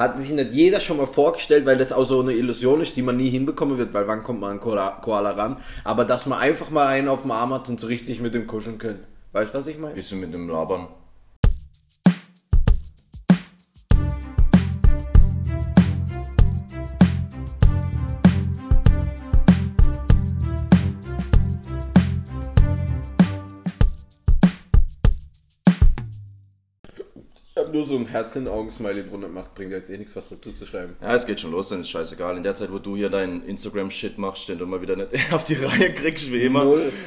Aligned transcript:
Hat 0.00 0.18
sich 0.18 0.30
nicht 0.30 0.52
jeder 0.52 0.80
schon 0.80 0.96
mal 0.96 1.06
vorgestellt, 1.06 1.66
weil 1.66 1.76
das 1.76 1.92
auch 1.92 2.06
so 2.06 2.20
eine 2.20 2.32
Illusion 2.32 2.80
ist, 2.80 2.96
die 2.96 3.02
man 3.02 3.18
nie 3.18 3.28
hinbekommen 3.28 3.76
wird, 3.76 3.92
weil 3.92 4.08
wann 4.08 4.22
kommt 4.22 4.40
man 4.40 4.52
an 4.52 4.60
Koala, 4.60 4.98
Koala 5.02 5.32
ran? 5.32 5.58
Aber 5.84 6.06
dass 6.06 6.24
man 6.24 6.38
einfach 6.38 6.70
mal 6.70 6.86
einen 6.86 7.08
auf 7.08 7.20
dem 7.20 7.32
Arm 7.32 7.52
hat 7.52 7.68
und 7.68 7.78
so 7.78 7.86
richtig 7.86 8.18
mit 8.22 8.32
dem 8.32 8.46
kuscheln 8.46 8.78
können. 8.78 9.00
Weißt 9.32 9.52
du, 9.52 9.58
was 9.58 9.66
ich 9.66 9.78
meine? 9.78 9.92
Bisschen 9.94 10.20
mit 10.20 10.32
dem 10.32 10.48
Labern. 10.48 10.88
So 27.90 27.96
ein 27.96 28.06
Herz 28.06 28.36
in 28.36 28.46
Augen-Smiley 28.48 29.08
drunter 29.08 29.26
gemacht, 29.26 29.54
bringt 29.54 29.72
jetzt 29.72 29.90
eh 29.90 29.98
nichts, 29.98 30.14
was 30.14 30.28
dazu 30.28 30.52
zu 30.52 30.64
schreiben. 30.64 30.96
Ja, 31.02 31.14
es 31.14 31.26
geht 31.26 31.40
schon 31.40 31.50
los, 31.50 31.68
dann 31.68 31.80
ist 31.80 31.90
scheißegal. 31.90 32.36
In 32.36 32.42
der 32.42 32.54
Zeit, 32.54 32.72
wo 32.72 32.78
du 32.78 32.96
hier 32.96 33.10
deinen 33.10 33.44
Instagram-Shit 33.44 34.16
machst, 34.16 34.48
den 34.48 34.58
du 34.58 34.66
mal 34.66 34.80
wieder 34.80 34.96
nicht 34.96 35.10
auf 35.32 35.44
die 35.44 35.54
Reihe 35.54 35.92
kriegst, 35.92 36.32
wie 36.32 36.42
immer, 36.42 36.64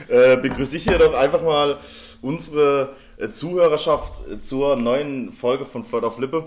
äh, 0.10 0.38
begrüße 0.38 0.78
ich 0.78 0.84
hier 0.84 0.98
doch 0.98 1.14
einfach 1.14 1.42
mal 1.42 1.80
unsere 2.22 2.96
äh, 3.18 3.30
Zuhörerschaft 3.30 4.28
äh, 4.28 4.42
zur 4.42 4.76
neuen 4.76 5.32
Folge 5.32 5.66
von 5.66 5.86
Floyd 5.86 6.04
auf 6.04 6.20
Lippe. 6.20 6.46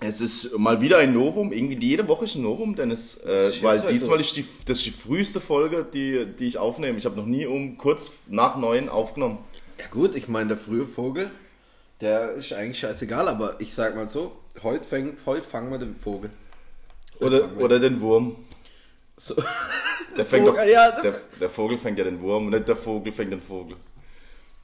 Es 0.00 0.20
ist 0.20 0.56
mal 0.56 0.80
wieder 0.80 0.98
ein 0.98 1.12
Novum, 1.12 1.52
irgendwie 1.52 1.84
jede 1.84 2.06
Woche 2.08 2.26
ist 2.26 2.34
ein 2.36 2.42
Novum, 2.42 2.74
denn 2.74 2.90
es, 2.90 3.16
äh, 3.24 3.52
weil 3.62 3.78
jetzt 3.78 3.90
diesmal 3.90 4.20
ist 4.20 4.36
die, 4.36 4.44
das 4.66 4.78
ist 4.78 4.86
die 4.86 4.90
früheste 4.90 5.40
Folge, 5.40 5.86
die, 5.92 6.26
die 6.38 6.46
ich 6.46 6.58
aufnehme. 6.58 6.98
Ich 6.98 7.04
habe 7.04 7.16
noch 7.16 7.26
nie 7.26 7.46
um 7.46 7.78
kurz 7.78 8.12
nach 8.28 8.56
neun 8.56 8.88
aufgenommen. 8.88 9.38
Ja 9.78 9.86
gut, 9.90 10.14
ich 10.14 10.28
meine, 10.28 10.48
der 10.48 10.56
frühe 10.56 10.86
Vogel, 10.86 11.30
der 12.00 12.32
ist 12.32 12.52
eigentlich 12.52 12.78
scheißegal, 12.78 13.28
aber 13.28 13.56
ich 13.60 13.74
sag 13.74 13.96
mal 13.96 14.08
so, 14.08 14.32
heute, 14.62 14.84
fäng, 14.84 15.16
heute 15.26 15.46
fangen 15.46 15.70
wir 15.70 15.78
den 15.78 15.96
Vogel. 15.96 16.30
Oder, 17.20 17.56
oder 17.58 17.78
den 17.78 18.00
Wurm. 18.00 18.36
So. 19.16 19.36
Der, 20.16 20.24
fängt 20.24 20.46
Vogel, 20.46 20.64
doch, 20.64 20.70
ja, 20.72 21.00
der, 21.02 21.14
der 21.40 21.50
Vogel 21.50 21.76
fängt 21.76 21.98
ja 21.98 22.04
den 22.04 22.20
Wurm, 22.20 22.48
nicht 22.48 22.68
der 22.68 22.76
Vogel 22.76 23.12
fängt 23.12 23.32
den 23.32 23.40
Vogel. 23.40 23.76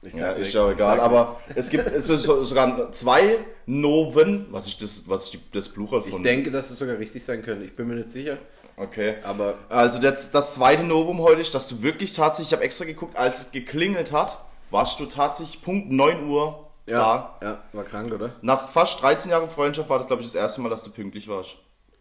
Ich 0.01 0.13
Ja, 0.13 0.31
ist 0.31 0.53
ja 0.53 0.69
egal, 0.69 0.99
aber 0.99 1.41
es 1.55 1.69
gibt 1.69 1.87
es 1.87 2.05
sogar 2.05 2.91
zwei 2.93 3.37
Noven. 3.65 4.47
Was 4.49 4.67
ist 4.67 4.81
das, 4.81 5.03
was 5.07 5.33
ist 5.33 5.39
das 5.51 5.67
Plural 5.67 6.01
von? 6.01 6.19
Ich 6.19 6.23
denke, 6.23 6.51
dass 6.51 6.71
es 6.71 6.79
sogar 6.79 6.97
richtig 6.97 7.25
sein 7.25 7.43
könnte. 7.43 7.65
Ich 7.65 7.75
bin 7.75 7.87
mir 7.87 7.95
nicht 7.95 8.11
sicher. 8.11 8.37
Okay. 8.77 9.15
Aber 9.23 9.55
Also 9.69 9.99
das, 9.99 10.31
das 10.31 10.55
zweite 10.55 10.83
Novum 10.83 11.19
heute 11.19 11.41
ist, 11.41 11.53
dass 11.53 11.67
du 11.67 11.81
wirklich 11.81 12.13
tatsächlich, 12.13 12.49
ich 12.49 12.53
habe 12.53 12.63
extra 12.63 12.85
geguckt, 12.85 13.15
als 13.17 13.41
es 13.41 13.51
geklingelt 13.51 14.11
hat, 14.11 14.39
warst 14.71 14.99
du 14.99 15.05
tatsächlich 15.05 15.61
Punkt 15.61 15.91
9 15.91 16.27
Uhr 16.27 16.70
da. 16.85 17.37
ja, 17.41 17.63
war 17.73 17.83
krank, 17.83 18.11
oder? 18.11 18.35
Nach 18.41 18.69
fast 18.69 19.01
13 19.01 19.31
Jahren 19.31 19.49
Freundschaft 19.49 19.89
war 19.89 19.97
das, 19.97 20.07
glaube 20.07 20.21
ich, 20.21 20.27
das 20.27 20.35
erste 20.35 20.61
Mal, 20.61 20.69
dass 20.69 20.83
du 20.83 20.89
pünktlich 20.91 21.27
warst. 21.27 21.55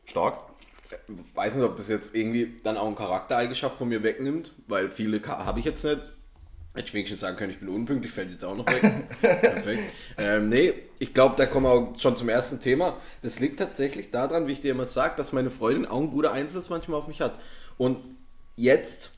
Stark. 0.07 0.39
Weiß 1.35 1.55
nicht, 1.55 1.65
ob 1.65 1.77
das 1.77 1.89
jetzt 1.89 2.15
irgendwie 2.15 2.61
dann 2.65 2.77
auch 2.77 2.87
eine 2.87 2.97
Charaktereigenschaft 2.97 3.79
von 3.79 3.89
mir 3.89 4.03
wegnimmt, 4.03 4.53
weil 4.67 4.89
viele 4.89 5.23
habe 5.27 5.61
ich 5.61 5.65
jetzt 5.65 5.85
nicht. 5.85 6.01
Hätte 6.73 6.87
ich 6.87 6.95
wenigstens 6.95 7.21
sagen 7.21 7.37
können, 7.37 7.51
ich 7.51 7.59
bin 7.59 7.69
unpünktlich, 7.69 8.13
fällt 8.13 8.31
jetzt 8.31 8.45
auch 8.45 8.57
noch 8.57 8.67
weg. 8.67 8.81
Perfekt. 9.21 9.83
Ähm, 10.17 10.49
nee, 10.49 10.73
ich 11.01 11.13
glaube, 11.13 11.35
da 11.37 11.47
kommen 11.47 11.67
wir 11.67 11.73
auch 11.73 12.01
schon 12.01 12.17
zum 12.17 12.29
ersten 12.29 12.61
Thema. 12.61 12.97
Das 13.23 13.41
liegt 13.41 13.59
tatsächlich 13.59 14.13
daran, 14.13 14.47
wie 14.47 14.53
ich 14.53 14.61
dir 14.61 14.71
immer 14.71 14.85
sage, 14.85 15.15
dass 15.17 15.33
meine 15.33 15.51
Freundin 15.51 15.87
auch 15.87 15.99
einen 15.99 16.13
guten 16.13 16.29
Einfluss 16.29 16.71
manchmal 16.71 17.01
auf 17.01 17.09
mich 17.09 17.21
hat. 17.21 17.41
Und 17.77 17.99
jetzt 18.55 19.11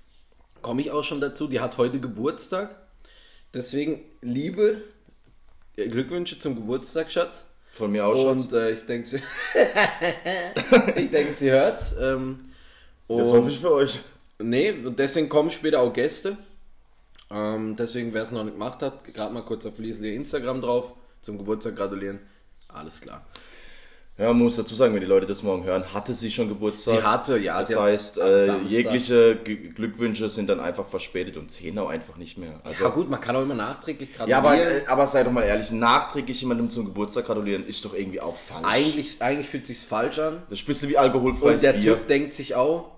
komme 0.62 0.80
ich 0.80 0.92
auch 0.92 1.04
schon 1.04 1.20
dazu, 1.20 1.46
die 1.46 1.60
hat 1.60 1.76
heute 1.76 2.00
Geburtstag. 2.00 2.74
Deswegen 3.52 4.00
liebe 4.22 4.82
Glückwünsche 5.76 6.38
zum 6.38 6.54
Geburtstag, 6.54 7.10
Schatz. 7.10 7.42
Von 7.72 7.90
mir 7.92 8.06
auch 8.06 8.14
schon. 8.14 8.38
Und 8.38 8.52
äh, 8.52 8.72
ich 8.72 8.84
denke, 8.84 9.08
sie, 9.08 9.16
ich 10.96 11.10
denke, 11.10 11.34
sie 11.34 11.50
hört. 11.50 11.84
Ähm, 12.00 12.52
Das 13.08 13.32
hoffe 13.32 13.48
ich 13.50 13.58
für 13.58 13.72
euch. 13.72 14.00
Nee, 14.38 14.72
und 14.72 14.98
deswegen 14.98 15.28
kommen 15.28 15.50
später 15.50 15.80
auch 15.80 15.92
Gäste. 15.92 16.36
Ähm, 17.30 17.76
deswegen, 17.76 18.12
wer 18.12 18.22
es 18.24 18.30
noch 18.30 18.44
nicht 18.44 18.54
gemacht 18.54 18.82
hat, 18.82 19.04
gerade 19.14 19.32
mal 19.32 19.42
kurz 19.42 19.64
auf 19.64 19.78
Liesli 19.78 20.14
Instagram 20.14 20.60
drauf, 20.60 20.92
zum 21.22 21.38
Geburtstag 21.38 21.76
gratulieren. 21.76 22.18
Alles 22.68 23.00
klar. 23.00 23.24
Ja, 24.18 24.26
man 24.28 24.38
muss 24.42 24.56
dazu 24.56 24.74
sagen, 24.74 24.92
wenn 24.92 25.00
die 25.00 25.06
Leute 25.06 25.24
das 25.24 25.42
morgen 25.42 25.64
hören, 25.64 25.94
hatte 25.94 26.12
sie 26.12 26.30
schon 26.30 26.46
Geburtstag. 26.46 26.96
Sie 26.96 27.02
hatte, 27.02 27.38
ja, 27.38 27.58
Das 27.60 27.74
heißt, 27.74 28.18
äh, 28.18 28.58
jegliche 28.66 29.36
Glückwünsche 29.36 30.28
sind 30.28 30.48
dann 30.48 30.60
einfach 30.60 30.86
verspätet 30.86 31.38
und 31.38 31.50
zählen 31.50 31.78
auch 31.78 31.88
einfach 31.88 32.16
nicht 32.18 32.36
mehr. 32.36 32.60
Also, 32.62 32.84
Ja 32.84 32.90
gut, 32.90 33.08
man 33.08 33.20
kann 33.22 33.34
auch 33.36 33.42
immer 33.42 33.54
nachträglich 33.54 34.10
Ja, 34.26 34.36
aber, 34.38 34.50
gratulieren. 34.50 34.82
äh, 34.84 34.86
aber 34.88 35.06
sei 35.06 35.24
doch 35.24 35.32
mal 35.32 35.42
ehrlich, 35.44 35.70
nachträglich 35.70 36.40
jemandem 36.42 36.68
zum 36.68 36.84
Geburtstag 36.84 37.24
gratulieren 37.24 37.66
ist 37.66 37.84
doch 37.86 37.94
irgendwie 37.94 38.20
auch 38.20 38.36
falsch. 38.36 38.66
eigentlich, 38.66 39.22
eigentlich 39.22 39.48
fühlt 39.48 39.66
sich's 39.66 39.82
falsch 39.82 40.18
an. 40.18 40.42
Das 40.50 40.58
ist 40.58 40.64
ein 40.64 40.66
bisschen 40.66 40.88
wie 40.90 40.98
alkoholfreies 40.98 41.54
Und 41.54 41.62
der 41.62 41.72
Bier. 41.72 41.94
Typ 41.96 42.06
denkt 42.08 42.34
sich 42.34 42.54
auch, 42.54 42.90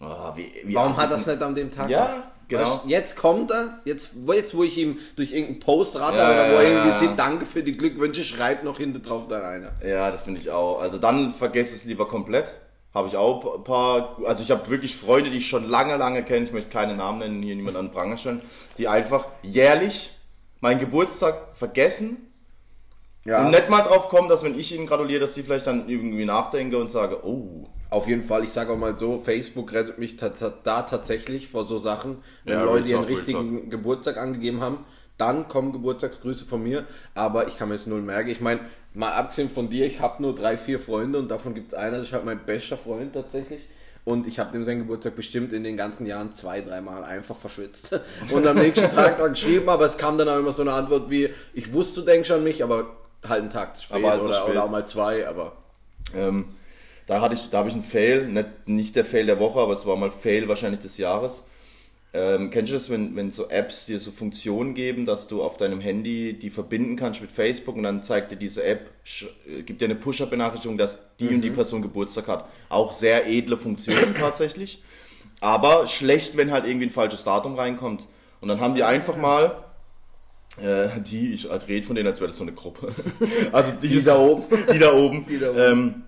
Ah, 0.00 0.32
wie, 0.36 0.52
wie 0.64 0.74
warum 0.74 0.96
hat 0.96 1.10
es 1.10 1.26
nicht 1.26 1.42
an 1.42 1.54
dem 1.56 1.72
Tag 1.74 1.88
Ja? 1.90 2.30
Genau. 2.48 2.62
Weißt 2.62 2.80
jetzt 2.86 3.16
kommt 3.16 3.50
er, 3.50 3.78
jetzt, 3.84 4.10
wo- 4.14 4.32
jetzt 4.32 4.56
wo 4.56 4.62
ich 4.64 4.76
ihm 4.78 4.98
durch 5.16 5.32
irgendeinen 5.32 5.60
Post 5.60 5.96
rate 5.98 6.16
Ja, 6.18 6.30
oder 6.32 6.50
wo 6.50 6.54
er 6.56 6.62
irgendwie 6.62 6.88
ja. 6.88 6.98
sieht, 6.98 7.18
danke 7.18 7.46
für 7.46 7.62
die 7.62 7.76
Glückwünsche, 7.76 8.24
schreibt 8.24 8.64
noch 8.64 8.78
hinten 8.78 9.02
drauf 9.02 9.28
dann 9.28 9.42
einer. 9.42 9.72
Ja, 9.86 10.10
das 10.10 10.22
finde 10.22 10.40
ich 10.40 10.50
auch. 10.50 10.80
Also 10.80 10.98
dann 10.98 11.32
vergesst 11.34 11.74
es 11.74 11.84
lieber 11.84 12.08
komplett. 12.08 12.56
Habe 12.94 13.06
ich 13.08 13.16
auch 13.16 13.56
ein 13.58 13.64
paar, 13.64 14.18
also 14.24 14.42
ich 14.42 14.50
habe 14.50 14.68
wirklich 14.70 14.96
Freunde, 14.96 15.30
die 15.30 15.36
ich 15.36 15.46
schon 15.46 15.68
lange, 15.68 15.96
lange 15.96 16.22
kenne, 16.24 16.46
ich 16.46 16.52
möchte 16.52 16.70
keine 16.70 16.96
Namen 16.96 17.18
nennen, 17.18 17.42
hier 17.42 17.54
niemand 17.54 17.76
an 17.76 17.92
Pranger 17.92 18.16
stellen, 18.16 18.40
die 18.78 18.88
einfach 18.88 19.26
jährlich 19.42 20.12
meinen 20.60 20.80
Geburtstag 20.80 21.34
vergessen 21.54 22.27
Ja. 23.28 23.44
und 23.44 23.50
nicht 23.50 23.68
mal 23.68 23.82
drauf 23.82 24.08
kommen, 24.08 24.28
dass 24.28 24.42
wenn 24.42 24.58
ich 24.58 24.74
ihnen 24.74 24.86
gratuliere, 24.86 25.20
dass 25.20 25.34
sie 25.34 25.42
vielleicht 25.42 25.66
dann 25.66 25.88
irgendwie 25.88 26.24
nachdenke 26.24 26.78
und 26.78 26.90
sage, 26.90 27.26
oh, 27.26 27.68
Auf 27.90 28.06
jeden 28.06 28.22
Fall, 28.22 28.44
ich 28.44 28.52
sage 28.52 28.72
auch 28.72 28.78
mal 28.78 28.98
so, 28.98 29.20
Facebook 29.24 29.72
rettet 29.72 29.98
mich 29.98 30.16
da 30.16 30.82
tatsächlich 30.82 31.48
vor 31.48 31.64
so 31.64 31.78
Sachen, 31.78 32.18
wenn 32.44 32.54
Ja, 32.54 32.64
Leute 32.64 32.88
ihren 32.88 33.04
richtigen 33.04 33.70
Geburtstag 33.70 34.16
angegeben 34.16 34.60
haben, 34.60 34.84
dann 35.18 35.48
kommen 35.48 35.72
Geburtstagsgrüße 35.72 36.46
von 36.46 36.62
mir, 36.62 36.84
aber 37.14 37.48
ich 37.48 37.58
kann 37.58 37.68
mir 37.68 37.74
das 37.74 37.86
null 37.86 38.02
merken. 38.02 38.30
Ich 38.30 38.40
meine, 38.40 38.60
mal 38.94 39.12
abgesehen 39.12 39.50
von 39.50 39.68
dir, 39.68 39.86
ich 39.86 40.00
habe 40.00 40.22
nur 40.22 40.34
drei, 40.34 40.56
vier 40.56 40.78
Freunde 40.80 41.18
und 41.18 41.30
davon 41.30 41.54
gibt 41.54 41.72
es 41.72 41.74
einer, 41.78 41.98
das 41.98 42.08
ist 42.08 42.12
halt 42.12 42.24
mein 42.24 42.44
bester 42.46 42.76
Freund 42.76 43.12
tatsächlich. 43.12 43.66
Und 44.04 44.26
ich 44.26 44.38
habe 44.38 44.52
dem 44.52 44.64
seinen 44.64 44.78
Geburtstag 44.78 45.16
bestimmt 45.16 45.52
in 45.52 45.64
den 45.64 45.76
ganzen 45.76 46.06
Jahren 46.06 46.32
zwei, 46.34 46.62
dreimal 46.62 47.04
einfach 47.04 47.36
verschwitzt. 47.36 48.00
Und 48.30 48.46
am 48.46 48.56
nächsten 48.56 48.90
Tag 48.90 49.18
dann 49.18 49.32
geschrieben, 49.32 49.68
aber 49.68 49.84
es 49.84 49.98
kam 49.98 50.16
dann 50.16 50.30
auch 50.30 50.38
immer 50.38 50.52
so 50.52 50.62
eine 50.62 50.72
Antwort 50.72 51.10
wie, 51.10 51.28
ich 51.52 51.74
wusste, 51.74 52.00
du 52.00 52.06
denkst 52.06 52.30
an 52.30 52.42
mich, 52.42 52.64
aber 52.64 52.96
halt 53.26 53.40
einen 53.40 53.50
Tag 53.50 53.76
zu 53.76 53.84
spät, 53.84 54.04
halt 54.04 54.22
zu 54.22 54.28
oder, 54.28 54.40
spät. 54.40 54.50
oder 54.50 54.64
auch 54.64 54.70
mal 54.70 54.86
zwei, 54.86 55.26
aber 55.26 55.52
Ähm, 56.14 56.46
da 57.06 57.20
hatte 57.20 57.34
ich, 57.34 57.50
da 57.50 57.58
habe 57.58 57.68
ich 57.68 57.74
einen 57.74 57.84
Fail, 57.84 58.28
nicht, 58.28 58.48
nicht 58.66 58.96
der 58.96 59.04
Fail 59.04 59.26
der 59.26 59.40
Woche, 59.40 59.60
aber 59.60 59.72
es 59.72 59.86
war 59.86 59.96
mal 59.96 60.10
Fail 60.10 60.48
wahrscheinlich 60.48 60.80
des 60.80 60.98
Jahres. 60.98 61.44
Ähm, 62.14 62.50
kennst 62.50 62.70
du 62.70 62.74
das, 62.74 62.88
wenn, 62.88 63.16
wenn 63.16 63.30
so 63.30 63.48
Apps 63.48 63.84
dir 63.84 64.00
so 64.00 64.10
Funktionen 64.10 64.72
geben, 64.72 65.04
dass 65.04 65.28
du 65.28 65.42
auf 65.42 65.58
deinem 65.58 65.80
Handy 65.80 66.38
die 66.38 66.48
verbinden 66.48 66.96
kannst 66.96 67.20
mit 67.20 67.30
Facebook 67.30 67.76
und 67.76 67.82
dann 67.82 68.02
zeigt 68.02 68.30
dir 68.30 68.36
diese 68.36 68.64
App, 68.64 68.90
äh, 69.46 69.62
gibt 69.62 69.82
dir 69.82 69.84
eine 69.84 69.94
Pusher-Benachrichtigung, 69.94 70.78
dass 70.78 71.16
die 71.16 71.28
und 71.28 71.42
die 71.42 71.50
Person 71.50 71.82
Geburtstag 71.82 72.28
hat. 72.28 72.46
Auch 72.70 72.92
sehr 72.92 73.26
edle 73.26 73.58
Funktion 73.58 74.14
tatsächlich. 74.18 74.82
Aber 75.40 75.86
schlecht, 75.86 76.36
wenn 76.36 76.50
halt 76.50 76.66
irgendwie 76.66 76.86
ein 76.86 76.92
falsches 76.92 77.24
Datum 77.24 77.54
reinkommt. 77.54 78.08
Und 78.40 78.48
dann 78.48 78.60
haben 78.60 78.74
die 78.74 78.84
einfach 78.84 79.16
mal, 79.16 79.64
äh, 80.60 81.00
die, 81.00 81.32
ich 81.34 81.48
rede 81.68 81.86
von 81.86 81.96
denen, 81.96 82.08
als 82.08 82.20
wäre 82.20 82.28
das 82.28 82.36
so 82.36 82.42
eine 82.44 82.52
Gruppe. 82.52 82.92
Also 83.52 83.72
die, 83.72 84.02
da 84.02 84.18
oben. 84.18 84.44
Die 84.72 84.78
da 84.78 84.92
oben. 84.94 85.26
Die 85.28 85.38
da 85.38 85.50
oben. 85.50 85.58
Ähm, 85.58 86.02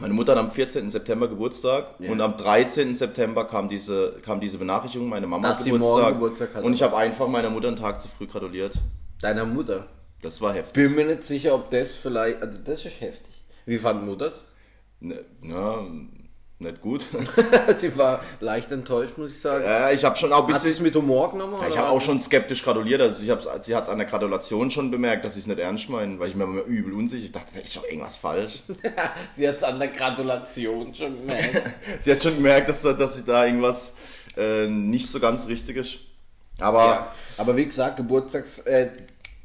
meine 0.00 0.14
Mutter 0.14 0.32
hat 0.32 0.38
am 0.38 0.50
14. 0.50 0.90
September 0.90 1.26
Geburtstag 1.28 1.86
Ja. 1.98 2.10
und 2.12 2.20
am 2.20 2.36
13. 2.36 2.94
September 2.94 3.44
kam 3.44 3.68
diese, 3.68 4.16
kam 4.24 4.38
diese 4.40 4.58
Benachrichtigung, 4.58 5.08
meine 5.08 5.26
Mama 5.26 5.48
Dass 5.48 5.58
hat 5.58 5.64
Geburtstag. 5.64 6.14
Geburtstag 6.14 6.54
hat, 6.54 6.64
und 6.64 6.72
ich 6.72 6.82
habe 6.82 6.96
einfach 6.96 7.26
meiner 7.28 7.50
Mutter 7.50 7.68
einen 7.68 7.76
Tag 7.76 8.00
zu 8.00 8.08
früh 8.08 8.26
gratuliert. 8.26 8.74
deiner 9.20 9.44
Mutter. 9.44 9.86
Das 10.22 10.40
war 10.40 10.52
heftig. 10.52 10.74
Bin 10.74 10.94
mir 10.94 11.04
nicht 11.06 11.24
sicher, 11.24 11.54
ob 11.54 11.70
das 11.70 11.94
vielleicht. 11.96 12.42
Also, 12.42 12.60
das 12.64 12.84
ist 12.84 13.00
heftig. 13.00 13.34
Wie 13.66 13.78
fand 13.78 14.04
Mutters? 14.04 14.44
Ne, 15.00 15.24
ja, 15.42 15.84
nicht 16.60 16.80
gut. 16.80 17.06
Sie 17.80 17.96
war 17.96 18.20
leicht 18.40 18.72
enttäuscht, 18.72 19.16
muss 19.16 19.30
ich 19.32 19.40
sagen. 19.40 19.64
ja, 19.64 19.90
ich 19.92 20.04
habe 20.04 20.16
schon 20.16 20.32
auch 20.32 20.48
ein 20.48 20.54
Hat 20.54 20.60
sie 20.60 20.68
es 20.68 20.74
bisschen. 20.74 20.84
mit 20.86 20.94
Humor 20.96 21.30
genommen? 21.30 21.54
Ich 21.68 21.74
oder? 21.74 21.78
habe 21.82 21.88
auch 21.90 22.00
schon 22.00 22.20
skeptisch 22.20 22.64
gratuliert. 22.64 23.00
Also 23.00 23.22
ich 23.22 23.30
hab's, 23.30 23.48
sie 23.64 23.76
hat 23.76 23.84
es 23.84 23.88
an 23.88 23.98
der 23.98 24.06
Gratulation 24.08 24.70
schon 24.70 24.90
bemerkt, 24.90 25.24
dass 25.24 25.36
ich 25.36 25.42
es 25.42 25.46
nicht 25.46 25.60
ernst 25.60 25.88
meine, 25.88 26.18
weil 26.18 26.28
ich 26.28 26.34
mir 26.34 26.44
immer 26.44 26.62
übel 26.64 26.92
unsicher. 26.94 27.24
Ich 27.24 27.32
dachte, 27.32 27.48
da 27.54 27.60
ist 27.60 27.76
doch 27.76 27.84
irgendwas 27.84 28.16
falsch. 28.16 28.62
Sie 29.36 29.48
hat 29.48 29.58
es 29.58 29.62
an 29.62 29.78
der 29.78 29.88
Gratulation 29.88 30.94
schon 30.94 31.18
gemerkt. 31.18 31.62
sie 32.00 32.10
hat 32.12 32.22
schon 32.22 32.34
gemerkt, 32.34 32.68
dass, 32.68 32.82
da- 32.82 32.92
dass 32.92 33.14
sie 33.16 33.24
da 33.24 33.44
irgendwas 33.44 33.96
äh, 34.36 34.66
nicht 34.66 35.06
so 35.08 35.20
ganz 35.20 35.46
richtig 35.46 35.76
ist. 35.76 35.96
Aber 36.60 36.84
ja. 36.84 37.12
Aber 37.36 37.56
wie 37.56 37.66
gesagt, 37.66 37.96
Geburtstags. 37.98 38.58
Äh, 38.60 38.90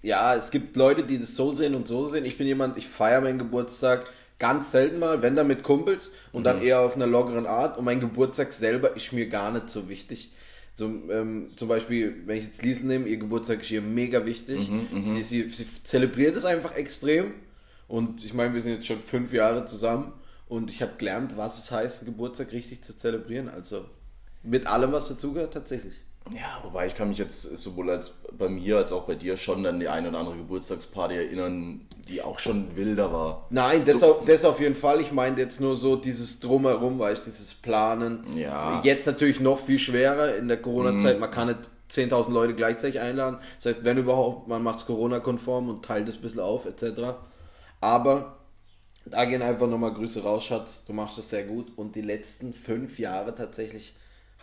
ja, 0.02 0.34
es 0.36 0.50
gibt 0.52 0.76
Leute, 0.76 1.04
die 1.04 1.20
das 1.20 1.36
so 1.36 1.52
sehen 1.52 1.76
und 1.76 1.88
so 1.88 2.10
sehen. 2.10 2.26
Ich 2.26 2.38
bin 2.38 2.48
jemand, 2.48 2.78
ich 2.78 2.88
feiere 2.88 3.22
meinen 3.22 3.38
Geburtstag 3.38 4.06
ganz 4.40 4.72
selten 4.72 5.00
mal, 5.00 5.22
wenn 5.22 5.36
dann 5.36 5.48
mit 5.48 5.64
Kumpels 5.64 6.12
und 6.32 6.42
Mhm. 6.42 6.46
dann 6.46 6.62
eher 6.62 6.82
auf 6.82 6.96
einer 6.96 7.08
lockeren 7.08 7.46
Art. 7.46 7.78
Und 7.78 7.86
mein 7.86 8.00
Geburtstag 8.00 8.54
selber 8.54 8.96
ist 8.96 9.14
mir 9.14 9.28
gar 9.30 9.52
nicht 9.52 9.70
so 9.70 9.88
wichtig. 9.90 10.32
So, 10.76 10.86
ähm, 11.12 11.52
zum 11.56 11.68
Beispiel, 11.68 12.16
wenn 12.26 12.38
ich 12.38 12.46
jetzt 12.46 12.64
Liesel 12.64 12.86
nehme, 12.88 13.08
ihr 13.08 13.18
Geburtstag 13.18 13.62
ist 13.62 13.70
ihr 13.72 13.82
mega 13.82 14.26
wichtig. 14.26 14.70
Mhm, 14.70 15.02
sie, 15.02 15.22
sie, 15.24 15.50
sie 15.50 15.68
zelebriert 15.84 16.36
es 16.36 16.46
einfach 16.46 16.76
extrem. 16.76 17.34
Und 17.88 18.26
ich 18.26 18.34
meine, 18.34 18.54
wir 18.54 18.62
sind 18.62 18.74
jetzt 18.74 18.88
schon 18.88 19.00
fünf 19.00 19.34
Jahre 19.34 19.66
zusammen 19.66 20.14
und 20.48 20.72
ich 20.72 20.82
habe 20.82 20.94
gelernt, 20.98 21.38
was 21.38 21.60
es 21.64 21.70
heißt, 21.72 22.02
einen 22.02 22.12
Geburtstag 22.14 22.52
richtig 22.54 22.82
zu 22.84 22.96
zelebrieren. 22.96 23.50
Also 23.50 23.86
mit 24.42 24.66
allem, 24.66 24.92
was 24.92 25.10
dazugehört, 25.10 25.54
tatsächlich. 25.54 25.94
Ja, 26.32 26.60
wobei 26.64 26.88
ich 26.88 26.96
kann 26.96 27.10
mich 27.10 27.18
jetzt 27.18 27.42
sowohl 27.42 27.90
als 27.90 28.12
bei 28.38 28.48
mir 28.48 28.78
als 28.78 28.92
auch 28.92 29.04
bei 29.04 29.16
dir 29.16 29.36
schon 29.36 29.66
an 29.66 29.80
die 29.80 29.90
eine 29.90 30.10
oder 30.10 30.20
andere 30.20 30.38
Geburtstagsparty 30.38 31.16
erinnern, 31.16 31.82
die 32.08 32.22
auch 32.22 32.40
schon 32.40 32.76
wilder 32.78 33.12
war. 33.12 33.46
Nein, 33.50 33.84
das, 33.86 34.00
so, 34.00 34.16
auf, 34.16 34.26
das 34.26 34.46
auf 34.46 34.60
jeden 34.60 34.76
Fall. 34.76 35.02
Ich 35.02 35.12
meine 35.12 35.38
jetzt 35.38 35.60
nur 35.60 35.76
so 35.76 35.98
dieses 35.98 36.40
Drumherum, 36.40 36.98
weißt 36.98 37.26
dieses 37.26 37.54
Planen. 37.54 38.26
Ja. 38.38 38.82
Jetzt 38.84 39.06
natürlich 39.06 39.42
noch 39.42 39.60
viel 39.60 39.80
schwerer 39.80 40.36
in 40.36 40.48
der 40.48 40.62
Corona-Zeit. 40.62 41.16
Mhm. 41.16 41.22
Man 41.22 41.32
kann 41.32 41.48
nicht 41.50 41.70
10.000 41.92 42.32
Leute 42.32 42.54
gleichzeitig 42.56 43.02
einladen. 43.02 43.40
Das 43.58 43.66
heißt, 43.66 43.84
wenn 43.84 43.98
überhaupt, 43.98 44.48
man 44.48 44.64
macht 44.64 44.80
es 44.80 44.86
Corona-konform 44.86 45.70
und 45.70 45.86
teilt 45.86 46.08
es 46.08 46.16
ein 46.16 46.22
bisschen 46.22 46.40
auf, 46.40 46.66
etc. 46.66 47.18
Aber 47.82 48.38
da 49.06 49.26
gehen 49.26 49.42
einfach 49.42 49.68
nochmal 49.68 49.94
Grüße 49.94 50.24
raus, 50.24 50.46
Schatz. 50.46 50.84
Du 50.86 50.94
machst 50.94 51.18
das 51.18 51.30
sehr 51.30 51.44
gut. 51.44 51.74
Und 51.76 51.96
die 51.96 52.02
letzten 52.02 52.54
fünf 52.54 52.98
Jahre 52.98 53.36
tatsächlich 53.36 53.94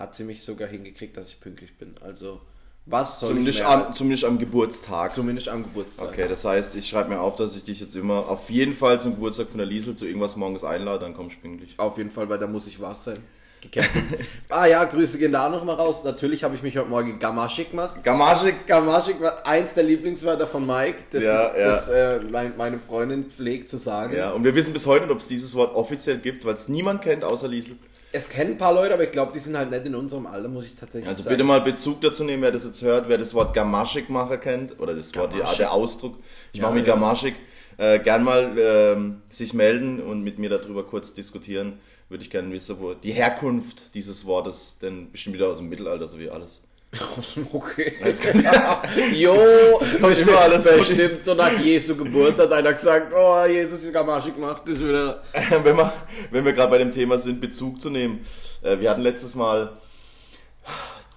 hat 0.01 0.15
sie 0.15 0.25
mich 0.25 0.43
sogar 0.43 0.69
hingekriegt, 0.69 1.17
dass 1.17 1.29
ich 1.29 1.41
pünktlich 1.41 1.77
bin. 1.79 1.95
Also, 2.01 2.41
was 2.87 3.21
soll 3.21 3.31
zumindest 3.31 3.59
ich 3.59 3.65
mehr? 3.65 3.87
Am, 3.89 3.95
zumindest 3.95 4.25
am 4.25 4.39
Geburtstag. 4.39 5.13
Zumindest 5.13 5.49
am 5.49 5.63
Geburtstag. 5.63 6.09
Okay, 6.09 6.27
das 6.27 6.45
heißt, 6.45 6.75
ich 6.77 6.89
schreibe 6.89 7.11
mir 7.11 7.21
auf, 7.21 7.37
dass 7.37 7.55
ich 7.55 7.65
dich 7.65 7.81
jetzt 7.81 7.95
immer 7.95 8.29
auf 8.29 8.51
jeden 8.51 8.75
Fall 8.75 9.01
zum 9.01 9.13
Geburtstag 9.13 9.49
von 9.49 9.59
der 9.59 9.67
Liesel 9.67 9.95
zu 9.95 10.07
irgendwas 10.07 10.37
morgens 10.37 10.65
einlade, 10.65 11.01
dann 11.01 11.15
komm 11.15 11.29
ich 11.29 11.41
pünktlich. 11.41 11.75
Auf 11.79 11.99
jeden 11.99 12.11
Fall, 12.11 12.29
weil 12.29 12.39
da 12.39 12.47
muss 12.47 12.67
ich 12.67 12.81
wach 12.81 12.97
sein. 12.97 13.19
ah 14.49 14.65
ja, 14.65 14.85
Grüße 14.85 15.19
gehen 15.19 15.33
da 15.33 15.51
nochmal 15.51 15.77
raus. 15.77 16.03
Natürlich 16.03 16.43
habe 16.45 16.55
ich 16.55 16.63
mich 16.63 16.79
heute 16.79 16.89
Morgen 16.89 17.19
Gamaschik 17.19 17.71
gemacht. 17.71 18.03
Gamaschik? 18.03 18.67
Gamaschik 18.67 19.21
war 19.21 19.47
eins 19.47 19.75
der 19.75 19.83
Lieblingswörter 19.83 20.47
von 20.47 20.67
Mike, 20.67 21.05
das, 21.11 21.23
ja, 21.23 21.55
ja. 21.55 21.71
das 21.73 21.89
äh, 21.91 22.21
meine 22.57 22.79
Freundin 22.79 23.29
pflegt 23.29 23.69
zu 23.69 23.77
sagen. 23.77 24.17
Ja, 24.17 24.31
und 24.31 24.45
wir 24.45 24.55
wissen 24.55 24.73
bis 24.73 24.87
heute 24.87 25.05
nicht, 25.05 25.13
ob 25.13 25.19
es 25.19 25.29
dieses 25.29 25.55
Wort 25.55 25.75
offiziell 25.75 26.17
gibt, 26.19 26.47
weil 26.47 26.55
es 26.55 26.69
niemand 26.69 27.03
kennt 27.03 27.23
außer 27.23 27.49
Liesel. 27.49 27.77
Es 28.13 28.29
kennen 28.29 28.53
ein 28.53 28.59
paar 28.59 28.75
Leute, 28.75 28.93
aber 28.93 29.05
ich 29.05 29.13
glaube, 29.13 29.33
die 29.33 29.39
sind 29.39 29.57
halt 29.57 29.71
nicht 29.71 29.87
in 29.87 29.95
unserem 29.95 30.27
Alter, 30.27 30.49
muss 30.49 30.65
ich 30.65 30.75
tatsächlich 30.75 31.09
also 31.09 31.23
sagen. 31.23 31.29
Also 31.29 31.37
bitte 31.37 31.45
mal 31.45 31.61
Bezug 31.61 32.01
dazu 32.01 32.25
nehmen, 32.25 32.43
wer 32.43 32.51
das 32.51 32.65
jetzt 32.65 32.83
hört, 32.83 33.09
wer 33.09 33.19
das 33.19 33.35
Wort 33.35 33.55
Gamaschik-Macher 33.55 34.39
kennt, 34.39 34.81
oder 34.81 34.95
das 34.95 35.15
Wort, 35.15 35.35
ja, 35.37 35.55
der 35.55 35.73
Ausdruck. 35.73 36.17
Ich 36.53 36.59
ja, 36.59 36.67
mache 36.67 36.75
mich 36.75 36.87
ja. 36.87 36.95
Gamaschik. 36.95 37.35
Äh, 37.77 38.01
gern 38.01 38.25
mal 38.25 38.59
äh, 38.59 39.33
sich 39.35 39.55
melden 39.55 40.03
und 40.03 40.23
mit 40.23 40.39
mir 40.39 40.51
darüber 40.51 40.85
kurz 40.85 41.15
diskutieren. 41.15 41.79
Würde 42.09 42.25
ich 42.25 42.31
gerne 42.31 42.53
wissen, 42.53 42.77
wo 42.81 42.95
die 42.95 43.13
Herkunft 43.13 43.95
dieses 43.95 44.27
Wortes 44.27 44.79
denn 44.83 45.13
bestimmt 45.13 45.37
wieder 45.37 45.49
aus 45.49 45.59
dem 45.59 45.69
Mittelalter, 45.69 46.09
so 46.09 46.19
wie 46.19 46.29
alles. 46.29 46.61
Okay. 47.53 47.93
jo, 49.13 49.81
bestimmt, 50.01 50.37
alles 50.37 50.65
bestimmt 50.65 51.23
so 51.23 51.35
nach 51.35 51.59
Jesu 51.61 51.97
Geburt 51.97 52.39
hat 52.39 52.53
einer 52.53 52.73
gesagt, 52.73 53.13
oh, 53.15 53.45
Jesus 53.47 53.85
ist 53.85 53.93
Gamaschik 53.93 54.35
gemacht, 54.35 54.69
ist 54.69 54.83
wieder. 54.83 55.23
wenn 55.63 55.77
wir, 55.77 55.93
wenn 56.31 56.45
wir 56.45 56.53
gerade 56.53 56.71
bei 56.71 56.79
dem 56.79 56.91
Thema 56.91 57.19
sind, 57.19 57.41
Bezug 57.41 57.81
zu 57.81 57.91
nehmen. 57.91 58.27
Äh, 58.63 58.81
wir 58.81 58.91
hatten 58.91 59.03
letztes 59.03 59.37
Mal 59.37 59.79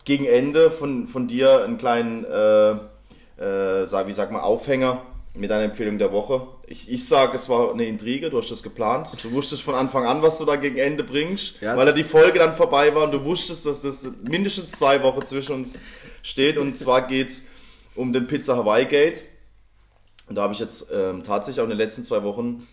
gegen 0.05 0.25
Ende 0.25 0.69
von, 0.69 1.07
von 1.07 1.27
dir 1.27 1.63
einen 1.63 1.77
kleinen, 1.77 2.23
äh, 2.25 2.71
äh, 3.41 4.07
wie 4.07 4.13
sag 4.13 4.31
mal, 4.31 4.41
Aufhänger 4.41 5.01
mit 5.35 5.51
einer 5.51 5.63
Empfehlung 5.63 5.97
der 5.97 6.11
Woche. 6.11 6.47
Ich, 6.67 6.91
ich 6.91 7.07
sage, 7.07 7.35
es 7.35 7.49
war 7.49 7.71
eine 7.71 7.85
Intrige, 7.85 8.29
du 8.29 8.37
hast 8.37 8.51
das 8.51 8.61
geplant. 8.61 9.07
Du 9.23 9.31
wusstest 9.31 9.63
von 9.63 9.73
Anfang 9.73 10.05
an, 10.05 10.21
was 10.21 10.37
du 10.37 10.45
da 10.45 10.55
gegen 10.55 10.77
Ende 10.77 11.03
bringst, 11.03 11.59
ja, 11.59 11.75
weil 11.75 11.87
er 11.87 11.93
die 11.93 12.03
Folge 12.03 12.37
dann 12.39 12.55
vorbei 12.55 12.93
war 12.93 13.03
und 13.03 13.11
du 13.11 13.23
wusstest, 13.23 13.65
dass 13.65 13.81
das 13.81 14.07
mindestens 14.23 14.71
zwei 14.71 15.01
Wochen 15.01 15.23
zwischen 15.23 15.53
uns 15.55 15.83
steht. 16.21 16.57
Und 16.57 16.77
zwar 16.77 17.07
geht 17.07 17.29
es 17.29 17.47
um 17.95 18.13
den 18.13 18.27
Pizza 18.27 18.55
Hawaii 18.55 18.85
Gate. 18.85 19.23
Und 20.27 20.35
da 20.35 20.43
habe 20.43 20.53
ich 20.53 20.59
jetzt 20.59 20.89
ähm, 20.93 21.23
tatsächlich 21.23 21.59
auch 21.59 21.65
in 21.65 21.71
den 21.71 21.79
letzten 21.79 22.03
zwei 22.03 22.23
Wochen 22.23 22.67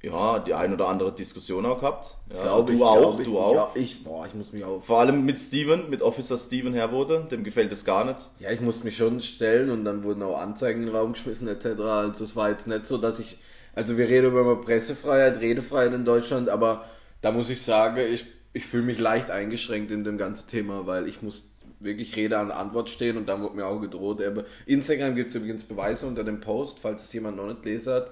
ja, 0.00 0.38
die 0.38 0.54
ein 0.54 0.72
oder 0.72 0.88
andere 0.88 1.12
Diskussion 1.12 1.66
auch 1.66 1.80
gehabt. 1.80 2.16
Ja, 2.32 2.42
glaube 2.42 2.72
du 2.72 2.78
ich, 2.78 2.84
auch, 2.84 3.16
du 3.16 3.22
ich, 3.22 3.28
auch. 3.28 3.54
Ja, 3.54 3.70
ich, 3.74 4.04
boah, 4.04 4.26
ich 4.26 4.34
muss 4.34 4.52
mich 4.52 4.64
auch. 4.64 4.82
Vor 4.82 5.00
allem 5.00 5.24
mit 5.24 5.38
Steven, 5.38 5.90
mit 5.90 6.02
Officer 6.02 6.38
Steven 6.38 6.72
Herbote, 6.72 7.26
dem 7.30 7.42
gefällt 7.42 7.72
es 7.72 7.84
gar 7.84 8.04
nicht. 8.04 8.28
Ja, 8.38 8.50
ich 8.50 8.60
musste 8.60 8.84
mich 8.84 8.96
schon 8.96 9.20
stellen 9.20 9.70
und 9.70 9.84
dann 9.84 10.04
wurden 10.04 10.22
auch 10.22 10.38
Anzeigen 10.38 10.80
in 10.80 10.86
den 10.86 10.94
Raum 10.94 11.14
geschmissen 11.14 11.48
etc. 11.48 11.80
Also 11.80 12.24
es 12.24 12.36
war 12.36 12.50
jetzt 12.50 12.68
nicht 12.68 12.86
so, 12.86 12.96
dass 12.98 13.18
ich, 13.18 13.38
also 13.74 13.98
wir 13.98 14.08
reden 14.08 14.28
über 14.28 14.60
Pressefreiheit, 14.60 15.40
Redefreiheit 15.40 15.92
in 15.92 16.04
Deutschland, 16.04 16.48
aber 16.48 16.84
da 17.20 17.32
muss 17.32 17.50
ich 17.50 17.60
sagen, 17.62 17.98
ich, 17.98 18.26
ich 18.52 18.66
fühle 18.66 18.84
mich 18.84 19.00
leicht 19.00 19.30
eingeschränkt 19.32 19.90
in 19.90 20.04
dem 20.04 20.16
ganzen 20.16 20.46
Thema, 20.46 20.86
weil 20.86 21.08
ich 21.08 21.22
muss 21.22 21.50
wirklich 21.80 22.14
Rede 22.14 22.38
an 22.38 22.52
Antwort 22.52 22.88
stehen 22.88 23.16
und 23.16 23.28
dann 23.28 23.42
wurde 23.42 23.56
mir 23.56 23.66
auch 23.66 23.80
gedroht. 23.80 24.22
Aber 24.22 24.44
Instagram 24.66 25.16
gibt 25.16 25.30
es 25.30 25.34
übrigens 25.36 25.64
Beweise 25.64 26.06
unter 26.06 26.22
dem 26.22 26.40
Post, 26.40 26.78
falls 26.80 27.04
es 27.04 27.12
jemand 27.12 27.36
noch 27.36 27.46
nicht 27.46 27.62
gelesen 27.62 27.94
hat. 27.94 28.10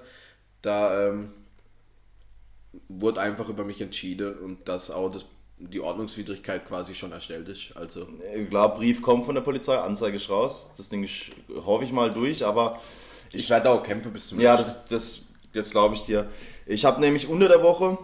Da 0.61 1.09
ähm, 1.09 1.31
wurde 2.87 3.21
einfach 3.21 3.49
über 3.49 3.63
mich 3.63 3.81
entschieden 3.81 4.37
und 4.37 4.67
dass 4.67 4.91
auch 4.91 5.09
das, 5.09 5.25
die 5.57 5.79
Ordnungswidrigkeit 5.79 6.67
quasi 6.67 6.95
schon 6.95 7.11
erstellt 7.11 7.49
ist. 7.49 7.75
Also 7.75 8.07
klar, 8.49 8.73
Brief 8.75 9.01
kommt 9.01 9.25
von 9.25 9.35
der 9.35 9.41
Polizei, 9.41 9.77
Anzeige 9.77 10.17
ist 10.17 10.29
raus. 10.29 10.71
Das 10.77 10.89
Ding 10.89 11.03
ist, 11.03 11.31
hoffe 11.65 11.83
ich 11.83 11.91
mal 11.91 12.11
durch, 12.11 12.45
aber 12.45 12.79
ich, 13.31 13.43
ich 13.43 13.49
werde 13.49 13.69
auch 13.69 13.83
kämpfen 13.83 14.13
bis 14.13 14.27
zum 14.27 14.39
Ja, 14.39 14.55
das, 14.55 14.85
das, 14.87 15.25
das 15.53 15.71
glaube 15.71 15.95
ich 15.95 16.03
dir. 16.03 16.29
Ich 16.65 16.85
habe 16.85 17.01
nämlich 17.01 17.27
unter 17.27 17.47
der 17.47 17.63
Woche 17.63 17.97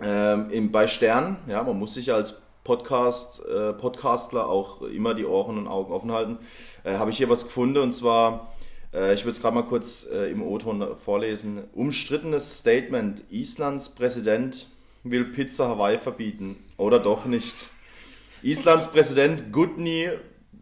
ähm, 0.00 0.50
im, 0.50 0.72
bei 0.72 0.86
Stern, 0.86 1.36
ja, 1.46 1.62
man 1.62 1.78
muss 1.78 1.94
sich 1.94 2.06
ja 2.06 2.16
als 2.16 2.42
Podcast, 2.64 3.44
äh, 3.44 3.74
Podcastler 3.74 4.48
auch 4.48 4.82
immer 4.82 5.14
die 5.14 5.26
Ohren 5.26 5.58
und 5.58 5.68
Augen 5.68 5.92
offen 5.92 6.12
halten, 6.12 6.38
äh, 6.82 6.94
habe 6.94 7.10
ich 7.10 7.18
hier 7.18 7.28
was 7.28 7.44
gefunden 7.44 7.78
und 7.78 7.92
zwar 7.92 8.53
äh, 8.94 9.14
ich 9.14 9.24
würde 9.24 9.32
es 9.32 9.42
gerade 9.42 9.54
mal 9.54 9.62
kurz 9.62 10.08
äh, 10.10 10.30
im 10.30 10.42
O-Ton 10.42 10.96
vorlesen. 10.96 11.64
Umstrittenes 11.74 12.58
Statement. 12.58 13.22
Islands 13.30 13.88
Präsident 13.88 14.68
will 15.02 15.24
Pizza 15.26 15.68
Hawaii 15.68 15.98
verbieten. 15.98 16.56
Oder 16.76 16.98
doch 16.98 17.26
nicht. 17.26 17.70
Islands 18.42 18.90
Präsident 18.90 19.52
Gudni 19.52 20.08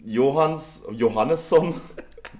Johans, 0.04 0.84
Johannesson 0.92 1.74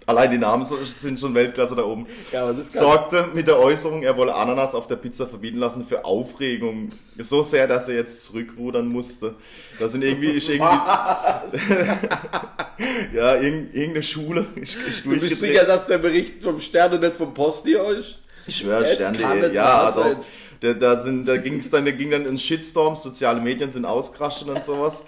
allein 0.06 0.30
die 0.30 0.38
Namen 0.38 0.64
sind 0.64 1.18
schon 1.18 1.34
Weltklasse 1.34 1.74
da 1.74 1.84
oben, 1.84 2.06
ja, 2.32 2.52
sorgte 2.68 3.28
mit 3.34 3.46
der 3.46 3.58
Äußerung, 3.58 4.02
er 4.02 4.16
wolle 4.16 4.34
Ananas 4.34 4.74
auf 4.74 4.86
der 4.86 4.96
Pizza 4.96 5.26
verbieten 5.26 5.58
lassen, 5.58 5.86
für 5.86 6.04
Aufregung. 6.04 6.92
So 7.18 7.42
sehr, 7.42 7.66
dass 7.66 7.88
er 7.88 7.96
jetzt 7.96 8.26
zurückrudern 8.26 8.86
musste. 8.86 9.34
Da 9.78 9.88
sind 9.88 10.02
irgendwie, 10.02 10.32
ist 10.32 10.48
irgendwie, 10.48 10.64
ja, 13.14 13.36
irgendeine 13.36 14.02
Schule 14.02 14.46
ist, 14.56 14.76
ist 14.76 15.04
Du 15.04 15.10
bist 15.10 15.40
sicher, 15.40 15.64
dass 15.64 15.86
der 15.86 15.98
Bericht 15.98 16.42
vom 16.42 16.58
Stern 16.58 16.94
und 16.94 17.00
nicht 17.00 17.16
vom 17.16 17.34
Posti 17.34 17.74
ist? 17.74 18.18
Ich 18.46 18.56
schwöre, 18.56 18.86
Stern.de, 18.86 19.54
ja, 19.54 19.84
also, 19.84 20.16
da, 20.60 20.74
da, 20.74 21.00
sind, 21.00 21.26
da 21.26 21.36
ging 21.36 21.58
es 21.58 21.70
dann, 21.70 21.84
da 21.84 21.90
ging 21.90 22.10
dann 22.10 22.26
in 22.26 22.38
Shitstorms, 22.38 23.02
soziale 23.02 23.40
Medien 23.40 23.70
sind 23.70 23.84
ausgerastet 23.84 24.48
und 24.48 24.64
sowas. 24.64 25.06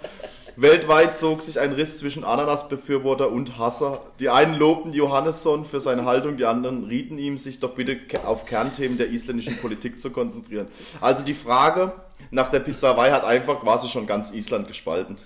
Weltweit 0.57 1.13
zog 1.13 1.41
sich 1.41 1.59
ein 1.59 1.73
Riss 1.73 1.97
zwischen 1.97 2.23
Ananas-Befürworter 2.23 3.29
und 3.29 3.57
Hasser. 3.57 4.01
Die 4.21 4.29
einen 4.29 4.55
lobten 4.55 4.93
Johannesson 4.93 5.65
für 5.65 5.81
seine 5.81 6.05
Haltung, 6.05 6.37
die 6.37 6.45
anderen 6.45 6.85
rieten 6.85 7.17
ihm, 7.17 7.37
sich 7.37 7.59
doch 7.59 7.75
bitte 7.75 7.99
auf 8.25 8.45
Kernthemen 8.45 8.97
der 8.97 9.09
isländischen 9.09 9.57
Politik 9.57 9.99
zu 9.99 10.11
konzentrieren. 10.11 10.67
Also 11.01 11.23
die 11.23 11.33
Frage 11.33 11.91
nach 12.31 12.49
der 12.49 12.61
Pizzerei 12.61 13.11
hat 13.11 13.25
einfach 13.25 13.59
quasi 13.59 13.89
schon 13.89 14.07
ganz 14.07 14.31
Island 14.31 14.67
gespalten. 14.67 15.17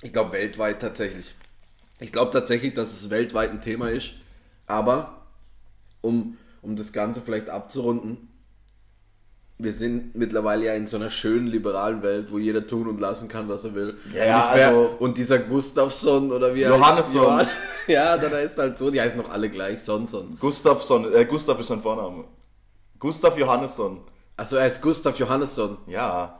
Ich 0.00 0.14
glaube 0.14 0.32
weltweit 0.32 0.80
tatsächlich. 0.80 1.34
Ich 1.98 2.10
glaube 2.10 2.30
tatsächlich, 2.30 2.72
dass 2.72 2.90
es 2.90 3.10
weltweit 3.10 3.50
ein 3.50 3.60
Thema 3.60 3.90
ist. 3.90 4.12
Aber 4.66 5.26
um, 6.00 6.38
um 6.62 6.74
das 6.74 6.94
Ganze 6.94 7.20
vielleicht 7.20 7.50
abzurunden, 7.50 8.29
wir 9.62 9.72
sind 9.72 10.14
mittlerweile 10.14 10.66
ja 10.66 10.74
in 10.74 10.86
so 10.86 10.96
einer 10.96 11.10
schönen 11.10 11.46
liberalen 11.46 12.02
Welt, 12.02 12.30
wo 12.30 12.38
jeder 12.38 12.66
tun 12.66 12.88
und 12.88 13.00
lassen 13.00 13.28
kann, 13.28 13.48
was 13.48 13.64
er 13.64 13.74
will. 13.74 13.96
Ja, 14.12 14.50
und, 14.50 14.56
wär, 14.56 14.68
also 14.68 14.96
und 14.98 15.18
dieser 15.18 15.38
Gustafsson 15.38 16.32
oder 16.32 16.54
wie 16.54 16.62
Johannesson. 16.62 17.22
Johann, 17.22 17.48
ja, 17.86 18.16
dann 18.16 18.32
heißt 18.32 18.56
halt 18.58 18.78
so, 18.78 18.90
die 18.90 19.00
heißen 19.00 19.18
noch 19.18 19.30
alle 19.30 19.50
gleich, 19.50 19.82
Sonson. 19.82 20.36
Gustavsson, 20.40 21.12
äh, 21.14 21.24
Gustav 21.24 21.60
ist 21.60 21.68
sein 21.68 21.80
Vorname. 21.80 22.24
Gustav 22.98 23.36
Johannesson. 23.38 24.02
Also 24.36 24.56
er 24.56 24.64
heißt 24.64 24.80
Gustav 24.82 25.18
Johannesson. 25.18 25.78
Ja. 25.86 26.36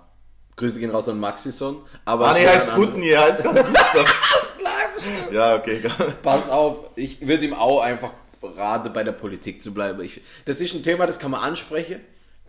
Grüße 0.56 0.78
gehen 0.78 0.90
raus 0.90 1.08
an 1.08 1.18
Maxison. 1.18 1.76
Aber 2.04 2.28
ah, 2.28 2.34
nee, 2.34 2.44
er 2.44 2.54
heißt 2.54 2.74
Gutni, 2.74 3.10
er 3.10 3.22
heißt 3.22 3.42
gar 3.42 3.54
Gustav. 3.54 4.58
ja, 5.32 5.56
okay, 5.56 5.78
egal. 5.78 6.14
Pass 6.22 6.48
auf, 6.50 6.90
ich 6.96 7.26
würde 7.26 7.46
ihm 7.46 7.54
auch 7.54 7.80
einfach 7.80 8.12
raten, 8.42 8.92
bei 8.92 9.04
der 9.04 9.12
Politik 9.12 9.62
zu 9.62 9.72
bleiben. 9.72 10.02
Ich, 10.02 10.20
das 10.44 10.60
ist 10.60 10.74
ein 10.74 10.82
Thema, 10.82 11.06
das 11.06 11.18
kann 11.18 11.30
man 11.30 11.40
ansprechen 11.40 12.00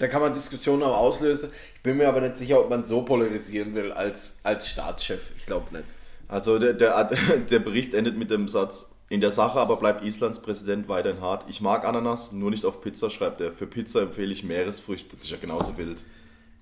da 0.01 0.07
kann 0.07 0.21
man 0.21 0.33
Diskussionen 0.33 0.81
auch 0.81 0.97
auslösen. 0.97 1.51
Ich 1.75 1.81
bin 1.83 1.97
mir 1.97 2.09
aber 2.09 2.21
nicht 2.21 2.37
sicher, 2.37 2.59
ob 2.59 2.71
man 2.71 2.85
so 2.85 3.03
polarisieren 3.03 3.75
will 3.75 3.91
als, 3.91 4.39
als 4.41 4.67
Staatschef. 4.67 5.21
Ich 5.37 5.45
glaube 5.45 5.71
nicht. 5.75 5.85
Also 6.27 6.57
der, 6.57 6.73
der, 6.73 7.05
der 7.51 7.59
Bericht 7.59 7.93
endet 7.93 8.17
mit 8.17 8.31
dem 8.31 8.47
Satz, 8.47 8.91
in 9.09 9.21
der 9.21 9.29
Sache 9.29 9.59
aber 9.59 9.77
bleibt 9.77 10.03
Islands 10.03 10.41
Präsident 10.41 10.87
weiterhin 10.89 11.21
hart. 11.21 11.45
Ich 11.49 11.61
mag 11.61 11.85
Ananas, 11.85 12.31
nur 12.31 12.49
nicht 12.49 12.65
auf 12.65 12.81
Pizza, 12.81 13.11
schreibt 13.11 13.41
er. 13.41 13.51
Für 13.53 13.67
Pizza 13.67 14.01
empfehle 14.01 14.31
ich 14.31 14.43
Meeresfrüchte, 14.43 15.15
das 15.15 15.25
ist 15.25 15.31
ja 15.31 15.37
genauso 15.37 15.77
wild. 15.77 16.01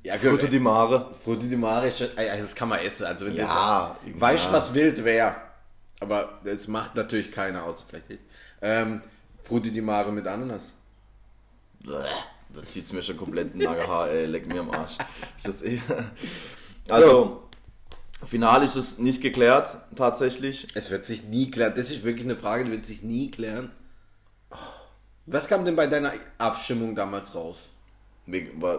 Ja, 0.03 0.17
Frutte 0.17 0.50
di 0.50 0.60
Mare. 0.60 1.13
Frutte 1.24 1.48
di 1.48 1.55
Mare, 1.55 1.89
das 1.89 2.55
kann 2.55 2.67
man 2.67 2.79
essen. 2.79 3.05
Also 3.05 3.25
wenn 3.25 3.36
ja, 3.36 3.96
du 4.05 4.19
weißt, 4.19 4.51
was 4.51 4.74
wild 4.74 5.05
wäre. 5.05 5.36
Aber 6.01 6.39
das 6.43 6.67
macht 6.67 6.96
natürlich 6.96 7.31
keiner, 7.31 7.63
außer 7.63 7.84
vielleicht 7.88 8.10
ich. 8.10 8.19
Ähm, 8.62 9.01
Frutti 9.43 9.72
di 9.72 9.81
Mare 9.81 10.12
mit 10.12 10.27
Ananas. 10.27 10.74
Da 12.53 12.63
zieht 12.63 12.84
es 12.84 12.94
mir 12.94 13.03
schon 13.03 13.18
komplett 13.18 13.53
ein 13.53 13.60
Nagelhaar, 13.60 14.10
ey, 14.10 14.25
leck 14.25 14.48
mir 14.48 14.62
am 14.62 14.72
Arsch. 14.72 14.98
Eh- 15.63 15.79
also, 16.89 17.50
final 18.25 18.63
ist 18.63 18.75
es 18.75 19.00
nicht 19.00 19.22
geklärt, 19.22 19.77
tatsächlich. 19.96 20.68
Es 20.74 20.89
wird 20.89 21.06
sich 21.06 21.24
nie 21.24 21.51
klären. 21.51 21.74
Das 21.75 21.89
ist 21.89 22.03
wirklich 22.03 22.25
eine 22.25 22.38
Frage, 22.38 22.65
die 22.65 22.72
wird 22.72 22.86
sich 22.86 23.03
nie 23.03 23.32
klären. 23.32 23.72
Was 25.25 25.48
kam 25.48 25.63
denn 25.63 25.75
bei 25.75 25.88
deiner 25.88 26.13
Abstimmung 26.39 26.96
damals 26.96 27.36
raus? 27.36 27.69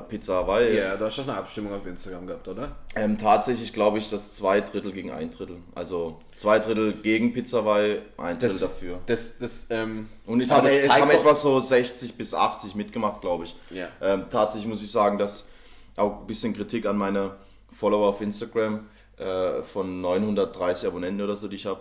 Pizza 0.09 0.35
Hawaii. 0.35 0.76
Ja, 0.76 0.97
du 0.97 1.04
hast 1.04 1.19
doch 1.19 1.28
eine 1.28 1.37
Abstimmung 1.37 1.73
auf 1.73 1.87
Instagram 1.87 2.26
gehabt, 2.26 2.49
oder? 2.49 2.76
Ähm, 2.95 3.19
tatsächlich 3.19 3.73
glaube 3.73 3.99
ich, 3.99 4.11
dass 4.11 4.35
zwei 4.35 4.61
Drittel 4.61 4.92
gegen 4.92 5.11
ein 5.11 5.30
Drittel. 5.30 5.59
Also 5.75 6.21
zwei 6.37 6.59
Drittel 6.59 6.95
gegen 6.95 7.33
Pizza 7.33 7.59
Hawaii, 7.59 8.00
ein 8.16 8.38
Drittel 8.38 8.59
dafür. 8.59 9.00
Das, 9.07 9.38
das, 9.38 9.66
ähm, 9.71 10.09
Und 10.26 10.42
aber 10.50 10.50
haben, 10.50 10.66
das 10.66 10.87
es 10.87 10.90
haben 10.90 11.11
etwa 11.11 11.35
so 11.35 11.61
60 11.61 12.16
bis 12.16 12.35
80 12.35 12.75
mitgemacht, 12.75 13.21
glaube 13.21 13.45
ich. 13.45 13.57
Ja. 13.71 13.88
Ähm, 14.00 14.26
tatsächlich 14.30 14.69
muss 14.69 14.83
ich 14.83 14.90
sagen, 14.90 15.19
dass 15.19 15.49
auch 15.97 16.21
ein 16.21 16.26
bisschen 16.26 16.54
Kritik 16.54 16.87
an 16.87 16.97
meine 16.97 17.33
Follower 17.73 18.09
auf 18.09 18.21
Instagram 18.21 18.87
äh, 19.16 19.62
von 19.62 20.00
930 20.00 20.88
Abonnenten 20.88 21.23
oder 21.23 21.37
so, 21.37 21.49
die 21.49 21.57
ich 21.57 21.66
habe, 21.66 21.80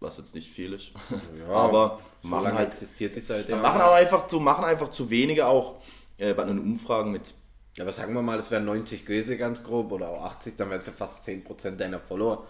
was 0.00 0.18
jetzt 0.18 0.34
nicht 0.34 0.50
viel 0.50 0.72
ist. 0.72 0.92
aber 1.50 2.00
so 2.22 2.28
machen 2.28 2.44
lange 2.44 2.58
halt, 2.58 2.68
existiert 2.68 3.14
die 3.14 3.20
Seite. 3.20 3.52
ja. 3.52 3.58
machen 3.58 3.80
aber 3.80 3.94
einfach 3.94 4.26
zu, 4.26 4.40
machen 4.40 4.64
einfach 4.64 4.90
zu 4.90 5.10
wenige 5.10 5.46
auch 5.46 5.76
äh, 6.18 6.34
bei 6.34 6.44
den 6.44 6.58
Umfragen 6.58 7.12
mit. 7.12 7.34
Ja, 7.76 7.84
aber 7.84 7.92
sagen 7.92 8.14
wir 8.14 8.22
mal, 8.22 8.38
es 8.38 8.50
wären 8.50 8.64
90 8.66 9.04
gewesen, 9.04 9.36
ganz 9.36 9.62
grob, 9.64 9.90
oder 9.92 10.08
auch 10.08 10.24
80, 10.24 10.54
dann 10.56 10.70
wären 10.70 10.80
es 10.80 10.86
ja 10.86 10.92
fast 10.96 11.26
10% 11.26 11.72
deiner 11.76 11.98
Follower. 11.98 12.46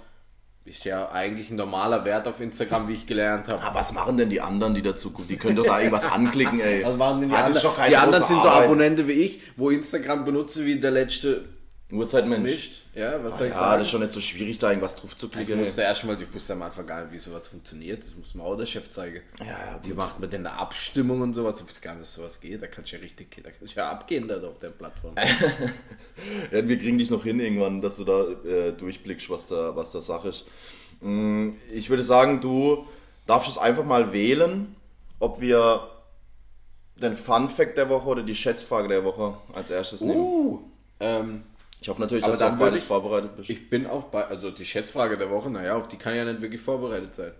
Ist 0.67 0.85
ja 0.85 1.11
eigentlich 1.11 1.51
ein 1.51 1.57
normaler 1.57 2.05
Wert 2.07 2.27
auf 2.27 2.41
Instagram, 2.41 2.89
wie 2.89 2.95
ich 2.95 3.07
gelernt 3.07 3.49
habe. 3.49 3.63
Ah, 3.63 3.75
was 3.75 3.93
machen 3.93 4.17
denn 4.17 4.31
die 4.31 4.41
anderen, 4.41 4.75
die 4.75 4.81
dazu 4.81 5.11
gucken? 5.11 5.29
Die 5.29 5.37
können 5.37 5.57
doch 5.57 5.65
da 5.67 5.79
irgendwas 5.79 6.11
anklicken, 6.11 6.59
ey. 6.61 6.83
Was 6.87 6.99
waren 6.99 7.21
denn 7.21 7.29
die 7.29 7.35
Ah, 7.37 7.45
anderen? 7.45 7.71
Die 7.91 7.97
anderen 7.97 8.27
sind 8.27 8.43
so. 8.43 8.49
Abonnente 8.49 9.07
wie 9.07 9.13
ich, 9.13 9.41
wo 9.57 9.69
Instagram 9.69 10.25
benutze 10.25 10.65
wie 10.65 10.81
der 10.81 10.91
letzte 10.91 11.45
Uhrzeitmensch. 11.93 12.43
nicht. 12.51 12.83
Ja, 12.95 13.23
was 13.23 13.39
soll 13.39 13.49
ich 13.49 13.53
Ja, 13.53 13.59
sagen? 13.61 13.79
das 13.79 13.83
ist 13.87 13.91
schon 13.91 14.01
nicht 14.01 14.13
so 14.13 14.21
schwierig, 14.21 14.59
da 14.59 14.71
irgendwas 14.71 14.97
drauf 14.97 15.17
zu 15.17 15.27
ich 15.27 15.33
klicken. 15.33 15.59
musste 15.59 15.83
erstmal, 15.83 16.21
ich 16.21 16.33
wusste 16.35 16.55
am 16.55 16.63
Anfang 16.63 16.87
gar 16.87 17.03
nicht, 17.03 17.13
wie 17.13 17.19
sowas 17.19 17.47
funktioniert. 17.49 18.03
Das 18.05 18.15
muss 18.17 18.35
mir 18.35 18.43
auch 18.43 18.57
der 18.57 18.67
Chef 18.67 18.91
zeigen. 18.91 19.21
Ja, 19.41 19.47
ja, 19.47 19.81
Wie 19.83 19.93
macht 19.93 20.19
man 20.19 20.31
denn 20.31 20.47
eine 20.47 20.57
Abstimmung 20.59 21.21
und 21.21 21.35
sowas? 21.35 21.61
Ich 21.61 21.67
weiß 21.69 21.81
gar 21.83 21.93
nicht, 21.95 22.03
dass 22.03 22.15
sowas 22.15 22.41
geht. 22.41 22.63
Da 22.63 22.67
kannst 22.69 22.93
du 22.93 22.97
ja 22.97 23.03
richtig, 23.03 23.43
da 23.43 23.51
kannst 23.51 23.75
du 23.75 23.81
ja 23.81 23.91
abgehen 23.91 24.27
da 24.29 24.41
auf 24.43 24.59
der 24.59 24.71
Plattform. 24.71 25.15
Ja, 26.53 26.67
wir 26.69 26.79
kriegen 26.79 26.99
dich 26.99 27.11
noch 27.11 27.25
hin 27.25 27.41
irgendwann, 27.41 27.81
dass 27.81 27.97
du 27.97 28.05
da 28.05 28.23
äh, 28.49 28.73
durchblickst, 28.73 29.29
was 29.31 29.49
da, 29.49 29.75
was 29.75 29.91
da 29.93 30.01
Sache 30.01 30.29
ist. 30.29 30.47
Mm, 31.01 31.51
Ich 31.73 31.91
würde 31.91 32.05
sagen, 32.05 32.41
du 32.41 32.87
darfst 33.27 33.51
es 33.51 33.59
einfach 33.59 33.85
mal 33.85 34.13
wählen, 34.13 34.77
ob 35.19 35.41
wir 35.41 35.89
den 36.97 37.17
Fun 37.17 37.49
Fact 37.49 37.77
der 37.77 37.89
Woche 37.89 38.09
oder 38.09 38.23
die 38.23 38.35
Schätzfrage 38.37 38.89
der 38.89 39.05
Woche 39.05 39.37
als 39.53 39.71
erstes 39.71 40.03
nehmen. 40.03 40.21
Uh, 40.21 40.61
ähm, 41.01 41.43
Ich 41.85 41.89
hoffe 41.91 42.01
natürlich, 42.01 42.25
dass 42.25 42.39
du 42.39 42.47
auf 42.47 42.57
beides 42.57 42.81
ich- 42.81 42.87
vorbereitet 42.87 43.37
bist. 43.37 43.51
ich 43.51 43.69
bin 43.69 43.87
auch 43.87 44.05
bei, 44.05 44.25
also 44.25 44.51
die 44.51 44.65
Schätzfrage 44.65 45.19
der 45.19 45.29
Woche, 45.29 45.51
naja, 45.51 45.77
auf 45.77 45.87
die 45.87 45.99
kann 45.99 46.17
ja 46.17 46.25
nicht 46.25 46.41
wirklich 46.41 46.63
vorbereitet 46.63 47.15
sein. 47.15 47.33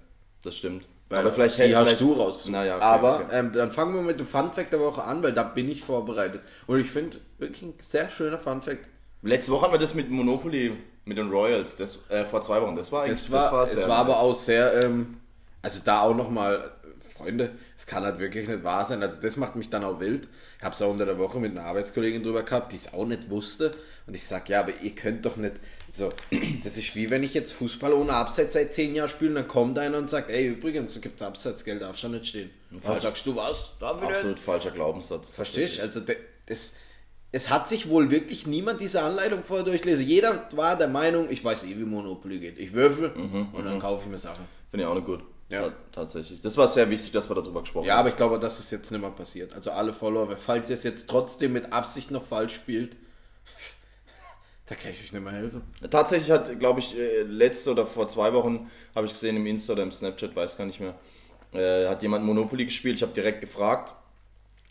das 0.43 0.55
stimmt. 0.55 0.85
Weil 1.09 1.21
Aber 1.21 1.33
vielleicht 1.33 1.57
die 1.57 1.63
hält 1.63 1.77
hast 1.77 1.85
vielleicht, 1.85 2.01
du 2.03 2.13
raus. 2.13 2.47
Naja, 2.49 2.77
okay, 2.77 2.85
Aber 2.85 3.15
okay. 3.21 3.25
Ähm, 3.33 3.53
dann 3.55 3.71
fangen 3.73 3.95
wir 3.95 4.03
mit 4.03 4.21
dem 4.21 4.27
Fun 4.27 4.53
Fact 4.53 4.71
der 4.75 4.81
Woche 4.81 5.03
an, 5.03 5.23
weil 5.23 5.33
da 5.33 5.45
bin 5.45 5.71
ich 5.71 5.83
vorbereitet. 5.83 6.43
Und 6.67 6.79
ich 6.79 6.91
finde 6.91 7.17
wirklich 7.39 7.63
ein 7.63 7.73
sehr 7.83 8.11
schöner 8.11 8.37
Fun 8.37 8.61
Fact. 8.61 8.85
Letzte 9.23 9.51
Woche 9.53 9.63
hatten 9.63 9.73
wir 9.73 9.79
das 9.79 9.95
mit 9.95 10.11
Monopoly, 10.11 10.77
mit 11.07 11.17
den 11.17 11.31
Royals, 11.31 11.79
das, 11.79 12.05
äh, 12.11 12.27
vor 12.27 12.43
zwei 12.43 12.61
Wochen. 12.61 12.77
Das 12.77 12.93
war 12.93 13.05
eigentlich 13.05 13.21
Es 13.21 13.31
war, 13.31 13.67
sehr 13.67 13.83
es 13.83 13.89
war 13.89 13.97
aber 13.97 14.19
auch 14.21 14.35
sehr, 14.35 14.85
ähm, 14.85 15.17
also 15.63 15.81
da 15.83 16.03
auch 16.03 16.15
nochmal, 16.15 16.71
Freunde, 17.17 17.53
es 17.79 17.87
kann 17.87 18.05
halt 18.05 18.19
wirklich 18.19 18.47
nicht 18.47 18.63
wahr 18.63 18.85
sein. 18.85 19.03
Also 19.03 19.23
das 19.23 19.37
macht 19.39 19.57
mich 19.57 19.71
dann 19.71 19.85
auch 19.85 20.01
wild. 20.01 20.29
Ich 20.59 20.65
habe 20.65 20.75
es 20.75 20.83
auch 20.83 20.91
unter 20.91 21.07
der 21.07 21.19
Woche 21.19 21.39
mit 21.39 21.53
einer 21.53 21.65
Arbeitskollegin 21.67 22.23
drüber 22.23 22.43
gehabt, 22.43 22.73
die 22.73 22.77
es 22.77 22.93
auch 22.93 23.07
nicht 23.07 23.31
wusste. 23.31 23.73
Und 24.07 24.15
ich 24.15 24.25
sag, 24.25 24.49
ja, 24.51 24.61
aber 24.61 24.73
ihr 24.83 24.91
könnt 24.95 25.25
doch 25.25 25.37
nicht, 25.37 25.55
so, 25.93 26.11
das 26.65 26.77
ist 26.77 26.95
wie 26.95 27.09
wenn 27.11 27.23
ich 27.23 27.33
jetzt 27.35 27.53
Fußball 27.53 27.93
ohne 27.93 28.13
Abseits 28.13 28.53
seit 28.55 28.75
zehn 28.75 28.95
Jahren 28.95 29.09
spiele, 29.09 29.33
dann 29.35 29.49
kommt 29.49 29.79
einer 29.79 29.97
und 29.99 30.11
sagt, 30.11 30.31
ey, 30.31 30.49
übrigens, 30.49 30.95
da 30.95 31.01
gibt's 31.01 31.23
Abseitsgeld, 31.23 31.81
darf 31.83 31.97
schon 31.99 32.13
nicht 32.13 32.27
stehen. 32.27 32.51
Und 32.71 32.85
dann 32.87 33.01
sagst 33.01 33.25
du 33.27 33.35
was? 33.35 33.71
Darf? 33.81 34.03
Absolut 34.03 34.39
falscher 34.39 34.71
Glaubenssatz. 34.73 35.31
Verstehst 35.31 35.79
du? 35.79 35.83
Also 35.83 36.01
das, 36.47 36.75
es 37.33 37.51
hat 37.51 37.69
sich 37.69 37.89
wohl 37.89 38.11
wirklich 38.11 38.47
niemand 38.47 38.81
diese 38.81 39.03
Anleitung 39.03 39.43
vorher 39.43 39.65
durchlesen. 39.65 40.07
Jeder 40.07 40.49
war 40.53 40.77
der 40.77 40.89
Meinung, 40.89 41.29
ich 41.31 41.43
weiß 41.43 41.65
eh, 41.65 41.69
wie 41.79 41.85
Monopoly 41.85 42.39
geht. 42.41 42.59
Ich 42.59 42.73
würfel 42.73 43.11
und 43.53 43.65
dann 43.65 43.81
kaufe 43.81 44.05
ich 44.05 44.11
mir 44.11 44.19
Sachen. 44.19 44.45
Finde 44.71 44.85
ich 44.85 44.91
auch 44.91 44.95
nicht 44.95 45.07
gut. 45.07 45.21
Ja. 45.49 45.69
Ta- 45.69 45.75
Tatsächlich. 45.93 46.41
Das 46.41 46.57
war 46.57 46.69
sehr 46.69 46.89
wichtig, 46.91 47.13
dass 47.13 47.29
wir 47.31 47.35
darüber 47.35 47.61
gesprochen 47.61 47.87
Ja, 47.87 47.97
aber 47.97 48.09
ich 48.11 48.17
glaube, 48.17 48.39
dass 48.39 48.59
es 48.59 48.71
jetzt 48.71 48.91
nicht 48.91 49.01
mehr 49.01 49.11
passiert. 49.11 49.53
Also 49.53 49.71
alle 49.71 49.93
Follower, 49.93 50.37
falls 50.37 50.71
ihr 50.71 50.75
es 50.77 50.83
jetzt 50.85 51.09
trotzdem 51.09 51.53
mit 51.53 51.73
Absicht 51.73 52.11
noch 52.11 52.25
falsch 52.25 52.55
spielt, 52.55 52.97
da 54.67 54.75
kann 54.75 54.93
ich 54.93 55.03
euch 55.03 55.13
nicht 55.13 55.23
mehr 55.23 55.33
helfen. 55.33 55.63
Tatsächlich 55.91 56.31
hat, 56.31 56.59
glaube 56.59 56.81
ich, 56.81 56.99
äh, 56.99 57.23
letzte 57.23 57.73
oder 57.73 57.87
vor 57.87 58.09
zwei 58.09 58.33
Wochen 58.33 58.71
habe 58.95 59.07
ich 59.07 59.13
gesehen 59.13 59.37
im 59.37 59.47
Insta 59.47 59.75
oder 59.75 59.83
im 59.83 59.93
Snapchat, 59.93 60.35
weiß 60.35 60.57
gar 60.57 60.65
nicht 60.67 60.81
mehr, 60.81 60.95
äh, 61.53 61.87
hat 61.87 62.03
jemand 62.03 62.25
Monopoly 62.25 62.65
gespielt. 62.65 62.97
Ich 62.97 63.03
habe 63.03 63.13
direkt 63.13 63.41
gefragt, 63.43 63.95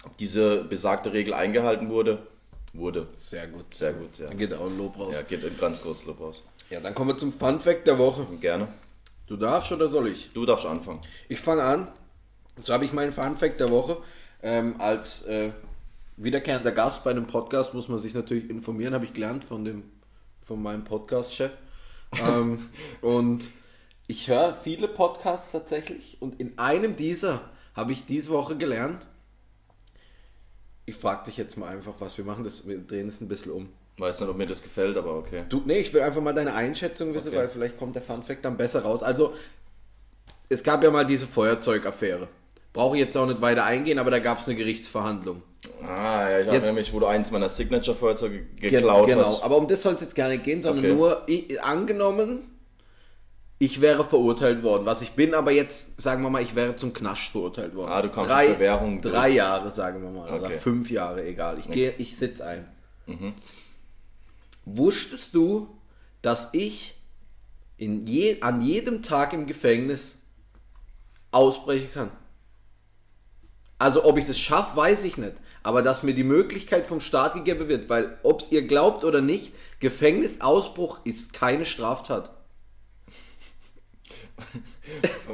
ob 0.05 0.17
diese 0.17 0.63
besagte 0.63 1.13
Regel 1.13 1.33
eingehalten 1.33 1.89
wurde. 1.89 2.25
Wurde. 2.73 3.07
Sehr 3.17 3.47
gut. 3.47 3.73
Sehr 3.73 3.93
gut, 3.93 4.17
ja. 4.17 4.27
Dann 4.27 4.37
geht 4.37 4.51
auch 4.53 4.65
ein 4.65 4.77
Lob 4.77 4.97
raus. 4.97 5.09
Ja, 5.13 5.19
Ja, 5.19 5.25
geht 5.25 5.45
ein 5.45 5.57
ganz 5.57 5.83
großes 5.83 6.05
Lob 6.07 6.19
raus. 6.19 6.41
dann 6.71 6.95
kommen 6.95 7.11
wir 7.11 7.17
zum 7.17 7.31
Fun 7.31 7.59
Fact 7.59 7.85
der 7.85 7.99
Woche. 7.99 8.25
Gerne. 8.41 8.67
Du 9.27 9.37
darfst 9.37 9.71
oder 9.71 9.89
soll 9.89 10.07
ich? 10.07 10.31
Du 10.33 10.43
darfst 10.45 10.65
anfangen. 10.65 11.01
Ich 11.29 11.39
fange 11.39 11.63
an. 11.63 11.87
So 12.59 12.73
habe 12.73 12.85
ich 12.85 12.93
meinen 12.93 13.13
Fun 13.13 13.37
Fact 13.37 13.59
der 13.59 13.69
Woche. 13.69 13.97
Ähm, 14.41 14.75
als 14.79 15.21
äh, 15.23 15.51
wiederkehrender 16.17 16.71
Gast 16.71 17.03
bei 17.03 17.11
einem 17.11 17.27
Podcast 17.27 17.73
muss 17.73 17.87
man 17.87 17.99
sich 17.99 18.13
natürlich 18.13 18.49
informieren, 18.49 18.93
habe 18.93 19.05
ich 19.05 19.13
gelernt 19.13 19.43
von 19.43 19.65
dem 19.65 19.83
von 20.45 20.61
meinem 20.61 20.83
Podcast-Chef. 20.83 21.51
ähm, 22.27 22.69
und 23.01 23.47
ich 24.07 24.27
höre 24.27 24.53
viele 24.63 24.87
Podcasts 24.89 25.51
tatsächlich 25.51 26.17
und 26.19 26.39
in 26.39 26.57
einem 26.57 26.95
dieser 26.97 27.41
habe 27.75 27.93
ich 27.93 28.05
diese 28.05 28.29
Woche 28.29 28.57
gelernt. 28.57 29.05
Ich 30.85 30.95
frage 30.95 31.25
dich 31.25 31.37
jetzt 31.37 31.57
mal 31.57 31.69
einfach, 31.69 31.93
was 31.99 32.17
wir 32.17 32.25
machen. 32.25 32.43
Das, 32.43 32.67
wir 32.67 32.77
drehen 32.79 33.07
es 33.07 33.21
ein 33.21 33.29
bisschen 33.29 33.53
um. 33.53 33.69
Weiß 33.97 34.19
nicht, 34.19 34.29
ob 34.29 34.35
mir 34.35 34.45
das 34.47 34.61
gefällt, 34.61 34.97
aber 34.97 35.15
okay. 35.15 35.45
Du, 35.47 35.61
nee, 35.65 35.79
ich 35.79 35.93
will 35.93 36.01
einfach 36.01 36.21
mal 36.21 36.33
deine 36.33 36.53
Einschätzung 36.53 37.13
wissen, 37.13 37.29
Okay. 37.29 37.37
weil 37.37 37.49
vielleicht 37.49 37.77
kommt 37.77 37.95
der 37.95 38.01
Funfact 38.01 38.43
dann 38.43 38.57
besser 38.57 38.81
raus. 38.83 39.01
Also, 39.01 39.33
es 40.49 40.61
gab 40.61 40.83
ja 40.83 40.91
mal 40.91 41.05
diese 41.05 41.25
Feuerzeugaffäre. 41.25 42.27
Brauche 42.73 42.97
ich 42.97 43.03
jetzt 43.03 43.15
auch 43.15 43.27
nicht 43.27 43.39
weiter 43.39 43.63
eingehen, 43.63 43.97
aber 43.97 44.11
da 44.11 44.19
gab 44.19 44.39
es 44.39 44.47
eine 44.47 44.57
Gerichtsverhandlung. 44.57 45.41
Ah, 45.85 46.29
ja, 46.29 46.39
ich 46.39 46.47
habe 46.47 46.57
Jetzt- 46.57 46.65
nämlich, 46.65 46.93
wo 46.93 46.99
du 46.99 47.05
eins 47.05 47.31
meiner 47.31 47.49
Signature-Feuerzeuge 47.49 48.43
geklaut 48.59 49.05
genau, 49.07 49.21
hast. 49.21 49.43
aber 49.43 49.57
um 49.57 49.67
das 49.67 49.81
soll 49.81 49.93
es 49.95 50.01
jetzt 50.01 50.15
gar 50.15 50.29
nicht 50.29 50.43
gehen, 50.43 50.61
sondern 50.61 50.85
Okay. 50.85 50.93
nur 50.93 51.23
ich, 51.27 51.61
angenommen, 51.61 52.39
ich 53.59 53.79
wäre 53.79 54.03
verurteilt 54.03 54.61
worden. 54.63 54.85
Was 54.85 55.01
ich 55.01 55.11
bin, 55.11 55.33
aber 55.33 55.51
jetzt, 55.51 56.01
sagen 56.01 56.21
wir 56.23 56.29
mal, 56.29 56.41
ich 56.41 56.55
wäre 56.55 56.75
zum 56.75 56.93
Knast 56.93 57.29
verurteilt 57.31 57.75
worden. 57.75 57.91
Ah, 57.91 58.01
du 58.01 58.09
kamst 58.09 58.29
drei, 58.31 58.47
Bewährung 58.53 59.01
durch. 59.01 59.13
Drei 59.13 59.29
Jahre, 59.29 59.69
sagen 59.71 60.01
wir 60.03 60.09
mal, 60.09 60.29
oder 60.33 60.47
Okay. 60.47 60.57
fünf 60.59 60.89
Jahre, 60.91 61.23
egal. 61.25 61.57
Ich 61.59 61.69
gehe, 61.71 61.93
ich 61.97 62.17
sitze 62.17 62.45
ein. 62.45 62.65
Wusstest 64.65 65.33
du, 65.35 65.67
dass 66.21 66.49
ich 66.53 66.95
in 67.77 68.05
je, 68.07 68.41
an 68.41 68.61
jedem 68.61 69.03
Tag 69.03 69.33
im 69.33 69.45
Gefängnis 69.45 70.15
ausbrechen 71.31 71.89
kann? 71.93 72.11
Also 73.77 74.05
ob 74.05 74.17
ich 74.17 74.25
das 74.25 74.39
schaffe, 74.39 74.77
weiß 74.77 75.03
ich 75.03 75.17
nicht. 75.17 75.33
Aber 75.63 75.81
dass 75.81 76.03
mir 76.03 76.13
die 76.13 76.23
Möglichkeit 76.25 76.85
vom 76.87 76.99
Staat 77.01 77.33
gegeben 77.35 77.69
wird, 77.69 77.89
weil 77.89 78.17
ob 78.23 78.41
es 78.41 78.51
ihr 78.51 78.63
glaubt 78.63 79.03
oder 79.05 79.21
nicht, 79.21 79.53
Gefängnisausbruch 79.79 80.99
ist 81.05 81.33
keine 81.33 81.65
Straftat. 81.65 82.29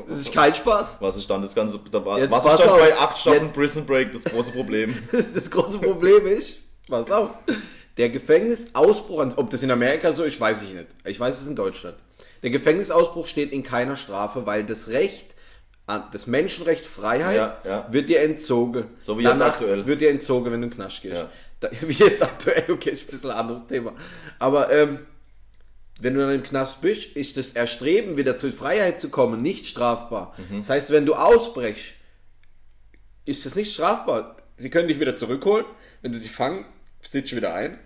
Das 0.08 0.20
ist 0.20 0.32
kein 0.34 0.54
Spaß. 0.54 0.98
Was 1.00 1.18
ist 1.18 1.30
dann 1.30 1.42
das 1.42 1.56
Ganze? 1.56 1.80
Da 1.92 2.04
war, 2.06 2.20
Jetzt 2.20 2.32
was 2.32 2.46
ist 2.46 2.60
dann 2.60 2.70
auf. 2.70 2.80
bei 2.80 2.96
8 2.96 3.18
Stunden 3.18 3.46
Jetzt- 3.46 3.54
Prison 3.54 3.86
Break 3.86 4.12
das 4.12 4.24
große 4.24 4.52
Problem? 4.52 4.96
Das 5.34 5.50
große 5.50 5.80
Problem 5.80 6.28
ist, 6.28 6.58
pass 6.88 7.10
auf, 7.10 7.32
der 7.98 8.10
Gefängnisausbruch, 8.10 9.26
ob 9.38 9.50
das 9.50 9.64
in 9.64 9.72
Amerika 9.72 10.12
so 10.14 10.24
ist, 10.24 10.40
weiß 10.40 10.62
ich 10.64 10.74
nicht. 10.74 10.88
Ich 11.06 11.20
weiß 11.20 11.42
es 11.42 11.48
in 11.48 11.56
Deutschland. 11.56 11.98
Der 12.44 12.52
Gefängnisausbruch 12.52 13.28
steht 13.28 13.52
in 13.52 13.64
keiner 13.64 13.98
Strafe, 13.98 14.46
weil 14.46 14.64
das 14.64 14.88
Recht, 14.90 15.36
das 16.12 16.28
Menschenrecht 16.28 16.86
Freiheit 16.86 17.36
Ja, 17.36 17.58
ja. 17.66 17.88
wird 17.92 18.10
dir 18.10 18.22
entzogen. 18.22 18.86
So 19.00 19.18
wie 19.18 19.24
jetzt 19.24 19.40
Danach 19.40 19.54
aktuell. 19.54 19.86
wird 19.88 20.02
dir 20.02 20.10
entzogen, 20.12 20.46
wenn 20.46 20.52
du 20.62 20.66
in 20.68 20.70
den 20.70 20.76
Knast 20.76 21.02
gehst. 21.02 21.16
Ja. 21.16 21.30
Da, 21.60 21.70
wie 21.82 21.94
jetzt 21.94 22.22
aktuell, 22.24 22.66
okay, 22.70 22.92
ist 22.92 23.08
ein 23.08 23.12
bisschen 23.12 23.32
ein 23.32 23.38
anderes 23.38 23.66
Thema. 23.68 23.94
Aber 24.38 24.72
ähm, 24.72 25.00
wenn 26.00 26.14
du 26.14 26.22
dann 26.22 26.34
im 26.36 26.44
Knast 26.44 26.82
bist, 26.82 27.16
ist 27.16 27.36
das 27.38 27.52
Erstreben, 27.54 28.16
wieder 28.18 28.38
zur 28.38 28.52
Freiheit 28.54 29.02
zu 29.02 29.10
kommen, 29.10 29.42
nicht 29.42 29.66
strafbar. 29.68 30.34
Mhm. 30.50 30.60
Das 30.60 30.70
heißt, 30.70 30.92
wenn 30.92 31.06
du 31.06 31.16
ausbrechst, 31.16 31.86
ist 33.26 33.46
das 33.46 33.56
nicht 33.56 33.74
strafbar. 33.74 34.38
Sie 34.58 34.70
können 34.70 34.88
dich 34.88 35.00
wieder 35.00 35.16
zurückholen. 35.16 35.66
Wenn 36.02 36.14
sie 36.14 36.20
dich 36.22 36.32
fangen, 36.32 36.66
sitzt 37.04 37.32
du 37.32 37.36
wieder 37.36 37.54
ein. 37.54 37.78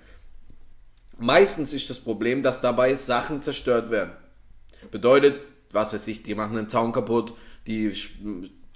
Meistens 1.17 1.73
ist 1.73 1.89
das 1.89 1.99
Problem, 1.99 2.43
dass 2.43 2.61
dabei 2.61 2.95
Sachen 2.95 3.41
zerstört 3.41 3.89
werden. 3.91 4.11
Bedeutet, 4.91 5.39
was 5.71 5.93
weiß 5.93 6.07
ich, 6.07 6.23
die 6.23 6.35
machen 6.35 6.57
einen 6.57 6.69
Zaun 6.69 6.91
kaputt, 6.91 7.33
die 7.67 7.93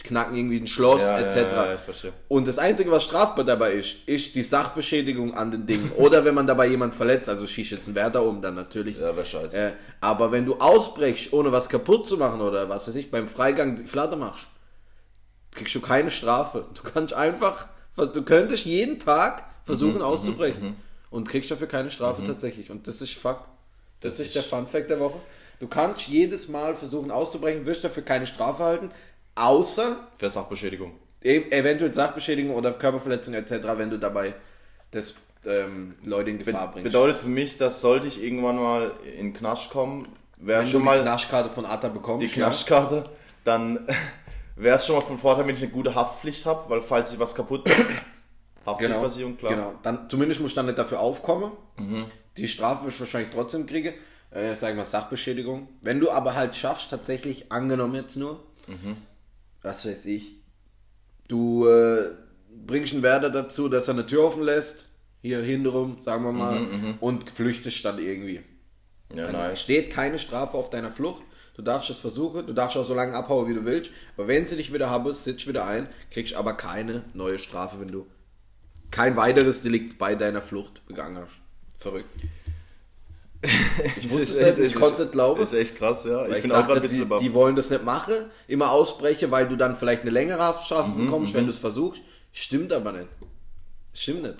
knacken 0.03 0.35
irgendwie 0.35 0.59
ein 0.59 0.67
Schloss 0.67 1.01
Ja, 1.01 1.19
etc. 1.19 1.35
ja, 1.35 1.73
ja. 1.73 1.79
Und 2.27 2.47
das 2.47 2.57
Einzige, 2.57 2.91
was 2.91 3.03
strafbar 3.03 3.43
dabei 3.43 3.73
ist, 3.73 3.95
ist 4.05 4.35
die 4.35 4.43
Sachbeschädigung 4.43 5.33
an 5.33 5.51
den 5.51 5.65
Dingen. 5.65 5.91
Oder 5.97 6.23
wenn 6.25 6.35
man 6.35 6.47
dabei 6.47 6.67
jemand 6.67 6.93
verletzt, 6.93 7.29
also 7.29 7.45
schießt 7.45 7.71
jetzt 7.71 7.87
ein 7.87 7.95
Wärter 7.95 8.23
um, 8.23 8.41
dann 8.41 8.55
natürlich. 8.55 8.99
Ja, 8.99 9.15
wäre 9.15 9.25
scheiße. 9.25 9.57
Äh, 9.57 9.71
aber 9.99 10.31
wenn 10.31 10.45
du 10.45 10.55
ausbrechst, 10.55 11.33
ohne 11.33 11.51
was 11.51 11.67
kaputt 11.69 12.07
zu 12.07 12.17
machen 12.17 12.41
oder 12.41 12.69
was 12.69 12.87
weiß 12.87 12.95
ich, 12.95 13.11
beim 13.11 13.27
Freigang 13.27 13.77
die 13.77 13.87
Flatter 13.87 14.15
machst, 14.15 14.47
kriegst 15.51 15.75
du 15.75 15.81
keine 15.81 16.11
Strafe. 16.11 16.67
Du 16.73 16.83
kannst 16.83 17.13
einfach, 17.13 17.67
du 17.95 18.21
könntest 18.21 18.65
jeden 18.65 18.99
Tag 18.99 19.43
versuchen 19.65 20.01
auszubrechen 20.01 20.75
und 21.09 21.27
kriegst 21.27 21.51
dafür 21.51 21.67
keine 21.67 21.91
Strafe 21.91 22.23
tatsächlich. 22.23 22.69
Und 22.69 22.87
das 22.87 23.01
ist 23.01 23.13
Fakt. 23.13 23.45
Das, 24.01 24.19
ist 24.19 24.35
der 24.35 24.43
Fun 24.43 24.67
Fact 24.67 24.91
der 24.91 24.99
Woche. 24.99 25.19
Du 25.59 25.67
kannst 25.67 26.07
jedes 26.07 26.47
Mal 26.49 26.75
versuchen 26.75 27.11
auszubrechen, 27.11 27.65
wirst 27.65 27.83
dafür 27.83 28.03
keine 28.03 28.27
Strafe 28.27 28.63
halten, 28.63 28.91
außer 29.35 30.07
Für 30.17 30.29
Sachbeschädigung. 30.29 30.93
eventuell 31.21 31.93
Sachbeschädigung 31.93 32.55
oder 32.55 32.73
Körperverletzung 32.73 33.33
etc., 33.33 33.51
wenn 33.75 33.89
du 33.89 33.97
dabei 33.97 34.33
das 34.91 35.15
ähm, 35.45 35.95
Leute 36.03 36.29
in 36.31 36.37
Gefahr 36.39 36.71
bringst. 36.71 36.85
Bedeutet 36.85 37.19
für 37.19 37.27
mich, 37.27 37.57
dass 37.57 37.81
sollte 37.81 38.07
ich 38.07 38.21
irgendwann 38.21 38.57
mal 38.57 38.91
in 39.17 39.33
Knast 39.33 39.69
kommen, 39.69 40.07
wäre 40.37 40.67
schon 40.67 40.83
mal 40.83 40.97
die 40.99 41.03
Knashkarte 41.03 41.49
von 41.49 41.65
Atta 41.65 41.89
bekommst, 41.89 42.23
die 42.25 42.29
Knastkarte, 42.31 43.05
dann 43.43 43.87
wäre 44.55 44.75
es 44.77 44.85
schon 44.85 44.95
mal 44.95 45.01
von 45.01 45.17
Vorteil, 45.17 45.47
wenn 45.47 45.55
ich 45.55 45.61
eine 45.63 45.71
gute 45.71 45.95
Haftpflicht 45.95 46.45
habe, 46.45 46.69
weil 46.69 46.81
falls 46.81 47.11
ich 47.11 47.19
was 47.19 47.33
kaputt 47.35 47.67
mache, 47.67 47.83
Genau, 48.67 48.73
Haftpflichtversicherung, 48.73 49.37
klar. 49.37 49.53
genau. 49.55 49.73
Dann, 49.81 50.09
zumindest 50.09 50.41
musst 50.41 50.55
du 50.55 50.59
dann 50.59 50.65
nicht 50.65 50.77
dafür 50.77 50.99
aufkommen. 50.99 51.51
Die 52.35 52.47
Strafe 52.49 52.85
wirst 52.85 52.97
du 52.97 53.01
wahrscheinlich 53.05 53.31
trotzdem 53.33 53.65
kriegen. 53.65 53.93
Äh, 54.31 54.55
sagen 54.55 54.77
wir 54.77 54.85
Sachbeschädigung. 54.85 55.69
Wenn 55.81 55.99
du 55.99 56.09
aber 56.11 56.35
halt 56.35 56.55
schaffst, 56.55 56.89
tatsächlich, 56.89 57.51
angenommen 57.51 57.95
jetzt 57.95 58.15
nur, 58.17 58.43
was 59.61 59.85
weiß 59.85 60.05
ich, 60.05 60.33
du 61.27 61.67
äh, 61.67 62.09
bringst 62.65 62.93
einen 62.93 63.03
Wärter 63.03 63.29
dazu, 63.29 63.69
dass 63.69 63.87
er 63.87 63.93
eine 63.93 64.05
Tür 64.05 64.25
offen 64.25 64.43
lässt, 64.43 64.85
hier 65.21 65.41
hintenrum, 65.41 65.99
sagen 65.99 66.23
wir 66.23 66.31
mal, 66.33 66.95
und 66.99 67.29
flüchtest 67.29 67.83
dann 67.85 67.99
irgendwie. 67.99 68.41
Ja, 69.13 69.27
Dann 69.27 69.33
nice. 69.33 69.61
steht 69.61 69.91
keine 69.91 70.19
Strafe 70.19 70.57
auf 70.57 70.69
deiner 70.69 70.91
Flucht. 70.91 71.21
Du 71.55 71.61
darfst 71.63 71.89
es 71.89 71.99
versuchen, 71.99 72.45
du 72.45 72.53
darfst 72.53 72.77
auch 72.77 72.85
so 72.85 72.93
lange 72.93 73.15
abhauen, 73.15 73.47
wie 73.49 73.53
du 73.55 73.65
willst. 73.65 73.89
Aber 74.15 74.27
wenn 74.27 74.45
sie 74.45 74.57
dich 74.57 74.71
wieder 74.73 74.89
haben, 74.89 75.11
sitzt 75.15 75.45
du 75.45 75.49
wieder 75.49 75.65
ein, 75.65 75.87
kriegst 76.11 76.35
aber 76.35 76.53
keine 76.53 77.03
neue 77.13 77.39
Strafe, 77.39 77.79
wenn 77.79 77.87
du 77.87 78.05
kein 78.91 79.15
weiteres 79.15 79.61
Delikt 79.63 79.97
bei 79.97 80.15
deiner 80.15 80.41
Flucht 80.41 80.85
begangen 80.85 81.17
hast. 81.17 81.33
Verrückt. 81.77 82.09
Ich 84.01 84.09
wusste 84.09 84.39
es 84.39 84.57
nicht, 84.57 84.69
ich 84.69 84.75
konnte 84.75 84.93
es 84.95 84.99
nicht 84.99 85.11
glauben. 85.11 85.41
Ist 85.43 85.53
echt 85.53 85.77
krass, 85.77 86.03
ja. 86.05 86.27
Ich 86.27 86.35
ich 86.37 86.41
bin 86.41 86.51
auch 86.51 86.57
dachte, 86.57 86.67
gerade 86.67 86.79
ein 86.79 86.83
bisschen 86.83 87.09
die, 87.09 87.19
die 87.25 87.33
wollen 87.33 87.55
das 87.55 87.69
nicht 87.69 87.83
machen, 87.83 88.15
immer 88.47 88.71
ausbrechen, 88.71 89.31
weil 89.31 89.47
du 89.47 89.55
dann 89.55 89.75
vielleicht 89.77 90.01
eine 90.03 90.11
längere 90.11 90.41
Haftstrafe 90.43 90.89
Mhm, 90.89 91.05
bekommst, 91.05 91.33
wenn 91.33 91.45
du 91.45 91.51
es 91.51 91.57
versuchst. 91.57 92.01
Stimmt 92.33 92.71
aber 92.73 92.91
nicht. 92.91 93.07
Stimmt 93.93 94.23
nicht. 94.23 94.35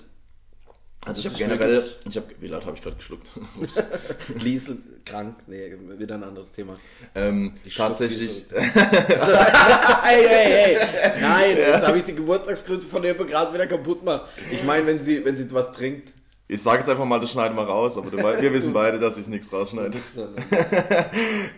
Also 1.04 1.20
ich 1.20 1.26
habe 1.26 1.36
generell, 1.36 1.84
ich 2.08 2.16
habe, 2.16 2.26
wie 2.40 2.48
laut 2.48 2.66
habe 2.66 2.76
ich 2.76 2.82
gerade 2.82 2.96
geschluckt? 2.96 3.28
Ups. 3.60 3.82
Liesel 4.42 4.78
krank, 5.06 5.36
nee, 5.46 5.72
wieder 5.96 6.16
ein 6.16 6.24
anderes 6.24 6.50
Thema. 6.50 6.76
ähm, 7.14 7.54
tatsächlich, 7.76 8.44
hey, 8.50 10.26
hey, 10.28 10.76
hey. 10.76 11.20
Nein, 11.20 11.56
jetzt 11.56 11.86
habe 11.86 11.98
ich 11.98 12.04
die 12.04 12.14
Geburtstagsgrüße 12.14 12.86
von 12.86 13.02
der 13.02 13.14
gerade 13.14 13.54
wieder 13.54 13.66
kaputt 13.66 14.00
gemacht. 14.00 14.26
Ich 14.50 14.62
meine, 14.64 14.86
wenn 14.86 15.02
sie, 15.02 15.24
wenn 15.24 15.36
sie 15.36 15.50
was 15.52 15.72
trinkt. 15.72 16.12
Ich 16.50 16.62
sage 16.62 16.78
jetzt 16.78 16.88
einfach 16.88 17.04
mal, 17.04 17.20
das 17.20 17.30
schneiden 17.30 17.56
wir 17.56 17.64
raus, 17.64 17.96
aber 17.98 18.10
wir 18.40 18.52
wissen 18.52 18.72
beide, 18.72 18.98
dass 18.98 19.18
ich 19.18 19.28
nichts 19.28 19.52
rausschneide. 19.52 19.98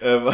Ähm, 0.03 0.31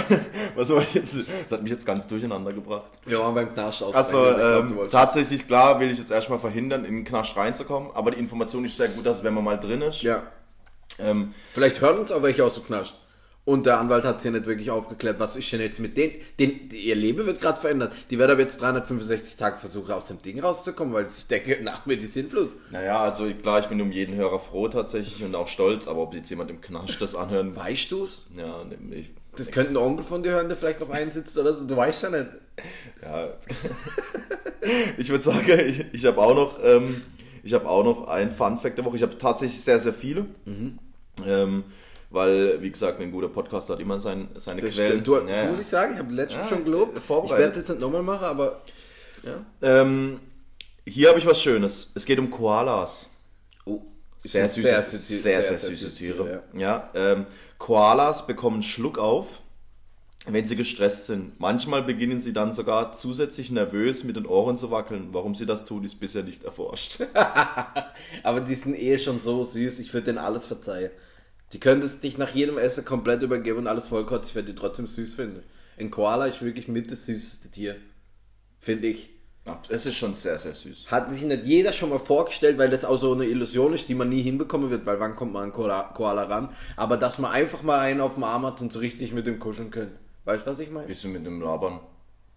was 0.54 0.68
soll 0.68 0.82
ich 0.82 0.94
jetzt? 0.94 1.16
Das 1.18 1.52
hat 1.52 1.62
mich 1.62 1.72
jetzt 1.72 1.84
ganz 1.84 2.06
durcheinander 2.06 2.52
gebracht. 2.52 2.84
Wir 3.04 3.18
waren 3.18 3.34
beim 3.34 3.52
Knast 3.52 3.82
aus. 3.82 3.94
Also 3.94 4.26
ähm, 4.30 4.78
tatsächlich, 4.90 5.46
klar, 5.46 5.80
will 5.80 5.90
ich 5.90 5.98
jetzt 5.98 6.10
erstmal 6.12 6.38
verhindern, 6.38 6.84
in 6.84 6.96
den 6.98 7.04
Knast 7.04 7.36
reinzukommen, 7.36 7.90
aber 7.94 8.12
die 8.12 8.18
Information 8.18 8.64
ist 8.64 8.76
sehr 8.76 8.88
gut, 8.88 9.04
dass 9.04 9.25
wenn 9.25 9.34
man 9.34 9.42
mal 9.44 9.58
drin 9.58 9.82
ist, 9.82 10.02
Ja. 10.02 10.22
ähm, 11.00 11.34
Vielleicht 11.52 11.80
hören 11.80 11.98
uns 11.98 12.12
auch 12.12 12.22
welche 12.22 12.44
aus 12.44 12.54
dem 12.54 12.64
Knast. 12.64 12.94
Und 13.46 13.64
der 13.64 13.78
Anwalt 13.78 14.02
hat 14.04 14.20
sie 14.20 14.30
nicht 14.32 14.44
wirklich 14.46 14.72
aufgeklärt, 14.72 15.20
was 15.20 15.37
ist 15.37 15.50
denn 15.52 15.61
jetzt 15.61 15.78
mit 15.78 15.96
denen? 15.96 16.14
Den, 16.40 16.68
ihr 16.72 16.96
Leben 16.96 17.24
wird 17.26 17.40
gerade 17.40 17.61
verändert. 17.61 17.92
Die 18.11 18.18
werden 18.18 18.32
aber 18.32 18.40
jetzt 18.40 18.61
365 18.61 19.37
Tage 19.37 19.59
versuchen, 19.59 19.92
aus 19.92 20.09
dem 20.09 20.20
Ding 20.20 20.40
rauszukommen, 20.40 20.92
weil 20.92 21.06
ich 21.16 21.26
denke, 21.28 21.59
nach 21.62 21.87
mir 21.87 21.96
die 21.96 22.06
Sinnflut. 22.06 22.50
naja, 22.72 23.00
also 23.00 23.24
klar, 23.40 23.61
ich 23.61 23.66
bin 23.66 23.80
um 23.80 23.92
jeden 23.92 24.16
Hörer 24.16 24.40
froh 24.40 24.66
tatsächlich 24.66 25.22
und 25.24 25.35
auch 25.37 25.46
stolz, 25.46 25.87
aber 25.87 26.00
ob 26.00 26.12
jetzt 26.14 26.28
jemand 26.28 26.50
im 26.50 26.61
Knast 26.61 27.00
das 27.00 27.14
anhören 27.14 27.54
Weißt 27.54 27.92
du's? 27.92 28.26
ja, 28.37 28.64
ne, 28.64 28.96
ich, 28.96 29.11
Das 29.37 29.52
könnte 29.52 29.70
ein 29.72 29.76
Onkel 29.76 30.04
von 30.04 30.24
dir 30.24 30.32
hören, 30.32 30.48
der 30.48 30.56
vielleicht 30.56 30.80
noch 30.80 30.90
einsitzt 30.90 31.38
oder 31.38 31.54
so. 31.54 31.64
Du 31.64 31.76
weißt 31.76 32.02
ja 32.02 32.11
nicht. 32.11 32.30
ja, 33.00 33.28
ich 34.98 35.09
würde 35.09 35.22
sagen, 35.22 35.44
ich, 35.68 35.85
ich 35.92 36.04
habe 36.04 36.20
auch 36.20 36.35
noch, 36.35 36.59
ähm, 36.64 37.02
ich 37.44 37.54
habe 37.54 37.68
auch 37.68 37.85
noch 37.85 38.09
ein 38.09 38.32
Fun 38.32 38.59
Fact 38.59 38.76
der 38.76 38.85
Woche. 38.85 38.96
Ich 38.96 39.02
habe 39.02 39.16
tatsächlich 39.18 39.61
sehr, 39.62 39.78
sehr 39.78 39.92
viele. 39.94 40.26
Ähm, 41.24 41.62
weil, 42.16 42.61
wie 42.61 42.70
gesagt, 42.70 43.00
ein 43.00 43.12
guter 43.12 43.29
Podcast 43.29 43.70
hat 43.70 43.79
immer 43.79 44.00
sein, 44.00 44.26
seine 44.35 44.62
Das 44.62 44.74
Quellen. 44.74 45.02
stimmt. 45.05 45.07
Du, 45.07 45.16
Ja. 45.29 45.44
Muss 45.44 45.61
ich 45.61 45.66
sagen, 45.68 45.92
ich 45.92 45.98
habe 46.00 46.12
letztens 46.12 46.42
Ja, 46.42 46.48
schon 46.48 46.64
gelobt. 46.64 46.94
äh, 46.96 46.98
Ich 46.98 47.05
vorbereitet. 47.05 47.38
werde 47.38 47.52
es 47.52 47.59
jetzt 47.59 47.68
nicht 47.68 47.81
nochmal 47.81 48.02
machen, 48.02 48.24
aber. 48.24 48.61
Ja. 49.22 49.44
Ähm, 49.62 50.18
hier 50.85 51.09
habe 51.11 51.18
ich 51.18 51.26
was 51.26 51.40
Schönes. 51.40 51.92
Es 51.94 52.05
geht 52.05 52.18
um 52.18 52.31
Koalas. 52.31 53.11
Oh, 53.64 53.83
Sehr 54.18 54.48
süße, 54.48 54.66
sehr, 54.66 54.83
sehr, 54.83 55.42
sehr, 55.42 55.59
süße 55.59 55.94
Tiere. 55.94 56.42
Ja, 56.57 56.90
ähm, 56.94 57.26
Koalas 57.59 58.26
bekommen 58.26 58.62
Schluck 58.62 58.98
auf, 58.98 59.40
wenn 60.26 60.44
sie 60.44 60.57
gestresst 60.57 61.07
sind. 61.07 61.38
Manchmal 61.40 61.83
beginnen 61.83 62.18
sie 62.20 62.33
dann 62.33 62.52
sogar 62.52 62.92
zusätzlich 62.92 63.50
nervös 63.50 64.05
mit 64.05 64.16
den 64.16 64.26
Ohren 64.26 64.57
zu 64.57 64.70
wackeln. 64.70 65.09
Warum 65.12 65.35
sie 65.35 65.46
das 65.46 65.64
tun, 65.64 65.85
ist 65.85 65.96
bisher 66.00 66.22
nicht 66.22 66.44
erforscht. 66.44 67.00
Aber 68.22 68.40
die 68.40 68.55
sind 68.55 68.74
eh 68.79 68.98
schon 68.98 69.20
so 69.20 69.44
süß, 69.44 69.79
ich 69.81 69.92
würde 69.92 70.07
denen 70.07 70.18
alles 70.18 70.46
verzeihen. 70.46 70.90
Die 71.52 71.61
könntest 71.61 72.02
dich 72.02 72.18
nach 72.18 72.35
jedem 72.35 72.59
Essen 72.59 72.85
komplett 72.85 73.22
übergeben 73.22 73.59
und 73.59 73.66
alles 73.66 73.88
vollkotzen, 73.88 74.30
ich 74.30 74.35
werde 74.35 74.52
die 74.52 74.59
trotzdem 74.59 74.87
süß 74.87 75.14
finden. 75.14 75.42
Ein 75.78 75.90
Koala 75.90 76.26
ist 76.26 76.42
wirklich 76.42 76.68
mit 76.68 76.90
das 76.90 77.06
süßeste 77.06 77.50
Tier. 77.50 77.76
Finde 78.61 78.88
ich. 78.88 79.11
Es 79.68 79.87
ist 79.87 79.94
schon 79.94 80.14
sehr, 80.14 80.38
sehr 80.40 80.54
süß. 80.54 80.90
Hat 80.90 81.09
sich 81.12 81.22
nicht 81.22 81.44
jeder 81.44 81.72
schon 81.72 81.90
mal 81.90 82.00
vorgestellt, 82.00 82.59
weil 82.59 82.68
das 82.68 82.85
auch 82.85 82.96
so 82.96 83.12
eine 83.12 83.26
Illusion 83.26 83.74
ist, 83.74 83.88
die 83.88 83.94
man 83.94 84.09
nie 84.09 84.22
hinbekommen 84.22 84.70
wird, 84.70 84.87
weil 84.87 84.98
wann 84.98 85.14
kommt 85.14 85.32
man 85.32 85.44
an 85.44 85.52
Koala, 85.52 85.85
Koala 85.94 86.24
ran? 86.24 86.48
Aber 86.76 86.96
dass 86.96 87.18
man 87.18 87.30
einfach 87.30 87.62
mal 87.62 87.78
einen 87.78 88.00
auf 88.00 88.14
dem 88.14 88.24
Arm 88.24 88.44
hat 88.44 88.61
und 88.61 88.72
so 88.72 88.80
richtig 88.80 89.12
mit 89.12 89.26
dem 89.26 89.38
kuscheln 89.38 89.70
können. 89.70 89.96
Weißt 90.24 90.46
du, 90.46 90.50
was 90.50 90.59
ich 90.59 90.70
meine? 90.70 90.88
Bisschen 90.88 91.12
mit 91.12 91.24
dem 91.24 91.40
Labern. 91.40 91.78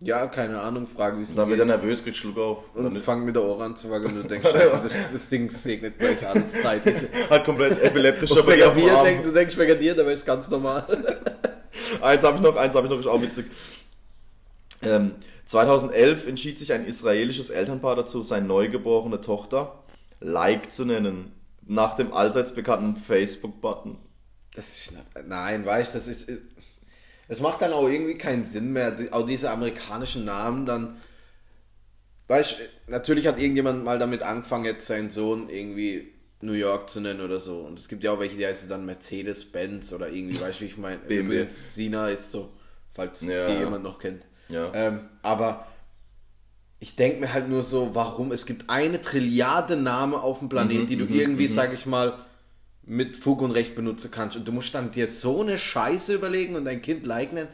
Ja, 0.02 0.28
keine 0.28 0.62
Ahnung, 0.62 0.88
frage 0.88 1.18
wie 1.18 1.24
es 1.24 1.36
dann 1.36 1.50
geht. 1.50 1.58
wird 1.58 1.70
er 1.70 1.78
nervös, 1.78 2.04
kriegt 2.04 2.16
Schluck 2.16 2.38
auf. 2.38 2.74
Und 2.74 2.98
fang 3.00 3.26
mit 3.26 3.36
der 3.36 3.44
Ohren 3.44 3.62
an 3.72 3.76
zu 3.76 3.90
wackeln 3.90 4.16
und 4.16 4.24
du 4.24 4.30
denkst, 4.30 4.48
scheiße, 4.52 4.80
das, 4.82 4.96
das 5.12 5.28
Ding 5.30 5.50
segnet 5.52 6.00
gleich 6.00 6.26
alles 6.26 6.54
zeitlich. 6.62 6.96
hat 7.30 7.44
komplett 7.44 7.82
epileptisch 7.84 8.32
Und 8.32 8.48
wegen 8.48 8.64
auf 8.64 8.76
dem 8.76 8.86
dir, 8.86 8.98
Arm. 8.98 9.06
denk, 9.06 9.24
du 9.26 9.32
denkst 9.32 9.58
wegen 9.58 9.80
dir, 9.80 10.00
aber 10.00 10.14
ist 10.14 10.26
ganz 10.26 10.50
normal. 10.50 10.86
Eins 12.02 12.24
habe 12.24 12.38
ich 12.38 12.44
noch, 12.44 12.56
eins 12.56 12.76
habe 12.76 12.88
ich 12.88 12.92
noch, 12.92 13.00
ist 13.00 13.08
auch 13.08 13.22
witzig. 13.22 13.46
Ähm, 14.82 15.16
2011 15.46 16.28
entschied 16.28 16.60
sich 16.60 16.72
ein 16.72 16.86
israelisches 16.86 17.50
Elternpaar 17.50 17.96
dazu, 17.96 18.22
seine 18.24 18.46
neugeborene 18.48 19.22
Tochter 19.22 19.84
Like 20.22 20.72
zu 20.72 20.86
nennen, 20.86 21.32
nach 21.66 21.96
dem 21.96 22.14
allseits 22.14 22.54
bekannten 22.54 22.96
Facebook-Button. 22.96 23.98
Das 24.56 24.68
ist 24.68 24.94
nein, 25.26 25.66
weißt 25.66 25.94
du, 25.94 25.98
das 25.98 26.08
ist. 26.08 26.30
Es 27.30 27.40
macht 27.40 27.62
dann 27.62 27.72
auch 27.74 27.88
irgendwie 27.88 28.18
keinen 28.18 28.44
Sinn 28.44 28.74
mehr, 28.74 28.94
auch 29.12 29.26
diese 29.26 29.50
amerikanischen 29.52 30.26
Namen 30.26 30.66
dann. 30.66 30.98
Weißt 32.28 32.58
du, 32.60 32.92
natürlich 32.92 33.28
hat 33.28 33.40
irgendjemand 33.40 33.84
mal 33.84 33.98
damit 33.98 34.22
angefangen, 34.22 34.66
jetzt 34.66 34.86
seinen 34.88 35.10
Sohn 35.10 35.50
irgendwie 35.50 36.12
New 36.42 36.54
York 36.54 36.90
zu 36.90 37.02
nennen 37.02 37.22
oder 37.22 37.40
so. 37.40 37.60
Und 37.62 37.80
es 37.80 37.88
gibt 37.88 38.04
ja 38.04 38.12
auch 38.12 38.20
welche, 38.20 38.36
die 38.38 38.46
heißen 38.46 38.70
dann 38.70 38.86
Mercedes-Benz 38.86 39.94
oder 39.94 40.10
irgendwie, 40.10 40.40
weißt 40.42 40.60
du, 40.60 40.64
wie 40.66 40.68
ich 40.68 40.78
meine? 40.78 40.98
BMW. 40.98 41.48
Sina 41.50 42.10
ist 42.10 42.32
so, 42.32 42.50
falls 42.92 43.22
Ja. 43.22 43.48
die 43.48 43.60
jemand 43.60 43.84
noch 43.84 44.00
kennt. 44.00 44.24
Ja. 44.50 44.72
Ähm, 44.74 45.02
aber 45.22 45.68
ich 46.80 46.96
denke 46.96 47.20
mir 47.20 47.34
halt 47.34 47.48
nur 47.48 47.62
so, 47.64 47.94
warum? 47.94 48.32
Es 48.32 48.46
gibt 48.46 48.70
eine 48.70 49.02
Trilliarde 49.02 49.76
Namen 49.76 50.14
auf 50.16 50.40
dem 50.40 50.50
Planeten, 50.50 50.84
Mhm, 50.84 50.88
die 50.88 50.96
du 50.98 51.06
irgendwie, 51.06 51.48
sag 51.48 51.74
ich 51.74 51.86
mal, 51.86 52.26
mit 52.90 53.16
Fug 53.16 53.42
und 53.42 53.52
Recht 53.52 53.76
benutzen 53.76 54.10
kannst. 54.12 54.36
Und 54.36 54.48
du 54.48 54.52
musst 54.52 54.74
dann 54.76 54.92
dir 54.92 55.08
so 55.08 55.42
eine 55.42 55.58
Scheiße 55.60 56.14
überlegen 56.14 56.56
und 56.56 56.66
dein 56.66 56.82
Kind 56.82 57.06
like 57.06 57.32
nennen. 57.32 57.50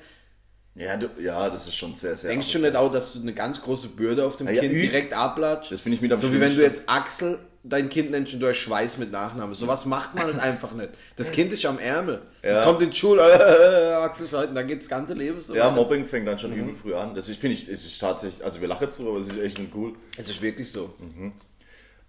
Ja, 0.75 0.97
du, 0.97 1.09
ja, 1.21 1.49
das 1.49 1.67
ist 1.67 1.75
schon 1.75 1.95
sehr, 1.95 2.17
sehr. 2.17 2.29
Denkst 2.31 2.51
du 2.51 2.59
nicht 2.59 2.75
auch, 2.75 2.91
dass 2.91 3.13
du 3.13 3.21
eine 3.21 3.33
ganz 3.33 3.61
große 3.61 3.89
Bürde 3.89 4.25
auf 4.25 4.35
dem 4.37 4.47
Ja, 4.47 4.53
ja, 4.53 4.61
Kind 4.61 4.73
üb- 4.73 4.81
direkt 4.81 5.13
ablatscht? 5.13 5.71
Das 5.71 5.81
finde 5.81 5.97
ich 6.03 6.11
am 6.11 6.19
So 6.19 6.33
wie 6.33 6.39
wenn 6.39 6.53
du 6.53 6.61
jetzt 6.61 6.83
Axel 6.87 7.37
dein 7.63 7.89
Kind 7.89 8.11
nennst 8.11 8.33
und 8.33 8.39
du 8.41 8.53
Schweiß 8.53 8.97
mit 8.97 9.11
Nachname. 9.11 9.55
Sowas 9.55 9.85
macht 9.85 10.15
man 10.15 10.25
halt 10.25 10.39
einfach 10.39 10.71
nicht. 10.73 10.89
Das 11.15 11.31
Kind 11.31 11.51
ist 11.51 11.65
am 11.65 11.79
Ärmel. 11.79 12.21
Es 12.41 12.57
Ja. 12.57 12.63
kommt 12.63 12.81
in 12.81 12.91
die 12.91 12.97
Schule, 12.97 13.21
äh, 13.23 13.93
Axel 14.03 14.27
Schweiß, 14.27 14.49
und 14.49 14.55
dann 14.55 14.67
geht 14.67 14.81
das 14.81 14.87
ganze 14.89 15.13
Leben 15.15 15.41
so. 15.41 15.55
Ja, 15.55 15.65
weiter. 15.67 15.75
Mobbing 15.75 16.05
fängt 16.05 16.27
dann 16.27 16.37
schon 16.39 16.51
Mhm. 16.51 16.59
übel 16.59 16.75
früh 16.75 16.93
an. 16.93 17.15
Das 17.15 17.27
ist- 17.29 17.39
finde 17.41 17.55
ich, 17.55 17.67
es 17.69 17.85
ist 17.85 17.97
tatsächlich, 17.99 18.43
also 18.45 18.61
wir 18.61 18.67
lachen 18.67 18.83
jetzt 18.83 18.99
drüber, 18.99 19.11
aber 19.11 19.19
es 19.21 19.27
ist 19.29 19.39
echt 19.39 19.59
cool. 19.73 19.93
Es 20.17 20.29
ist 20.29 20.41
wirklich 20.41 20.71
so. 20.71 20.93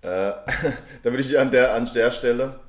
Äh, 0.03 0.07
da 1.03 1.05
würde 1.05 1.21
ich 1.21 1.39
an 1.39 1.51
der, 1.51 1.75
an 1.75 1.89
der 1.95 2.11
Stelle, 2.11 2.61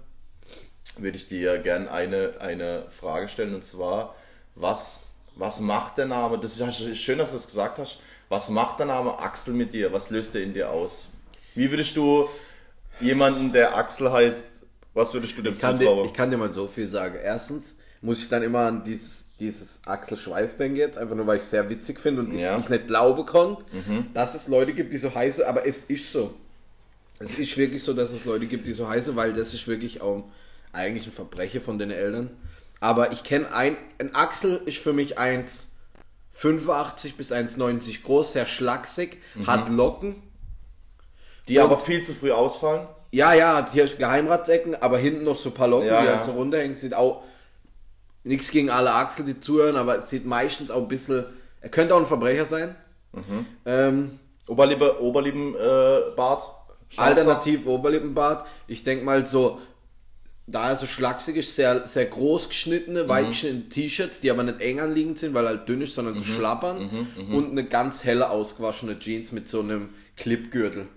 würde 1.02 1.18
ich 1.18 1.28
dir 1.28 1.58
gerne 1.60 1.92
eine, 1.92 2.36
eine 2.40 2.84
Frage 2.90 3.28
stellen 3.28 3.54
und 3.56 3.64
zwar, 3.64 4.16
was, 4.56 5.00
was 5.36 5.60
macht 5.60 5.98
der 5.98 6.06
Name, 6.08 6.38
das 6.40 6.60
ist 6.60 6.98
schön, 7.00 7.18
dass 7.20 7.32
du 7.32 7.38
es 7.38 7.46
gesagt 7.48 7.80
hast, 7.80 8.00
Was 8.30 8.50
macht 8.50 8.80
der 8.80 8.88
Name 8.88 9.18
Axel 9.20 9.54
mit 9.54 9.72
dir? 9.74 9.94
Was 9.94 10.10
löst 10.10 10.36
er 10.36 10.42
in 10.42 10.54
dir 10.54 10.70
aus? 10.70 11.10
Wie 11.56 11.70
würdest 11.72 11.96
du 11.96 12.28
jemanden, 13.00 13.52
der 13.54 13.78
Axel 13.78 14.12
heißt, 14.12 14.64
was 14.94 15.14
würdest 15.14 15.38
du 15.38 15.42
dem 15.44 15.54
Ich 15.54 15.62
kann, 15.62 15.78
dir, 15.78 15.86
zutrauen? 15.86 16.06
ich 16.08 16.14
kann 16.14 16.30
dir 16.32 16.38
mal 16.38 16.52
so 16.52 16.68
viel 16.68 16.88
sagen. 16.90 17.18
Erstens 17.24 17.78
muss 18.02 18.20
ich 18.20 18.28
dann 18.30 18.44
immer 18.44 18.60
an 18.62 18.84
dieses, 18.84 19.26
dieses 19.40 19.80
Axel 19.86 20.18
Schweiß 20.18 20.58
denken 20.58 20.76
jetzt, 20.78 20.98
einfach 20.98 21.16
nur 21.16 21.26
weil 21.28 21.38
ich 21.38 21.44
es 21.44 21.52
sehr 21.52 21.70
witzig 21.70 22.00
finde 22.00 22.22
und 22.24 22.38
Ja. 22.38 22.58
ich, 22.58 22.64
ich 22.64 22.70
nicht 22.70 22.88
glauben 22.88 23.26
konnte, 23.26 23.64
dass 24.14 24.36
es 24.36 24.48
Leute 24.48 24.74
gibt, 24.74 24.92
die 24.92 24.98
so 24.98 25.14
heißen, 25.14 25.46
aber 25.46 25.66
es 25.66 25.84
ist 25.88 26.12
so. 26.12 26.34
Es 27.20 27.38
ist 27.40 27.56
wirklich 27.58 27.82
so, 27.82 27.94
dass 27.94 28.12
es 28.12 28.26
Leute 28.26 28.46
gibt, 28.46 28.68
die 28.68 28.74
so 28.74 28.88
heißen, 28.90 29.16
weil 29.16 29.34
das 29.34 29.54
ist 29.54 29.68
wirklich 29.68 30.02
auch 30.02 30.24
eigentlich 30.78 31.08
ein 31.08 31.12
Verbrechen 31.14 31.60
von 31.62 31.78
den 31.80 31.92
Eltern. 31.92 32.30
Aber 32.80 33.12
ich 33.12 33.24
kenne 33.24 33.52
ein, 33.54 33.76
ein 34.00 34.14
Axel 34.16 34.62
ist 34.66 34.78
für 34.78 34.94
mich 34.94 35.18
1,85 35.20 37.16
bis 37.18 37.32
1,90 37.32 38.04
groß, 38.04 38.34
sehr 38.34 38.46
schlaksig, 38.46 39.18
hat 39.46 39.70
Locken, 39.70 40.22
die 41.48 41.60
aber 41.60 41.78
viel 41.80 42.04
zu 42.04 42.14
früh 42.14 42.32
ausfallen. 42.32 42.88
ja, 43.12 43.34
ja, 43.34 43.56
hat 43.58 43.72
hier 43.72 43.88
Geheimratsecken, 43.88 44.76
aber 44.82 44.98
hinten 44.98 45.24
noch 45.24 45.36
so 45.36 45.50
ein 45.50 45.56
paar 45.56 45.68
Locken, 45.68 45.88
Ja, 45.88 46.02
die 46.02 46.08
ja. 46.08 46.16
halt 46.16 46.26
so 46.26 46.32
runterhängen. 46.34 46.76
Sieht 46.76 46.94
auch 46.94 47.24
nichts 48.24 48.52
gegen 48.52 48.70
alle 48.70 48.92
Axel, 48.94 49.26
die 49.26 49.40
zuhören, 49.40 49.76
aber 49.78 49.98
es 50.00 50.10
sieht 50.10 50.26
meistens 50.26 50.70
auch 50.70 50.82
ein 50.84 50.88
bisschen. 50.88 51.26
Er 51.62 51.70
könnte 51.70 51.96
auch 51.96 52.00
ein 52.00 52.06
Verbrecher 52.06 52.46
sein. 52.46 52.76
Mhm. 53.14 53.46
Ähm, 53.66 54.20
Oberlippe, 54.48 55.02
Oberlippenbart. 55.02 56.44
Äh, 56.96 57.00
alternativ 57.02 57.66
Oberlippenbart. 57.66 58.46
Ich 58.68 58.84
denke 58.84 59.04
mal 59.04 59.26
so, 59.26 59.60
da 60.50 60.70
er 60.70 60.76
so 60.78 60.86
schlaksig 60.86 61.36
ist, 61.36 61.56
sehr, 61.56 61.88
sehr 61.88 62.06
groß 62.06 62.46
Mhm. 62.46 62.50
geschnittene, 62.50 63.10
weiche 63.10 63.68
T-Shirts, 63.70 64.22
die 64.22 64.32
aber 64.32 64.44
nicht 64.44 64.62
eng 64.62 64.80
anliegend 64.80 65.20
sind, 65.20 65.34
weil 65.34 65.46
halt 65.46 65.68
dünn 65.68 65.82
ist, 65.82 65.94
sondern 65.96 66.16
so 66.16 66.22
Mhm. 66.22 66.36
schlappern. 66.36 67.08
Und 67.34 67.52
eine 67.52 67.66
ganz 67.66 68.04
helle, 68.06 68.30
ausgewaschene 68.30 68.98
Jeans 69.00 69.32
mit 69.34 69.48
so 69.50 69.60
einem 69.60 69.90
Clipgürtel. 70.16 70.88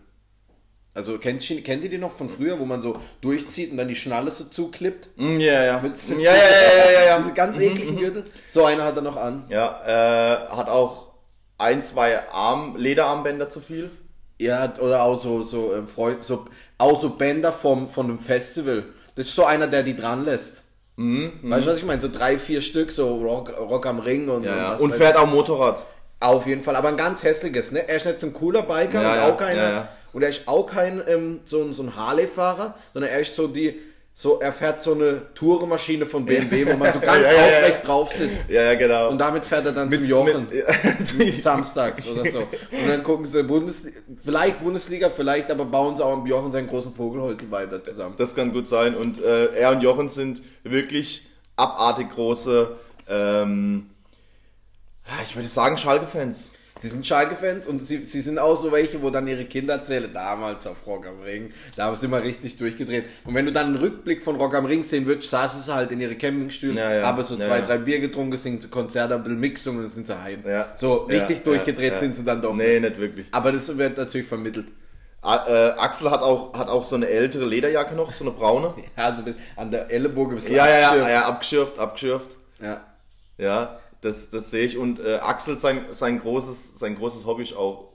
Also 0.92 1.18
kennt, 1.18 1.48
ihr- 1.50 1.62
kennt 1.62 1.84
ihr 1.84 1.90
die 1.90 1.98
noch 1.98 2.12
von 2.16 2.28
früher, 2.28 2.58
wo 2.58 2.64
man 2.64 2.82
so 2.82 2.94
durchzieht 3.20 3.70
und 3.70 3.76
dann 3.76 3.86
die 3.88 3.94
Schnalle 3.96 4.30
so 4.32 4.44
zuklippt? 4.44 5.10
Mm, 5.16 5.38
Ja, 5.38 5.64
ja. 5.64 5.80
Mit 5.80 5.96
ja, 6.08 6.16
ja, 6.16 6.22
ja, 6.32 6.32
ja, 6.32 6.90
ja, 6.92 7.06
ja. 7.06 7.18
Diese 7.22 7.32
ganz 7.34 7.58
ekligen 7.58 7.96
Gürtel. 7.96 8.24
So 8.48 8.64
eine 8.64 8.82
hat 8.84 8.96
er 8.96 9.02
noch 9.02 9.16
an. 9.16 9.44
Ja, 9.48 9.80
äh, 9.86 10.48
hat 10.56 10.68
auch 10.68 11.12
ein, 11.58 11.80
zwei 11.80 12.28
Arm, 12.30 12.76
Lederarmbänder 12.76 13.48
zu 13.48 13.60
viel. 13.60 13.90
Ja, 14.38 14.72
oder 14.80 15.02
auch 15.02 15.22
so, 15.22 15.42
so, 15.42 15.74
ähm, 15.74 15.86
Freund, 15.86 16.24
so, 16.24 16.46
auch 16.78 17.00
so 17.00 17.10
Bänder 17.10 17.52
vom, 17.52 17.88
von 17.88 18.06
einem 18.06 18.18
Festival. 18.18 18.84
Das 19.20 19.26
ist 19.28 19.36
so 19.36 19.44
einer, 19.44 19.66
der 19.66 19.82
die 19.82 19.94
dran 19.94 20.24
lässt. 20.24 20.62
Mhm, 20.96 21.32
weißt 21.42 21.66
du, 21.66 21.70
was 21.70 21.76
ich 21.78 21.84
meine? 21.84 22.00
So 22.00 22.08
drei, 22.10 22.38
vier 22.38 22.62
Stück, 22.62 22.90
so 22.90 23.16
Rock, 23.18 23.52
Rock 23.58 23.84
am 23.84 23.98
Ring 23.98 24.30
und, 24.30 24.44
Ja, 24.44 24.54
und 24.68 24.72
was 24.72 24.80
Und 24.80 24.94
fährt 24.94 25.16
auch 25.18 25.26
Motorrad. 25.26 25.84
Auf 26.20 26.46
jeden 26.46 26.62
Fall, 26.62 26.74
aber 26.74 26.88
ein 26.88 26.96
ganz 26.96 27.22
hässliches. 27.22 27.70
Ne? 27.70 27.86
Er 27.86 27.96
ist 27.96 28.06
nicht 28.06 28.18
so 28.20 28.28
ein 28.28 28.32
cooler 28.32 28.62
Biker 28.62 29.02
Ja, 29.02 29.12
und 29.26 29.32
auch 29.32 29.36
keiner. 29.36 29.88
Und 30.14 30.22
er 30.22 30.30
ist 30.30 30.48
auch 30.48 30.66
kein 30.66 31.02
ähm, 31.06 31.40
so, 31.44 31.60
ein- 31.62 31.74
so 31.74 31.82
ein 31.82 31.94
Harley-Fahrer, 31.96 32.74
sondern 32.94 33.10
er 33.10 33.20
ist 33.20 33.34
so 33.36 33.46
die, 33.46 33.78
so 34.20 34.38
er 34.38 34.52
fährt 34.52 34.82
so 34.82 34.92
eine 34.92 35.32
Tourenmaschine 35.34 36.04
von 36.04 36.26
BMW, 36.26 36.66
wo 36.70 36.76
man 36.76 36.92
so 36.92 37.00
ganz 37.00 37.22
Ja, 37.22 37.42
aufrecht 37.42 37.86
drauf 37.86 38.12
sitzt. 38.12 38.50
Ja, 38.50 38.64
ja, 38.64 38.74
genau. 38.74 39.08
Und 39.08 39.16
damit 39.16 39.46
fährt 39.46 39.64
er 39.64 39.72
dann 39.72 39.90
zum 39.90 40.04
Jochen. 40.04 40.46
mit, 41.16 41.42
Samstags 41.42 42.06
oder 42.06 42.30
so. 42.30 42.40
Und 42.40 42.86
dann 42.86 43.02
gucken 43.02 43.24
sie 43.24 43.42
Bundesliga, 43.42 43.98
vielleicht 44.22 44.62
Bundesliga, 44.62 45.08
vielleicht 45.08 45.50
aber 45.50 45.64
bauen 45.64 45.96
sie 45.96 46.04
auch 46.04 46.12
am 46.12 46.26
Jochen 46.26 46.52
seinen 46.52 46.68
großen 46.68 46.92
Vogelholzl 46.92 47.50
weiter 47.50 47.82
zusammen. 47.82 48.14
das 48.18 48.34
kann 48.34 48.52
gut 48.52 48.68
sein. 48.68 48.94
Und 48.94 49.22
äh, 49.22 49.54
er 49.54 49.70
und 49.70 49.80
Jochen 49.80 50.10
sind 50.10 50.42
wirklich 50.64 51.26
abartig 51.56 52.10
große, 52.10 52.76
ähm, 53.08 53.88
ja, 55.06 55.14
ich 55.24 55.34
würde 55.34 55.48
sagen, 55.48 55.78
Schalke-Fans. 55.78 56.52
Sie 56.80 56.88
sind 56.88 57.06
Schalke-Fans 57.06 57.66
und 57.66 57.80
sie, 57.80 57.98
sie 58.04 58.20
sind 58.22 58.38
auch 58.38 58.56
so 58.56 58.72
welche, 58.72 59.02
wo 59.02 59.10
dann 59.10 59.28
ihre 59.28 59.44
Kinder 59.44 59.74
erzählen, 59.74 60.10
damals 60.14 60.66
auf 60.66 60.86
Rock 60.86 61.06
am 61.06 61.20
Ring, 61.20 61.52
da 61.76 61.84
haben 61.86 61.96
sie 61.96 62.06
immer 62.06 62.22
richtig 62.22 62.56
durchgedreht. 62.56 63.04
Und 63.24 63.34
wenn 63.34 63.44
du 63.44 63.52
dann 63.52 63.66
einen 63.66 63.76
Rückblick 63.76 64.22
von 64.22 64.36
Rock 64.36 64.54
am 64.54 64.64
Ring 64.64 64.82
sehen 64.82 65.04
würdest, 65.04 65.30
saßen 65.30 65.60
sie 65.62 65.74
halt 65.74 65.90
in 65.90 66.00
ihre 66.00 66.14
Campingstühle, 66.16 66.78
Ja, 66.80 66.94
ja. 66.94 67.06
haben 67.06 67.22
so 67.22 67.34
Ja, 67.34 67.42
zwei, 67.46 67.60
drei 67.60 67.76
Bier 67.76 68.00
getrunken, 68.00 68.38
singen 68.38 68.60
zu 68.60 68.68
Konzert, 68.70 69.12
ein 69.12 69.22
bisschen 69.22 69.40
Mixung 69.40 69.76
und 69.76 69.82
dann 69.82 69.90
sind 69.90 70.06
sie 70.06 70.18
heim. 70.18 70.42
So 70.76 70.94
richtig 71.04 71.42
durchgedreht 71.44 71.98
sind 72.00 72.16
sie 72.16 72.24
dann 72.24 72.40
doch. 72.40 72.54
Nee, 72.54 72.80
nicht 72.80 72.98
wirklich. 72.98 73.26
Aber 73.32 73.52
das 73.52 73.76
wird 73.76 73.98
natürlich 73.98 74.26
vermittelt. 74.26 74.66
A- 75.22 75.46
Äh, 75.48 75.70
Axel 75.72 76.10
hat 76.10 76.22
auch, 76.22 76.54
hat 76.58 76.68
auch 76.68 76.82
so 76.84 76.96
eine 76.96 77.06
ältere 77.08 77.44
Lederjacke 77.44 77.94
noch, 77.94 78.10
so 78.10 78.24
eine 78.24 78.32
braune. 78.32 78.72
Ja, 78.96 79.04
also 79.04 79.22
bis- 79.22 79.34
an 79.54 79.70
der 79.70 79.90
Ellenbogen 79.90 80.34
bis 80.36 80.48
Ja, 80.48 80.66
ja, 80.66 80.96
ja, 80.96 81.08
ja, 81.10 81.24
abgeschürft, 81.26 81.78
abgeschürft. 81.78 82.36
ja. 82.62 82.80
Ja, 83.36 83.79
das, 84.00 84.30
das 84.30 84.50
sehe 84.50 84.64
ich. 84.64 84.78
Und 84.78 85.00
äh, 85.00 85.16
Axel, 85.16 85.58
sein, 85.58 85.86
sein, 85.90 86.20
großes, 86.20 86.78
sein 86.78 86.96
großes 86.96 87.26
Hobby 87.26 87.42
ist 87.42 87.56
auch 87.56 87.88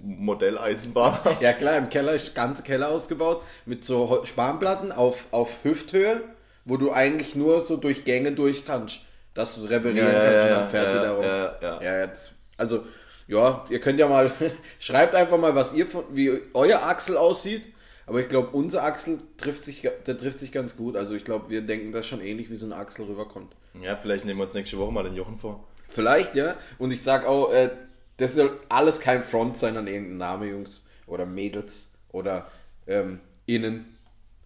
Modelleisenbahn. 0.00 1.18
Ja 1.40 1.52
klar, 1.52 1.76
im 1.76 1.88
Keller 1.88 2.14
ist 2.14 2.28
der 2.28 2.34
ganze 2.34 2.62
Keller 2.62 2.88
ausgebaut 2.88 3.42
mit 3.66 3.84
so 3.84 4.22
Spanplatten 4.24 4.92
auf, 4.92 5.26
auf 5.30 5.48
Hüfthöhe, 5.64 6.22
wo 6.64 6.76
du 6.76 6.92
eigentlich 6.92 7.34
nur 7.34 7.62
so 7.62 7.76
durch 7.76 8.04
Gänge 8.04 8.32
durch 8.32 8.64
kannst, 8.64 9.00
dass 9.34 9.54
du 9.54 9.62
reparieren 9.62 10.06
Ja, 10.06 10.12
ja, 10.12 10.20
kannst 10.20 10.44
und 10.44 10.50
ja, 10.50 10.56
dann 10.56 10.68
fährt 10.70 10.86
ja, 10.86 10.92
die 10.92 11.06
darum. 11.06 11.24
ja, 11.24 11.58
ja. 11.60 11.82
ja, 11.82 11.98
ja 11.98 12.06
das, 12.06 12.32
also 12.56 12.84
ja, 13.26 13.66
ihr 13.68 13.80
könnt 13.80 13.98
ja 13.98 14.08
mal, 14.08 14.32
schreibt 14.78 15.14
einfach 15.14 15.38
mal, 15.38 15.54
was 15.54 15.74
ihr 15.74 15.86
von, 15.86 16.04
wie 16.12 16.40
euer 16.54 16.82
Axel 16.82 17.16
aussieht. 17.16 17.68
Aber 18.06 18.20
ich 18.20 18.30
glaube, 18.30 18.48
unser 18.52 18.84
Axel 18.84 19.18
trifft 19.36 19.66
sich, 19.66 19.86
der 20.06 20.16
trifft 20.16 20.40
sich 20.40 20.50
ganz 20.50 20.78
gut. 20.78 20.96
Also 20.96 21.14
ich 21.14 21.24
glaube, 21.24 21.50
wir 21.50 21.60
denken 21.60 21.92
das 21.92 22.06
schon 22.06 22.22
ähnlich, 22.22 22.48
wie 22.48 22.56
so 22.56 22.64
ein 22.64 22.72
Axel 22.72 23.04
rüberkommt. 23.04 23.54
Ja, 23.80 23.96
vielleicht 23.96 24.24
nehmen 24.24 24.38
wir 24.38 24.44
uns 24.44 24.54
nächste 24.54 24.78
Woche 24.78 24.92
mal 24.92 25.04
den 25.04 25.14
Jochen 25.14 25.38
vor. 25.38 25.66
Vielleicht, 25.88 26.34
ja. 26.34 26.56
Und 26.78 26.90
ich 26.90 27.02
sag 27.02 27.26
auch, 27.26 27.52
äh, 27.52 27.70
das 28.16 28.34
soll 28.34 28.58
alles 28.68 29.00
kein 29.00 29.22
Front 29.22 29.56
sein 29.56 29.76
an 29.76 29.86
irgendeinen 29.86 30.18
Name, 30.18 30.46
Jungs. 30.46 30.84
Oder 31.06 31.24
Mädels. 31.26 31.88
Oder 32.10 32.50
ähm, 32.86 33.20
Innen. 33.46 33.96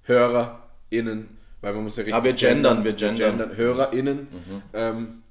Hörer. 0.04 0.68
Innen. 0.90 1.38
Weil 1.61 1.74
man 1.74 1.85
muss 1.85 1.96
ja 1.96 2.02
richtig. 2.02 2.14
Ah, 2.14 2.24
wir 2.24 2.32
gendern, 2.35 2.85
wir 2.85 2.92
gendern. 2.92 3.56
HörerInnen. 3.56 4.28
Ähm, 4.74 5.22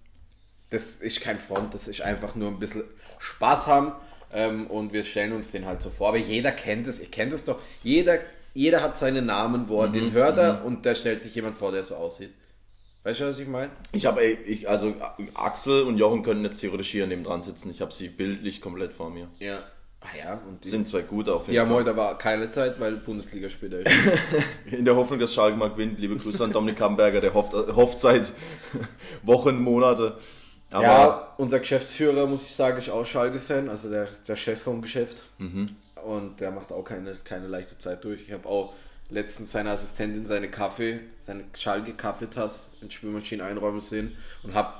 das 0.70 0.96
ist 0.96 1.22
kein 1.22 1.38
Front, 1.38 1.74
das 1.74 1.88
ist 1.90 2.02
einfach 2.02 2.36
nur 2.36 2.48
ein 2.48 2.58
bisschen 2.58 2.84
Spaß 3.20 3.68
haben. 3.68 3.92
Ähm, 4.34 4.68
und 4.68 4.94
wir 4.94 5.04
stellen 5.04 5.34
uns 5.34 5.52
den 5.52 5.66
halt 5.66 5.82
so 5.82 5.90
vor. 5.90 6.08
Aber 6.08 6.18
jeder 6.18 6.54
kennt 6.54 6.88
es, 6.88 7.02
ihr 7.02 7.12
kennt 7.12 7.34
es 7.34 7.44
doch. 7.44 7.60
Jeder, 7.84 8.20
jeder 8.54 8.82
hat 8.82 8.98
seinen 8.98 9.26
Namen, 9.26 9.68
wo 9.68 9.82
er 9.82 9.90
Mhm, 9.90 9.94
den 9.94 10.12
hört 10.14 10.38
er 10.38 10.64
und 10.64 10.86
da 10.86 10.96
stellt 10.96 11.22
sich 11.22 11.36
jemand 11.36 11.58
vor, 11.58 11.74
der 11.74 11.84
so 11.84 11.96
aussieht. 11.96 12.34
Weißt 13.04 13.20
du, 13.20 13.26
was 13.26 13.40
ich 13.40 13.48
meine? 13.48 13.72
Ich 13.94 14.06
habe, 14.06 14.24
ich, 14.24 14.70
also 14.70 14.94
Axel 15.34 15.84
und 15.84 15.98
Jochen 15.98 16.22
könnten 16.24 16.44
jetzt 16.46 16.60
theoretisch 16.60 16.90
hier 16.92 17.08
neben 17.08 17.24
dran 17.24 17.42
sitzen. 17.42 17.72
Ich 17.72 17.82
habe 17.82 17.92
sie 17.94 18.10
bildlich 18.10 18.62
komplett 18.62 18.94
vor 18.94 19.10
mir. 19.10 19.28
Ja. 19.40 19.60
Ah 20.02 20.18
ja, 20.18 20.34
und 20.48 20.64
die, 20.64 20.68
Sind 20.70 20.88
zwei 20.88 21.02
gute 21.02 21.34
auf 21.34 21.46
Die 21.46 21.52
jeden 21.52 21.62
haben 21.62 21.70
Fall. 21.70 21.82
heute 21.82 21.92
aber 21.92 22.16
keine 22.18 22.52
Zeit, 22.52 22.80
weil 22.80 22.94
Bundesliga 22.98 23.50
später 23.52 23.80
ist. 23.86 23.92
In 24.72 24.84
der 24.86 24.96
Hoffnung, 24.96 25.20
dass 25.20 25.32
Schalke 25.34 25.58
mal 25.58 25.70
gewinnt. 25.70 26.00
Liebe 26.00 26.16
Grüße 26.16 26.44
an 26.44 26.52
Dominik 26.52 26.82
Hamburger, 26.82 27.22
der 27.22 27.34
hofft, 27.36 27.54
hofft 27.54 28.00
seit 28.00 28.32
Wochen, 29.24 29.60
Monate. 29.62 30.18
Aber 30.72 30.84
ja, 30.84 31.34
unser 31.38 31.60
Geschäftsführer, 31.60 32.26
muss 32.26 32.46
ich 32.46 32.56
sagen, 32.56 32.78
ist 32.80 32.90
auch 32.90 33.06
Schalke-Fan, 33.06 33.70
also 33.70 33.90
der, 33.90 34.08
der 34.28 34.36
Chef 34.36 34.62
vom 34.62 34.82
Geschäft. 34.82 35.22
Und 35.38 36.40
der 36.40 36.50
macht 36.52 36.72
auch 36.72 36.84
keine, 36.84 37.16
keine 37.24 37.48
leichte 37.48 37.78
Zeit 37.78 38.04
durch. 38.04 38.22
Ich 38.22 38.32
habe 38.32 38.48
auch 38.48 38.74
letztens 39.12 39.52
seine 39.52 39.72
Assistentin 39.72 40.26
seine 40.26 40.50
Kaffee, 40.50 41.02
seine 41.22 41.44
Schalke-Kaffeetasse 41.58 42.70
in 42.82 42.90
die 42.90 42.96
Spülmaschine 42.96 43.44
einräumen 43.44 43.82
sehen 43.82 44.18
und 44.44 44.54
habe, 44.54 44.74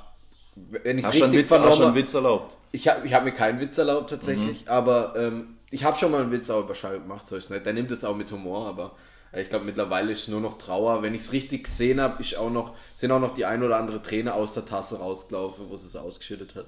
wenn 0.56 0.98
ich 0.98 1.06
richtig 1.06 1.32
Witz, 1.32 1.50
hast 1.50 1.52
du 1.52 1.54
einen 1.56 1.72
vernommen 1.72 1.94
Witz 1.94 2.14
erlaubt? 2.14 2.56
Ich 2.72 2.88
habe 2.88 3.06
ich 3.06 3.14
hab 3.14 3.24
mir 3.24 3.32
keinen 3.32 3.60
Witz 3.60 3.78
erlaubt 3.78 4.10
tatsächlich, 4.10 4.62
Mhm. 4.62 4.68
aber 4.68 5.14
ähm, 5.16 5.58
ich 5.70 5.84
habe 5.84 5.96
schon 5.96 6.10
mal 6.10 6.22
einen 6.22 6.32
Witz 6.32 6.50
auch 6.50 6.64
über 6.64 6.74
Schalke 6.74 7.00
gemacht, 7.00 7.26
so 7.26 7.36
ist 7.36 7.50
nicht. 7.50 7.64
Der 7.64 7.72
nimmt 7.72 7.90
es 7.90 8.04
auch 8.04 8.16
mit 8.16 8.30
Humor, 8.32 8.66
aber 8.66 8.96
äh, 9.32 9.42
ich 9.42 9.48
glaube 9.48 9.64
mittlerweile 9.64 10.12
ist 10.12 10.28
nur 10.28 10.40
noch 10.40 10.58
Trauer. 10.58 11.02
Wenn 11.02 11.14
ich 11.14 11.22
es 11.22 11.32
richtig 11.32 11.64
gesehen 11.64 12.00
habe, 12.00 12.20
ist 12.20 12.36
auch 12.36 12.50
noch, 12.50 12.74
sind 12.94 13.10
auch 13.12 13.20
noch 13.20 13.34
die 13.34 13.44
ein 13.46 13.62
oder 13.62 13.76
andere 13.78 14.02
Träne 14.02 14.34
aus 14.34 14.54
der 14.54 14.64
Tasse 14.64 14.98
rausgelaufen, 14.98 15.70
wo 15.70 15.76
sie 15.76 15.86
es 15.86 15.96
ausgeschüttet 15.96 16.54
hat. 16.54 16.66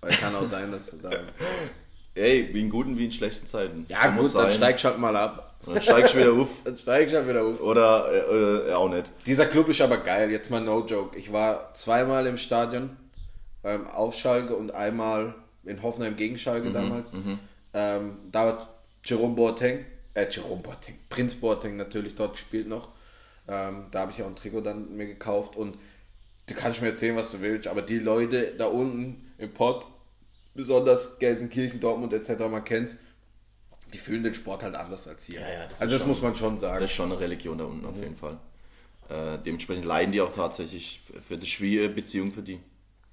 Weil 0.00 0.10
kann 0.12 0.34
auch 0.36 0.46
sein, 0.46 0.70
dass 0.70 0.86
du 0.90 0.96
da. 0.96 1.10
Ey, 2.14 2.50
wie 2.52 2.60
in 2.60 2.70
guten 2.70 2.96
wie 2.96 3.06
in 3.06 3.12
schlechten 3.12 3.46
Zeiten. 3.46 3.86
Ja, 3.88 4.10
muss 4.10 4.34
gut, 4.34 4.42
dann 4.42 4.52
steigst 4.52 4.84
halt 4.84 4.98
mal 4.98 5.16
ab. 5.16 5.54
Dann 5.66 5.80
steigst 5.80 6.14
du 6.14 6.18
wieder 6.18 6.32
auf. 6.32 6.48
Dann 6.64 6.78
steigst 6.78 7.14
halt 7.14 7.26
wieder 7.26 7.42
auf. 7.42 7.60
Oder 7.60 8.12
äh, 8.12 8.70
äh, 8.70 8.72
auch 8.74 8.88
nicht. 8.88 9.10
Dieser 9.26 9.46
Club 9.46 9.68
ist 9.68 9.80
aber 9.80 9.96
geil, 9.96 10.30
jetzt 10.30 10.50
mal 10.50 10.60
no 10.60 10.84
joke. 10.84 11.16
Ich 11.16 11.32
war 11.32 11.72
zweimal 11.74 12.26
im 12.26 12.36
Stadion 12.36 12.96
ähm, 13.64 13.86
auf 13.86 14.14
Schalke 14.14 14.54
und 14.54 14.72
einmal 14.72 15.34
in 15.64 15.82
Hoffenheim 15.82 16.16
gegen 16.16 16.36
Schalke 16.36 16.70
damals. 16.70 17.14
Ähm, 17.72 18.18
da 18.30 18.46
hat 18.46 18.68
Jerome 19.04 19.34
Boateng, 19.34 19.84
äh, 20.14 20.26
Jerome 20.30 20.62
Boateng, 20.62 20.96
Prinz 21.08 21.34
Boateng 21.34 21.76
natürlich 21.76 22.14
dort 22.14 22.32
gespielt 22.32 22.68
noch. 22.68 22.88
Ähm, 23.48 23.86
da 23.90 24.00
habe 24.00 24.12
ich 24.12 24.22
auch 24.22 24.26
ein 24.26 24.36
Trikot 24.36 24.60
dann 24.60 24.96
mir 24.96 25.06
gekauft 25.06 25.56
und 25.56 25.76
du 26.46 26.54
kannst 26.54 26.80
mir 26.80 26.88
erzählen, 26.88 27.16
was 27.16 27.32
du 27.32 27.40
willst, 27.40 27.68
aber 27.68 27.82
die 27.82 27.98
Leute 27.98 28.52
da 28.56 28.66
unten 28.66 29.32
im 29.38 29.52
Pott, 29.52 29.86
besonders 30.54 31.18
Gelsenkirchen, 31.18 31.80
Dortmund 31.80 32.12
etc., 32.12 32.38
man 32.50 32.64
kennt's, 32.64 32.96
die 33.92 33.98
fühlen 33.98 34.22
den 34.22 34.34
Sport 34.34 34.62
halt 34.62 34.74
anders 34.74 35.06
als 35.06 35.24
hier. 35.24 35.40
Ja, 35.40 35.48
ja, 35.48 35.66
das 35.66 35.80
also 35.80 35.92
das 35.92 36.00
schon- 36.00 36.08
muss 36.08 36.22
man 36.22 36.36
schon 36.36 36.58
sagen. 36.58 36.80
Das 36.80 36.90
ist 36.90 36.96
schon 36.96 37.10
eine 37.12 37.20
Religion 37.20 37.58
da 37.58 37.64
unten 37.64 37.84
auf 37.86 37.96
jeden 37.96 38.16
Fall. 38.16 38.38
Äh, 39.08 39.38
dementsprechend 39.44 39.84
leiden 39.84 40.12
die 40.12 40.20
auch 40.20 40.32
tatsächlich 40.32 41.02
für- 41.28 41.36
die 41.36 41.46
schwierige 41.46 41.92
Beziehung 41.94 42.32
für 42.32 42.42
die. 42.42 42.58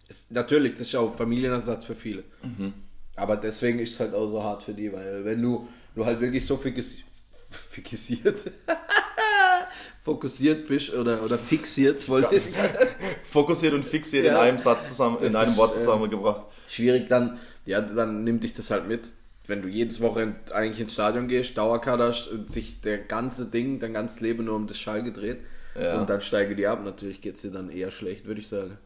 Ist, 0.08 0.32
natürlich, 0.32 0.73
das 0.73 0.88
ist 0.88 0.95
auch 0.95 1.15
Familienersatz 1.15 1.86
für 1.86 1.95
viele. 1.95 2.23
Mhm. 2.43 2.73
Aber 3.15 3.36
deswegen 3.36 3.80
ist 3.80 3.93
es 3.93 3.99
halt 3.99 4.13
auch 4.13 4.27
so 4.30 4.41
hart 4.43 4.63
für 4.63 4.73
die, 4.73 4.91
weil 4.91 5.23
wenn 5.25 5.41
du, 5.41 5.67
du 5.95 6.06
halt 6.06 6.19
wirklich 6.21 6.45
so 6.45 6.56
fixi- 6.56 7.01
fixiert, 7.69 8.49
fokussiert 10.03 10.67
bist 10.67 10.93
oder, 10.93 11.23
oder 11.23 11.37
fixiert, 11.37 12.07
wollte 12.09 12.35
ich 12.35 12.43
Fokussiert 13.23 13.73
und 13.73 13.85
fixiert 13.85 14.25
in 14.25 14.31
Ja. 14.33 14.41
einem 14.41 14.59
Satz 14.59 14.89
zusammen, 14.89 15.17
in 15.21 15.33
Das 15.33 15.41
einem 15.43 15.51
ist, 15.51 15.57
Wort 15.57 15.71
äh, 15.71 15.79
zusammengebracht. 15.79 16.47
schwierig, 16.67 17.07
dann, 17.07 17.39
ja, 17.65 17.81
dann 17.81 18.23
nimmt 18.23 18.43
dich 18.43 18.53
das 18.53 18.71
halt 18.71 18.87
mit. 18.87 19.01
Wenn 19.47 19.61
du 19.61 19.67
jedes 19.67 19.99
Wochenende 20.01 20.35
eigentlich 20.53 20.79
ins 20.79 20.93
Stadion 20.93 21.27
gehst, 21.27 21.57
Dauerkader 21.57 22.13
und 22.31 22.51
sich 22.51 22.81
der 22.81 22.99
ganze 22.99 23.45
Ding, 23.45 23.79
dein 23.79 23.93
ganzes 23.93 24.21
Leben 24.21 24.45
nur 24.45 24.55
um 24.55 24.67
das 24.67 24.79
Schall 24.79 25.03
gedreht 25.03 25.39
Ja. 25.79 25.99
und 25.99 26.09
dann 26.09 26.21
steige 26.21 26.55
die 26.55 26.67
ab, 26.67 26.81
natürlich 26.83 27.21
geht 27.21 27.35
es 27.35 27.41
dir 27.41 27.51
dann 27.51 27.69
eher 27.69 27.91
schlecht, 27.91 28.25
würde 28.25 28.41
ich 28.41 28.47
sagen. 28.47 28.77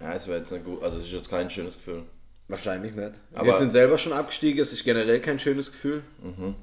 Ja, 0.00 0.12
es 0.14 0.26
wäre 0.28 0.38
jetzt 0.38 0.50
nicht 0.52 0.64
gut, 0.64 0.82
also 0.82 0.98
es 0.98 1.04
ist 1.04 1.12
jetzt 1.12 1.30
kein 1.30 1.48
schönes 1.50 1.76
Gefühl. 1.76 2.02
Wahrscheinlich 2.48 2.94
nicht. 2.94 3.12
Aber- 3.34 3.46
Wir 3.46 3.58
sind 3.58 3.72
selber 3.72 3.96
schon 3.98 4.12
abgestiegen, 4.12 4.60
es 4.62 4.72
ist 4.72 4.84
generell 4.84 5.20
kein 5.20 5.38
schönes 5.40 5.72
Gefühl, 5.72 6.02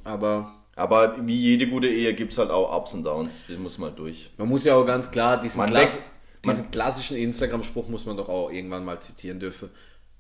aber 0.04 0.54
Aber 0.76 1.28
wie 1.28 1.38
jede 1.38 1.68
gute 1.68 1.88
Ehe 1.88 2.14
gibt 2.14 2.32
es 2.32 2.38
halt 2.38 2.50
auch 2.50 2.76
Ups 2.76 2.94
und 2.94 3.04
Downs, 3.04 3.46
die 3.48 3.58
muss 3.58 3.78
man 3.78 3.90
halt 3.90 4.00
durch. 4.00 4.32
man 4.38 4.50
muss 4.50 4.64
ja 4.64 4.76
auch 4.76 4.86
ganz 4.86 5.12
klar, 5.12 5.40
diesen, 5.40 5.66
Klass 5.66 6.00
diesen 6.44 6.72
klassischen 6.72 7.18
Instagram-Spruch 7.18 7.88
muss 7.90 8.06
man 8.06 8.18
doch 8.18 8.28
auch 8.28 8.50
irgendwann 8.52 8.84
mal 8.84 9.00
zitieren 9.00 9.40
dürfen. 9.40 9.70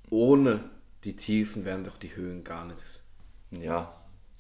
Ohne 0.10 0.60
die 1.04 1.16
Tiefen 1.16 1.66
wären 1.66 1.84
doch 1.84 1.98
die 1.98 2.16
Höhen 2.16 2.44
gar 2.44 2.66
nichts. 2.66 3.02
Ja. 3.52 3.94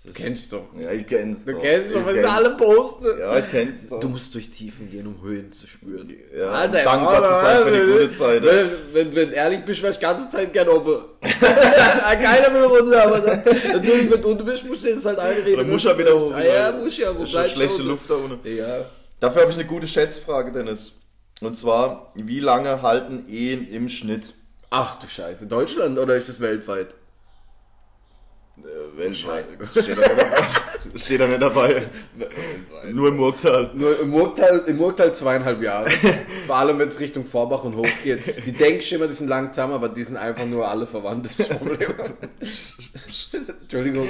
Das 0.03 0.11
ist- 0.11 0.15
Kennst 0.15 0.51
du? 0.51 0.59
Ja, 0.79 0.91
ich 0.91 1.07
kenn's 1.07 1.45
Du 1.45 1.53
doch. 1.53 1.61
kennst 1.61 1.87
Ich 1.89 1.93
doch, 1.95 2.05
wenn 2.05 2.15
sie 2.15 2.23
alle 2.25 2.49
posten. 2.57 3.05
Ja, 3.19 3.37
ich 3.37 3.49
kenn's 3.49 3.87
doch. 3.89 3.99
Du 3.99 4.09
musst 4.09 4.33
durch 4.35 4.49
Tiefen 4.49 4.89
gehen, 4.91 5.07
um 5.07 5.21
Höhen 5.21 5.51
zu 5.51 5.65
spüren. 5.67 6.09
Ja, 6.37 6.65
um 6.65 6.71
dankbar 6.71 7.23
zu 7.25 7.33
sein 7.35 7.63
für 7.65 7.71
die 7.71 7.91
gute 7.91 8.11
Zeit. 8.11 8.43
Wenn, 8.43 8.69
wenn, 8.93 9.15
wenn 9.15 9.29
du 9.29 9.35
ehrlich 9.35 9.63
bist, 9.65 9.81
du 9.83 9.91
die 9.91 9.99
ganze 9.99 10.29
Zeit 10.29 10.51
gern 10.53 10.67
oben. 10.67 11.03
Keiner 11.21 12.53
will 12.53 12.63
runter, 12.63 13.03
aber 13.05 13.19
dann, 13.19 13.43
natürlich, 13.45 14.11
wenn 14.11 14.21
du 14.21 14.27
unten 14.29 14.45
bist, 14.45 14.65
musst 14.65 14.83
du 14.83 14.89
jetzt 14.89 15.05
halt 15.05 15.19
einreden. 15.19 15.53
Oder 15.55 15.63
musst 15.63 15.85
du 15.85 15.89
ja 15.89 15.97
wieder 15.97 16.19
hoch. 16.19 16.33
Ah, 16.33 16.43
ja, 16.43 16.71
muss 16.71 16.97
ja, 16.97 17.17
wo 17.17 17.23
Ist 17.23 17.31
schon 17.31 17.43
du 17.43 17.49
schlechte 17.49 17.75
unten? 17.77 17.87
Luft 17.87 18.09
da 18.09 18.15
unten. 18.15 18.55
Ja. 18.57 18.85
Dafür 19.19 19.41
habe 19.43 19.51
ich 19.51 19.57
eine 19.57 19.67
gute 19.67 19.87
Schätzfrage, 19.87 20.51
Dennis. 20.51 20.93
Und 21.41 21.57
zwar, 21.57 22.11
wie 22.15 22.39
lange 22.39 22.81
halten 22.81 23.25
Ehen 23.29 23.67
im 23.69 23.89
Schnitt? 23.89 24.33
Ach 24.69 24.99
du 24.99 25.07
Scheiße, 25.07 25.45
Deutschland 25.45 25.97
oder 25.99 26.15
ist 26.15 26.29
das 26.29 26.39
weltweit? 26.39 26.87
Äh, 28.55 28.97
weltweit. 28.97 29.45
Steht 29.71 29.97
da 29.97 30.07
nicht 30.07 30.11
dabei. 30.11 30.97
Steht 30.97 31.19
da 31.19 31.27
nicht 31.27 31.41
dabei. 31.41 31.87
Weltweit. 32.15 32.93
Nur 32.93 33.07
im 33.07 33.17
Murgtal. 33.17 33.71
Nur 33.73 33.99
im 33.99 34.09
Murgtal, 34.11 34.63
im 34.67 34.77
Murgtal 34.77 35.15
zweieinhalb 35.15 35.63
Jahre. 35.63 35.89
Vor 36.45 36.55
allem, 36.55 36.77
wenn 36.77 36.87
es 36.87 36.99
Richtung 36.99 37.25
Vorbach 37.25 37.63
und 37.63 37.75
hoch 37.75 37.87
geht. 38.03 38.45
Die 38.45 38.51
denkst 38.51 38.91
immer, 38.91 39.07
die 39.07 39.13
sind 39.13 39.27
lang 39.27 39.53
zusammen, 39.53 39.73
aber 39.73 39.89
die 39.89 40.03
sind 40.03 40.17
einfach 40.17 40.45
nur 40.45 40.67
alle 40.67 40.85
verwandt. 40.85 41.29
Das 41.35 41.47
Problem. 41.49 41.95
Entschuldigung. 43.61 44.07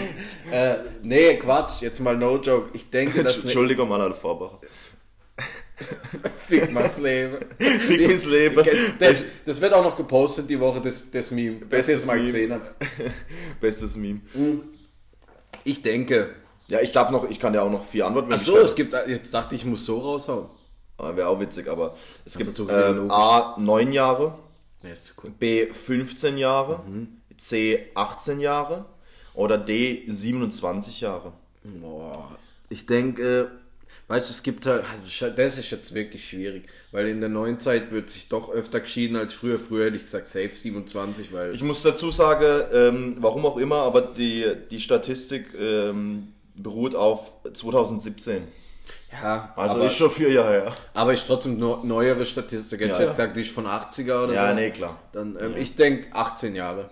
Äh, 0.51 0.75
nee, 1.03 1.37
Quatsch. 1.37 1.81
Jetzt 1.81 2.01
mal 2.01 2.17
no 2.17 2.35
joke. 2.35 2.69
Ich 2.73 2.89
denke, 2.89 3.23
dass 3.23 3.37
Entschuldigung 3.37 3.87
mal 3.87 4.01
alle 4.01 4.15
Vorbacher. 4.15 4.59
Fick 6.47 6.71
mal's 6.71 6.97
Leben. 6.97 7.37
Fick 7.59 8.07
mis 8.07 8.25
Leben. 8.25 8.65
Das, 8.99 9.23
das 9.45 9.61
wird 9.61 9.73
auch 9.73 9.83
noch 9.83 9.95
gepostet 9.95 10.49
die 10.49 10.59
Woche, 10.59 10.81
das, 10.81 11.09
das 11.09 11.31
Meme. 11.31 11.59
Das 11.61 11.69
Bestes 11.69 12.05
mal 12.05 12.17
Meme. 12.17 12.25
gesehen. 12.25 12.61
Bestes 13.61 13.95
Meme. 13.95 14.21
Ich 15.63 15.81
denke. 15.81 16.35
Ja, 16.67 16.79
ich 16.81 16.91
darf 16.91 17.11
noch, 17.11 17.29
ich 17.29 17.39
kann 17.39 17.53
ja 17.53 17.61
auch 17.61 17.71
noch 17.71 17.85
vier 17.85 18.07
Antworten. 18.07 18.31
Ach 18.33 18.41
so, 18.41 18.57
es 18.57 18.75
gibt, 18.75 18.93
jetzt 19.07 19.33
dachte 19.33 19.55
ich, 19.55 19.61
ich 19.61 19.67
muss 19.67 19.85
so 19.85 19.99
raushauen. 19.99 20.47
Wäre 20.97 21.27
auch 21.27 21.39
witzig, 21.39 21.67
aber 21.67 21.95
es 22.25 22.37
gibt 22.37 22.57
ähm. 22.59 23.11
A 23.11 23.55
9 23.59 23.91
Jahre. 23.91 24.35
B 25.39 25.67
15 25.71 26.37
Jahre, 26.37 26.81
C 27.37 27.87
18 27.95 28.39
Jahre 28.39 28.85
oder 29.33 29.57
D 29.57 30.03
27 30.07 31.01
Jahre. 31.01 31.33
Boah. 31.63 32.37
Ich 32.69 32.85
denke, 32.85 33.51
weißt 34.07 34.27
du, 34.27 34.31
es 34.31 34.43
gibt 34.43 34.65
halt, 34.65 34.83
das 35.35 35.57
ist 35.57 35.71
jetzt 35.71 35.93
wirklich 35.93 36.27
schwierig, 36.29 36.67
weil 36.91 37.07
in 37.07 37.19
der 37.19 37.29
neuen 37.29 37.59
Zeit 37.59 37.91
wird 37.91 38.09
sich 38.09 38.27
doch 38.27 38.49
öfter 38.51 38.79
geschieden 38.81 39.15
als 39.15 39.33
früher. 39.33 39.59
Früher 39.59 39.85
hätte 39.87 39.97
ich 39.97 40.03
gesagt 40.03 40.27
safe 40.27 40.51
27, 40.55 41.31
weil 41.33 41.53
Ich 41.53 41.63
muss 41.63 41.81
dazu 41.83 42.11
sagen, 42.11 42.63
ähm, 42.73 43.15
warum 43.19 43.45
auch 43.45 43.57
immer, 43.57 43.77
aber 43.77 44.01
die, 44.01 44.45
die 44.69 44.79
Statistik 44.81 45.47
ähm, 45.57 46.33
beruht 46.55 46.93
auf 46.95 47.33
2017. 47.53 48.43
ja, 49.11 49.53
Also 49.55 49.75
aber, 49.75 49.85
ist 49.85 49.95
schon 49.95 50.11
vier 50.11 50.31
Jahre 50.31 50.51
her. 50.51 50.75
aber 50.93 51.13
ist 51.13 51.25
trotzdem 51.25 51.57
no, 51.57 51.81
neuere 51.83 52.25
Statistik. 52.25 52.81
Hätte 52.81 52.89
Ja, 52.91 52.95
ich 52.95 52.99
jetzt 52.99 53.17
ja. 53.17 53.25
gesagt, 53.25 53.37
die 53.37 53.41
ist 53.41 53.51
von 53.51 53.65
80er 53.65 54.25
oder 54.25 54.33
Ja, 54.33 54.49
so. 54.49 54.55
nee, 54.55 54.71
klar. 54.71 54.99
Dann, 55.13 55.37
ähm, 55.41 55.55
ich 55.57 55.75
denke 55.75 56.07
18 56.15 56.55
Jahre. 56.55 56.89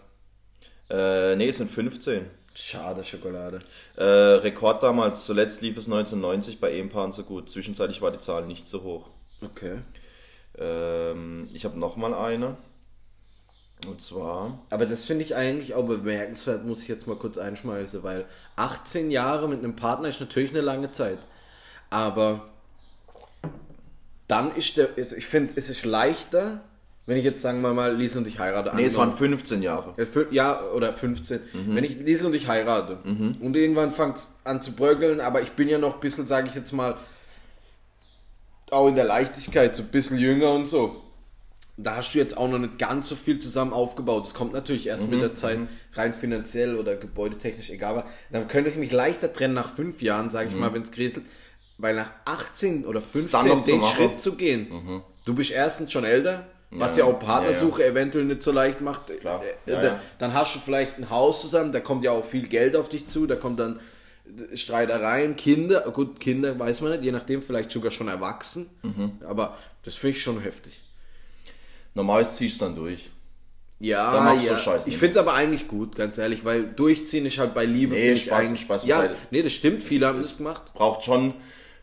Äh, 0.89 1.35
nee, 1.35 1.49
es 1.49 1.57
sind 1.57 1.71
15. 1.71 2.25
Schade, 2.53 3.03
Schokolade. 3.03 3.61
Äh, 3.95 4.03
Rekord 4.03 4.83
damals, 4.83 5.25
zuletzt 5.25 5.61
lief 5.61 5.77
es 5.77 5.85
1990 5.85 6.59
bei 6.59 6.71
Ehepaaren 6.71 7.11
so 7.11 7.23
gut. 7.23 7.49
Zwischenzeitlich 7.49 8.01
war 8.01 8.11
die 8.11 8.17
Zahl 8.17 8.45
nicht 8.45 8.67
so 8.67 8.83
hoch. 8.83 9.09
Okay. 9.41 9.79
Ähm, 10.57 11.49
ich 11.53 11.65
habe 11.65 11.79
nochmal 11.79 12.13
eine. 12.13 12.57
Und 13.87 13.99
zwar, 14.01 14.59
Aber 14.69 14.85
das 14.85 15.05
finde 15.05 15.23
ich 15.23 15.35
eigentlich 15.35 15.73
auch 15.73 15.87
bemerkenswert, 15.87 16.63
muss 16.65 16.83
ich 16.83 16.87
jetzt 16.87 17.07
mal 17.07 17.15
kurz 17.15 17.39
einschmeißen, 17.39 18.03
weil 18.03 18.25
18 18.55 19.09
Jahre 19.09 19.49
mit 19.49 19.59
einem 19.59 19.75
Partner 19.75 20.07
ist 20.09 20.19
natürlich 20.19 20.51
eine 20.51 20.61
lange 20.61 20.91
Zeit. 20.91 21.17
Aber 21.89 22.49
dann 24.27 24.55
ist 24.55 24.77
der, 24.77 24.97
ist, 24.97 25.13
ich 25.13 25.25
finde, 25.25 25.53
es 25.55 25.69
ist 25.69 25.83
leichter, 25.83 26.61
wenn 27.07 27.17
ich 27.17 27.23
jetzt 27.23 27.41
sagen 27.41 27.61
wir 27.61 27.73
mal, 27.73 27.95
Lisa 27.95 28.19
und 28.19 28.27
ich 28.27 28.39
heirate. 28.39 28.71
nee, 28.75 28.83
es 28.85 28.95
waren 28.97 29.09
angenommen- 29.09 29.37
15 29.39 29.61
Jahre. 29.63 29.93
ja, 29.97 30.03
fün- 30.05 30.27
ja, 30.31 30.61
oder 30.75 30.93
15. 30.93 31.39
Mhm. 31.53 31.75
Wenn 31.75 31.83
ich 31.83 31.97
Lisa 31.99 32.27
und 32.27 32.33
ich 32.35 32.47
heirate 32.47 32.99
und 33.03 33.55
irgendwann 33.55 33.91
fängt 33.91 34.17
es 34.17 34.27
an 34.43 34.61
zu 34.61 34.71
bröckeln, 34.73 35.19
aber 35.19 35.41
ich 35.41 35.51
bin 35.51 35.67
ja 35.67 35.77
noch 35.77 35.95
ein 35.95 35.99
bisschen, 35.99 36.27
sage 36.27 36.47
ich 36.47 36.55
jetzt 36.55 36.71
mal, 36.71 36.95
auch 38.69 38.87
in 38.87 38.95
der 38.95 39.03
Leichtigkeit, 39.05 39.75
so 39.75 39.81
ein 39.83 39.89
bisschen 39.89 40.17
jünger 40.17 40.51
und 40.53 40.67
so. 40.67 41.01
Da 41.77 41.95
hast 41.97 42.13
du 42.13 42.19
jetzt 42.19 42.37
auch 42.37 42.47
noch 42.47 42.59
nicht 42.59 42.77
ganz 42.77 43.07
so 43.09 43.15
viel 43.15 43.39
zusammen 43.39 43.73
aufgebaut. 43.73 44.25
Das 44.25 44.33
kommt 44.33 44.53
natürlich 44.53 44.87
erst 44.87 45.05
Mhm, 45.05 45.09
mit 45.09 45.21
der 45.21 45.35
Zeit, 45.35 45.57
rein 45.93 46.13
finanziell 46.13 46.75
oder 46.75 46.95
gebäudetechnisch, 46.95 47.69
egal. 47.71 47.91
Aber 47.97 48.05
dann 48.29 48.47
könnte 48.47 48.69
ich 48.69 48.75
mich 48.75 48.91
leichter 48.91 49.33
trennen 49.33 49.53
nach 49.55 49.75
fünf 49.75 50.01
Jahren, 50.01 50.29
sage 50.29 50.49
ich 50.49 50.55
mal, 50.55 50.73
wenn 50.73 50.83
es 50.83 50.91
kriselt. 50.91 51.25
Weil 51.77 51.95
nach 51.95 52.11
18 52.25 52.85
oder 52.85 52.99
Mhm. 52.99 53.03
dann 53.13 53.21
15 53.21 53.47
noch 53.47 53.63
zu 53.63 53.71
den 53.71 53.79
machen. 53.81 53.95
Schritt 53.95 54.19
zu 54.21 54.35
gehen, 54.35 55.01
du 55.25 55.33
bist 55.33 55.51
erstens 55.51 55.91
schon 55.91 56.03
älter, 56.03 56.45
was 56.71 56.95
ja, 56.97 57.05
Ja, 57.05 57.11
auch 57.11 57.19
Partnersuche 57.19 57.85
eventuell 57.85 58.25
nicht 58.25 58.41
so 58.41 58.51
leicht 58.51 58.81
macht. 58.81 59.07
Klar. 59.19 59.41
Äh, 59.43 59.71
Ja, 59.71 59.75
da- 59.81 59.87
ja. 59.87 59.99
Dann 60.19 60.33
hast 60.33 60.55
du 60.55 60.59
vielleicht 60.59 60.97
ein 60.97 61.09
Haus 61.09 61.41
zusammen, 61.41 61.71
da 61.73 61.79
kommt 61.81 62.03
ja 62.03 62.11
auch 62.11 62.25
viel 62.25 62.47
Geld 62.47 62.75
auf 62.75 62.87
dich 62.89 63.07
zu, 63.07 63.27
da 63.27 63.35
kommt 63.35 63.59
dann 63.59 63.79
Streitereien, 64.55 65.35
Kinder, 65.35 65.81
gut, 65.91 66.19
Kinder 66.19 66.57
weiß 66.57 66.81
man 66.81 66.91
nicht, 66.93 67.03
je 67.03 67.11
nachdem 67.11 67.41
vielleicht 67.41 67.71
sogar 67.71 67.91
schon 67.91 68.07
erwachsen, 68.07 68.69
Mhm. 68.81 69.13
aber 69.27 69.57
das 69.83 69.95
finde 69.95 70.15
ich 70.17 70.23
schon 70.23 70.39
heftig. 70.39 70.79
Normalerweise 71.93 72.35
ziehst 72.35 72.61
du 72.61 72.65
dann 72.65 72.75
durch. 72.75 73.09
Ja, 73.79 74.13
Dann 74.13 74.25
machst 74.25 74.45
ja. 74.45 74.55
so 74.55 74.61
Scheiß 74.61 74.87
ich 74.87 74.95
finde 74.97 75.13
es 75.13 75.17
aber 75.17 75.33
eigentlich 75.33 75.67
gut, 75.67 75.95
ganz 75.95 76.17
ehrlich, 76.19 76.45
weil 76.45 76.63
durchziehen 76.67 77.25
ist 77.25 77.39
halt 77.39 77.53
bei 77.55 77.65
Liebe 77.65 77.95
Nee, 77.95 78.13
Spaß- 78.13 78.55
Spaß 78.55 78.85
Ja, 78.85 78.97
beiseite. 78.99 79.15
nee, 79.31 79.41
das 79.41 79.51
stimmt, 79.53 79.81
viele 79.81 80.05
haben 80.07 80.19
es 80.19 80.37
gemacht. 80.37 80.71
Braucht 80.75 81.03
schon 81.03 81.33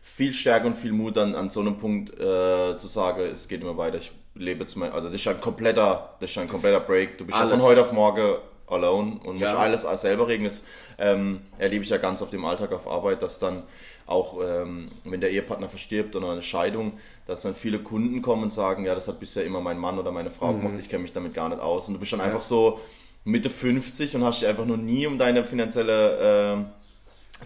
viel 0.00 0.32
Stärke 0.32 0.68
und 0.68 0.74
viel 0.74 0.92
Mut, 0.92 1.16
dann 1.16 1.34
an 1.34 1.50
so 1.50 1.60
einem 1.60 1.76
Punkt 1.76 2.14
äh, 2.18 2.76
zu 2.78 2.86
sagen, 2.86 3.22
es 3.32 3.48
geht 3.48 3.60
immer 3.62 3.76
weiter. 3.76 3.98
Ich 3.98 4.12
lebe 4.38 4.60
jetzt 4.60 4.76
mal, 4.76 4.90
also 4.90 5.08
das 5.08 5.16
ist 5.20 5.28
ein 5.28 5.40
kompletter, 5.40 6.10
das 6.20 6.30
ist 6.30 6.38
ein 6.38 6.48
kompletter 6.48 6.80
Break. 6.80 7.18
Du 7.18 7.24
bist 7.26 7.38
ja 7.38 7.44
Alles. 7.44 7.56
von 7.56 7.62
heute 7.62 7.82
auf 7.82 7.92
morgen 7.92 8.36
alone 8.66 9.18
und 9.24 9.38
Ja. 9.38 9.52
musst 9.52 9.86
alles 9.86 10.00
selber 10.02 10.28
regeln. 10.28 10.44
Das 10.44 10.64
ähm, 10.98 11.40
erlebe 11.58 11.84
ich 11.84 11.90
ja 11.90 11.96
ganz 11.96 12.22
auf 12.22 12.30
dem 12.30 12.44
Alltag 12.44 12.72
auf 12.72 12.86
Arbeit, 12.86 13.22
dass 13.22 13.38
dann 13.38 13.62
auch, 14.06 14.38
ähm, 14.42 14.90
wenn 15.04 15.20
der 15.20 15.30
Ehepartner 15.30 15.68
verstirbt 15.68 16.16
oder 16.16 16.30
eine 16.30 16.42
Scheidung, 16.42 16.92
dass 17.26 17.42
dann 17.42 17.54
viele 17.54 17.78
Kunden 17.78 18.22
kommen 18.22 18.44
und 18.44 18.50
sagen, 18.52 18.84
ja, 18.84 18.94
das 18.94 19.06
hat 19.08 19.20
bisher 19.20 19.44
immer 19.44 19.60
mein 19.60 19.78
Mann 19.78 19.98
oder 19.98 20.12
meine 20.12 20.30
Frau 20.30 20.52
gemacht, 20.54 20.74
ich 20.80 20.88
kenne 20.88 21.02
mich 21.02 21.12
damit 21.12 21.34
gar 21.34 21.48
nicht 21.48 21.60
aus. 21.60 21.88
Und 21.88 21.94
du 21.94 22.00
bist 22.00 22.12
dann 22.12 22.20
einfach 22.20 22.42
so 22.42 22.80
Mitte 23.24 23.50
50 23.50 24.16
und 24.16 24.24
hast 24.24 24.40
dich 24.40 24.48
einfach 24.48 24.64
noch 24.64 24.76
nie 24.78 25.06
um 25.06 25.18
deine 25.18 25.44
finanzielle 25.44 26.18
ähm, 26.20 26.66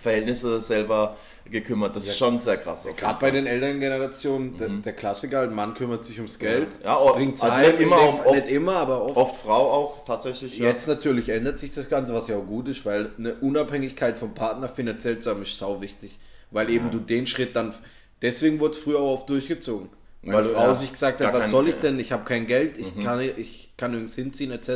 Verhältnisse 0.01 0.61
selber 0.63 1.15
gekümmert. 1.53 1.95
Das 1.95 2.07
ist 2.09 2.19
schon 2.19 2.38
sehr 2.41 2.57
krass. 2.57 2.88
Gerade 2.97 3.19
bei 3.21 3.31
den 3.31 3.47
älteren 3.47 3.79
Generationen, 3.79 4.59
der, 4.59 4.69
der 4.69 4.93
Klassiker, 4.95 5.43
ein 5.43 5.55
Mann 5.55 5.75
kümmert 5.75 6.05
sich 6.05 6.17
ums 6.19 6.38
Geld, 6.38 6.69
Mhm. 6.81 6.85
Ja, 6.85 6.97
auch- 6.97 7.15
bringt 7.15 7.41
also 7.43 7.57
heim, 7.57 7.71
nicht 7.71 7.81
immer, 7.81 7.97
dem 7.97 8.05
oft- 8.21 8.31
nicht 8.35 8.49
immer, 8.49 8.73
aber 8.77 9.05
oft. 9.05 9.17
Oft 9.17 9.37
Frau 9.37 9.71
auch, 9.71 10.05
tatsächlich. 10.07 10.59
Ja. 10.59 10.67
Jetzt 10.67 10.88
natürlich 10.88 11.29
ändert 11.29 11.59
sich 11.61 11.71
das 11.71 11.88
Ganze, 11.88 12.12
was 12.15 12.27
ja 12.27 12.37
auch 12.37 12.47
gut 12.47 12.67
ist, 12.69 12.85
weil 12.85 13.11
eine 13.19 13.35
Unabhängigkeit 13.37 14.19
vom 14.19 14.35
Partner 14.35 14.69
finanziell 14.69 15.21
zu 15.21 15.31
haben 15.31 15.43
ist 15.43 15.57
sau 15.57 15.81
wichtig. 15.81 16.19
Weil 16.51 16.69
eben 16.71 16.91
du 16.91 16.99
den 16.99 17.27
Schritt 17.27 17.55
dann, 17.55 17.75
deswegen 18.21 18.59
wurde 18.61 18.73
es 18.73 18.79
früher 18.79 18.99
auch 18.99 19.15
oft 19.21 19.29
durchgezogen. 19.31 19.88
Weil 20.25 20.43
die 20.45 20.51
du- 20.51 20.55
Frau 20.55 20.67
ja, 20.69 20.75
sich 20.77 20.93
gesagt 20.93 21.21
hat, 21.21 21.33
was 21.35 21.51
soll 21.51 21.69
ich 21.69 21.75
denn, 21.77 21.99
ich 21.99 22.12
habe 22.12 22.23
kein 22.25 22.47
Geld, 22.47 22.79
ich, 22.79 22.97
kann, 23.03 23.21
ich 23.21 23.71
kann 23.77 23.91
nirgends 23.91 24.15
hinziehen 24.15 24.53
etc. 24.53 24.69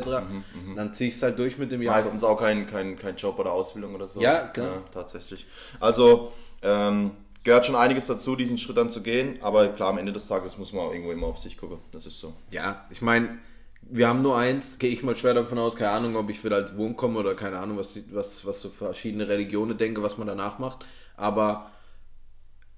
Dann 0.75 0.93
ziehe 0.93 1.09
ich 1.11 1.15
es 1.15 1.23
halt 1.23 1.39
durch 1.39 1.57
mit 1.57 1.71
dem 1.71 1.83
Jakob. 1.83 1.99
Meistens 1.99 2.25
auch 2.25 2.37
kein, 2.37 2.67
kein, 2.67 2.99
kein 2.99 3.15
Job 3.15 3.39
oder 3.39 3.53
Ausbildung 3.53 3.95
oder 3.95 4.09
so. 4.09 4.21
Ja, 4.21 4.49
klar. 4.49 4.83
tatsächlich. 4.93 5.47
Also, 5.79 6.33
ähm, 6.63 7.13
gehört 7.47 7.65
schon 7.65 7.77
einiges 7.77 8.07
dazu, 8.07 8.35
diesen 8.35 8.59
Schritt 8.59 8.77
dann 8.77 8.91
zu 8.91 9.03
gehen. 9.03 9.39
Aber 9.41 9.69
klar, 9.69 9.91
am 9.91 9.99
Ende 9.99 10.13
des 10.13 10.27
Tages 10.27 10.59
muss 10.59 10.73
man 10.73 10.85
auch 10.85 10.93
irgendwo 10.93 11.13
immer 11.13 11.29
auf 11.29 11.39
sich 11.39 11.57
gucken. 11.57 11.79
Das 11.93 12.05
ist 12.05 12.19
so. 12.19 12.35
Ja, 12.51 12.85
ich 12.91 13.03
meine, 13.03 13.39
wir 13.83 14.09
haben 14.09 14.21
nur 14.21 14.37
eins, 14.37 14.81
gehe 14.81 14.91
ich 14.91 15.05
mal 15.05 15.15
schwer 15.15 15.33
davon 15.33 15.59
aus, 15.59 15.77
keine 15.77 15.93
Ahnung, 15.93 16.17
ob 16.17 16.29
ich 16.29 16.43
wieder 16.43 16.57
als 16.57 16.77
Wurm 16.77 16.97
komme 16.97 17.21
oder 17.21 17.37
keine 17.37 17.59
Ahnung, 17.59 17.79
was, 17.79 17.97
was, 18.11 18.45
was 18.45 18.61
so 18.61 18.69
verschiedene 18.69 19.29
Religionen 19.29 19.79
denke, 19.79 20.03
was 20.03 20.19
man 20.19 20.27
danach 20.27 20.59
macht. 20.59 20.85
Aber 21.17 21.71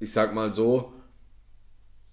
ich 0.00 0.12
sag 0.12 0.34
mal 0.34 0.52
so, 0.52 0.92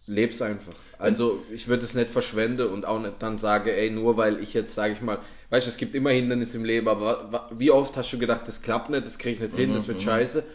leb's 0.05 0.41
einfach. 0.41 0.75
Also 0.97 1.43
ich 1.51 1.67
würde 1.67 1.83
es 1.83 1.93
nicht 1.93 2.09
verschwende 2.09 2.69
und 2.69 2.85
auch 2.85 3.01
nicht 3.01 3.15
dann 3.19 3.37
sage, 3.37 3.75
ey, 3.75 3.89
nur 3.89 4.15
weil 4.15 4.39
ich 4.41 4.53
jetzt, 4.53 4.75
sage 4.75 4.93
ich 4.93 5.01
mal, 5.01 5.19
weißt 5.49 5.67
du, 5.67 5.71
es 5.71 5.77
gibt 5.77 5.93
immer 5.93 6.11
Hindernisse 6.11 6.55
im 6.55 6.63
Leben, 6.63 6.87
aber 6.87 7.49
wie 7.51 7.71
oft 7.71 7.97
hast 7.97 8.13
du 8.13 8.17
gedacht, 8.17 8.47
das 8.47 8.61
klappt 8.61 8.89
nicht, 8.89 9.05
das 9.05 9.17
krieg 9.17 9.33
ich 9.33 9.41
nicht 9.41 9.57
hin, 9.57 9.73
das 9.73 9.89
wird 9.89 10.01
scheiße 10.01 10.45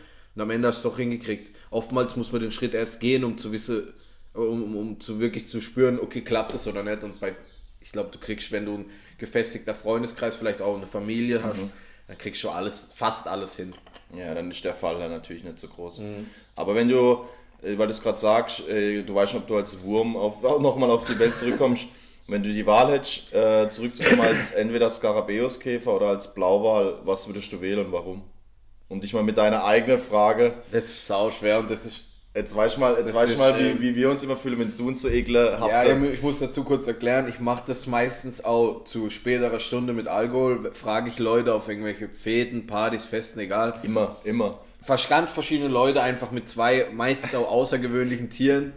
und 0.41 0.45
am 0.45 0.51
Ende 0.51 0.69
hast 0.69 0.83
du 0.83 0.89
es 0.89 0.93
doch 0.95 0.99
hingekriegt. 0.99 1.55
Oftmals 1.71 2.17
muss 2.17 2.33
man 2.33 2.41
den 2.41 2.51
Schritt 2.51 2.73
erst 2.73 2.99
gehen, 3.01 3.25
um 3.25 3.37
zu 3.37 3.53
wissen, 3.53 3.93
um, 4.33 4.63
um, 4.63 4.77
um 4.77 5.01
zu 5.01 5.21
wirklich 5.21 5.47
zu 5.47 5.61
spüren, 5.61 6.01
okay, 6.01 6.23
klappt 6.23 6.55
das 6.55 6.67
oder 6.67 6.83
nicht 6.83 7.05
und 7.05 7.21
bei, 7.21 7.35
ich 7.81 7.93
glaube, 7.93 8.09
du 8.11 8.19
kriegst, 8.19 8.51
wenn 8.51 8.65
du 8.65 8.79
ein 8.79 8.87
gefestigter 9.19 9.75
Freundeskreis, 9.75 10.37
vielleicht 10.37 10.63
auch 10.63 10.77
eine 10.77 10.87
Familie 10.87 11.43
hast, 11.43 11.61
dann 12.09 12.17
kriegst 12.17 12.43
du 12.43 12.49
alles, 12.49 12.89
fast 12.95 13.29
alles 13.29 13.55
hin. 13.55 13.75
Ja, 14.17 14.33
dann 14.33 14.51
ist 14.51 14.65
der 14.65 14.73
Fall 14.73 14.99
dann 14.99 15.11
natürlich 15.11 15.45
nicht 15.45 15.59
so 15.59 15.69
groß. 15.69 15.99
Mhm. 15.99 16.27
Aber 16.57 16.75
wenn 16.75 16.89
du, 16.89 17.25
äh, 17.63 17.77
weil 17.77 17.87
du 17.87 17.93
es 17.93 18.03
gerade 18.03 18.19
sagst, 18.19 18.67
äh, 18.67 19.03
du 19.03 19.15
weißt 19.15 19.35
nicht, 19.35 19.43
ob 19.43 19.49
du 19.49 19.57
als 19.57 19.83
Wurm 19.83 20.17
auf, 20.17 20.43
nochmal 20.61 20.91
auf 20.91 21.05
die 21.05 21.19
Welt 21.19 21.37
zurückkommst, 21.37 21.85
wenn 22.29 22.43
du 22.43 22.49
die 22.51 22.65
Wahl 22.65 22.93
hättest, 22.93 23.31
äh, 23.35 23.69
zurückzukommen 23.69 24.23
als 24.23 24.51
entweder 24.53 24.89
Skarabäuskäfer 24.91 25.95
oder 25.95 26.07
als 26.09 26.33
Blauwal, 26.33 26.99
was 27.05 27.27
würdest 27.27 27.53
du 27.53 27.61
wählen 27.61 27.85
und 27.85 27.93
warum? 27.93 28.23
Um 28.91 29.01
dich 29.01 29.15
mal 29.15 29.23
mit 29.23 29.39
deiner 29.39 29.65
eigenen 29.65 30.01
Frage, 30.01 30.53
Das 30.73 30.85
ist 30.85 31.07
sau 31.07 31.31
schwer 31.31 31.61
und 31.61 31.71
das 31.71 31.87
ist 31.87 32.09
jetzt 32.35 32.57
weißt 32.57 32.77
du 32.77 32.81
mal, 32.81 32.97
jetzt 32.99 33.15
du 33.15 33.21
ist, 33.21 33.39
mal 33.39 33.59
wie, 33.59 33.81
wie 33.81 33.95
wir 33.95 34.11
uns 34.11 34.23
immer 34.23 34.37
fühlen, 34.37 34.59
wenn 34.59 34.77
du 34.77 34.89
uns 34.89 35.01
so 35.01 35.09
ekelhaft 35.09 35.71
Ja, 35.71 35.85
ich 35.85 36.13
ich 36.13 36.23
muss 36.23 36.41
dazu 36.41 36.65
kurz 36.65 36.87
erklären, 36.87 37.29
ich 37.29 37.41
mache 37.41 37.63
das 37.67 37.87
meistens 37.87 38.45
auch 38.45 38.85
zu 38.85 39.09
späterer 39.11 39.61
Stunde 39.61 39.93
mit 39.93 40.09
Alkohol, 40.09 40.73
frage 40.75 41.09
ich 41.09 41.19
Leute 41.19 41.55
auf 41.55 41.69
irgendwelche 41.69 42.09
Feten, 42.09 42.67
Partys, 42.67 43.05
Festen, 43.05 43.39
egal. 43.39 43.81
immer, 43.85 44.17
immer. 44.25 44.59
Verstand 44.83 45.31
verschiedene 45.31 45.69
Leute 45.69 46.03
einfach 46.03 46.33
mit 46.33 46.49
zwei, 46.49 46.87
meistens 46.93 47.35
auch 47.35 47.49
außergewöhnlichen 47.49 48.31
Tieren, 48.31 48.73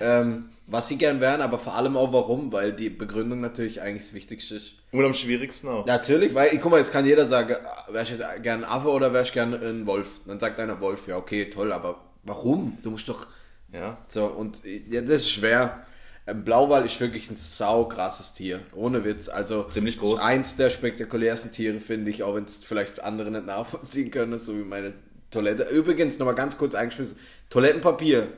ähm, 0.00 0.46
was 0.66 0.88
sie 0.88 0.96
gern 0.96 1.20
wären, 1.20 1.42
aber 1.42 1.58
vor 1.58 1.74
allem 1.74 1.96
auch 1.96 2.12
warum, 2.12 2.50
weil 2.50 2.72
die 2.72 2.90
Begründung 2.90 3.40
natürlich 3.40 3.80
eigentlich 3.80 4.04
das 4.04 4.14
Wichtigste 4.14 4.56
ist. 4.56 4.74
Und 4.94 5.04
am 5.04 5.14
schwierigsten 5.14 5.68
auch. 5.68 5.86
Natürlich, 5.86 6.34
weil, 6.34 6.56
guck 6.58 6.70
mal, 6.70 6.78
jetzt 6.78 6.92
kann 6.92 7.04
jeder 7.04 7.26
sagen, 7.26 7.56
wärst 7.88 8.12
du 8.12 8.16
jetzt 8.16 8.42
gern 8.44 8.62
ein 8.62 8.70
Affe 8.70 8.88
oder 8.88 9.12
wärst 9.12 9.30
du 9.30 9.34
gern 9.34 9.52
ein 9.54 9.86
Wolf? 9.86 10.06
Dann 10.24 10.38
sagt 10.38 10.60
einer 10.60 10.80
Wolf, 10.80 11.08
ja 11.08 11.16
okay, 11.16 11.50
toll, 11.50 11.72
aber 11.72 12.00
warum? 12.22 12.78
Du 12.82 12.90
musst 12.92 13.08
doch 13.08 13.26
Ja. 13.72 13.98
so, 14.08 14.26
und 14.26 14.60
ja, 14.64 15.00
das 15.00 15.10
ist 15.22 15.30
schwer. 15.32 15.84
Blauwal 16.26 16.84
ist 16.86 17.00
wirklich 17.00 17.28
ein 17.28 17.36
sau 17.36 17.86
krasses 17.86 18.34
Tier. 18.34 18.60
Ohne 18.74 19.04
Witz. 19.04 19.28
Also 19.28 19.64
Ziemlich 19.64 19.98
groß. 19.98 20.20
Eins 20.20 20.56
der 20.56 20.70
spektakulärsten 20.70 21.50
Tiere, 21.50 21.80
finde 21.80 22.10
ich, 22.10 22.22
auch 22.22 22.36
wenn 22.36 22.44
es 22.44 22.58
vielleicht 22.64 23.02
andere 23.02 23.30
nicht 23.30 23.46
nachvollziehen 23.46 24.10
können, 24.12 24.38
so 24.38 24.54
wie 24.56 24.62
meine 24.62 24.94
Toilette. 25.30 25.64
Übrigens, 25.64 26.18
nochmal 26.18 26.36
ganz 26.36 26.56
kurz 26.56 26.74
eingeschmissen. 26.76 27.16
Toilettenpapier. 27.50 28.28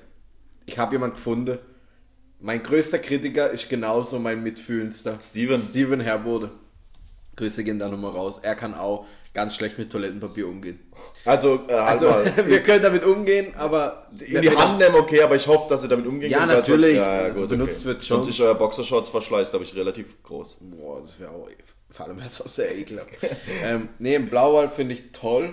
Ich 0.64 0.78
habe 0.78 0.94
jemand 0.94 1.14
gefunden. 1.16 1.58
Mein 2.40 2.62
größter 2.62 2.98
Kritiker 2.98 3.50
ist 3.50 3.68
genauso 3.68 4.18
mein 4.18 4.42
mitfühlendster. 4.42 5.18
Steven. 5.20 5.60
Steven 5.60 6.00
Herbode. 6.00 6.50
Grüße 7.36 7.64
gehen 7.64 7.78
da 7.78 7.88
nochmal 7.88 8.12
raus. 8.12 8.40
Er 8.42 8.54
kann 8.54 8.74
auch 8.74 9.06
ganz 9.34 9.54
schlecht 9.54 9.78
mit 9.78 9.90
Toilettenpapier 9.92 10.48
umgehen. 10.48 10.80
Also, 11.26 11.60
äh, 11.68 11.72
halt 11.74 12.02
Also, 12.02 12.14
wir 12.46 12.62
können 12.62 12.82
damit 12.82 13.04
umgehen, 13.04 13.54
aber 13.56 14.06
in 14.18 14.40
die 14.40 14.50
Hand 14.50 14.78
nehmen, 14.78 14.94
okay, 14.94 15.20
aber 15.22 15.36
ich 15.36 15.46
hoffe, 15.46 15.68
dass 15.68 15.82
ihr 15.82 15.88
damit 15.90 16.06
umgehen 16.06 16.30
Ja, 16.30 16.38
könnt, 16.38 16.50
weil 16.50 16.56
natürlich. 16.58 16.96
sonst- 16.96 17.08
Also 17.08 17.46
benutzt 17.48 17.84
wird 17.84 18.04
schon. 18.04 18.16
Sonst 18.24 18.28
ist 18.30 18.40
euer 18.40 18.54
Boxershorts-Verschleiß, 18.54 19.50
glaube 19.50 19.64
ich, 19.66 19.74
relativ 19.74 20.22
groß. 20.22 20.58
Boah, 20.62 21.02
das 21.02 21.20
wäre 21.20 21.30
auch, 21.30 21.48
vor 21.90 22.06
allem 22.06 22.16
wäre 22.16 22.28
es 22.28 22.40
auch 22.40 22.48
sehr 22.48 22.74
ekelhaft. 22.74 23.10
ähm, 23.62 23.90
nee, 23.98 24.14
ein 24.16 24.30
Blauwal 24.30 24.70
finde 24.70 24.94
ich 24.94 25.12
toll. 25.12 25.52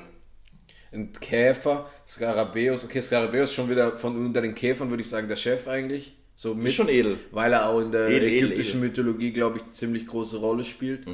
Ein 0.94 1.12
Käfer, 1.12 1.90
Skarabäus, 2.08 2.84
okay, 2.86 3.02
Skarabäus 3.02 3.52
schon 3.52 3.70
wieder 3.70 3.98
von 3.98 4.16
unter 4.26 4.42
den 4.42 4.56
Käfern, 4.56 4.90
würde 4.92 5.02
ich 5.02 5.10
sagen, 5.10 5.28
der 5.28 5.36
Chef 5.36 5.68
eigentlich. 5.68 6.16
So 6.36 6.56
mit, 6.56 6.72
schon 6.72 6.90
edel. 6.90 7.20
Weil 7.32 7.54
er 7.54 7.70
auch 7.70 7.80
in 7.80 7.92
der 7.92 8.10
Edel, 8.10 8.30
ägyptischen 8.30 8.80
edel. 8.80 8.90
Mythologie, 8.90 9.32
glaube 9.32 9.60
ich, 9.60 9.68
ziemlich 9.70 10.08
große 10.08 10.38
Rolle 10.38 10.64
spielt. 10.64 11.06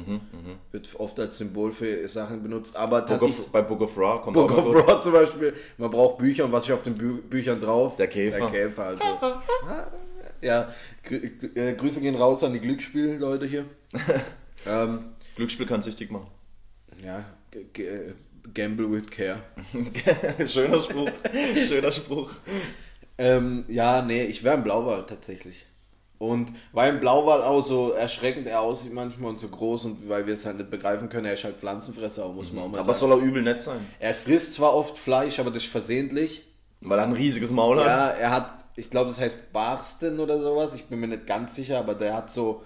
Wird 0.72 0.88
oft 0.98 1.20
als 1.20 1.36
Symbol 1.36 1.72
für 1.72 2.08
Sachen 2.08 2.42
benutzt. 2.42 2.74
Aber 2.74 3.02
Book 3.02 3.22
of, 3.22 3.48
bei 3.52 3.60
Book 3.60 3.82
of 3.82 3.98
Ra 3.98 4.18
kommt 4.18 4.34
Book 4.34 4.50
auch 4.50 4.64
of. 4.64 4.74
Raw 4.74 5.00
zum 5.02 5.12
Beispiel. 5.12 5.52
Man 5.76 5.90
braucht 5.90 6.18
Bücher 6.18 6.46
und 6.46 6.52
was 6.52 6.64
ist 6.64 6.72
auf 6.72 6.82
den 6.82 6.96
Bü 6.96 7.20
Büchern 7.20 7.60
drauf? 7.60 7.96
Der 7.96 8.08
Käfer. 8.08 8.50
Der 8.50 8.68
Käfer, 8.68 8.84
also. 8.84 9.04
ja, 10.40 10.72
äh, 11.54 11.74
Grüße 11.74 12.00
gehen 12.00 12.14
raus 12.14 12.42
an 12.42 12.54
die 12.54 12.60
Glücksspiel-Leute 12.60 13.46
hier. 13.46 13.66
ähm, 14.66 15.04
Glücksspiel 15.36 15.66
kann 15.66 15.82
süchtig 15.82 16.10
machen. 16.10 16.28
ja, 17.04 17.24
äh, 17.52 18.12
Gamble 18.54 18.90
with 18.90 19.10
Care. 19.10 19.42
Schöner 20.46 20.82
Spruch. 20.82 21.10
Schöner 21.62 21.92
Spruch. 21.92 22.32
Ähm, 23.20 23.64
ja, 23.68 24.02
nee, 24.02 24.24
ich 24.24 24.42
wäre 24.44 24.56
ein 24.56 24.64
Blauwal 24.64 25.04
tatsächlich. 25.06 25.66
Und 26.18 26.52
weil 26.72 26.92
ein 26.92 27.00
Blauwal 27.00 27.42
auch 27.42 27.64
so 27.66 27.92
erschreckend 27.92 28.46
er 28.46 28.60
aussieht 28.60 28.92
manchmal 28.92 29.30
und 29.30 29.38
so 29.38 29.48
groß 29.48 29.86
und 29.86 30.08
weil 30.08 30.26
wir 30.26 30.34
es 30.34 30.44
halt 30.44 30.58
nicht 30.58 30.70
begreifen 30.70 31.08
können, 31.08 31.26
er 31.26 31.34
ist 31.34 31.44
halt 31.44 31.56
Pflanzenfresser, 31.56 32.24
auch, 32.26 32.34
muss 32.34 32.52
man 32.52 32.64
auch 32.64 32.68
mal 32.68 32.78
Aber 32.80 32.92
sagen. 32.94 33.10
soll 33.10 33.18
er 33.20 33.24
übel 33.26 33.42
nett 33.42 33.60
sein. 33.60 33.80
Er 33.98 34.14
frisst 34.14 34.54
zwar 34.54 34.74
oft 34.74 34.98
Fleisch, 34.98 35.38
aber 35.38 35.50
das 35.50 35.64
ist 35.64 35.70
versehentlich. 35.72 36.42
Weil 36.82 36.98
er 36.98 37.04
ein 37.04 37.12
riesiges 37.12 37.50
Maul 37.52 37.78
hat. 37.80 37.86
Ja, 37.86 38.08
er 38.08 38.30
hat, 38.30 38.64
ich 38.76 38.90
glaube, 38.90 39.10
das 39.10 39.20
heißt 39.20 39.52
Barsten 39.52 40.18
oder 40.20 40.40
sowas. 40.40 40.74
Ich 40.74 40.84
bin 40.86 41.00
mir 41.00 41.08
nicht 41.08 41.26
ganz 41.26 41.54
sicher, 41.54 41.78
aber 41.78 41.94
der 41.94 42.14
hat 42.14 42.32
so, 42.32 42.62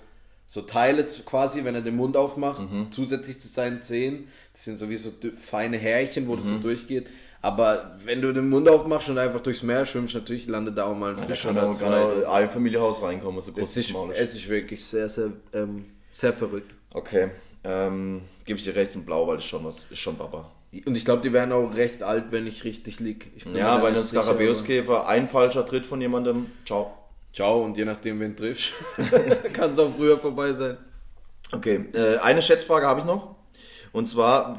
so 0.46 0.62
Teile 0.62 1.04
quasi, 1.24 1.64
wenn 1.64 1.74
er 1.76 1.80
den 1.80 1.96
Mund 1.96 2.16
aufmacht, 2.16 2.62
zusätzlich 2.92 3.40
zu 3.40 3.48
seinen 3.48 3.82
Zähnen. 3.82 4.28
Das 4.52 4.64
sind 4.64 4.78
so 4.78 4.88
wie 4.90 4.96
so 4.96 5.10
dü- 5.10 5.32
feine 5.36 5.76
Härchen, 5.78 6.26
wo 6.28 6.34
das 6.36 6.44
so 6.46 6.58
durchgeht. 6.58 7.06
Aber 7.44 7.98
wenn 8.02 8.22
du 8.22 8.32
den 8.32 8.48
Mund 8.48 8.66
aufmachst 8.70 9.10
und 9.10 9.18
einfach 9.18 9.42
durchs 9.42 9.62
Meer 9.62 9.84
schwimmst, 9.84 10.14
natürlich 10.14 10.46
landet 10.46 10.78
da 10.78 10.86
auch 10.86 10.96
mal 10.96 11.10
ein 11.10 11.16
Da 11.16 11.24
Fisch 11.24 11.42
kann 11.42 11.58
oder 11.58 11.74
zwei. 11.74 12.26
auch 12.26 12.32
ein 12.32 12.48
Familienhaus 12.48 13.02
reinkommen, 13.02 13.42
so 13.42 13.52
groß 13.52 13.64
Es 13.64 13.76
ist, 13.76 13.94
es 14.14 14.34
ist 14.34 14.48
wirklich 14.48 14.82
sehr, 14.82 15.10
sehr, 15.10 15.30
ähm, 15.52 15.84
sehr 16.14 16.32
verrückt. 16.32 16.72
Okay. 16.94 17.28
Ähm, 17.62 18.22
Gebe 18.46 18.58
ich 18.58 18.64
dir 18.64 18.74
recht, 18.74 18.94
ein 18.94 19.04
Blauwal 19.04 19.36
ist 19.36 19.44
schon 19.44 19.62
was, 19.62 19.84
ist 19.90 19.98
schon 19.98 20.16
Baba. 20.16 20.50
Und 20.86 20.96
ich 20.96 21.04
glaube, 21.04 21.20
die 21.20 21.34
werden 21.34 21.52
auch 21.52 21.74
recht 21.74 22.02
alt, 22.02 22.24
wenn 22.30 22.46
ich 22.46 22.64
richtig 22.64 22.98
lieg. 23.00 23.30
Ich 23.36 23.44
Ja, 23.44 23.76
da 23.76 23.78
bei 23.82 23.88
einem 23.88 24.02
Skarabäuskäfer, 24.02 25.06
ein 25.06 25.28
falscher 25.28 25.66
Tritt 25.66 25.84
von 25.84 26.00
jemandem, 26.00 26.46
ciao. 26.64 26.94
Ciao, 27.34 27.62
und 27.62 27.76
je 27.76 27.84
nachdem, 27.84 28.20
wen 28.20 28.34
triffst, 28.34 28.72
kann 29.52 29.74
es 29.74 29.78
auch 29.78 29.94
früher 29.94 30.18
vorbei 30.18 30.54
sein. 30.54 30.78
Okay, 31.52 31.84
äh, 31.92 32.16
eine 32.16 32.40
Schätzfrage 32.40 32.86
habe 32.86 33.00
ich 33.00 33.06
noch. 33.06 33.34
Und 33.92 34.06
zwar, 34.06 34.56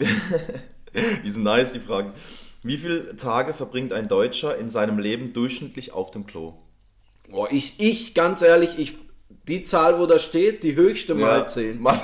die 1.23 1.29
sind 1.31 1.41
nice, 1.41 1.71
die 1.71 1.79
Fragen. 1.79 2.13
Wie 2.65 2.77
viele 2.77 3.15
Tage 3.15 3.53
verbringt 3.53 3.93
ein 3.93 4.07
Deutscher 4.07 4.57
in 4.57 4.71
seinem 4.71 4.97
Leben 4.97 5.33
durchschnittlich 5.33 5.93
auf 5.93 6.09
dem 6.09 6.25
Klo? 6.25 6.53
Boah, 7.29 7.47
ich, 7.51 7.75
ich, 7.79 8.15
ganz 8.15 8.41
ehrlich, 8.41 8.79
ich, 8.79 8.97
die 9.47 9.63
Zahl, 9.63 9.99
wo 9.99 10.07
da 10.07 10.17
steht, 10.17 10.63
die 10.63 10.75
höchste 10.75 11.13
mal 11.13 11.47
10. 11.47 11.79
Mach- 11.79 12.01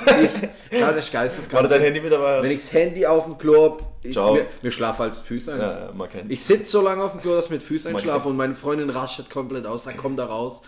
Ich, 0.70 0.78
gar 0.80 0.94
nicht 0.94 1.12
geisteskrank. 1.12 1.64
Warte, 1.64 1.68
dein 1.74 1.82
Handy 1.82 2.00
mit 2.00 2.12
dabei? 2.12 2.42
Wenn 2.42 2.52
ich 2.52 2.60
das 2.60 2.72
Handy 2.72 3.04
auf 3.04 3.24
dem 3.24 3.38
Klo 3.38 3.64
hab, 3.64 3.92
ich, 4.04 4.12
Ciao. 4.12 4.34
mir, 4.34 4.46
mir 4.62 4.70
schlafe 4.70 5.02
als 5.02 5.18
Füße 5.18 5.52
ein. 5.52 5.60
Ja, 5.60 5.90
man 5.94 6.08
kennt. 6.08 6.30
Ich 6.30 6.44
sitze 6.44 6.70
so 6.70 6.80
lange 6.80 7.02
auf 7.02 7.10
dem 7.10 7.20
Klo, 7.20 7.34
dass 7.34 7.46
ich 7.46 7.50
mit 7.50 7.62
Füßen 7.64 7.94
einschlafe 7.94 8.28
und 8.28 8.36
meine 8.36 8.54
Freundin 8.54 8.90
raschelt 8.90 9.30
komplett 9.30 9.66
aus, 9.66 9.82
dann 9.84 9.96
komm 9.96 10.16
da 10.16 10.26
raus. 10.26 10.62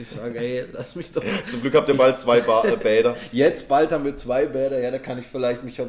Ich 0.00 0.08
sage, 0.16 0.38
ey, 0.38 0.66
lass 0.72 0.94
mich 0.94 1.10
doch. 1.12 1.22
Zum 1.48 1.60
Glück 1.60 1.74
habt 1.74 1.88
ihr 1.88 1.96
bald 1.96 2.16
zwei 2.18 2.40
ba 2.40 2.62
äh, 2.64 2.76
Bäder. 2.76 3.16
Jetzt 3.32 3.68
bald 3.68 3.90
haben 3.90 4.04
wir 4.04 4.16
zwei 4.16 4.46
Bäder, 4.46 4.80
ja, 4.80 4.92
da 4.92 4.98
kann 5.00 5.18
ich 5.18 5.26
vielleicht 5.26 5.64
mich. 5.64 5.80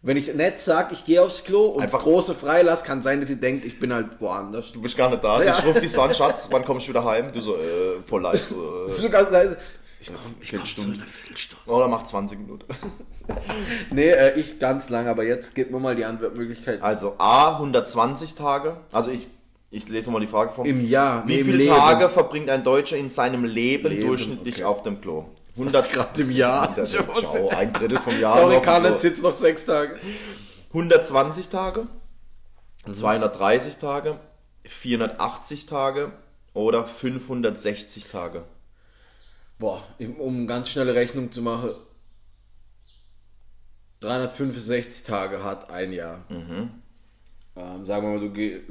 Wenn 0.00 0.16
ich 0.16 0.32
nett 0.34 0.60
sag, 0.62 0.92
ich 0.92 1.04
gehe 1.04 1.20
aufs 1.20 1.42
Klo 1.44 1.66
und 1.66 1.82
Einfach- 1.82 1.98
das 1.98 2.04
große 2.04 2.34
freilass, 2.34 2.84
kann 2.84 3.02
sein, 3.02 3.18
dass 3.20 3.28
sie 3.28 3.40
denkt, 3.40 3.64
ich 3.64 3.80
bin 3.80 3.92
halt 3.92 4.20
woanders. 4.20 4.70
Du 4.70 4.80
bist 4.80 4.96
gar 4.96 5.10
nicht 5.10 5.24
da. 5.24 5.42
Ja. 5.42 5.58
Ich 5.58 5.64
rufe 5.64 5.80
dich 5.80 5.90
so 5.90 6.02
an, 6.02 6.14
Schatz, 6.14 6.48
wann 6.52 6.64
kommst 6.64 6.86
du 6.86 6.90
wieder 6.90 7.04
heim? 7.04 7.32
Du 7.32 7.40
so, 7.40 7.56
äh, 7.56 8.00
voll 8.06 8.22
leicht. 8.22 8.44
Das 8.44 8.48
So, 8.50 8.80
ist 8.86 8.98
äh, 8.98 9.02
so 9.02 9.10
ganz 9.10 9.30
leise. 9.30 9.58
Ich 10.00 10.06
komm, 10.06 10.34
ich 10.40 10.50
komm 10.50 10.64
zu 10.64 10.80
einer 10.82 11.04
Viertelstunde. 11.06 11.64
oder 11.66 11.88
mach 11.88 12.04
20 12.04 12.38
Minuten. 12.38 12.64
Nee, 13.90 14.08
äh, 14.08 14.38
ich 14.40 14.58
ganz 14.58 14.88
lang, 14.88 15.06
aber 15.06 15.22
jetzt 15.22 15.54
gib 15.54 15.70
mir 15.70 15.78
mal 15.78 15.94
die 15.94 16.06
Antwortmöglichkeit. 16.06 16.80
Also 16.80 17.16
A, 17.18 17.56
120 17.56 18.34
Tage. 18.34 18.78
Also 18.90 19.10
ich, 19.10 19.26
ich 19.70 19.86
lese 19.90 20.10
mal 20.10 20.20
die 20.20 20.26
Frage 20.26 20.50
vor. 20.50 20.64
Im 20.64 20.88
Jahr, 20.88 21.28
Wie 21.28 21.36
nee, 21.36 21.44
viele 21.44 21.58
Leben. 21.58 21.74
Tage 21.74 22.08
verbringt 22.08 22.48
ein 22.48 22.64
Deutscher 22.64 22.96
in 22.96 23.10
seinem 23.10 23.44
Leben, 23.44 23.88
Leben, 23.88 24.06
durchschnittlich 24.06 24.54
okay. 24.56 24.64
auf 24.64 24.82
dem 24.82 25.02
Klo? 25.02 25.26
100 25.58 25.90
Gerade 25.92 26.22
im 26.22 26.30
Jahr. 26.30 26.84
Ciao, 26.84 27.48
ein 27.50 27.72
Drittel 27.72 27.98
vom 27.98 28.18
Jahr. 28.20 28.38
Sorry, 28.38 28.60
Karl, 28.60 28.84
jetzt 28.86 29.02
sitzt 29.02 29.22
noch 29.22 29.36
sechs 29.36 29.64
Tage. 29.64 29.98
120 30.72 31.48
Tage, 31.48 31.86
Mhm. 32.86 32.94
230 32.94 33.76
Tage, 33.78 34.18
480 34.64 35.66
Tage 35.66 36.12
oder 36.54 36.84
560 36.84 38.08
Tage. 38.08 38.44
Boah, 39.58 39.82
um 40.18 40.46
ganz 40.46 40.68
schnelle 40.70 40.94
Rechnung 40.94 41.32
zu 41.32 41.42
machen. 41.42 41.70
365 44.00 45.04
Tage 45.04 45.42
hat 45.42 45.70
ein 45.70 45.92
Jahr. 45.92 46.24
Mhm. 46.28 46.70
Ähm, 47.56 47.86
sagen 47.86 48.06
wir 48.06 48.10
mal, 48.18 48.20
du 48.20 48.30
gehst. 48.32 48.62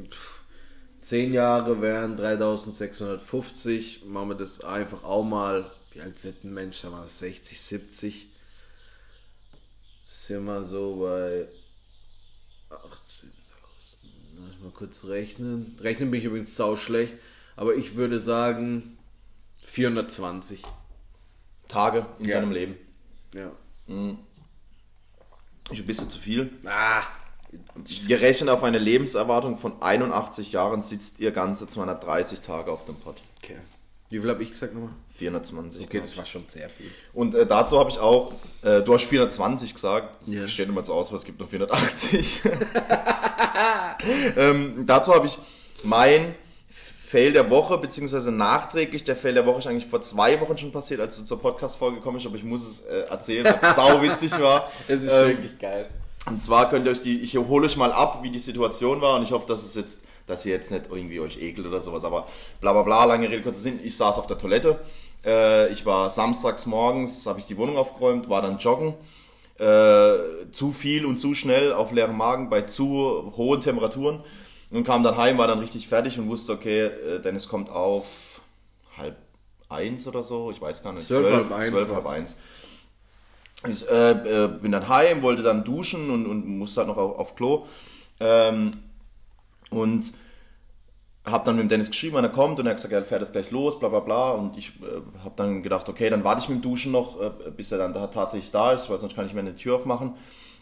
10 1.02 1.34
Jahre 1.34 1.82
wären 1.82 2.18
3650. 2.18 4.06
Machen 4.06 4.30
wir 4.30 4.36
das 4.36 4.62
einfach 4.64 5.04
auch 5.04 5.24
mal. 5.24 5.70
Wie 5.98 6.02
alt 6.02 6.24
wird 6.24 6.43
ein 6.43 6.54
Mensch, 6.54 6.78
sagen 6.78 6.93
wir 6.93 7.00
mal 7.02 7.08
60, 7.10 7.60
70, 7.60 8.28
sind 10.08 10.45
wir 10.45 10.64
so 10.64 10.98
bei 11.02 11.48
18.000. 12.76 13.26
Lass 14.45 14.60
mal 14.62 14.72
kurz 14.72 15.06
rechnen. 15.06 15.76
Rechnen 15.82 16.12
bin 16.12 16.20
ich 16.20 16.26
übrigens 16.26 16.56
sau 16.56 16.76
schlecht, 16.76 17.16
aber 17.56 17.76
ich 17.76 17.95
würde 17.95 18.20
sagen 18.20 18.98
420. 19.66 20.62
Tage 21.68 22.06
in 22.20 22.26
Ja. 22.26 22.39
seinem 22.39 22.52
Leben. 22.52 22.78
Ja. 23.34 23.52
Ist 25.72 25.80
ein 25.80 25.86
bisschen 25.86 26.10
zu 26.12 26.20
viel. 26.20 26.52
Ah, 26.66 27.02
Gerechnet 28.08 28.50
auf 28.50 28.64
eine 28.64 28.78
Lebenserwartung 28.78 29.58
von 29.58 29.82
81 29.82 30.52
Jahren 30.52 30.82
sitzt 30.82 31.20
ihr 31.20 31.32
ganze 31.32 31.66
230 31.68 32.41
Tage 32.41 32.72
auf 32.72 32.86
dem 32.86 32.95
Pott. 33.00 33.22
okay. 33.38 33.58
Wie 34.10 34.20
viel 34.20 34.30
habe 34.30 34.41
ich 34.41 34.51
gesagt 34.51 34.74
nochmal? 34.74 34.91
420. 35.18 35.84
Okay, 35.86 35.99
das 35.99 36.16
war 36.16 36.26
schon 36.26 36.45
sehr 36.47 36.70
viel. 36.70 36.89
Und 37.14 37.36
äh, 37.36 37.45
dazu 37.45 37.78
habe 37.80 37.89
ich 37.89 37.99
auch, 37.99 38.32
äh, 38.62 38.82
du 38.82 38.93
hast 38.93 39.03
420 39.05 39.74
gesagt, 39.74 40.22
das 40.22 40.34
Ja. 40.34 40.47
steht 40.47 40.70
immer 40.70 40.86
so 40.86 40.93
aus, 40.93 41.10
aber 41.10 41.18
es 41.18 41.26
gibt 41.26 41.39
nur 41.39 41.47
480. 41.47 42.41
ähm, 44.38 44.84
dazu 44.86 45.14
habe 45.14 45.28
ich 45.28 45.38
mein 45.84 46.36
Fail 46.70 47.32
der 47.34 47.49
Woche, 47.49 47.78
beziehungsweise 47.78 48.32
nachträglich, 48.32 49.03
der 49.03 49.16
Fail 49.16 49.34
der 49.34 49.45
Woche 49.45 49.60
ist 49.60 49.68
eigentlich 49.68 49.86
vor 49.88 50.01
zwei 50.01 50.39
Wochen 50.41 50.58
schon 50.58 50.72
passiert, 50.72 50.99
als 50.99 51.18
du 51.18 51.24
zur 51.24 51.41
Podcast-Folge 51.41 51.97
gekommen 51.97 52.18
bist, 52.18 52.28
aber 52.28 52.36
ich 52.36 52.43
muss 52.43 52.68
es 52.68 52.80
äh, 52.86 53.01
erzählen, 53.10 53.45
weil 53.45 53.60
es 53.62 53.76
sau 53.76 54.01
witzig 54.01 54.32
war. 54.39 54.72
Das 54.88 55.01
ist 55.01 55.12
Ähm, 55.12 55.28
wirklich 55.30 55.58
geil. 55.60 55.89
und 56.28 56.39
zwar 56.41 56.70
könnt 56.70 56.86
ihr 56.86 56.91
euch 56.91 57.01
die, 57.01 57.22
ich 57.22 57.36
hole 57.38 57.66
euch 57.66 57.78
mal 57.78 57.91
ab, 57.93 58.20
wie 58.24 58.30
die 58.30 58.39
Situation 58.39 58.99
war 59.01 59.16
und 59.18 59.24
ich 59.24 59.32
hoffe, 59.32 59.47
dass 59.47 59.64
es 59.64 59.76
jetzt, 59.76 60.01
dass 60.28 60.45
ihr 60.45 60.53
jetzt 60.53 60.71
nicht 60.71 60.86
irgendwie 60.91 61.19
euch 61.19 61.41
ekelt 61.41 61.65
oder 61.65 61.82
sowas, 61.82 62.03
aber 62.03 62.28
bla 62.61 62.73
bla 62.73 62.84
bla, 62.84 63.05
lange 63.05 63.30
Rede, 63.30 63.41
kurzer 63.41 63.61
Sinn, 63.61 63.80
ich 63.84 63.97
saß 63.97 64.19
auf 64.19 64.28
der 64.28 64.38
Toilette, 64.38 64.80
äh, 65.25 65.71
ich 65.71 65.86
war 65.86 66.09
samstags 66.09 66.65
morgens, 66.65 67.25
habe 67.25 67.39
ich 67.39 67.47
die 67.47 67.57
Wohnung 67.57 67.78
aufgeräumt, 67.78 68.30
war 68.30 68.41
dann 68.41 68.59
joggen, 68.59 68.93
äh, 69.57 70.51
zu 70.51 70.71
viel 70.71 71.05
und 71.05 71.19
zu 71.19 71.34
schnell 71.34 71.73
auf 71.73 71.91
leerem 71.91 72.17
Magen 72.17 72.49
bei 72.49 72.61
zu 72.61 73.34
hohen 73.36 73.61
Temperaturen 73.61 74.23
und 74.71 74.84
kam 74.84 75.03
dann 75.03 75.17
heim, 75.17 75.38
war 75.38 75.47
dann 75.47 75.59
richtig 75.59 75.88
fertig 75.88 76.19
und 76.19 76.30
wusste, 76.30 76.53
okay, 76.53 76.86
äh, 76.86 77.19
Dennis 77.19 77.47
kommt 77.47 77.69
auf 77.69 78.41
halb 78.97 79.15
eins 79.69 80.07
oder 80.07 80.23
so, 80.23 80.51
ich 80.51 80.61
weiß 80.61 80.84
gar 80.84 80.93
nicht, 80.93 81.07
Zwölf, 81.07 81.34
halb 81.34 81.51
eins 81.51 81.67
zwölf, 81.67 81.93
halb 81.93 82.05
eins. 82.05 82.38
Ich 83.67 83.89
äh, 83.89 84.11
äh, 84.11 84.47
bin 84.47 84.71
dann 84.71 84.88
heim, 84.88 85.23
wollte 85.23 85.41
dann 85.41 85.63
duschen 85.63 86.11
und, 86.11 86.28
und 86.28 86.45
musste 86.45 86.82
halt 86.82 86.89
noch 86.89 86.97
auf, 86.97 87.17
auf 87.17 87.36
Klo. 87.36 87.65
Ähm, 88.19 88.71
und 89.70 90.13
habe 91.32 91.45
dann 91.45 91.55
mit 91.55 91.63
dem 91.63 91.70
Dennis 91.70 91.89
geschrieben, 91.89 92.15
er 92.18 92.30
kommt 92.30 92.59
und 92.59 92.65
er 92.65 92.72
hat 92.72 92.78
gesagt, 92.78 92.93
er 92.93 93.03
fährt 93.03 93.22
jetzt 93.22 93.34
gleich 93.34 93.51
los, 93.51 93.80
bla 93.80 93.89
bla 93.89 93.99
bla. 93.99 94.32
Und 94.32 94.57
ich 94.57 94.70
äh, 94.82 95.01
habe 95.24 95.34
dann 95.36 95.61
gedacht, 95.61 95.89
okay, 95.89 96.09
dann 96.09 96.24
warte 96.24 96.41
ich 96.41 96.49
mit 96.49 96.59
dem 96.59 96.61
Duschen 96.61 96.91
noch, 96.91 97.20
äh, 97.22 97.51
bis 97.51 97.72
er 97.72 97.78
dann 97.78 97.93
da 97.93 98.07
tatsächlich 98.07 98.51
da 98.51 98.72
ist, 98.72 98.89
weil 98.89 98.99
sonst 98.99 99.15
kann 99.15 99.26
ich 99.26 99.34
mir 99.34 99.41
eine 99.41 99.55
Tür 99.55 99.76
aufmachen. 99.76 100.13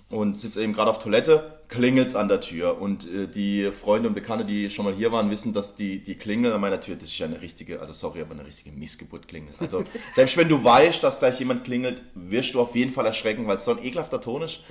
Und 0.08 0.38
sitze 0.38 0.62
eben 0.62 0.74
gerade 0.74 0.92
auf 0.92 1.00
Toilette, 1.00 1.60
klingelt's 1.68 2.16
an 2.16 2.28
der 2.28 2.40
Tür. 2.40 2.80
Und 2.80 3.12
äh, 3.12 3.28
die 3.28 3.72
Freunde 3.72 4.08
und 4.08 4.14
Bekannte, 4.16 4.46
die 4.46 4.70
schon 4.70 4.86
mal 4.86 4.94
hier 4.94 5.12
waren, 5.12 5.32
wissen, 5.32 5.54
dass 5.54 5.76
die, 5.76 6.02
die 6.02 6.16
Klingel 6.16 6.54
an 6.54 6.62
meiner 6.62 6.80
Tür, 6.80 6.96
das 6.96 7.10
ist 7.10 7.18
ja 7.18 7.26
eine 7.26 7.42
richtige, 7.42 7.80
also 7.80 7.92
sorry, 7.92 8.22
aber 8.22 8.34
eine 8.34 8.46
richtige 8.46 8.72
Missgeburt-Klingel. 8.72 9.54
Also 9.60 9.84
selbst 10.14 10.38
wenn 10.38 10.48
du 10.48 10.64
weißt, 10.64 11.04
dass 11.04 11.20
gleich 11.20 11.40
jemand 11.40 11.64
klingelt, 11.64 12.02
wirst 12.14 12.54
du 12.54 12.62
auf 12.62 12.76
jeden 12.76 12.92
Fall 12.92 13.06
erschrecken, 13.06 13.48
weil 13.48 13.58
es 13.58 13.66
so 13.66 13.72
ein 13.72 13.84
ekelhafter 13.84 14.22
Ton 14.22 14.44
ist 14.44 14.62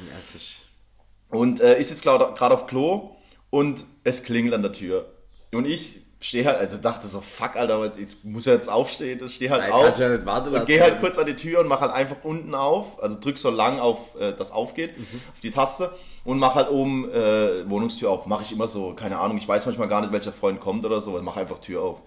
Und 1.30 1.60
äh, 1.60 1.80
ist 1.80 1.90
jetzt 1.90 2.02
gerade 2.02 2.54
auf 2.54 2.66
Klo 2.66 3.16
und 3.54 3.84
es 4.02 4.24
klingelt 4.24 4.52
an 4.52 4.62
der 4.62 4.72
Tür. 4.72 5.06
Und 5.52 5.64
ich 5.64 6.00
stehe 6.20 6.44
halt, 6.44 6.58
also 6.58 6.76
dachte 6.78 7.06
so, 7.06 7.20
fuck, 7.20 7.54
Alter, 7.54 7.92
ich 7.98 8.16
muss 8.24 8.46
ja 8.46 8.54
jetzt 8.54 8.68
aufstehen, 8.68 9.20
ich 9.24 9.34
stehe 9.34 9.50
halt 9.50 9.60
Nein, 9.60 9.72
auf 9.72 9.96
ja 9.96 10.08
nicht 10.08 10.26
warten 10.26 10.52
und 10.52 10.66
gehe 10.66 10.80
halt 10.80 10.98
kurz 10.98 11.18
an 11.18 11.26
die 11.26 11.36
Tür 11.36 11.60
und 11.60 11.68
mache 11.68 11.82
halt 11.82 11.92
einfach 11.92 12.16
unten 12.24 12.54
auf, 12.56 13.00
also 13.00 13.16
drück 13.20 13.38
so 13.38 13.50
lang 13.50 13.78
auf, 13.78 13.98
äh, 14.18 14.32
das 14.32 14.50
aufgeht, 14.50 14.98
Mhm. 14.98 15.20
auf 15.32 15.40
die 15.40 15.50
Taste 15.52 15.92
und 16.24 16.38
mache 16.40 16.54
halt 16.56 16.70
oben 16.70 17.08
äh, 17.12 17.68
Wohnungstür 17.70 18.10
auf. 18.10 18.26
Mache 18.26 18.42
ich 18.42 18.50
immer 18.52 18.66
so, 18.66 18.94
keine 18.94 19.20
Ahnung, 19.20 19.36
ich 19.36 19.46
weiß 19.46 19.66
manchmal 19.66 19.86
gar 19.86 20.00
nicht, 20.00 20.12
welcher 20.12 20.32
Freund 20.32 20.58
kommt 20.60 20.84
oder 20.84 21.00
so, 21.00 21.10
mache 21.22 21.38
einfach 21.38 21.58
Tür 21.58 21.82
auf. 21.82 22.00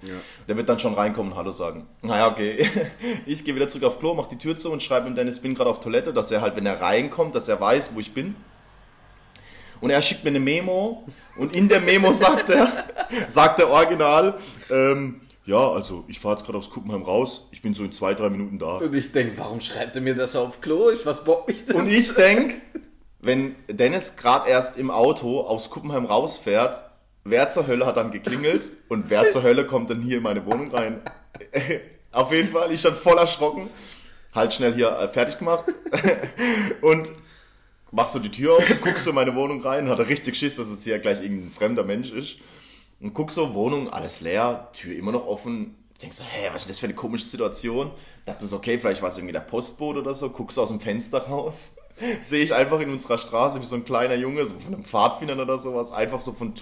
Der 0.50 0.58
wird 0.58 0.68
dann 0.68 0.80
schon 0.80 0.96
reinkommen 0.96 1.32
und 1.32 1.38
Hallo 1.38 1.54
sagen. 1.54 1.88
Naja, 2.02 2.28
okay. 2.28 2.68
Ich 3.26 3.46
gehe 3.46 3.56
wieder 3.56 3.70
zurück 3.70 3.86
auf 3.86 4.00
Klo, 4.00 4.16
mache 4.16 4.30
die 4.32 4.38
Tür 4.38 4.58
zu 4.58 4.70
und 4.72 4.84
schreibe 4.84 5.08
ihm 5.08 5.16
Dennis, 5.16 5.40
bin 5.40 5.56
gerade 5.56 5.70
auf 5.70 5.80
Toilette, 5.80 6.12
dass 6.12 6.32
er 6.32 6.42
halt, 6.42 6.58
wenn 6.58 6.66
er 6.66 6.82
reinkommt, 6.82 7.36
dass 7.36 7.48
er 7.48 7.62
weiß, 7.62 7.92
wo 7.96 8.00
ich 8.02 8.14
bin. 8.14 8.36
Und 9.82 9.90
er 9.90 10.02
schickt 10.02 10.24
mir 10.24 10.30
eine 10.30 10.40
Memo 10.40 11.04
und 11.38 11.56
in 11.56 11.70
der 11.70 11.80
Memo 11.80 12.14
sagt 12.14 12.50
er, 12.50 12.86
sagt 13.28 13.60
er 13.60 13.70
original, 13.70 14.36
ähm, 14.70 15.22
ja, 15.46 15.72
also 15.72 16.04
ich 16.08 16.20
fahre 16.20 16.36
jetzt 16.36 16.46
gerade 16.46 16.58
aus 16.58 16.70
Kuppenheim 16.70 17.04
raus, 17.04 17.48
ich 17.52 17.62
bin 17.62 17.74
so 17.74 17.84
in 17.84 17.92
zwei, 17.92 18.14
drei 18.14 18.30
Minuten 18.30 18.60
da. 18.60 18.78
Und 18.78 18.94
ich 18.94 19.12
denke, 19.12 19.38
warum 19.38 19.62
schreibt 19.62 19.96
er 19.96 20.02
mir 20.02 20.14
das 20.14 20.36
auf 20.36 20.60
Klo? 20.60 20.90
Ich, 20.90 21.06
was 21.06 21.24
bockt 21.24 21.48
mich 21.48 21.66
das? 21.66 21.76
Und 21.76 21.88
ich 21.88 22.14
denk, 22.16 22.62
wenn 23.22 23.56
Dennis 23.70 24.18
gerade 24.18 24.50
erst 24.50 24.78
im 24.78 24.92
Auto 24.92 25.42
aus 25.42 25.70
Kuppenheim 25.70 26.06
rausfährt, 26.06 26.84
wer 27.24 27.50
zur 27.50 27.68
Hölle 27.68 27.86
hat 27.86 27.98
dann 27.98 28.12
geklingelt 28.12 28.70
und 28.90 29.10
wer 29.10 29.30
zur 29.30 29.44
Hölle 29.44 29.66
kommt 29.66 29.90
dann 29.90 30.02
hier 30.02 30.18
in 30.18 30.24
meine 30.24 30.46
Wohnung 30.46 30.70
rein? 30.70 31.02
Auf 32.12 32.32
jeden 32.32 32.50
Fall, 32.50 32.72
ich 32.72 32.82
stand 32.82 32.98
voll 32.98 33.18
erschrocken, 33.18 33.70
halt 34.34 34.54
schnell 34.54 34.74
hier 34.74 34.90
äh, 34.90 35.08
fertig 35.08 35.38
gemacht 35.38 35.66
und 36.82 37.12
mach 37.92 38.08
so 38.10 38.20
die 38.20 38.32
Tür 38.32 38.58
auf, 38.58 38.64
guckst 38.82 39.08
in 39.08 39.16
meine 39.16 39.36
Wohnung 39.36 39.62
rein, 39.62 39.90
hatte 39.90 40.08
richtig 40.08 40.36
Schiss, 40.36 40.58
dass 40.58 40.68
es 40.68 40.84
hier 40.84 41.00
gleich 41.00 41.22
irgendein 41.22 41.52
fremder 41.52 41.84
Mensch 41.84 42.12
ist. 42.12 42.38
Und 43.00 43.14
guck 43.14 43.32
so, 43.32 43.54
Wohnung, 43.54 43.90
alles 43.90 44.22
leer, 44.22 44.70
Tür 44.74 44.96
immer 44.96 45.12
noch 45.12 45.28
offen. 45.28 45.76
Ich 45.94 46.00
denk 46.00 46.14
so, 46.14 46.24
hä, 46.24 46.50
was 46.52 46.64
ist 46.64 46.70
das 46.70 46.80
für 46.80 46.88
eine 46.88 46.96
komische 46.96 47.26
Situation? 47.26 47.92
Dachte 48.26 48.46
so, 48.46 48.58
okay, 48.58 48.78
vielleicht 48.78 49.02
war 49.02 49.10
es 49.10 49.18
irgendwie 49.18 49.34
der 49.34 49.40
Postbote 49.40 50.00
oder 50.00 50.16
so. 50.16 50.30
Guckst 50.30 50.60
aus 50.60 50.70
dem 50.70 50.80
Fenster 50.80 51.20
raus. 51.20 51.78
Sehe 52.22 52.44
ich 52.44 52.54
einfach 52.54 52.80
in 52.80 52.92
unserer 52.92 53.18
Straße 53.18 53.62
wie 53.62 53.66
so 53.66 53.76
ein 53.76 53.86
kleiner 53.86 54.16
Junge, 54.16 54.46
so 54.46 54.56
von 54.60 54.74
einem 54.74 54.84
Pfadfinder 54.84 55.42
oder 55.42 55.58
sowas, 55.58 55.92
einfach 55.92 56.22
so 56.22 56.34
von 56.34 56.54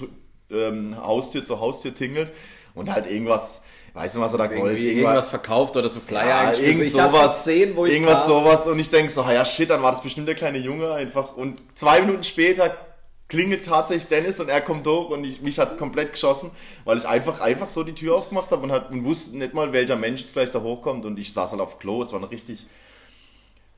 ähm, 0.50 0.96
Haustür 0.98 1.44
zu 1.44 1.60
Haustür 1.60 1.94
tingelt 1.94 2.32
und 2.74 2.92
halt 2.92 3.08
irgendwas, 3.08 3.66
weißt 3.96 4.18
du, 4.18 4.20
was 4.20 4.34
er 4.34 4.38
da 4.38 4.56
wollte? 4.56 4.82
Irgendwas 4.82 5.30
verkauft 5.30 5.76
oder 5.76 5.90
so 5.90 6.00
Flyer 6.00 6.28
ja, 6.28 6.54
irgend 6.54 6.82
Ich 6.82 6.92
sowas, 6.92 7.46
gesehen, 7.46 7.76
wo 7.76 7.86
ich 7.86 7.94
irgendwas 7.94 8.26
kam. 8.26 8.44
sowas 8.44 8.68
und 8.68 8.78
ich 8.78 8.90
denke 8.90 9.12
so, 9.12 9.24
ja 9.24 9.44
shit, 9.44 9.70
dann 9.70 9.82
war 9.82 9.92
das 9.92 10.04
bestimmt 10.04 10.28
der 10.28 10.36
kleine 10.36 10.58
Junge 10.60 10.92
einfach 10.92 11.36
und 11.36 11.60
zwei 11.76 12.02
Minuten 12.02 12.24
später 12.24 12.76
klingelt 13.30 13.66
tatsächlich 13.66 14.08
Dennis 14.08 14.40
und 14.40 14.50
er 14.50 14.62
kommt 14.62 14.86
hoch 14.86 15.10
und 15.10 15.24
ich, 15.24 15.42
mich 15.42 15.58
hat's 15.58 15.78
komplett 15.78 16.12
geschossen, 16.12 16.52
weil 16.84 16.98
ich 16.98 17.08
einfach 17.08 17.40
einfach 17.40 17.70
so 17.70 17.84
die 17.84 17.94
Tür 17.96 18.18
aufgemacht 18.18 18.52
habe 18.52 18.64
und, 18.64 18.72
hat, 18.72 18.92
und 18.92 19.06
wusste 19.06 19.38
nicht 19.38 19.54
mal, 19.54 19.72
welcher 19.74 19.96
Mensch 19.96 20.22
jetzt 20.22 20.34
gleich 20.34 20.52
da 20.52 20.62
hochkommt 20.62 21.06
und 21.06 21.18
ich 21.18 21.34
saß 21.34 21.52
halt 21.52 21.62
auf 21.62 21.80
Klo, 21.80 22.04
es 22.04 22.12
war 22.12 22.20
eine 22.20 22.30
richtig, 22.30 22.68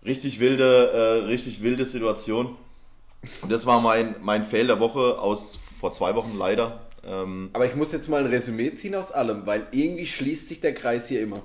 richtig 0.03 0.39
wilde, 0.39 1.23
äh, 1.23 1.25
richtig 1.27 1.61
wilde 1.61 1.85
Situation. 1.85 2.57
Und 3.41 3.51
das 3.51 3.65
war 3.65 3.79
mein, 3.81 4.15
mein 4.21 4.43
Fail 4.43 4.67
der 4.67 4.79
Woche 4.79 5.19
aus 5.19 5.59
vor 5.79 5.91
zwei 5.91 6.15
Wochen 6.15 6.35
leider. 6.37 6.86
Ähm, 7.07 7.49
Aber 7.53 7.65
ich 7.65 7.75
muss 7.75 7.91
jetzt 7.91 8.09
mal 8.09 8.21
ein 8.23 8.29
Resümee 8.29 8.73
ziehen 8.75 8.95
aus 8.95 9.11
allem, 9.11 9.45
weil 9.45 9.67
irgendwie 9.71 10.05
schließt 10.05 10.49
sich 10.49 10.59
der 10.61 10.73
Kreis 10.73 11.07
hier 11.07 11.21
immer. 11.21 11.41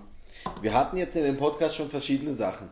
Wir 0.60 0.74
hatten 0.74 0.96
jetzt 0.96 1.14
in 1.16 1.22
dem 1.24 1.36
Podcast 1.36 1.76
schon 1.76 1.88
verschiedene 1.88 2.34
Sachen. 2.34 2.68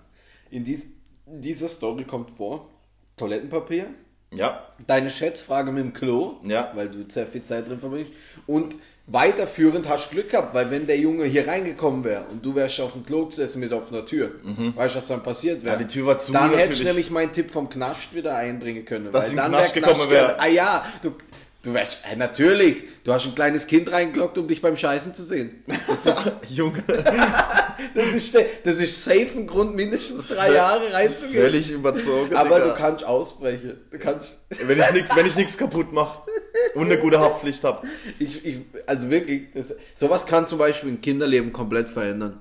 In 0.50 0.64
dies, 0.64 0.82
dieser 1.26 1.68
Story 1.68 2.04
kommt 2.04 2.30
vor 2.30 2.68
Toilettenpapier, 3.16 3.86
ja, 4.32 4.66
deine 4.86 5.10
Schätzfrage 5.10 5.70
mit 5.72 5.84
dem 5.84 5.92
Klo, 5.92 6.36
Ja. 6.44 6.72
weil 6.74 6.88
du 6.88 7.08
sehr 7.08 7.26
viel 7.26 7.44
Zeit 7.44 7.68
drin 7.68 7.78
verbringst. 7.80 8.12
Und 8.46 8.74
weiterführend 9.06 9.88
hast 9.88 10.06
du 10.10 10.14
Glück 10.14 10.30
gehabt, 10.30 10.54
weil 10.54 10.70
wenn 10.70 10.86
der 10.86 10.98
Junge 10.98 11.24
hier 11.24 11.46
reingekommen 11.46 12.04
wäre 12.04 12.24
und 12.30 12.44
du 12.44 12.54
wärst 12.54 12.80
auf 12.80 12.92
dem 12.92 13.04
Klo 13.04 13.26
gesessen 13.26 13.60
mit 13.60 13.72
offener 13.72 14.04
Tür, 14.06 14.32
weißt 14.76 14.94
du, 14.94 14.98
was 14.98 15.08
dann 15.08 15.22
passiert 15.22 15.64
wäre? 15.64 15.76
Mhm. 15.76 15.80
Ja, 15.82 15.86
die 15.88 15.92
Tür 15.92 16.06
war 16.06 16.18
zu, 16.18 16.32
Dann 16.32 16.54
hättest 16.54 16.80
du 16.80 16.84
nämlich 16.84 17.10
meinen 17.10 17.32
Tipp 17.32 17.50
vom 17.50 17.68
Knascht 17.68 18.14
wieder 18.14 18.36
einbringen 18.36 18.84
können. 18.84 19.10
Dass 19.12 19.30
weil 19.30 19.36
dann 19.36 19.50
Knascht 19.52 19.74
wär 19.74 19.82
gekommen 19.82 20.10
wär. 20.10 20.40
Ah 20.40 20.46
ja, 20.48 20.86
du, 21.02 21.12
du 21.62 21.74
wärst, 21.74 21.98
äh, 22.10 22.16
natürlich, 22.16 22.84
du 23.04 23.12
hast 23.12 23.26
ein 23.26 23.34
kleines 23.34 23.66
Kind 23.66 23.90
reingelockt, 23.92 24.38
um 24.38 24.48
dich 24.48 24.62
beim 24.62 24.76
Scheißen 24.76 25.14
zu 25.14 25.24
sehen. 25.24 25.62
Junge, 26.48 26.82
Das 27.94 28.14
ist, 28.14 28.34
das 28.64 28.80
ist 28.80 29.04
safe 29.04 29.30
ein 29.36 29.46
Grund, 29.46 29.74
mindestens 29.74 30.28
drei 30.28 30.52
Jahre 30.52 30.92
reinzugehen. 30.92 31.42
völlig 31.42 31.70
überzogen. 31.70 32.34
Aber 32.34 32.60
Digga. 32.60 32.72
du 32.72 32.74
kannst 32.74 33.04
ausbrechen. 33.04 33.78
Du 33.90 33.98
kannst, 33.98 34.38
Wenn 34.48 34.78
ich 34.78 34.90
nichts, 34.92 35.16
wenn 35.16 35.26
ich 35.26 35.36
nichts 35.36 35.58
kaputt 35.58 35.92
mache 35.92 36.22
und 36.74 36.86
eine 36.86 36.98
gute 36.98 37.20
Haftpflicht 37.20 37.64
habe. 37.64 37.86
ich, 38.18 38.44
ich, 38.44 38.58
also 38.86 39.10
wirklich, 39.10 39.48
das, 39.54 39.74
sowas 39.94 40.26
kann 40.26 40.46
zum 40.46 40.58
Beispiel 40.58 40.90
ein 40.90 41.00
Kinderleben 41.00 41.52
komplett 41.52 41.88
verändern. 41.88 42.40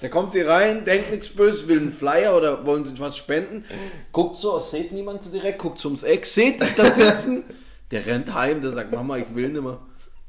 Der 0.00 0.10
kommt 0.10 0.32
hier 0.32 0.48
rein, 0.48 0.84
denkt 0.84 1.10
nichts 1.10 1.30
Böses, 1.30 1.66
will 1.66 1.78
einen 1.78 1.92
Flyer 1.92 2.36
oder 2.36 2.64
wollen 2.64 2.84
sich 2.84 3.00
was 3.00 3.16
spenden. 3.16 3.64
Guckt 4.12 4.36
so, 4.36 4.60
sieht 4.60 4.92
niemand 4.92 5.22
so 5.22 5.30
direkt, 5.30 5.58
guckt 5.58 5.80
so 5.80 5.88
ums 5.88 6.04
Eck, 6.04 6.24
seht 6.24 6.62
euch 6.62 6.74
da 6.76 6.90
sitzen. 6.92 7.44
Der 7.90 8.06
rennt 8.06 8.32
heim, 8.32 8.60
der 8.60 8.70
sagt, 8.70 8.92
Mama, 8.92 9.16
ich 9.16 9.34
will 9.34 9.48
nimmer. 9.48 9.80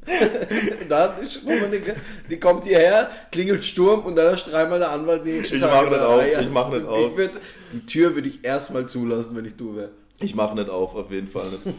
da 0.89 1.17
ist 1.17 1.43
nicht, 1.45 1.83
die 2.27 2.39
kommt 2.39 2.65
hierher, 2.65 3.11
klingelt 3.31 3.63
Sturm 3.63 4.03
und 4.03 4.15
dann 4.15 4.35
du 4.35 4.49
dreimal 4.49 4.79
der 4.79 4.91
Anwalt 4.91 5.23
die 5.23 5.37
Ich 5.39 5.61
mach 5.61 5.89
nicht 5.89 5.99
auf, 5.99 6.23
ich 6.25 6.49
mach 6.49 6.71
nicht 6.71 6.87
auf. 6.87 7.11
Ich 7.11 7.17
würd, 7.17 7.31
die 7.73 7.85
Tür 7.85 8.15
würde 8.15 8.27
ich 8.27 8.43
erstmal 8.43 8.87
zulassen, 8.87 9.35
wenn 9.35 9.45
ich 9.45 9.55
du 9.55 9.75
wäre. 9.75 9.91
Ich 10.19 10.33
mache 10.33 10.55
nicht 10.55 10.69
auf, 10.69 10.95
auf 10.95 11.11
jeden 11.11 11.27
Fall 11.27 11.45
nicht. 11.51 11.75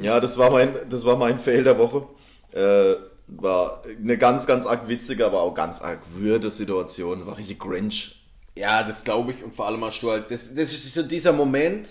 Ja, 0.00 0.20
das 0.20 0.38
war 0.38 0.50
mein, 0.50 0.74
das 0.88 1.04
war 1.04 1.16
mein 1.16 1.38
Fail 1.38 1.64
der 1.64 1.78
Woche. 1.78 2.06
Äh, 2.52 2.94
War 3.38 3.82
eine 3.84 4.18
ganz, 4.18 4.46
ganz 4.46 4.66
arg 4.66 4.88
witzige, 4.88 5.26
aber 5.26 5.42
auch 5.42 5.54
ganz 5.54 5.80
arg 5.80 6.00
würde 6.14 6.50
Situation. 6.50 7.26
War 7.26 7.38
richtig 7.38 7.58
Grinch. 7.58 8.22
Ja, 8.54 8.82
das 8.82 9.04
glaube 9.04 9.32
ich 9.32 9.42
und 9.42 9.54
vor 9.54 9.66
allem 9.66 9.82
hast 9.84 10.00
du 10.02 10.10
halt, 10.10 10.30
das, 10.30 10.54
das 10.54 10.72
ist 10.72 10.94
so 10.94 11.02
dieser 11.02 11.32
Moment, 11.32 11.88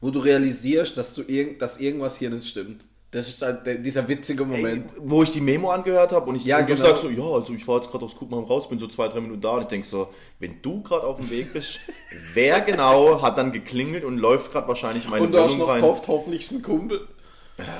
wo 0.00 0.10
du 0.10 0.18
realisierst, 0.18 0.96
dass, 0.96 1.14
du 1.14 1.22
irgend, 1.22 1.62
dass 1.62 1.78
irgendwas 1.78 2.18
hier 2.18 2.30
nicht 2.30 2.48
stimmt. 2.48 2.84
Das 3.12 3.28
ist 3.28 3.40
halt 3.40 3.64
der, 3.64 3.76
dieser 3.76 4.06
witzige 4.08 4.44
Moment. 4.44 4.90
Ey, 4.94 5.00
wo 5.00 5.22
ich 5.22 5.32
die 5.32 5.40
Memo 5.40 5.70
angehört 5.70 6.12
habe 6.12 6.28
und 6.28 6.36
ich 6.36 6.44
Ja, 6.44 6.58
und 6.58 6.68
du 6.68 6.74
genau. 6.74 6.88
sagst 6.88 7.02
so, 7.02 7.08
ja, 7.08 7.22
also 7.22 7.54
ich 7.54 7.66
war 7.66 7.76
jetzt 7.76 7.90
gerade 7.90 8.04
aus 8.04 8.14
Kuppmann 8.14 8.44
raus, 8.44 8.68
bin 8.68 8.78
so 8.78 8.88
zwei, 8.88 9.08
drei 9.08 9.20
Minuten 9.20 9.40
da 9.40 9.52
und 9.52 9.62
ich 9.62 9.68
denke 9.68 9.86
so, 9.86 10.12
wenn 10.38 10.60
du 10.60 10.82
gerade 10.82 11.06
auf 11.06 11.16
dem 11.16 11.30
Weg 11.30 11.54
bist, 11.54 11.78
wer 12.34 12.60
genau 12.60 13.22
hat 13.22 13.38
dann 13.38 13.52
geklingelt 13.52 14.04
und 14.04 14.18
läuft 14.18 14.52
gerade 14.52 14.68
wahrscheinlich 14.68 15.04
in 15.04 15.10
meine 15.10 15.24
und 15.24 15.32
du 15.32 15.38
hast 15.38 15.52
Wohnung 15.52 15.66
noch 15.66 15.74
rein? 15.74 15.80
gehofft, 15.80 16.08
hoffentlich 16.08 16.42
ist 16.42 16.52
ein 16.52 16.62
Kumpel. 16.62 17.08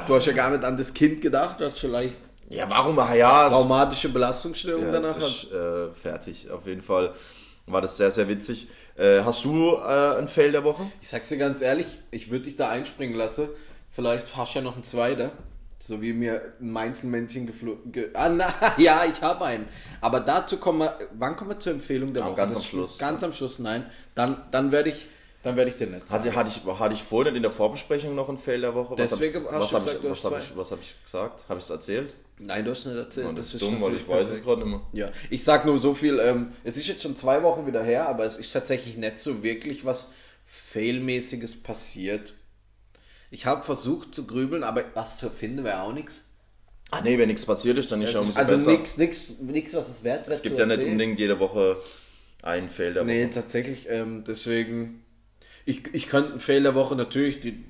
Du 0.07 0.15
hast 0.15 0.25
ja 0.25 0.33
gar 0.33 0.51
nicht 0.51 0.65
an 0.65 0.79
das 0.79 0.95
Kind 0.95 1.21
gedacht, 1.21 1.61
du 1.61 1.67
hast 1.67 1.79
vielleicht 1.79 2.15
Ja, 2.49 2.69
warum? 2.71 2.99
Ah, 2.99 3.15
ja, 3.15 3.49
traumatische 3.49 4.09
Belastungsstörung 4.09 4.87
ja, 4.87 4.93
danach. 4.93 5.17
ist, 5.17 5.51
äh, 5.51 5.89
fertig. 5.95 6.51
Auf 6.51 6.67
jeden 6.67 6.83
Fall 6.83 7.15
war 7.67 7.81
das 7.81 7.97
sehr, 7.97 8.11
sehr 8.11 8.29
witzig. 8.29 8.69
Äh, 8.97 9.23
hast 9.23 9.45
du 9.45 9.75
äh, 9.75 10.19
ein 10.19 10.29
Fail 10.29 10.53
der 10.53 10.65
Woche? 10.65 10.85
Ich 11.03 11.09
sag's 11.09 11.29
dir 11.29 11.39
ganz 11.39 11.61
ehrlich, 11.61 11.87
ich 12.11 12.31
würde 12.31 12.45
dich 12.45 12.57
da 12.57 12.69
einspringen 12.69 13.17
lassen. 13.17 13.49
Vielleicht 13.91 14.37
hast 14.37 14.55
du 14.55 14.59
ja 14.61 14.65
noch 14.65 14.75
einen 14.75 14.85
zweiter. 14.85 15.33
So 15.79 16.01
wie 16.01 16.15
mir 16.15 16.55
ein 16.61 16.71
Mainzelmännchen 16.71 17.47
geflogen. 17.47 17.93
Ge 17.93 18.09
ah, 18.15 18.31
na, 18.31 18.53
ja, 18.79 19.05
ich 19.05 19.21
habe 19.21 19.45
einen. 19.45 19.69
Aber 20.01 20.21
dazu 20.21 20.57
kommen 20.57 20.79
wir. 20.79 20.99
Wann 21.13 21.37
kommen 21.37 21.51
wir 21.51 21.59
zur 21.59 21.73
Empfehlung 21.73 22.15
der 22.15 22.25
Woche? 22.25 22.35
ganz 22.35 22.55
Das 22.55 22.63
am 22.63 22.69
Schluss. 22.69 22.99
Ganz 22.99 23.23
am 23.23 23.33
Schluss, 23.33 23.59
nein. 23.59 23.85
Dann, 24.15 24.43
dann 24.53 24.73
werde 24.73 24.89
ich, 24.89 25.09
dann 25.43 25.57
werde 25.57 25.71
ich 25.71 25.79
nicht 25.79 26.09
sagen. 26.09 26.25
Also 26.25 26.35
hatte 26.35 26.49
ich, 26.49 26.79
hatte 26.79 26.95
ich 26.95 27.03
vorhin 27.03 27.37
in 27.37 27.43
der 27.43 27.51
Vorbesprechung 27.51 28.15
noch 28.15 28.31
ein 28.31 28.39
Fail 28.39 28.63
der 28.63 28.75
Woche? 28.75 28.97
Was 28.97 29.11
Deswegen 29.11 29.45
hab, 29.45 29.53
hast 29.53 29.61
was 29.61 29.71
du 29.71 29.77
hab 29.77 29.85
gesagt, 29.85 30.05
ich, 30.05 30.11
was 30.11 30.25
hab 30.25 30.31
zwei. 30.33 30.39
ich, 30.41 30.57
was 30.57 30.71
habe 30.71 30.81
ich 30.81 31.03
gesagt? 31.05 31.45
Habe 31.49 31.59
ich 31.59 31.65
es 31.65 31.71
erzählt? 31.71 32.15
Nein, 32.39 32.65
du 32.65 32.71
hast 32.73 32.85
nicht 32.87 32.97
erzählt. 32.97 33.27
Oh, 33.31 33.33
das, 33.33 33.55
ist 33.55 33.61
schon 33.61 33.73
dumm, 33.73 33.83
weil 33.83 33.97
ich 33.97 34.07
weiß 34.07 34.29
es 34.29 34.43
gerade 34.43 34.63
immer. 34.63 34.87
Ja, 34.93 35.11
ich 35.31 35.43
sag 35.43 35.65
nur 35.65 35.79
so 35.79 35.95
viel, 35.95 36.19
ähm, 36.21 36.53
es 36.65 36.77
ist 36.77 36.87
jetzt 36.87 37.03
schon 37.03 37.17
zwei 37.17 37.43
Wochen 37.43 37.67
wieder 37.67 37.83
her, 37.83 38.09
aber 38.09 38.25
es 38.25 38.37
ist 38.37 38.53
tatsächlich 38.53 38.97
nicht 38.99 39.19
so 39.19 39.43
wirklich 39.43 39.85
was 39.87 40.13
Failmäßiges 40.45 41.63
passiert. 41.63 42.35
Ich 43.31 43.47
habe 43.47 43.65
versucht 43.65 44.15
zu 44.15 44.27
grübeln, 44.27 44.63
aber 44.65 44.85
was 44.95 45.19
zu 45.19 45.31
finden 45.31 45.65
wäre 45.65 45.81
auch 45.83 45.93
nichts. 45.93 46.25
Ah 46.91 47.01
nee, 47.01 47.19
wenn 47.19 47.29
nichts 47.29 47.45
passiert 47.47 47.79
ist, 47.79 47.91
dann 47.91 48.03
ist 48.03 48.13
ja 48.13 48.21
umso 48.21 48.39
Also 48.39 48.53
besser. 48.55 48.71
nichts, 48.71 48.97
nichts, 48.97 49.39
nichts, 49.41 49.75
was 49.75 49.89
es 49.89 50.05
wert 50.05 50.27
wäre. 50.27 50.37
es 50.37 50.43
gibt 50.43 50.59
ja 50.59 50.67
nicht 50.67 50.79
unbedingt 50.81 51.19
jede 51.19 51.41
Woche 51.41 51.79
einen 52.43 52.71
Fail 52.71 52.95
der 52.95 53.05
Nee, 53.05 53.25
Woche. 53.25 53.35
tatsächlich, 53.35 53.87
ähm, 53.89 54.25
deswegen. 54.27 55.03
Ich, 55.65 55.83
ich 55.95 56.07
könnte 56.07 56.31
einen 56.31 56.41
Fail 56.41 56.63
der 56.63 56.77
Woche 56.77 56.95
natürlich, 56.95 57.41
die, 57.41 57.65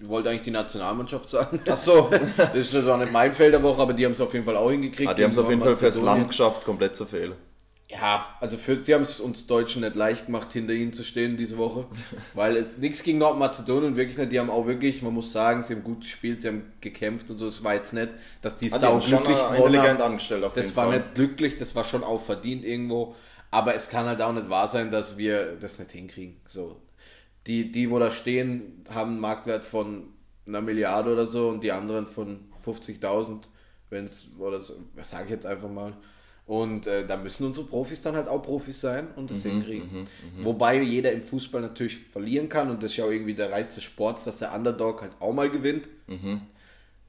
wollte 0.00 0.30
eigentlich 0.30 0.42
die 0.42 0.50
Nationalmannschaft 0.50 1.28
sagen. 1.28 1.60
Ach 1.68 1.76
so. 1.76 2.10
Das 2.36 2.54
ist 2.54 2.70
zwar 2.72 2.98
nicht 2.98 3.12
mein 3.12 3.32
Fail 3.32 3.50
der 3.50 3.62
Woche, 3.62 3.80
aber 3.82 3.92
die 3.94 4.04
haben 4.04 4.12
es 4.12 4.20
auf 4.20 4.32
jeden 4.32 4.44
Fall 4.44 4.56
auch 4.56 4.70
hingekriegt. 4.70 5.10
Ah, 5.10 5.14
die 5.14 5.24
haben 5.24 5.30
es 5.30 5.38
auf 5.38 5.48
jeden 5.48 5.62
Fall 5.62 5.76
fürs. 5.76 6.00
Land 6.00 6.28
geschafft, 6.28 6.64
komplett 6.64 6.94
zu 6.94 7.06
fehlen. 7.06 7.32
Ja, 7.90 8.26
also 8.40 8.58
für, 8.58 8.82
sie 8.82 8.92
haben 8.92 9.02
es 9.02 9.18
uns 9.18 9.46
Deutschen 9.46 9.80
nicht 9.80 9.96
leicht 9.96 10.26
gemacht, 10.26 10.52
hinter 10.52 10.74
ihnen 10.74 10.92
zu 10.92 11.04
stehen 11.04 11.38
diese 11.38 11.56
Woche. 11.56 11.86
Weil 12.34 12.66
nichts 12.76 13.02
gegen 13.02 13.16
Nordmazedonien, 13.16 13.96
wirklich 13.96 14.18
nicht. 14.18 14.30
Die 14.30 14.38
haben 14.38 14.50
auch 14.50 14.66
wirklich, 14.66 15.00
man 15.02 15.14
muss 15.14 15.32
sagen, 15.32 15.62
sie 15.62 15.74
haben 15.74 15.82
gut 15.84 16.02
gespielt, 16.02 16.42
sie 16.42 16.48
haben 16.48 16.70
gekämpft 16.82 17.30
und 17.30 17.38
so. 17.38 17.46
Es 17.46 17.64
war 17.64 17.74
jetzt 17.74 17.94
nicht, 17.94 18.08
dass 18.42 18.58
die 18.58 18.70
Ah, 18.72 18.78
sau 18.78 18.98
glücklich 18.98 19.38
haben. 19.38 20.02
angestellt 20.02 20.44
auf 20.44 20.52
Das 20.52 20.76
war 20.76 20.88
Fall. 20.88 20.98
nicht 20.98 21.14
glücklich, 21.14 21.56
das 21.56 21.74
war 21.74 21.84
schon 21.84 22.04
auch 22.04 22.20
verdient 22.22 22.62
irgendwo. 22.62 23.16
Aber 23.50 23.74
es 23.74 23.88
kann 23.88 24.04
halt 24.04 24.20
auch 24.20 24.32
nicht 24.34 24.50
wahr 24.50 24.68
sein, 24.68 24.90
dass 24.90 25.16
wir 25.16 25.56
das 25.58 25.78
nicht 25.78 25.90
hinkriegen. 25.92 26.36
So. 26.46 26.76
Die, 27.46 27.72
die, 27.72 27.90
wo 27.90 27.98
da 27.98 28.10
stehen, 28.10 28.84
haben 28.90 29.12
einen 29.12 29.20
Marktwert 29.20 29.64
von 29.64 30.08
einer 30.46 30.60
Milliarde 30.60 31.12
oder 31.12 31.26
so 31.26 31.48
und 31.48 31.62
die 31.62 31.72
anderen 31.72 32.06
von 32.06 32.40
50.000, 32.64 33.48
wenn 33.90 34.04
es, 34.04 34.28
oder 34.38 34.60
so, 34.60 34.74
das 34.96 35.10
sage 35.10 35.24
ich 35.24 35.30
jetzt 35.30 35.46
einfach 35.46 35.70
mal. 35.70 35.94
Und 36.46 36.86
äh, 36.86 37.06
da 37.06 37.16
müssen 37.16 37.46
unsere 37.46 37.66
Profis 37.66 38.02
dann 38.02 38.16
halt 38.16 38.28
auch 38.28 38.42
Profis 38.42 38.80
sein 38.80 39.08
und 39.16 39.24
Mhm, 39.24 39.28
das 39.28 39.42
hinkriegen. 39.42 40.08
Wobei 40.40 40.80
jeder 40.82 41.12
im 41.12 41.22
Fußball 41.22 41.60
natürlich 41.60 41.98
verlieren 41.98 42.48
kann 42.48 42.70
und 42.70 42.82
das 42.82 42.92
ist 42.92 42.96
ja 42.98 43.04
auch 43.04 43.10
irgendwie 43.10 43.34
der 43.34 43.50
Reiz 43.52 43.74
des 43.74 43.84
Sports, 43.84 44.24
dass 44.24 44.38
der 44.38 44.54
Underdog 44.54 45.02
halt 45.02 45.12
auch 45.20 45.34
mal 45.34 45.50
gewinnt. 45.50 45.88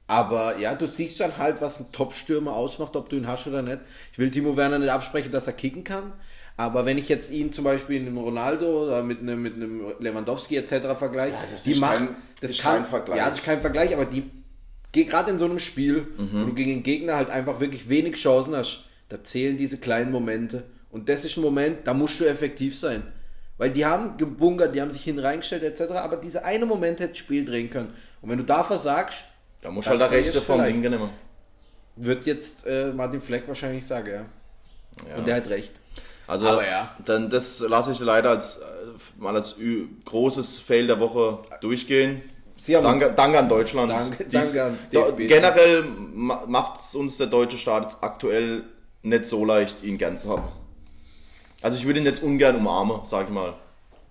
Aber 0.06 0.58
ja, 0.58 0.74
du 0.74 0.86
siehst 0.86 1.20
dann 1.20 1.38
halt, 1.38 1.60
was 1.60 1.78
ein 1.80 1.92
Top-Stürmer 1.92 2.52
ausmacht, 2.54 2.96
ob 2.96 3.08
du 3.08 3.16
ihn 3.16 3.28
hast 3.28 3.46
oder 3.46 3.62
nicht. 3.62 3.78
Ich 4.12 4.18
will 4.18 4.30
Timo 4.30 4.56
Werner 4.56 4.78
nicht 4.80 4.90
absprechen, 4.90 5.30
dass 5.30 5.46
er 5.46 5.52
kicken 5.52 5.84
kann. 5.84 6.12
Aber 6.60 6.84
wenn 6.84 6.98
ich 6.98 7.08
jetzt 7.08 7.30
ihn 7.30 7.52
zum 7.52 7.64
Beispiel 7.64 8.00
mit 8.00 8.08
einem 8.08 8.18
Ronaldo 8.18 8.84
oder 8.84 9.02
mit 9.02 9.20
einem, 9.20 9.40
mit 9.42 9.54
einem 9.54 9.92
Lewandowski 9.98 10.56
etc. 10.56 10.88
vergleiche, 10.98 11.34
das 11.50 11.62
die 11.64 11.72
ist 11.72 11.80
machen, 11.80 12.06
kein- 12.08 12.16
das 12.42 12.50
ist 12.50 12.60
kann, 12.62 12.76
kein 12.76 12.84
Vergleich. 12.86 13.18
Ja, 13.18 13.28
das 13.30 13.38
ist 13.38 13.44
kein 13.44 13.60
Vergleich, 13.60 13.94
aber 13.94 14.04
die, 14.04 14.30
gerade 14.92 15.30
in 15.30 15.38
so 15.38 15.46
einem 15.46 15.58
Spiel, 15.58 16.06
wo 16.18 16.44
du 16.46 16.54
gegen 16.54 16.70
den 16.70 16.82
Gegner 16.82 17.16
halt 17.16 17.30
einfach 17.30 17.60
wirklich 17.60 17.88
wenig 17.88 18.16
Chancen 18.16 18.54
hast, 18.54 18.84
da 19.08 19.22
zählen 19.24 19.56
diese 19.56 19.78
kleinen 19.78 20.10
Momente. 20.12 20.64
Und 20.90 21.08
das 21.08 21.24
ist 21.24 21.36
ein 21.36 21.42
Moment, 21.42 21.78
da 21.86 21.94
musst 21.94 22.20
du 22.20 22.24
effektiv 22.24 22.78
sein. 22.78 23.04
Weil 23.58 23.70
die 23.70 23.84
haben 23.86 24.16
gebunkert, 24.16 24.74
die 24.74 24.80
haben 24.80 24.92
sich 24.92 25.04
hineingestellt 25.04 25.62
etc. 25.62 25.92
Aber 25.92 26.16
dieser 26.16 26.44
eine 26.44 26.66
Moment 26.66 26.98
hätte 27.00 27.10
das 27.10 27.18
Spiel 27.18 27.44
drehen 27.44 27.70
können. 27.70 27.92
Und 28.22 28.30
wenn 28.30 28.38
du 28.38 28.44
da 28.44 28.62
versagst, 28.64 29.18
Da 29.62 29.70
muss 29.70 29.84
Dann 29.84 29.98
halt 30.00 30.10
der 30.12 30.18
Rechte 30.18 30.32
du 30.38 30.40
vom. 30.40 30.60
Linken 30.62 30.90
nehmen. 30.90 31.10
wird 31.96 32.24
jetzt 32.26 32.66
äh, 32.66 32.92
Martin 32.92 33.20
Fleck 33.20 33.46
wahrscheinlich 33.48 33.86
sagen, 33.86 34.08
ja. 34.10 34.24
Ja. 35.08 35.16
Und 35.16 35.26
der 35.26 35.36
hat 35.36 35.48
recht. 35.48 35.72
Also, 36.30 36.46
Aber 36.48 36.66
ja. 36.66 36.94
dann 37.04 37.28
das 37.30 37.60
lasse 37.60 37.92
ich 37.92 37.98
leider 38.00 38.30
als 38.30 38.58
äh, 38.58 38.62
mal 39.18 39.34
als 39.34 39.56
ü- 39.58 39.88
großes 40.04 40.60
Fail 40.60 40.86
der 40.86 41.00
Woche 41.00 41.38
durchgehen. 41.60 42.22
Sie 42.58 42.76
haben 42.76 42.84
Danke, 42.84 43.12
danke 43.16 43.38
an 43.38 43.48
Deutschland. 43.48 43.90
Danke- 43.90 44.24
Dies- 44.26 44.52
danke 44.52 44.62
an 44.64 44.78
DFB. 44.92 45.26
Generell 45.28 45.84
macht 46.46 46.78
es 46.80 46.94
uns 46.94 47.16
der 47.16 47.26
deutsche 47.26 47.56
Staat 47.58 47.82
jetzt 47.84 47.98
aktuell 48.02 48.64
nicht 49.02 49.24
so 49.24 49.44
leicht, 49.44 49.82
ihn 49.82 49.96
gern 49.98 50.18
zu 50.18 50.30
haben. 50.30 50.44
Also 51.62 51.76
ich 51.78 51.86
würde 51.86 52.00
ihn 52.00 52.06
jetzt 52.06 52.22
ungern 52.22 52.56
umarmen, 52.56 53.00
sag 53.04 53.24
ich 53.26 53.30
mal. 53.34 53.54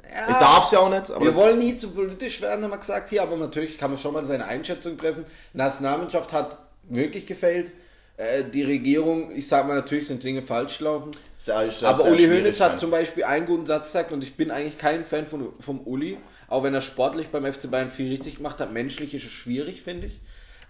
Ja, 0.03 0.29
Ich 0.31 0.37
darf 0.37 0.65
es 0.65 0.71
ja 0.71 0.79
auch 0.79 0.89
nicht, 0.89 1.11
aber 1.11 1.23
wir 1.23 1.35
wollen 1.35 1.59
nie 1.59 1.77
zu 1.77 1.91
politisch 1.91 2.41
werden, 2.41 2.63
haben 2.63 2.71
wir 2.71 2.77
gesagt 2.79 3.11
hier, 3.11 3.21
aber 3.21 3.37
natürlich 3.37 3.77
kann 3.77 3.91
man 3.91 3.99
schon 3.99 4.13
mal 4.13 4.25
seine 4.25 4.45
Einschätzung 4.45 4.97
treffen. 4.97 5.25
Nationalmannschaft 5.53 6.33
hat 6.33 6.57
wirklich 6.83 7.27
gefällt. 7.27 7.71
Äh, 8.19 8.43
die 8.53 8.63
Regierung, 8.63 9.31
ich 9.33 9.47
sag 9.47 9.65
mal, 9.65 9.75
natürlich 9.75 10.07
sind 10.07 10.21
Dinge 10.21 10.41
falsch 10.41 10.79
gelaufen. 10.79 11.11
Sehr- 11.37 11.71
sehr- 11.71 11.87
Aber 11.87 12.03
sehr 12.03 12.11
Uli 12.11 12.25
Hoeneß 12.27 12.59
hat 12.59 12.77
zum 12.77 12.91
Beispiel 12.91 13.23
einen 13.23 13.45
guten 13.45 13.65
Satz 13.65 13.85
gesagt 13.85 14.11
und 14.11 14.21
ich 14.21 14.35
bin 14.35 14.51
eigentlich 14.51 14.77
kein 14.77 15.05
Fan 15.05 15.25
von, 15.25 15.53
vom 15.61 15.79
Uli, 15.87 16.17
auch 16.49 16.61
wenn 16.63 16.73
er 16.73 16.81
sportlich 16.81 17.27
beim 17.29 17.45
FC 17.45 17.71
Bayern 17.71 17.89
viel 17.89 18.09
richtig 18.11 18.35
gemacht 18.35 18.59
hat. 18.59 18.73
Menschlich 18.73 19.13
ist 19.13 19.23
es 19.23 19.31
schwierig, 19.31 19.83
finde 19.83 20.07
ich. 20.07 20.19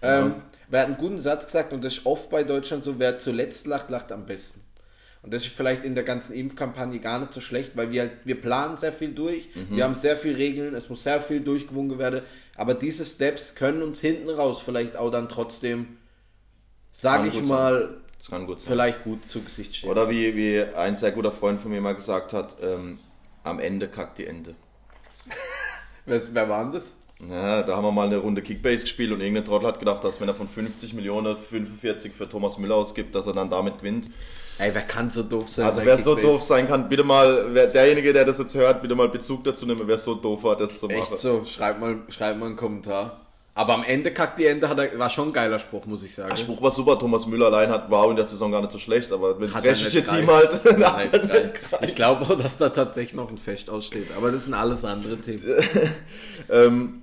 Ähm, 0.03 0.35
wer 0.69 0.81
hat 0.81 0.87
einen 0.89 0.97
guten 0.97 1.17
Satz 1.17 1.45
gesagt 1.47 1.73
und 1.73 1.83
das 1.83 1.93
ist 1.93 2.05
oft 2.05 2.29
bei 2.29 2.43
Deutschland 2.43 2.83
so, 2.83 2.99
wer 2.99 3.17
zuletzt 3.17 3.65
lacht, 3.65 3.89
lacht 3.89 4.11
am 4.11 4.27
besten. 4.27 4.61
Und 5.23 5.33
das 5.33 5.41
ist 5.43 5.51
vielleicht 5.53 5.83
in 5.83 5.95
der 5.95 6.03
ganzen 6.05 6.33
Impfkampagne 6.33 6.99
gar 6.99 7.19
nicht 7.19 7.33
so 7.33 7.41
schlecht, 7.41 7.71
weil 7.75 7.91
wir, 7.91 8.01
halt- 8.03 8.11
wir 8.25 8.39
planen 8.39 8.77
sehr 8.77 8.93
viel 8.93 9.09
durch, 9.09 9.49
Mhm. 9.55 9.75
wir 9.75 9.83
haben 9.83 9.95
sehr 9.95 10.15
viele 10.17 10.37
Regeln, 10.37 10.75
es 10.75 10.87
muss 10.87 11.03
sehr 11.03 11.19
viel 11.19 11.41
durchgewunken 11.41 11.97
werden, 11.97 12.21
aber 12.55 12.75
diese 12.75 13.03
Steps 13.03 13.55
können 13.55 13.81
uns 13.81 13.99
hinten 13.99 14.29
raus 14.29 14.61
vielleicht 14.63 14.95
auch 14.95 15.09
dann 15.11 15.27
trotzdem, 15.27 15.97
sage 16.99 17.29
ich 17.29 17.41
mal, 17.43 17.97
Das 18.17 18.27
kann 18.27 18.45
gut 18.45 18.59
sein. 18.59 18.69
vielleicht 18.71 19.03
gut 19.03 19.29
zu 19.29 19.41
Gesicht 19.41 19.75
stehen. 19.75 19.89
Oder 19.89 20.09
wie, 20.09 20.35
wie 20.35 20.61
ein 20.75 20.95
sehr 20.95 21.11
guter 21.11 21.31
Freund 21.31 21.61
von 21.61 21.71
mir 21.71 21.81
mal 21.81 21.95
gesagt 21.95 22.33
hat, 22.33 22.57
ähm, 22.61 22.99
am 23.43 23.59
Ende 23.59 23.87
kackt 23.87 24.17
die 24.17 24.27
Ente. 24.27 24.55
Wer, 26.05 26.21
wer 26.33 26.49
war 26.49 26.63
denn 26.63 26.73
das? 26.73 26.83
Ja, 27.29 27.61
da 27.63 27.75
haben 27.75 27.83
wir 27.83 27.91
mal 27.91 28.07
eine 28.07 28.17
Runde 28.17 28.41
Kickbase 28.41 28.83
gespielt 28.83 29.11
und 29.11 29.19
irgendein 29.21 29.45
Trottel 29.45 29.67
hat 29.67 29.77
gedacht, 29.79 30.03
dass 30.03 30.19
wenn 30.21 30.27
er 30.27 30.33
von 30.33 30.47
50 30.47 30.93
Millionen 30.93 31.37
45 31.37 32.13
für 32.13 32.27
Thomas 32.27 32.57
Müller 32.57 32.75
ausgibt, 32.75 33.13
dass 33.13 33.27
er 33.27 33.33
dann 33.33 33.49
damit 33.49 33.79
gewinnt. 33.79 34.09
Ey, 34.57 34.73
wer 34.73 34.81
kann 34.81 35.11
so 35.11 35.21
doof 35.21 35.49
sein? 35.49 35.65
Also 35.65 35.85
wer 35.85 35.97
so 35.97 36.15
Kickbase? 36.15 36.33
doof 36.33 36.43
sein 36.43 36.67
kann, 36.67 36.89
bitte 36.89 37.03
mal, 37.03 37.53
wer, 37.53 37.67
derjenige, 37.67 38.11
der 38.13 38.25
das 38.25 38.39
jetzt 38.39 38.55
hört, 38.55 38.81
bitte 38.81 38.95
mal 38.95 39.09
Bezug 39.09 39.43
dazu 39.43 39.65
nehmen, 39.65 39.81
wer 39.85 39.97
so 39.99 40.15
doof 40.15 40.43
war, 40.43 40.55
das 40.55 40.79
zu 40.79 40.87
machen. 40.87 40.97
Echt 40.99 41.19
so, 41.19 41.45
schreib 41.45 41.79
mal, 41.79 41.99
schreib 42.09 42.37
mal 42.37 42.47
einen 42.47 42.55
Kommentar. 42.55 43.19
Aber 43.59 43.73
am 43.73 43.83
Ende 43.83 44.11
kackt 44.11 44.39
die 44.39 44.45
Ente, 44.45 44.69
hat 44.69 44.79
er, 44.79 44.97
war 44.97 45.09
schon 45.09 45.29
ein 45.29 45.33
geiler 45.33 45.59
Spruch, 45.59 45.85
muss 45.85 46.01
ich 46.03 46.15
sagen. 46.15 46.29
Der 46.29 46.37
Spruch 46.37 46.61
war 46.61 46.71
super, 46.71 46.97
Thomas 46.97 47.27
Müller 47.27 47.47
allein 47.47 47.69
hat, 47.69 47.91
war 47.91 48.03
auch 48.03 48.09
in 48.09 48.15
der 48.15 48.23
Saison 48.23 48.53
gar 48.53 48.61
nicht 48.61 48.71
so 48.71 48.79
schlecht, 48.79 49.11
aber 49.11 49.37
wenn 49.37 49.51
das 49.51 49.63
nicht 49.93 50.07
Team 50.07 50.29
halt, 50.31 50.53
nicht 50.63 50.77
gereicht. 50.77 51.59
Ich 51.81 51.95
glaube 51.95 52.23
auch, 52.23 52.37
dass 52.41 52.55
da 52.57 52.69
tatsächlich 52.69 53.15
noch 53.15 53.29
ein 53.29 53.37
Fest 53.37 53.69
aussteht. 53.69 54.07
Aber 54.15 54.31
das 54.31 54.45
sind 54.45 54.53
alles 54.53 54.85
andere 54.85 55.17
Themen. 55.17 55.43
ähm, 56.49 57.01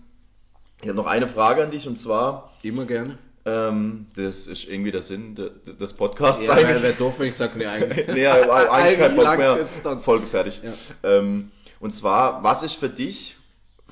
Ich 0.81 0.89
habe 0.89 0.97
noch 0.97 1.07
eine 1.07 1.29
Frage 1.29 1.63
an 1.63 1.71
dich 1.71 1.87
und 1.87 1.97
zwar, 1.99 2.53
Immer 2.63 2.87
gerne. 2.87 3.19
ähm, 3.45 4.07
das 4.17 4.47
ist 4.47 4.67
irgendwie 4.67 4.93
der 4.93 5.03
Sinn 5.03 5.35
de- 5.35 5.51
de- 5.67 5.77
des 5.77 5.93
Podcasts 5.93 6.47
Ja, 6.47 6.53
eigentlich. 6.55 6.69
wäre 6.69 6.83
wär 6.85 6.93
doof, 6.93 7.15
wenn 7.19 7.29
ich 7.29 7.37
sage, 7.37 7.59
nee, 7.59 7.67
eigentlich. 7.67 8.07
nee, 8.15 8.27
eigentlich 8.27 8.99
kein 8.99 9.15
Bock 9.17 9.37
mehr. 9.39 9.59
dann. 9.83 10.01
Folge 10.01 10.27
fertig. 10.27 10.61
Ja. 10.63 10.73
Ähm, 11.19 11.51
und 11.81 11.91
zwar, 11.93 12.43
was 12.43 12.63
ist 12.63 12.77
für 12.77 12.89
dich, 12.89 13.37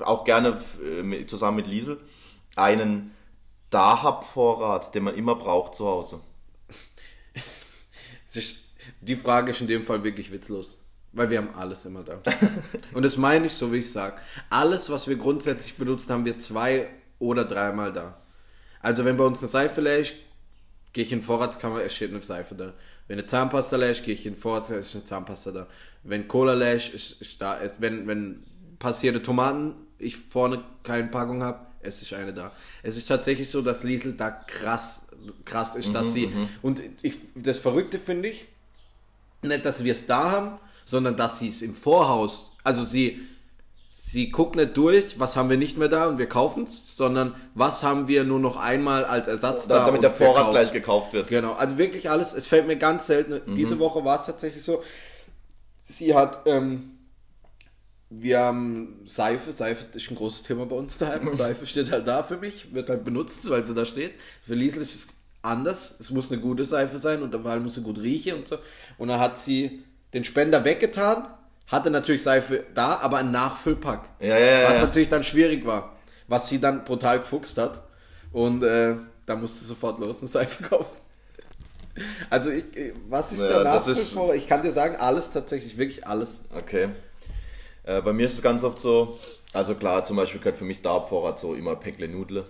auch 0.01 0.23
gerne 0.25 0.57
äh, 0.83 1.25
zusammen 1.27 1.57
mit 1.57 1.67
Liesel, 1.67 1.97
einen 2.55 3.13
Dahab-Vorrat, 3.69 4.95
den 4.95 5.03
man 5.03 5.15
immer 5.15 5.35
braucht 5.35 5.75
zu 5.75 5.85
Hause? 5.85 6.21
Die 9.01 9.15
Frage 9.15 9.51
ist 9.51 9.61
in 9.61 9.67
dem 9.67 9.83
Fall 9.83 10.03
wirklich 10.03 10.31
witzlos. 10.31 10.77
Weil 11.11 11.29
wir 11.29 11.37
haben 11.37 11.55
alles 11.55 11.85
immer 11.85 12.03
da. 12.03 12.21
Und 12.93 13.03
das 13.03 13.15
meine 13.15 13.47
ich 13.47 13.53
so, 13.53 13.71
wie 13.71 13.77
ich 13.77 13.91
sage. 13.91 14.17
Alles, 14.49 14.89
was 14.89 15.07
wir 15.07 15.15
grundsätzlich 15.15 15.75
benutzen, 15.75 16.11
haben 16.11 16.25
wir 16.25 16.39
zwei 16.39 16.89
oder 17.19 17.45
dreimal 17.45 17.93
da. 17.93 18.17
Also 18.81 19.05
wenn 19.05 19.15
bei 19.15 19.23
uns 19.23 19.39
eine 19.39 19.47
Seife 19.47 19.81
ist, 19.81 20.15
gehe 20.91 21.05
ich 21.05 21.11
in 21.13 21.19
die 21.19 21.25
Vorratskammer, 21.25 21.81
es 21.81 21.95
steht 21.95 22.11
eine 22.11 22.21
Seife 22.21 22.55
da. 22.55 22.73
Wenn 23.07 23.17
eine 23.17 23.27
Zahnpasta 23.27 23.77
ist, 23.77 24.03
gehe 24.03 24.13
ich 24.13 24.25
in 24.25 24.33
die 24.33 24.39
Vorratskammer, 24.39 24.79
es 24.79 24.89
ist 24.89 24.95
eine 24.95 25.05
Zahnpasta 25.05 25.51
da. 25.51 25.67
Wenn 26.03 26.27
Cola 26.27 26.53
leer 26.53 26.75
ist, 26.75 27.21
ist, 27.21 27.41
da. 27.41 27.59
Wenn, 27.79 28.07
wenn 28.07 28.43
passierte 28.77 29.21
Tomaten, 29.21 29.75
ich 29.97 30.17
vorne 30.17 30.63
keine 30.83 31.07
Packung 31.07 31.43
habe, 31.43 31.65
es 31.85 32.01
ist 32.01 32.13
eine 32.13 32.33
da. 32.33 32.51
Es 32.83 32.97
ist 32.97 33.07
tatsächlich 33.07 33.49
so, 33.49 33.61
dass 33.61 33.83
Liesel 33.83 34.13
da 34.13 34.29
krass, 34.29 35.05
krass 35.45 35.75
ist, 35.75 35.93
dass 35.93 36.13
sie, 36.13 36.31
und 36.61 36.81
ich, 37.01 37.15
das 37.35 37.57
Verrückte 37.57 37.99
finde 37.99 38.29
ich, 38.29 38.45
nicht, 39.41 39.65
dass 39.65 39.83
wir 39.83 39.93
es 39.93 40.05
da 40.07 40.31
haben, 40.31 40.59
sondern 40.85 41.17
dass 41.17 41.39
sie 41.39 41.49
es 41.49 41.61
im 41.61 41.75
Vorhaus, 41.75 42.51
also 42.63 42.83
sie, 42.83 43.21
sie 43.89 44.29
guckt 44.29 44.55
nicht 44.55 44.77
durch, 44.77 45.19
was 45.19 45.35
haben 45.35 45.49
wir 45.49 45.57
nicht 45.57 45.77
mehr 45.77 45.89
da 45.89 46.07
und 46.07 46.17
wir 46.17 46.27
kaufen 46.27 46.63
es, 46.63 46.95
sondern 46.95 47.35
was 47.53 47.83
haben 47.83 48.07
wir 48.07 48.23
nur 48.23 48.39
noch 48.39 48.57
einmal 48.57 49.05
als 49.05 49.27
Ersatz 49.27 49.67
da. 49.67 49.85
damit 49.85 50.03
der 50.03 50.11
Vorrat 50.11 50.35
kaufen 50.35 50.51
gleich 50.51 50.73
gekauft 50.73 51.13
wird. 51.13 51.27
Genau, 51.27 51.53
also 51.53 51.77
wirklich 51.77 52.09
alles, 52.09 52.33
es 52.33 52.47
fällt 52.47 52.67
mir 52.67 52.77
ganz 52.77 53.07
selten. 53.07 53.41
Diese 53.55 53.79
Woche 53.79 54.03
war 54.05 54.19
es 54.19 54.25
tatsächlich 54.25 54.63
so. 54.63 54.83
Sie 55.83 56.15
hat, 56.15 56.41
ähm, 56.45 56.91
wir 58.09 58.39
haben 58.39 59.01
Seife, 59.05 59.51
Seife 59.51 59.85
ist 59.97 60.09
ein 60.09 60.15
großes 60.15 60.43
Thema 60.43 60.65
bei 60.65 60.75
uns 60.75 60.97
daheim. 60.97 61.33
Seife 61.35 61.65
steht 61.65 61.91
halt 61.91 62.07
da 62.07 62.23
für 62.23 62.37
mich, 62.37 62.73
wird 62.73 62.89
halt 62.89 63.03
benutzt, 63.03 63.49
weil 63.49 63.65
sie 63.65 63.73
da 63.73 63.85
steht. 63.85 64.13
Für 64.45 64.53
Liesel 64.55 64.81
ist 64.81 64.93
es 64.95 65.07
anders. 65.41 65.95
Es 65.99 66.11
muss 66.11 66.31
eine 66.31 66.41
gute 66.41 66.65
Seife 66.65 66.97
sein 66.97 67.21
und 67.23 67.33
allem 67.45 67.63
muss 67.63 67.75
sie 67.75 67.81
gut 67.81 67.97
riechen 67.99 68.35
und 68.35 68.47
so. 68.47 68.57
Und 68.97 69.07
dann 69.09 69.19
hat 69.19 69.39
sie 69.39 69.83
den 70.13 70.23
Spender 70.23 70.63
weggetan, 70.63 71.25
hatte 71.67 71.89
natürlich 71.89 72.23
Seife 72.23 72.63
da, 72.73 72.99
aber 73.01 73.17
ein 73.17 73.31
Nachfüllpack. 73.31 74.07
Ja, 74.19 74.37
ja, 74.37 74.61
ja, 74.61 74.69
Was 74.69 74.81
natürlich 74.81 75.09
dann 75.09 75.23
schwierig 75.23 75.65
war. 75.65 75.95
Was 76.27 76.49
sie 76.49 76.59
dann 76.59 76.85
brutal 76.85 77.19
gefuchst 77.19 77.57
hat. 77.57 77.81
Und 78.31 78.63
äh, 78.63 78.95
da 79.25 79.35
musste 79.35 79.59
sie 79.59 79.65
sofort 79.65 79.99
los 79.99 80.19
eine 80.19 80.27
Seife 80.27 80.63
kaufen. 80.69 80.95
Also 82.29 82.49
ich, 82.49 82.65
was 83.07 83.31
ich 83.31 83.39
Ja, 83.39 83.63
danach 83.63 83.87
ist- 83.87 84.15
ich 84.35 84.47
kann 84.47 84.61
dir 84.63 84.71
sagen, 84.73 84.97
alles 84.97 85.31
tatsächlich, 85.31 85.77
wirklich 85.77 86.05
alles. 86.05 86.39
Okay. 86.53 86.89
Äh, 87.85 88.01
bei 88.01 88.13
mir 88.13 88.25
ist 88.25 88.33
es 88.33 88.41
ganz 88.41 88.63
oft 88.63 88.79
so, 88.79 89.17
also 89.53 89.75
klar, 89.75 90.03
zum 90.03 90.17
Beispiel 90.17 90.39
gehört 90.39 90.57
für 90.57 90.65
mich 90.65 90.81
da 90.81 90.97
ab 90.97 91.09
Vorrat 91.09 91.39
so 91.39 91.53
immer 91.53 91.75
Päckle 91.75 92.07
Nudle, 92.07 92.45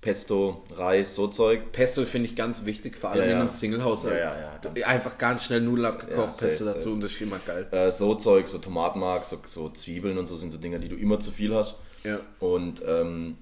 Pesto, 0.00 0.64
Reis, 0.74 1.14
so 1.14 1.28
Zeug. 1.28 1.72
Pesto 1.72 2.04
finde 2.06 2.28
ich 2.30 2.34
ganz 2.36 2.64
wichtig, 2.64 2.96
vor 2.96 3.10
allem 3.10 3.18
Ja, 3.20 3.24
in 3.26 3.30
ja. 3.32 3.40
einem 3.40 3.50
Single-Haushalt. 3.50 4.18
Ja, 4.18 4.34
ja, 4.34 4.60
ja, 4.74 4.86
Einfach 4.86 5.18
ganz 5.18 5.44
schnell 5.44 5.60
Nudeln 5.60 5.84
abgekocht, 5.86 6.32
safe, 6.32 6.46
Pesto 6.46 6.64
dazu 6.64 6.80
safe. 6.80 6.90
und 6.92 7.00
das 7.02 7.12
ist 7.12 7.20
immer 7.20 7.38
geil. 7.46 7.68
Äh, 7.70 7.92
so 7.92 8.14
Zeug, 8.14 8.48
so 8.48 8.58
Tomatenmark, 8.58 9.26
so, 9.26 9.38
so 9.46 9.68
Zwiebeln 9.68 10.16
und 10.16 10.24
so 10.26 10.36
sind 10.36 10.52
so 10.52 10.58
Dinge, 10.58 10.80
die 10.80 10.88
du 10.88 10.96
immer 10.96 11.20
zu 11.20 11.30
viel 11.30 11.54
hast. 11.54 11.76
Ja. 12.02 12.20
Und 12.38 12.82
ähm, 12.86 13.36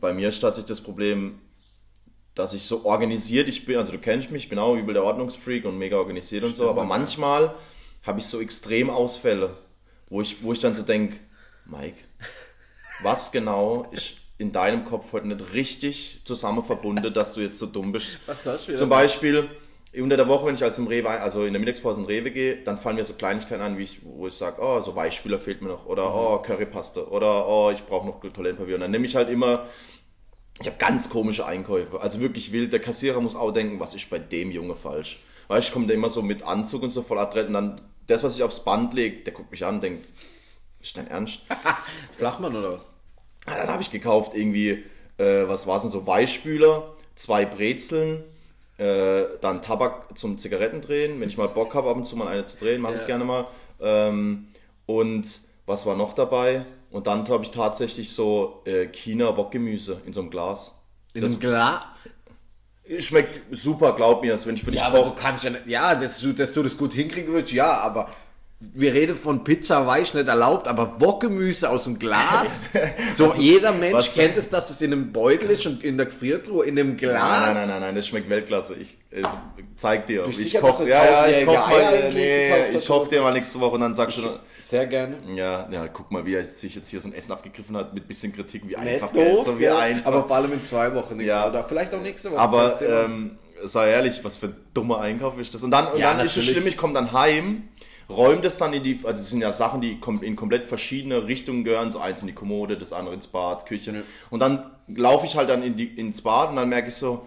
bei 0.00 0.12
mir 0.12 0.28
ist 0.28 0.40
tatsächlich 0.40 0.68
das 0.68 0.82
Problem, 0.82 1.38
dass 2.34 2.52
ich 2.52 2.64
so 2.64 2.84
organisiert 2.84 3.48
ich 3.48 3.64
bin, 3.64 3.78
also 3.78 3.92
du 3.92 3.98
kennst 3.98 4.30
mich, 4.30 4.44
ich 4.44 4.48
bin 4.50 4.58
auch 4.58 4.74
übel 4.76 4.92
der 4.92 5.04
Ordnungsfreak 5.04 5.64
und 5.64 5.78
mega 5.78 5.96
organisiert 5.96 6.44
und 6.44 6.54
so, 6.54 6.68
aber 6.68 6.84
manchmal 6.84 7.54
habe 8.02 8.18
ich 8.18 8.26
so 8.26 8.40
Extremausfälle, 8.40 9.50
wo 10.08 10.20
ich, 10.20 10.42
wo 10.42 10.52
ich 10.52 10.60
dann 10.60 10.74
so 10.74 10.82
denke, 10.82 11.16
Mike, 11.66 11.98
was 13.02 13.32
genau 13.32 13.88
ist 13.90 14.14
in 14.38 14.52
deinem 14.52 14.84
Kopf 14.84 15.12
heute 15.12 15.28
nicht 15.28 15.52
richtig 15.52 16.22
zusammen 16.24 16.64
verbunden, 16.64 17.12
dass 17.12 17.34
du 17.34 17.40
jetzt 17.40 17.58
so 17.58 17.66
dumm 17.66 17.92
bist? 17.92 18.18
Was 18.26 18.44
hast 18.46 18.64
du 18.64 18.68
wieder? 18.68 18.78
Zum 18.78 18.88
Beispiel 18.88 19.48
unter 20.02 20.16
der 20.16 20.28
Woche, 20.28 20.46
wenn 20.46 20.56
ich 20.56 20.64
als 20.64 20.78
im 20.78 20.88
Rewe, 20.88 21.08
also 21.08 21.44
in 21.44 21.52
der 21.52 21.60
Mittagspause 21.60 22.00
in 22.00 22.06
Rewe 22.06 22.30
gehe, 22.32 22.56
dann 22.56 22.78
fallen 22.78 22.96
mir 22.96 23.04
so 23.04 23.14
Kleinigkeiten 23.14 23.62
an, 23.62 23.78
wie 23.78 23.84
ich, 23.84 24.00
wo 24.04 24.26
ich 24.26 24.34
sage, 24.34 24.60
oh, 24.60 24.80
so 24.80 24.96
Weichspüler 24.96 25.38
fehlt 25.38 25.62
mir 25.62 25.68
noch 25.68 25.86
oder 25.86 26.12
oh, 26.12 26.38
Currypaste 26.38 27.08
oder 27.08 27.46
oh, 27.46 27.70
ich 27.70 27.84
brauche 27.84 28.06
noch 28.06 28.20
Toilettenpapier. 28.20 28.74
Und 28.74 28.80
dann 28.80 28.90
nehme 28.90 29.06
ich 29.06 29.14
halt 29.14 29.28
immer, 29.28 29.66
ich 30.60 30.66
habe 30.66 30.76
ganz 30.78 31.10
komische 31.10 31.46
Einkäufe, 31.46 32.00
also 32.00 32.20
wirklich 32.20 32.52
wild. 32.52 32.72
Der 32.72 32.80
Kassierer 32.80 33.20
muss 33.20 33.36
auch 33.36 33.52
denken, 33.52 33.78
was 33.78 33.94
ist 33.94 34.10
bei 34.10 34.18
dem 34.18 34.50
Junge 34.50 34.74
falsch? 34.74 35.20
Weißt 35.48 35.66
du, 35.66 35.68
ich 35.68 35.72
komme 35.72 35.86
da 35.86 35.94
immer 35.94 36.10
so 36.10 36.22
mit 36.22 36.42
Anzug 36.42 36.82
und 36.82 36.90
so 36.90 37.02
voll 37.02 37.18
adrett 37.18 37.48
und 37.48 37.54
dann 37.54 37.80
das, 38.06 38.22
was 38.22 38.36
ich 38.36 38.42
aufs 38.42 38.64
Band 38.64 38.94
lege, 38.94 39.24
der 39.24 39.32
guckt 39.32 39.50
mich 39.50 39.64
an 39.64 39.76
und 39.76 39.80
denkt, 39.82 40.06
ist 40.80 40.96
dein 40.96 41.06
Ernst? 41.08 41.40
Flachmann 42.16 42.54
oder 42.56 42.74
was? 42.74 42.90
Ah, 43.46 43.56
dann 43.58 43.68
habe 43.68 43.82
ich 43.82 43.90
gekauft 43.90 44.34
irgendwie, 44.34 44.84
äh, 45.18 45.46
was 45.48 45.66
war 45.66 45.76
es 45.76 45.82
denn 45.82 45.90
so, 45.90 46.06
Weichspüler, 46.06 46.94
zwei 47.14 47.44
Brezeln, 47.44 48.24
äh, 48.78 49.24
dann 49.40 49.62
Tabak 49.62 50.16
zum 50.18 50.38
Zigarettendrehen, 50.38 51.20
wenn 51.20 51.28
ich 51.28 51.36
mal 51.36 51.48
Bock 51.48 51.74
habe, 51.74 51.90
ab 51.90 51.96
und 51.96 52.04
zu 52.04 52.16
mal 52.16 52.28
eine 52.28 52.44
zu 52.44 52.58
drehen, 52.58 52.80
mache 52.80 52.94
Ja. 52.94 53.00
ich 53.00 53.06
gerne 53.06 53.24
mal. 53.24 53.46
Ähm, 53.80 54.48
und 54.86 55.40
was 55.66 55.86
war 55.86 55.96
noch 55.96 56.12
dabei? 56.14 56.64
Und 56.90 57.06
dann 57.06 57.24
glaube 57.24 57.44
ich 57.44 57.50
tatsächlich 57.50 58.12
so 58.12 58.62
äh, 58.66 58.86
China-Wokgemüse 58.86 60.00
in 60.06 60.12
so 60.12 60.20
einem 60.20 60.30
Glas. 60.30 60.80
In 61.14 61.22
Das 61.22 61.32
einem 61.32 61.40
Glas? 61.40 61.82
Schmeckt 63.00 63.40
super, 63.50 63.94
glaub 63.96 64.22
mir 64.22 64.32
das, 64.32 64.46
wenn 64.46 64.56
ich 64.56 64.64
für 64.64 64.70
dich 64.70 64.80
Ja, 64.80 64.90
koche. 64.90 65.14
kannst 65.16 65.44
ja 65.44 65.50
nicht, 65.50 65.66
ja, 65.66 65.94
dass 65.94 66.18
du, 66.20 66.32
dass 66.32 66.52
du 66.52 66.62
das 66.62 66.76
gut 66.76 66.92
hinkriegen 66.92 67.32
würdest, 67.32 67.52
ja, 67.52 67.78
aber 67.78 68.08
wir 68.72 68.94
reden 68.94 69.16
von 69.16 69.44
Pizza, 69.44 69.86
weiß 69.86 70.14
nicht 70.14 70.28
erlaubt, 70.28 70.68
aber 70.68 71.00
Wokgemüse 71.00 71.68
aus 71.68 71.84
dem 71.84 71.98
Glas. 71.98 72.70
So, 73.16 73.34
jeder 73.36 73.72
Mensch 73.72 74.12
kennt 74.14 74.36
es, 74.36 74.48
dass 74.48 74.70
es 74.70 74.80
in 74.80 74.92
einem 74.92 75.12
Beutel 75.12 75.50
ist 75.50 75.66
und 75.66 75.84
in 75.84 75.96
der 75.96 76.06
Gefriertruhe, 76.06 76.64
in 76.64 76.78
einem 76.78 76.96
Glas. 76.96 77.20
Nein, 77.20 77.54
nein, 77.54 77.68
nein, 77.68 77.80
nein, 77.80 77.94
das 77.94 78.08
schmeckt 78.08 78.28
Weltklasse. 78.28 78.74
Ich 78.74 78.96
äh, 79.10 79.22
zeig 79.76 80.06
dir. 80.06 80.22
Bist 80.22 80.40
Ich 80.40 80.46
sicher, 80.46 80.60
koche, 80.60 80.84
dass 80.84 80.88
ja, 80.88 81.04
ja, 81.04 81.38
ich 81.38 81.46
koche 81.46 81.56
tausendjährige 81.56 81.68
mal, 81.68 81.74
Eier 81.74 82.04
äh, 82.04 82.12
nee, 82.12 82.78
ich 82.78 82.90
oder 82.90 83.06
dir 83.06 83.22
mal 83.22 83.32
nächste 83.32 83.60
Woche 83.60 83.74
und 83.74 83.80
dann 83.80 83.94
sagst 83.94 84.18
du, 84.18 84.22
Sehr 84.64 84.86
gerne. 84.86 85.18
Ja, 85.34 85.68
ja, 85.70 85.88
guck 85.88 86.10
mal, 86.10 86.24
wie 86.26 86.34
er 86.34 86.44
sich 86.44 86.74
jetzt 86.74 86.88
hier 86.88 87.00
so 87.00 87.08
ein 87.08 87.14
Essen 87.14 87.32
abgegriffen 87.32 87.76
hat 87.76 87.94
mit 87.94 88.08
bisschen 88.08 88.32
Kritik, 88.32 88.66
wie 88.66 88.76
einfach 88.76 89.12
der 89.12 89.34
ist, 89.34 89.44
so 89.44 89.56
wie 89.58 89.62
gell? 89.62 89.76
einfach. 89.76 90.06
Aber 90.06 90.26
vor 90.26 90.36
allem 90.36 90.52
in 90.52 90.64
zwei 90.64 90.94
Wochen. 90.94 91.20
Ja. 91.20 91.48
Oder 91.48 91.64
vielleicht 91.64 91.94
auch 91.94 92.00
nächste 92.00 92.30
Woche. 92.32 92.40
Aber 92.40 92.80
ähm, 92.82 93.38
sei 93.62 93.90
ehrlich, 93.90 94.24
was 94.24 94.36
für 94.36 94.46
ein 94.46 94.56
dummer 94.74 95.00
Einkauf 95.00 95.38
ist 95.38 95.54
das? 95.54 95.62
Und 95.62 95.70
dann, 95.70 95.88
und 95.88 95.98
Ja, 95.98 96.14
dann 96.14 96.26
ist 96.26 96.36
es 96.36 96.44
schlimm, 96.44 96.66
ich 96.66 96.76
komme 96.76 96.94
dann 96.94 97.12
heim, 97.12 97.68
räume 98.08 98.42
das 98.42 98.58
dann 98.58 98.72
in 98.72 98.82
die, 98.82 99.00
also 99.04 99.22
es 99.22 99.30
sind 99.30 99.40
ja 99.40 99.52
Sachen, 99.52 99.80
die 99.80 99.98
in 100.22 100.36
komplett 100.36 100.64
verschiedene 100.64 101.26
Richtungen 101.26 101.64
gehören, 101.64 101.90
so 101.90 101.98
eins 101.98 102.20
in 102.20 102.26
die 102.26 102.34
Kommode, 102.34 102.76
das 102.76 102.92
andere 102.92 103.14
ins 103.14 103.26
Bad, 103.26 103.66
Küche. 103.66 104.04
Und 104.30 104.40
dann 104.40 104.70
laufe 104.88 105.26
ich 105.26 105.36
halt 105.36 105.48
dann 105.48 105.62
in 105.62 105.76
die, 105.76 105.86
ins 105.86 106.22
Bad 106.22 106.50
und 106.50 106.56
dann 106.56 106.68
merke 106.68 106.88
ich 106.88 106.94
so, 106.94 107.26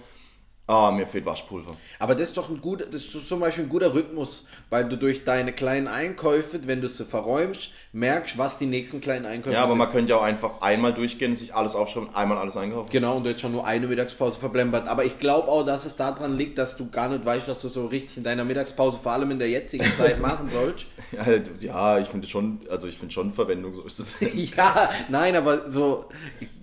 ah, 0.67 0.91
mir 0.91 1.07
fehlt 1.07 1.25
Waschpulver. 1.25 1.75
Aber 1.99 2.13
das 2.13 2.29
ist 2.29 2.37
doch 2.37 2.49
ein 2.49 2.61
guter, 2.61 2.85
das 2.85 3.05
ist 3.05 3.27
zum 3.27 3.39
Beispiel 3.39 3.63
ein 3.63 3.69
guter 3.69 3.93
Rhythmus, 3.93 4.47
weil 4.69 4.87
du 4.87 4.97
durch 4.97 5.23
deine 5.23 5.53
kleinen 5.53 5.87
Einkäufe, 5.87 6.59
wenn 6.67 6.81
du 6.81 6.89
sie 6.89 7.05
verräumst, 7.05 7.71
merkst, 7.97 8.37
was 8.37 8.57
die 8.59 8.65
nächsten 8.67 9.01
kleinen 9.01 9.25
Einkäufe 9.25 9.53
Ja, 9.53 9.61
aber 9.61 9.69
sind. 9.71 9.79
man 9.79 9.89
könnte 9.89 10.11
ja 10.11 10.19
auch 10.19 10.23
einfach 10.23 10.61
einmal 10.61 10.93
durchgehen, 10.93 11.35
sich 11.35 11.55
alles 11.55 11.75
aufschreiben, 11.75 12.13
einmal 12.13 12.37
alles 12.37 12.55
einkaufen. 12.55 12.89
Genau, 12.91 13.17
und 13.17 13.23
du 13.23 13.29
jetzt 13.31 13.41
schon 13.41 13.51
nur 13.51 13.65
eine 13.65 13.87
Mittagspause 13.87 14.39
verblempert. 14.39 14.87
Aber 14.87 15.03
ich 15.03 15.19
glaube 15.19 15.47
auch, 15.47 15.65
dass 15.65 15.85
es 15.85 15.95
daran 15.95 16.37
liegt, 16.37 16.57
dass 16.57 16.77
du 16.77 16.89
gar 16.89 17.09
nicht 17.09 17.25
weißt, 17.25 17.47
was 17.47 17.59
du 17.61 17.69
so 17.69 17.87
richtig 17.87 18.17
in 18.17 18.23
deiner 18.23 18.43
Mittagspause, 18.43 18.99
vor 19.01 19.11
allem 19.11 19.31
in 19.31 19.39
der 19.39 19.49
jetzigen 19.49 19.85
Zeit, 19.97 20.21
machen 20.21 20.49
sollst. 20.51 20.85
Ja, 21.11 21.25
ja 21.59 21.99
ich 21.99 22.07
finde 22.07 22.27
schon, 22.27 22.61
also 22.69 22.87
ich 22.87 22.97
finde 22.97 23.13
schon 23.13 23.33
Verwendung, 23.33 23.73
so 23.73 23.83
ist 23.83 23.99
es. 23.99 24.19
ja, 24.55 24.89
nein, 25.09 25.35
aber 25.35 25.69
so, 25.71 26.05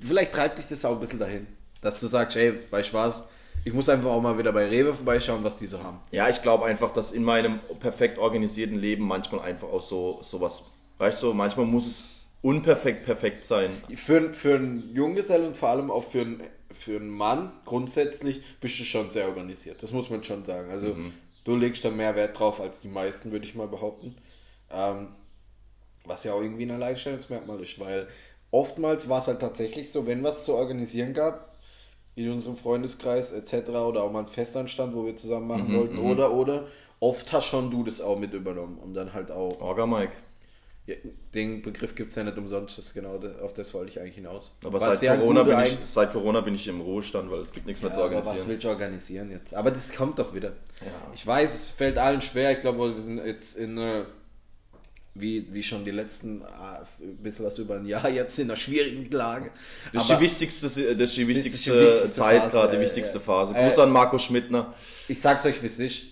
vielleicht 0.06 0.32
treibt 0.32 0.58
dich 0.58 0.66
das 0.66 0.84
auch 0.84 0.92
ein 0.92 1.00
bisschen 1.00 1.18
dahin. 1.18 1.46
Dass 1.80 2.00
du 2.00 2.06
sagst, 2.06 2.36
ey, 2.36 2.54
weißt 2.70 2.90
du 2.90 2.94
was, 2.94 3.24
ich 3.64 3.72
muss 3.72 3.88
einfach 3.88 4.10
auch 4.10 4.20
mal 4.20 4.38
wieder 4.38 4.52
bei 4.52 4.68
Rewe 4.68 4.92
vorbeischauen, 4.94 5.42
was 5.42 5.56
die 5.56 5.66
so 5.66 5.82
haben. 5.82 5.98
Ja, 6.10 6.28
ich 6.28 6.42
glaube 6.42 6.66
einfach, 6.66 6.92
dass 6.92 7.12
in 7.12 7.24
meinem 7.24 7.60
perfekt 7.80 8.18
organisierten 8.18 8.78
Leben 8.78 9.06
manchmal 9.06 9.40
einfach 9.40 9.68
auch 9.68 9.80
so 9.82 10.18
sowas, 10.20 10.70
weißt 10.98 11.22
du, 11.22 11.32
manchmal 11.32 11.66
muss 11.66 11.86
es 11.86 12.04
unperfekt 12.42 13.04
perfekt 13.04 13.44
sein. 13.44 13.82
Für, 13.94 14.32
für 14.32 14.56
einen 14.56 14.94
Junggesell 14.94 15.44
und 15.44 15.56
vor 15.56 15.70
allem 15.70 15.90
auch 15.90 16.04
für 16.04 16.20
einen, 16.20 16.42
für 16.70 16.96
einen 16.96 17.08
Mann 17.08 17.52
grundsätzlich 17.64 18.42
bist 18.60 18.78
du 18.78 18.84
schon 18.84 19.10
sehr 19.10 19.28
organisiert. 19.28 19.82
Das 19.82 19.92
muss 19.92 20.10
man 20.10 20.22
schon 20.22 20.44
sagen. 20.44 20.70
Also 20.70 20.96
du 21.44 21.56
legst 21.56 21.84
da 21.84 21.90
mehr 21.90 22.14
Wert 22.16 22.38
drauf 22.38 22.60
als 22.60 22.80
die 22.80 22.88
meisten, 22.88 23.32
würde 23.32 23.46
ich 23.46 23.54
mal 23.54 23.68
behaupten. 23.68 24.16
Ähm, 24.70 25.08
was 26.04 26.24
ja 26.24 26.34
auch 26.34 26.42
irgendwie 26.42 26.64
ein 26.64 26.70
Alleinstellungsmerkmal 26.70 27.60
ist, 27.60 27.78
weil 27.78 28.08
oftmals 28.50 29.08
war 29.08 29.20
es 29.20 29.26
halt 29.26 29.40
tatsächlich 29.40 29.90
so, 29.90 30.06
wenn 30.06 30.22
was 30.22 30.44
zu 30.44 30.54
organisieren 30.54 31.14
gab, 31.14 31.56
in 32.14 32.30
unserem 32.30 32.56
Freundeskreis 32.56 33.32
etc. 33.32 33.70
oder 33.70 34.02
auch 34.02 34.12
mal 34.12 34.20
ein 34.20 34.26
Festanstand, 34.26 34.94
wo 34.94 35.04
wir 35.04 35.16
zusammen 35.16 35.48
machen 35.48 35.74
wollten, 35.76 35.98
oder, 35.98 36.32
oder, 36.32 36.66
oft 37.00 37.32
hast 37.32 37.46
schon 37.46 37.70
du 37.70 37.82
das 37.82 38.00
auch 38.00 38.18
mit 38.18 38.32
übernommen, 38.32 38.78
um 38.78 38.94
dann 38.94 39.12
halt 39.12 39.30
auch 39.30 39.60
Orga 39.60 39.86
Mike. 39.86 40.12
Ja, 40.86 40.96
den 41.34 41.62
Begriff 41.62 41.94
gibt 41.94 42.10
es 42.10 42.16
ja 42.16 42.24
nicht 42.24 42.36
umsonst, 42.36 42.76
das 42.76 42.92
genau 42.92 43.18
auf 43.42 43.54
das 43.54 43.72
wollte 43.72 43.90
ich 43.90 44.00
eigentlich 44.00 44.16
hinaus. 44.16 44.52
Aber 44.64 44.78
seit 44.78 45.00
ja 45.00 45.16
Corona, 45.16 45.42
bin 45.42 45.58
ich, 45.60 45.78
seit 45.82 46.12
Corona 46.12 46.42
bin 46.42 46.54
ich 46.54 46.68
im 46.68 46.80
Ruhestand, 46.82 47.30
weil 47.30 47.40
es 47.40 47.52
gibt 47.52 47.66
nichts 47.66 47.82
mehr 47.82 47.90
zu 47.90 48.00
ja, 48.00 48.04
aber 48.04 48.16
was 48.16 48.26
organisieren. 48.26 48.48
willst 48.50 48.64
du 48.64 48.68
organisieren 48.68 49.30
jetzt? 49.30 49.54
Aber 49.54 49.70
das 49.70 49.94
kommt 49.94 50.18
doch 50.18 50.34
wieder. 50.34 50.52
Ich 51.14 51.26
weiß, 51.26 51.54
es 51.54 51.70
fällt 51.70 51.96
allen 51.96 52.20
schwer. 52.20 52.52
Ich 52.52 52.60
glaube, 52.60 52.94
wir 52.94 53.00
sind 53.00 53.24
jetzt 53.24 53.56
in 53.56 53.78
äh, 53.78 54.04
wie, 55.14 55.46
wie 55.54 55.62
schon 55.62 55.84
die 55.84 55.90
letzten 55.90 56.42
äh, 56.42 56.44
ein 57.00 57.16
bisschen 57.22 57.46
was 57.46 57.58
über 57.58 57.76
ein 57.76 57.86
Jahr 57.86 58.10
jetzt 58.10 58.38
in 58.38 58.50
einer 58.50 58.56
schwierigen 58.56 59.08
Lage. 59.10 59.52
Das 59.92 60.02
ist, 60.02 60.10
die 60.10 60.20
wichtigste, 60.20 60.66
das 60.66 60.76
ist 60.76 61.16
die 61.16 61.28
wichtigste, 61.28 61.70
die 61.72 61.78
wichtigste 61.78 62.12
Zeit 62.12 62.42
Phase, 62.42 62.50
gerade, 62.50 62.70
die 62.72 62.76
äh, 62.76 62.80
wichtigste 62.80 63.18
äh, 63.18 63.20
Phase. 63.20 63.56
äh, 63.56 63.64
Gruß 63.64 63.78
an 63.78 63.90
Marco 63.90 64.18
Schmidtner. 64.18 64.74
ich 65.08 65.20
sag's 65.20 65.46
euch, 65.46 65.62
wie 65.62 65.66
es 65.66 65.78
ist. 65.78 66.06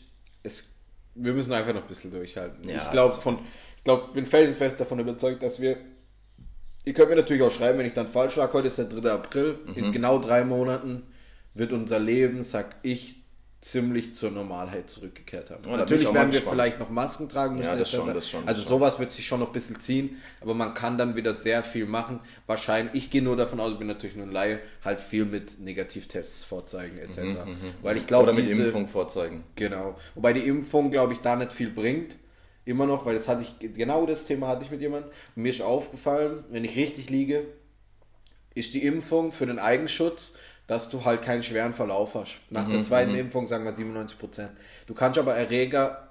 Es, 0.45 0.69
wir 1.15 1.33
müssen 1.33 1.53
einfach 1.53 1.75
noch 1.75 1.83
ein 1.83 1.89
bisschen 1.89 2.11
durchhalten. 2.11 2.69
Ja, 2.69 2.85
ich 2.85 2.91
glaube, 2.91 3.15
von, 3.21 3.41
ich 3.83 3.85
glaube, 3.85 4.13
bin 4.13 4.27
felsenfest 4.27 4.79
davon 4.79 5.01
überzeugt, 5.01 5.43
dass 5.43 5.61
wir. 5.61 5.77
Ihr 6.85 6.95
könnt 6.95 7.11
mir 7.11 7.17
natürlich 7.17 7.43
auch 7.43 7.51
schreiben, 7.51 7.81
wenn 7.81 7.87
ich 7.87 7.95
dann 7.95 8.07
falsch 8.07 8.37
lag. 8.37 8.53
Heute 8.53 8.69
ist 8.69 8.79
der 8.79 8.85
3. 8.85 9.11
April. 9.11 9.59
Mhm. 9.67 9.75
In 9.75 9.93
genau 9.93 10.21
drei 10.21 10.45
Monaten 10.45 11.03
wird 11.55 11.73
unser 11.73 11.99
Leben, 11.99 12.45
sag 12.45 12.77
ich, 12.83 13.17
ziemlich 13.61 14.15
zur 14.15 14.31
Normalheit 14.31 14.89
zurückgekehrt 14.89 15.51
haben. 15.51 15.65
ich 15.65 15.71
Natürlich 15.71 16.15
werden 16.15 16.33
wir 16.33 16.39
gespannt. 16.39 16.55
vielleicht 16.55 16.79
noch 16.79 16.91
Masken 16.91 17.29
tragen 17.29 17.57
müssen. 17.57 17.71
Ja, 17.71 17.77
das 17.77 17.91
schon, 17.91 18.07
das 18.13 18.29
schon, 18.29 18.41
das 18.41 18.49
also 18.49 18.63
schon. 18.63 18.69
sowas 18.69 19.01
wird 19.01 19.11
sich 19.11 19.27
schon 19.27 19.41
noch 19.41 19.49
ein 19.49 19.53
bisschen 19.53 19.81
ziehen, 19.81 20.21
aber 20.41 20.55
man 20.55 20.75
kann 20.75 20.97
dann 20.97 21.17
wieder 21.17 21.35
sehr 21.35 21.65
viel 21.65 21.87
machen. 21.87 22.21
Wahrscheinlich, 22.47 22.95
ich 22.95 23.11
gehe 23.11 23.23
nur 23.23 23.37
davon 23.37 23.59
aus, 23.59 23.73
ich 23.73 23.79
bin 23.79 23.89
natürlich 23.89 24.15
nur 24.15 24.27
ein 24.27 24.33
Laie, 24.33 24.61
halt 24.85 25.01
viel 25.01 25.25
mit 25.25 25.61
Negativtests 25.61 26.45
vorzeigen 26.45 26.99
etc. 26.99 27.19
Weil 27.83 27.97
ich 27.97 28.07
glaube, 28.07 28.25
Oder 28.25 28.33
mit 28.33 28.49
diese, 28.49 28.65
Impfung 28.65 28.87
vorzeigen. 28.87 29.43
Genau. 29.57 29.97
Wobei 30.15 30.33
die 30.33 30.47
Impfung, 30.47 30.91
glaube 30.91 31.13
ich, 31.15 31.21
da 31.21 31.35
nicht 31.37 31.53
viel 31.53 31.71
bringt. 31.71 32.17
Immer 32.65 32.87
noch, 32.87 33.05
weil 33.07 33.17
das 33.17 33.29
hatte 33.29 33.43
ich, 33.43 33.75
genau 33.75 34.07
das 34.07 34.25
Thema 34.25 34.49
hatte 34.49 34.65
ich 34.65 34.71
mit 34.71 34.81
jemandem. 34.81 35.11
Mir 35.35 35.51
ist 35.51 35.63
aufgefallen, 35.63 36.45
wenn 36.51 36.65
ich 36.65 36.77
richtig 36.77 37.11
liege, 37.11 37.45
ist 38.55 38.75
die 38.75 38.85
Impfung 38.85 39.33
für 39.33 39.47
den 39.47 39.59
Eigenschutz, 39.59 40.37
dass 40.67 40.89
du 40.91 41.05
halt 41.05 41.23
keinen 41.23 41.43
schweren 41.43 41.75
Verlauf 41.75 42.15
hast. 42.15 42.39
Nach 42.51 42.67
Mhm, 42.67 42.73
der 42.73 42.83
zweiten 42.85 43.15
Impfung 43.15 43.47
sagen 43.47 43.65
wir 43.65 43.73
97 43.73 44.19
Prozent. 44.19 44.51
Du 44.87 44.95
kannst 44.95 45.19
aber 45.19 45.35
Erreger 45.35 46.09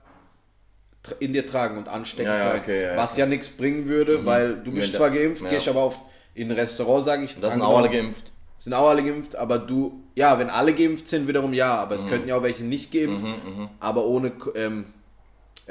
in 1.20 1.34
dir 1.34 1.48
tragen 1.48 1.78
und 1.78 1.88
ansteckend 1.88 2.28
Ja, 2.28 2.52
sein, 2.52 2.62
okay, 2.62 2.84
ja, 2.84 2.98
was 2.98 3.18
ja. 3.18 3.24
ja 3.24 3.30
nichts 3.30 3.50
bringen 3.50 3.88
würde, 3.88 4.26
weil 4.26 4.56
du 4.58 4.72
bist 4.72 4.92
Wenn 4.94 4.98
zwar 4.98 5.10
geimpft, 5.10 5.42
gehst 5.50 5.68
aber 5.68 5.82
auf 5.82 5.98
in 6.36 6.50
ein 6.52 6.58
Restaurant, 6.58 7.06
sage 7.06 7.24
ich. 7.26 7.40
Das 7.40 7.54
sind 7.54 7.62
auch 7.62 7.78
alle 7.78 7.90
geimpft. 7.90 8.32
sind 8.60 8.74
auch 8.74 8.90
alle 8.90 9.04
geimpft, 9.04 9.36
aber 9.36 9.58
du, 9.58 10.04
ja, 10.16 10.38
wenn 10.38 10.50
alle 10.50 10.74
geimpft 10.74 11.08
sind, 11.08 11.28
wiederum 11.28 11.54
ja, 11.54 11.76
aber 11.76 11.96
es 11.96 12.08
könnten 12.08 12.28
ja 12.30 12.36
auch 12.38 12.44
welche 12.44 12.64
nicht 12.64 12.92
geimpft, 12.92 13.24
aber 13.80 14.06
ohne, 14.06 14.32
ähm, 14.56 14.86
äh, 14.86 15.01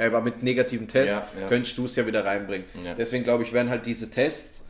aber 0.01 0.21
mit 0.21 0.43
negativen 0.43 0.89
Tests 0.89 1.13
Ja, 1.13 1.29
ja. 1.41 1.49
könntest 1.49 1.77
du 1.79 1.85
es 1.85 1.97
ja 1.97 2.07
wieder 2.07 2.25
reinbringen. 2.25 2.67
Ja. 2.85 2.95
Deswegen 2.95 3.25
glaube 3.25 3.45
ich, 3.45 3.53
werden 3.53 3.71
halt 3.71 3.87
diese 3.87 4.11
Tests 4.11 4.65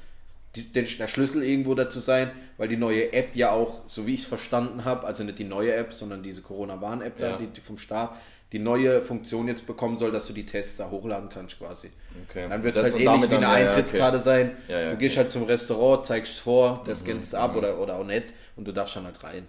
die, 0.57 0.65
der 0.73 0.87
Schlüssel 0.87 1.45
irgendwo 1.45 1.75
dazu 1.75 2.01
sein, 2.01 2.31
weil 2.59 2.69
die 2.69 2.77
neue 2.77 3.13
App 3.13 3.35
ja 3.35 3.53
auch, 3.53 3.83
so 3.87 4.07
wie 4.07 4.15
ich 4.15 4.23
es 4.23 4.27
verstanden 4.27 4.85
habe, 4.85 5.07
also 5.07 5.23
nicht 5.23 5.39
die 5.39 5.45
neue 5.45 5.73
App, 5.75 5.93
sondern 5.93 6.23
diese 6.23 6.43
Corona-Warn-App 6.43 7.19
da, 7.19 7.37
die, 7.37 7.47
die 7.47 7.61
vom 7.61 7.79
Staat, 7.79 8.11
die 8.53 8.59
neue 8.59 9.01
Funktion 9.01 9.47
jetzt 9.47 9.65
bekommen 9.65 9.97
soll, 9.97 10.11
dass 10.11 10.27
du 10.27 10.33
die 10.33 10.45
Tests 10.45 10.77
da 10.77 10.91
hochladen 10.91 11.29
kannst 11.29 11.59
quasi. 11.59 11.91
Okay. 12.29 12.49
Dann 12.49 12.65
wird 12.65 12.77
es 12.77 12.83
halt 12.83 12.95
ähnlich 13.01 13.31
wie 13.31 13.37
eine 13.37 13.45
ja, 13.45 13.53
Eintrittskarte 13.53 14.17
okay. 14.17 14.25
sein. 14.25 14.57
Ja, 14.67 14.81
ja, 14.81 14.91
du 14.91 14.97
gehst 14.97 15.15
okay. 15.15 15.23
halt 15.23 15.31
zum 15.31 15.45
Restaurant, 15.45 16.05
zeigst 16.05 16.33
es 16.33 16.39
vor, 16.41 16.83
der 16.85 16.97
scannt 16.97 17.23
es 17.23 17.33
ab 17.33 17.55
oder, 17.55 17.79
oder 17.79 17.97
auch 17.97 18.05
nicht 18.05 18.35
und 18.57 18.67
du 18.67 18.73
darfst 18.73 18.97
dann 18.97 19.05
halt 19.05 19.23
rein. 19.23 19.47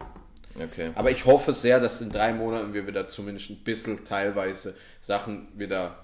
Okay. 0.56 0.91
Aber 0.95 1.12
ich 1.12 1.26
hoffe 1.26 1.54
sehr, 1.54 1.80
dass 1.80 2.02
in 2.02 2.10
drei 2.12 2.34
Monaten 2.34 2.74
wir 2.74 2.86
wieder 2.88 3.08
zumindest 3.08 3.49
ein 3.49 3.58
bisschen 3.64 4.04
teilweise 4.06 4.76
Sachen 5.02 5.47
wieder 5.56 5.97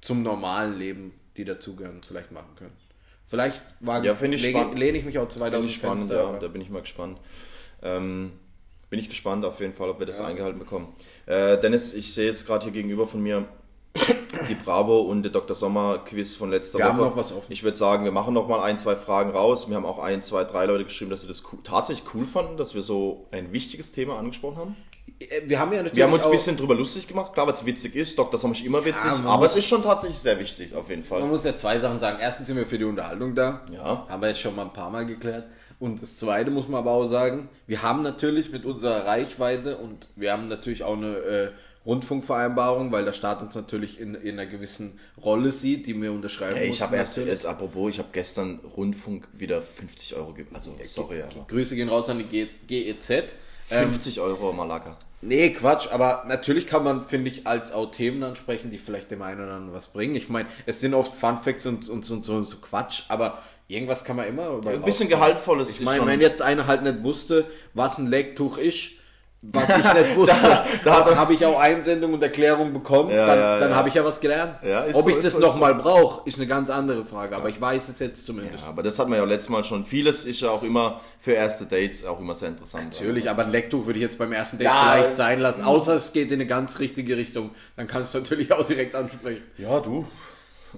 zum 0.00 0.22
normalen 0.22 0.78
Leben, 0.78 1.12
die 1.36 1.44
dazugehören, 1.44 2.00
vielleicht 2.06 2.32
machen 2.32 2.54
können. 2.56 2.72
Vielleicht 3.28 3.60
wage, 3.80 4.06
Ja, 4.06 4.12
ich 4.20 4.42
lege- 4.42 4.72
lehne 4.74 4.98
ich 4.98 5.04
mich 5.04 5.18
auch 5.18 5.28
zu 5.28 5.40
weit 5.40 5.46
Finde 5.52 5.58
aus 5.58 5.64
dem 5.64 5.68
ich 5.70 5.74
spannend, 5.76 5.98
Fenster. 6.08 6.32
ja. 6.32 6.38
Da 6.38 6.48
bin 6.48 6.60
ich 6.62 6.70
mal 6.70 6.80
gespannt. 6.82 7.18
Ähm, 7.82 8.32
bin 8.88 8.98
ich 9.00 9.08
gespannt 9.08 9.44
auf 9.44 9.58
jeden 9.60 9.74
Fall, 9.74 9.88
ob 9.90 9.98
wir 9.98 10.06
das 10.06 10.20
eingehalten 10.20 10.58
bekommen. 10.60 10.94
Äh, 11.26 11.58
Dennis, 11.58 11.92
ich 11.92 12.14
sehe 12.14 12.26
jetzt 12.26 12.46
gerade 12.46 12.64
hier 12.64 12.72
gegenüber 12.72 13.08
von 13.08 13.20
mir 13.22 13.44
die 14.48 14.54
Bravo 14.54 15.00
und 15.00 15.22
der 15.22 15.32
Dr. 15.32 15.56
Sommer 15.56 15.98
Quiz 16.04 16.34
von 16.34 16.50
letzter 16.50 16.78
Wir 16.78 16.84
Woche. 16.86 16.92
haben 16.94 17.00
noch 17.00 17.16
was 17.16 17.32
offen. 17.32 17.50
Ich 17.52 17.62
würde 17.62 17.76
sagen, 17.76 18.04
wir 18.04 18.12
machen 18.12 18.34
noch 18.34 18.48
mal 18.48 18.60
ein, 18.62 18.78
zwei 18.78 18.96
Fragen 18.96 19.30
raus. 19.30 19.68
Wir 19.68 19.76
haben 19.76 19.86
auch 19.86 19.98
ein, 19.98 20.22
zwei, 20.22 20.44
drei 20.44 20.66
Leute 20.66 20.84
geschrieben, 20.84 21.10
dass 21.10 21.22
sie 21.22 21.28
das 21.28 21.42
cool, 21.52 21.58
tatsächlich 21.64 22.06
cool 22.14 22.26
fanden, 22.26 22.56
dass 22.56 22.74
wir 22.74 22.82
so 22.82 23.26
ein 23.32 23.52
wichtiges 23.52 23.92
Thema 23.92 24.18
angesprochen 24.18 24.56
haben. 24.58 24.76
Äh, 25.18 25.42
Wir 25.48 25.58
haben 25.60 25.72
ja 25.72 25.78
natürlich 25.78 25.96
Wir 25.96 26.04
haben 26.04 26.12
uns 26.12 26.24
ein 26.24 26.30
bisschen 26.30 26.56
drüber 26.56 26.74
lustig 26.74 27.08
gemacht, 27.08 27.32
klar, 27.32 27.46
weil 27.46 27.54
es 27.54 27.64
witzig 27.64 27.94
ist. 27.96 28.18
Dr. 28.18 28.38
Sommer 28.38 28.54
ist 28.54 28.64
immer 28.64 28.84
witzig, 28.84 29.04
man 29.10 29.26
aber 29.26 29.42
muss- 29.44 29.52
es 29.52 29.56
ist 29.58 29.66
schon 29.68 29.82
tatsächlich 29.82 30.18
sehr 30.18 30.38
wichtig, 30.38 30.74
auf 30.74 30.88
jeden 30.90 31.04
Fall. 31.04 31.20
Man 31.20 31.30
muss 31.30 31.44
ja 31.44 31.56
zwei 31.56 31.78
Sachen 31.78 31.98
sagen. 32.00 32.18
Erstens 32.20 32.46
sind 32.48 32.56
wir 32.56 32.66
für 32.66 32.78
die 32.78 32.84
Unterhaltung 32.84 33.34
da. 33.34 33.62
Ja. 33.72 34.06
Haben 34.08 34.22
wir 34.22 34.28
jetzt 34.28 34.40
schon 34.40 34.54
mal 34.54 34.62
ein 34.62 34.72
paar 34.72 34.90
Mal 34.90 35.06
geklärt. 35.06 35.44
Und 35.78 36.00
das 36.00 36.16
zweite 36.16 36.50
muss 36.50 36.68
man 36.68 36.80
aber 36.80 36.92
auch 36.92 37.06
sagen, 37.06 37.50
wir 37.66 37.82
haben 37.82 38.02
natürlich 38.02 38.50
mit 38.50 38.64
unserer 38.64 39.04
Reichweite 39.04 39.76
und 39.76 40.08
wir 40.16 40.32
haben 40.32 40.48
natürlich 40.48 40.82
auch 40.84 40.96
eine 40.96 41.16
äh, 41.16 41.48
Rundfunkvereinbarung, 41.86 42.90
weil 42.90 43.04
der 43.04 43.12
Staat 43.12 43.42
uns 43.42 43.54
natürlich 43.54 44.00
in, 44.00 44.14
in 44.16 44.38
einer 44.38 44.50
gewissen 44.50 44.98
Rolle 45.22 45.52
sieht, 45.52 45.86
die 45.86 46.00
wir 46.00 46.12
unterschreiben 46.12 46.56
Ey, 46.56 46.68
ich 46.68 46.82
habe 46.82 46.96
erst, 46.96 47.16
jetzt, 47.16 47.46
apropos, 47.46 47.90
ich 47.90 47.98
habe 47.98 48.08
gestern 48.12 48.58
Rundfunk 48.76 49.28
wieder 49.32 49.62
50 49.62 50.16
Euro 50.16 50.32
gegeben. 50.32 50.56
Also, 50.56 50.76
sorry, 50.82 51.22
aber. 51.22 51.46
Grüße 51.46 51.76
gehen 51.76 51.88
raus 51.88 52.08
an 52.08 52.18
die 52.18 52.48
GEZ. 52.66 53.10
Ähm, 53.70 53.90
50 53.90 54.20
Euro 54.20 54.52
Malaka. 54.52 54.96
nee, 55.22 55.50
Quatsch, 55.50 55.88
aber 55.90 56.24
natürlich 56.28 56.66
kann 56.66 56.84
man, 56.84 57.04
finde 57.04 57.30
ich, 57.30 57.46
als 57.46 57.72
auch 57.72 57.90
Themen 57.90 58.22
ansprechen, 58.22 58.70
die 58.70 58.78
vielleicht 58.78 59.10
dem 59.10 59.22
einen 59.22 59.40
oder 59.40 59.54
anderen 59.54 59.74
was 59.74 59.88
bringen. 59.88 60.14
Ich 60.14 60.28
meine, 60.28 60.48
es 60.66 60.80
sind 60.80 60.94
oft 60.94 61.12
Funfacts 61.14 61.66
und, 61.66 61.88
und, 61.88 62.08
und 62.08 62.24
so, 62.24 62.42
so 62.44 62.56
Quatsch, 62.58 63.02
aber 63.08 63.42
irgendwas 63.68 64.04
kann 64.04 64.16
man 64.16 64.28
immer. 64.28 64.60
Ein 64.64 64.82
bisschen 64.82 65.08
Gehaltvolles. 65.08 65.70
Ich 65.70 65.80
meine, 65.80 66.06
wenn 66.06 66.20
jetzt 66.20 66.42
einer 66.42 66.66
halt 66.66 66.82
nicht 66.82 67.02
wusste, 67.02 67.46
was 67.74 67.98
ein 67.98 68.06
Lecktuch 68.06 68.58
ist, 68.58 68.90
was 69.42 69.68
ich 69.68 69.76
nicht 69.76 70.16
wusste, 70.16 70.34
da 70.82 71.00
er- 71.00 71.16
habe 71.16 71.34
ich 71.34 71.44
auch 71.44 71.58
Einsendung 71.60 72.14
und 72.14 72.22
Erklärung 72.22 72.72
bekommen, 72.72 73.10
Ja, 73.10 73.26
dann, 73.26 73.38
ja, 73.38 73.58
dann 73.60 73.70
ja. 73.70 73.76
habe 73.76 73.88
ich 73.88 73.94
ja 73.94 74.04
was 74.04 74.18
gelernt. 74.18 74.56
Ob 74.62 74.94
so, 74.94 75.08
ich 75.10 75.16
das 75.16 75.34
so, 75.34 75.40
nochmal 75.40 75.74
brauche, 75.74 76.26
ist 76.26 76.38
eine 76.38 76.46
ganz 76.46 76.70
andere 76.70 77.04
Frage, 77.04 77.36
aber 77.36 77.48
ich 77.50 77.60
weiß 77.60 77.88
es 77.88 77.98
jetzt 77.98 78.24
zumindest. 78.24 78.64
Aber 78.64 78.82
das 78.82 78.98
hat 78.98 79.08
man 79.08 79.18
ja 79.18 79.24
letztes 79.24 79.50
Mal 79.50 79.62
schon. 79.64 79.84
Vieles 79.84 80.24
ist 80.24 80.40
ja 80.40 80.50
auch 80.50 80.62
immer 80.62 81.00
für 81.18 81.32
erste 81.32 81.66
Dates 81.66 82.04
auch 82.04 82.18
immer 82.18 82.34
sehr 82.34 82.48
interessant. 82.48 82.98
Natürlich, 82.98 83.28
aber 83.28 83.42
ein 83.44 83.50
Lecktuch 83.50 83.84
würde 83.86 83.98
ich 83.98 84.02
jetzt 84.04 84.18
beim 84.18 84.32
ersten 84.32 84.58
Date 84.58 84.70
vielleicht 84.70 85.16
sein 85.16 85.40
lassen, 85.40 85.62
außer 85.64 85.94
es 85.96 86.12
geht 86.12 86.28
in 86.28 86.34
eine 86.34 86.46
ganz 86.46 86.78
richtige 86.78 87.16
Richtung. 87.16 87.50
Dann 87.76 87.86
kannst 87.86 88.14
du 88.14 88.18
natürlich 88.18 88.52
auch 88.52 88.64
direkt 88.64 88.94
ansprechen. 88.94 89.42
Ja, 89.58 89.80
du. 89.80 90.06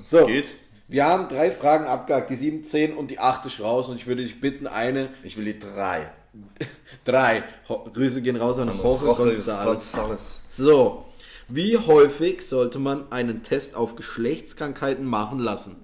So, 0.08 0.26
Geht. 0.26 0.52
wir 0.88 1.04
haben 1.06 1.28
drei 1.28 1.50
Fragen 1.52 1.86
abgehakt, 1.86 2.28
die 2.30 2.36
7, 2.36 2.64
10 2.64 2.96
und 2.96 3.10
die 3.10 3.18
8 3.20 3.46
ist 3.46 3.60
raus 3.60 3.88
und 3.88 3.96
ich 3.96 4.06
würde 4.06 4.22
dich 4.22 4.40
bitten, 4.40 4.66
eine, 4.66 5.08
Ich 5.22 5.36
will 5.36 5.44
die 5.44 5.58
drei. 5.58 6.10
drei. 7.04 7.44
Ho 7.68 7.84
Grüße 7.92 8.22
gehen 8.22 8.36
raus 8.36 8.58
an 8.58 8.68
Jorge 8.68 9.06
González. 9.06 9.64
González. 9.64 10.40
So, 10.50 11.06
wie 11.48 11.78
häufig 11.78 12.46
sollte 12.46 12.78
man 12.78 13.10
einen 13.10 13.42
Test 13.42 13.74
auf 13.74 13.96
Geschlechtskrankheiten 13.96 15.06
machen 15.06 15.38
lassen? 15.38 15.76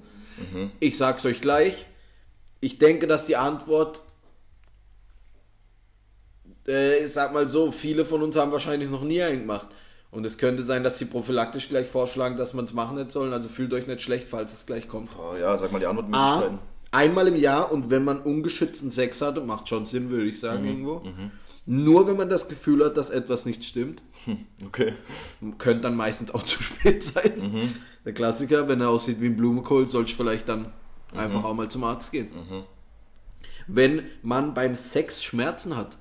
Ich 0.80 0.98
sag's 0.98 1.24
euch 1.24 1.40
gleich. 1.40 1.86
Ich 2.60 2.78
denke, 2.78 3.06
dass 3.06 3.24
die 3.24 3.36
Antwort, 3.36 4.02
äh, 6.66 7.04
ich 7.04 7.12
sag 7.12 7.32
mal 7.32 7.48
so, 7.48 7.70
viele 7.70 8.04
von 8.04 8.22
uns 8.22 8.36
haben 8.36 8.52
wahrscheinlich 8.52 8.90
noch 8.90 9.02
nie 9.02 9.22
einen 9.22 9.40
gemacht. 9.40 9.68
Und 10.10 10.24
es 10.24 10.38
könnte 10.38 10.62
sein, 10.62 10.84
dass 10.84 10.98
sie 10.98 11.06
prophylaktisch 11.06 11.68
gleich 11.68 11.88
vorschlagen, 11.88 12.36
dass 12.36 12.54
man 12.54 12.64
es 12.64 12.72
machen 12.72 12.96
nicht 12.96 13.10
sollen. 13.10 13.32
Also 13.32 13.48
fühlt 13.48 13.72
euch 13.72 13.86
nicht 13.86 14.00
schlecht, 14.00 14.28
falls 14.28 14.52
es 14.52 14.64
gleich 14.64 14.86
kommt. 14.88 15.10
Oh, 15.18 15.36
ja, 15.36 15.56
sag 15.58 15.72
mal 15.72 15.80
die 15.80 15.86
A, 15.86 15.90
Antwortmöglichkeiten. 15.90 16.58
Einmal 16.94 17.28
im 17.28 17.36
Jahr 17.36 17.72
und 17.72 17.90
wenn 17.90 18.04
man 18.04 18.20
ungeschützten 18.20 18.90
Sex 18.90 19.20
hatte, 19.20 19.40
macht 19.40 19.68
schon 19.68 19.86
Sinn, 19.86 20.10
würde 20.10 20.26
ich 20.26 20.38
sagen, 20.40 20.64
irgendwo. 20.64 21.02
Nur 21.66 22.06
wenn 22.06 22.16
man 22.16 22.28
das 22.28 22.48
Gefühl 22.48 22.84
hat, 22.84 22.96
dass 22.96 23.10
etwas 23.10 23.46
nicht 23.46 23.64
stimmt. 23.64 24.02
Okay. 24.66 24.94
Könnte 25.58 25.82
dann 25.82 25.96
meistens 25.96 26.32
auch 26.34 26.42
zu 26.46 26.62
spät 26.62 27.02
sein. 27.02 27.74
Der 28.04 28.12
Klassiker, 28.12 28.68
wenn 28.68 28.80
er 28.80 28.90
aussieht 28.90 29.20
wie 29.20 29.26
ein 29.26 29.36
Blumenkohl, 29.36 29.88
soll 29.88 30.04
ich 30.04 30.14
vielleicht 30.14 30.48
dann 30.48 30.72
einfach 31.14 31.44
auch 31.44 31.54
mal 31.54 31.68
zum 31.70 31.84
Arzt 31.84 32.12
gehen. 32.12 32.28
Wenn 33.66 34.04
man 34.22 34.54
beim 34.54 34.74
Sex 34.74 35.22
Schmerzen 35.24 35.76
hat. 35.76 35.96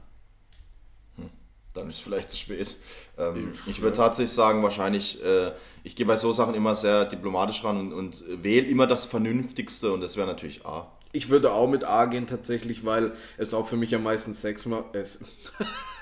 Dann 1.74 1.89
ist 1.89 1.95
es 1.95 2.01
vielleicht 2.01 2.30
zu 2.30 2.38
spät. 2.38 2.78
Ähm, 3.17 3.53
ich 3.65 3.82
würde 3.82 3.97
tatsächlich 3.97 4.34
sagen, 4.34 4.63
wahrscheinlich, 4.63 5.24
äh, 5.24 5.51
ich 5.84 5.95
gehe 5.95 6.05
bei 6.05 6.17
so 6.17 6.34
Sachen 6.34 6.53
immer 6.53 6.76
sehr 6.76 7.05
diplomatisch 7.05 7.63
ran 7.63 7.80
und, 7.80 7.93
und 7.93 8.24
wähle 8.43 8.67
immer 8.67 8.88
das 8.88 9.05
Vernünftigste 9.05 9.91
und 9.91 10.01
das 10.01 10.17
wäre 10.17 10.28
natürlich 10.28 10.65
A. 10.65 10.91
Ich 11.11 11.30
würde 11.30 11.53
auch 11.53 11.69
mit 11.69 11.84
A 11.84 12.05
gehen 12.05 12.28
tatsächlich, 12.28 12.86
weil 12.86 13.13
es 13.38 13.53
auch 13.53 13.67
für 13.67 13.78
mich 13.78 13.93
am 13.93 14.03
meisten 14.03 14.34
Sex 14.34 14.65
macht. 14.65 14.86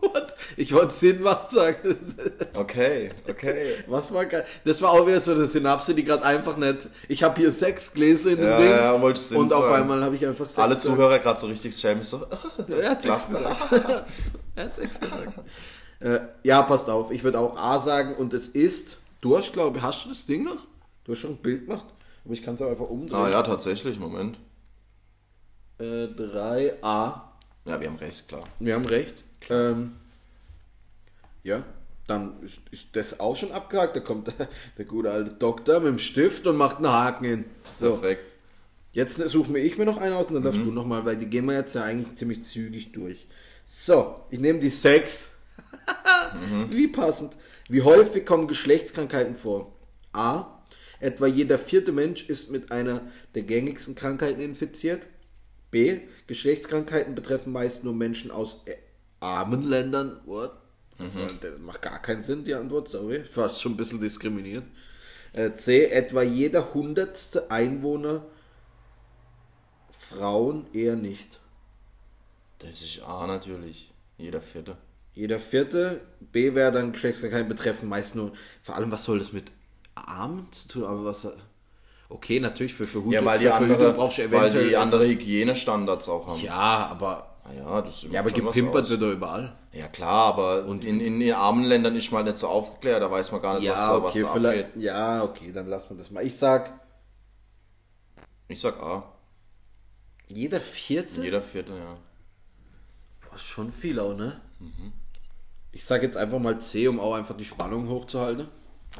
What? 0.00 0.34
Ich 0.56 0.72
wollte 0.72 0.92
Sinn 0.92 1.22
machen 1.22 1.46
sagen. 1.50 1.96
Okay, 2.54 3.10
okay. 3.28 3.74
Was 3.86 4.12
war 4.12 4.24
geil? 4.26 4.44
Das 4.64 4.80
war 4.82 4.90
auch 4.90 5.06
wieder 5.06 5.20
so 5.20 5.32
eine 5.32 5.46
Synapse, 5.46 5.94
die 5.94 6.04
gerade 6.04 6.22
einfach 6.24 6.56
nicht. 6.56 6.88
Ich 7.08 7.22
habe 7.22 7.38
hier 7.40 7.52
Sex 7.52 7.92
gelesen 7.92 8.32
in 8.32 8.36
dem 8.38 8.46
Ja, 8.48 8.56
Ding. 8.58 8.70
ja, 8.70 8.92
und 8.92 9.52
auf 9.52 9.62
sagen. 9.64 9.74
einmal 9.74 10.02
habe 10.02 10.16
ich 10.16 10.26
einfach 10.26 10.46
Sex 10.46 10.58
Alle. 10.58 10.78
Zuhörer 10.78 11.18
gerade 11.18 11.38
so 11.38 11.46
richtig 11.46 11.76
schämen 11.76 12.02
so. 12.02 12.24
Er 12.68 12.90
hat 12.90 13.02
Sex 13.02 13.28
gesagt. 13.28 13.72
er 14.56 14.64
hat 14.64 14.74
Sex 14.74 15.00
gesagt. 15.00 15.38
äh, 16.00 16.20
ja, 16.42 16.62
passt 16.62 16.88
auf. 16.88 17.10
Ich 17.10 17.22
würde 17.22 17.38
auch 17.38 17.56
A 17.56 17.80
sagen 17.80 18.14
und 18.16 18.32
es 18.34 18.48
ist. 18.48 18.98
Du 19.20 19.36
hast, 19.36 19.52
glaube 19.52 19.78
ich, 19.78 19.84
hast 19.84 20.04
du 20.04 20.08
das 20.08 20.24
Ding 20.26 20.44
noch? 20.44 20.58
Du 21.04 21.12
hast 21.12 21.18
schon 21.18 21.32
ein 21.32 21.36
Bild 21.42 21.66
gemacht. 21.66 21.84
Aber 22.24 22.34
ich 22.34 22.42
kann 22.42 22.54
es 22.54 22.62
auch 22.62 22.70
einfach 22.70 22.88
umdrehen. 22.88 23.18
Ah 23.20 23.28
ja, 23.28 23.42
tatsächlich, 23.42 23.98
Moment. 23.98 24.38
Äh, 25.78 26.06
3A. 26.06 26.80
Ja, 26.82 27.80
wir 27.80 27.86
haben 27.88 27.96
recht, 27.96 28.28
klar. 28.28 28.44
Wir 28.58 28.74
haben 28.74 28.86
recht. 28.86 29.24
Ähm, 29.48 29.96
ja, 31.42 31.64
dann 32.06 32.42
ist, 32.42 32.60
ist 32.70 32.88
das 32.92 33.20
auch 33.20 33.36
schon 33.36 33.52
abgehakt. 33.52 33.96
Da 33.96 34.00
kommt 34.00 34.26
der, 34.26 34.48
der 34.78 34.84
gute 34.84 35.10
alte 35.10 35.34
Doktor 35.34 35.80
mit 35.80 35.88
dem 35.88 35.98
Stift 35.98 36.46
und 36.46 36.56
macht 36.56 36.76
einen 36.76 36.92
Haken 36.92 37.24
hin. 37.24 37.44
So, 37.78 37.96
Perfekt. 37.96 38.32
jetzt 38.92 39.16
suche 39.16 39.50
mir 39.50 39.60
ich 39.60 39.78
mir 39.78 39.86
noch 39.86 39.96
einen 39.96 40.14
aus 40.14 40.26
und 40.26 40.34
dann 40.34 40.44
darfst 40.44 40.60
du 40.60 40.72
nochmal, 40.72 41.04
weil 41.04 41.16
die 41.16 41.26
gehen 41.26 41.46
wir 41.46 41.54
jetzt 41.54 41.74
ja 41.74 41.84
eigentlich 41.84 42.16
ziemlich 42.16 42.44
zügig 42.44 42.92
durch. 42.92 43.26
So, 43.66 44.24
ich 44.30 44.40
nehme 44.40 44.58
die 44.58 44.68
6. 44.68 45.30
Wie 46.70 46.88
passend. 46.88 47.34
Wie 47.68 47.82
häufig 47.82 48.26
kommen 48.26 48.48
Geschlechtskrankheiten 48.48 49.36
vor? 49.36 49.72
A. 50.12 50.46
Etwa 50.98 51.26
jeder 51.26 51.58
vierte 51.58 51.92
Mensch 51.92 52.28
ist 52.28 52.50
mit 52.50 52.72
einer 52.72 53.02
der 53.34 53.42
gängigsten 53.42 53.94
Krankheiten 53.94 54.40
infiziert. 54.40 55.02
B. 55.70 56.00
Geschlechtskrankheiten 56.26 57.14
betreffen 57.14 57.52
meist 57.52 57.84
nur 57.84 57.94
Menschen 57.94 58.30
aus 58.32 58.62
äh, 58.66 58.74
armen 59.20 59.62
Ländern. 59.62 60.20
What? 60.24 60.52
Das, 60.98 61.14
soll- 61.14 61.26
das 61.40 61.58
macht 61.60 61.82
gar 61.82 62.00
keinen 62.00 62.22
Sinn, 62.22 62.44
die 62.44 62.54
Antwort, 62.54 62.88
sorry. 62.88 63.24
Fast 63.24 63.60
schon 63.60 63.72
ein 63.72 63.76
bisschen 63.76 64.00
diskriminiert. 64.00 64.64
Äh, 65.32 65.52
C. 65.54 65.86
Etwa 65.86 66.22
jeder 66.22 66.74
hundertste 66.74 67.50
Einwohner 67.50 68.24
Frauen 70.08 70.66
eher 70.72 70.96
nicht. 70.96 71.38
Das 72.58 72.82
ist 72.82 73.00
A 73.02 73.26
natürlich. 73.26 73.92
Jeder 74.18 74.42
vierte. 74.42 74.76
Jeder 75.14 75.38
vierte. 75.38 76.00
B 76.20 76.54
wäre 76.54 76.72
dann 76.72 76.92
Geschlechtskrankheiten 76.92 77.48
betreffen 77.48 77.88
meist 77.88 78.14
nur. 78.14 78.32
Vor 78.62 78.76
allem, 78.76 78.90
was 78.90 79.04
soll 79.04 79.18
das 79.18 79.32
mit 79.32 79.50
Armen 79.94 80.50
zu 80.52 80.68
tun? 80.68 80.84
Aber 80.84 81.04
was. 81.04 81.26
Okay, 82.08 82.40
natürlich 82.40 82.74
für 82.74 82.84
Verhütung. 82.84 83.12
Ja, 83.12 83.24
weil 83.24 83.38
die, 83.38 83.46
für 83.46 83.54
andere, 83.54 83.92
brauchst 83.92 84.18
du 84.18 84.22
weil 84.30 84.40
eventuell 84.40 84.68
die 84.68 84.76
andere 84.76 85.06
Hygienestandards 85.06 86.08
auch 86.08 86.26
haben. 86.26 86.40
Ja, 86.42 86.88
aber. 86.90 87.29
Ah 87.50 87.54
ja, 87.56 87.82
das 87.82 88.02
Ja, 88.02 88.20
aber 88.20 88.30
was 88.30 88.34
gepimpert 88.38 88.88
wird 88.88 89.02
doch 89.02 89.10
überall. 89.12 89.56
Ja 89.72 89.88
klar, 89.88 90.26
aber 90.26 90.64
in, 90.66 91.00
in 91.00 91.18
den 91.20 91.32
armen 91.34 91.64
Ländern 91.64 91.96
ist 91.96 92.12
mal 92.12 92.22
nicht 92.22 92.36
so 92.36 92.48
aufgeklärt, 92.48 93.02
da 93.02 93.10
weiß 93.10 93.32
man 93.32 93.42
gar 93.42 93.58
nicht, 93.58 93.68
was, 93.70 93.78
Ja, 93.78 93.88
da- 93.96 94.02
was 94.02 94.10
okay, 94.12 94.22
da 94.22 94.32
vielleicht. 94.32 94.64
abgeht. 94.68 94.82
Ja, 94.82 95.22
okay, 95.24 95.52
dann 95.52 95.66
lassen 95.68 95.90
wir 95.90 95.96
das 95.96 96.10
mal. 96.10 96.24
Ich 96.24 96.36
sag, 96.36 96.80
Ich 98.48 98.60
sag 98.60 98.80
A. 98.82 99.04
jeder 100.28 100.60
vierte? 100.60 101.22
Jeder 101.22 101.42
vierte, 101.42 101.72
ja. 101.72 101.96
Boah, 103.28 103.34
ist 103.36 103.44
schon 103.46 103.72
viel 103.72 103.98
auch, 104.00 104.16
ne? 104.16 104.40
Mhm. 104.58 104.92
Ich 105.72 105.84
sag 105.84 106.02
jetzt 106.02 106.16
einfach 106.16 106.38
mal 106.40 106.60
C, 106.60 106.88
um 106.88 106.98
auch 106.98 107.14
einfach 107.14 107.36
die 107.36 107.44
Spannung 107.44 107.88
hochzuhalten. 107.88 108.48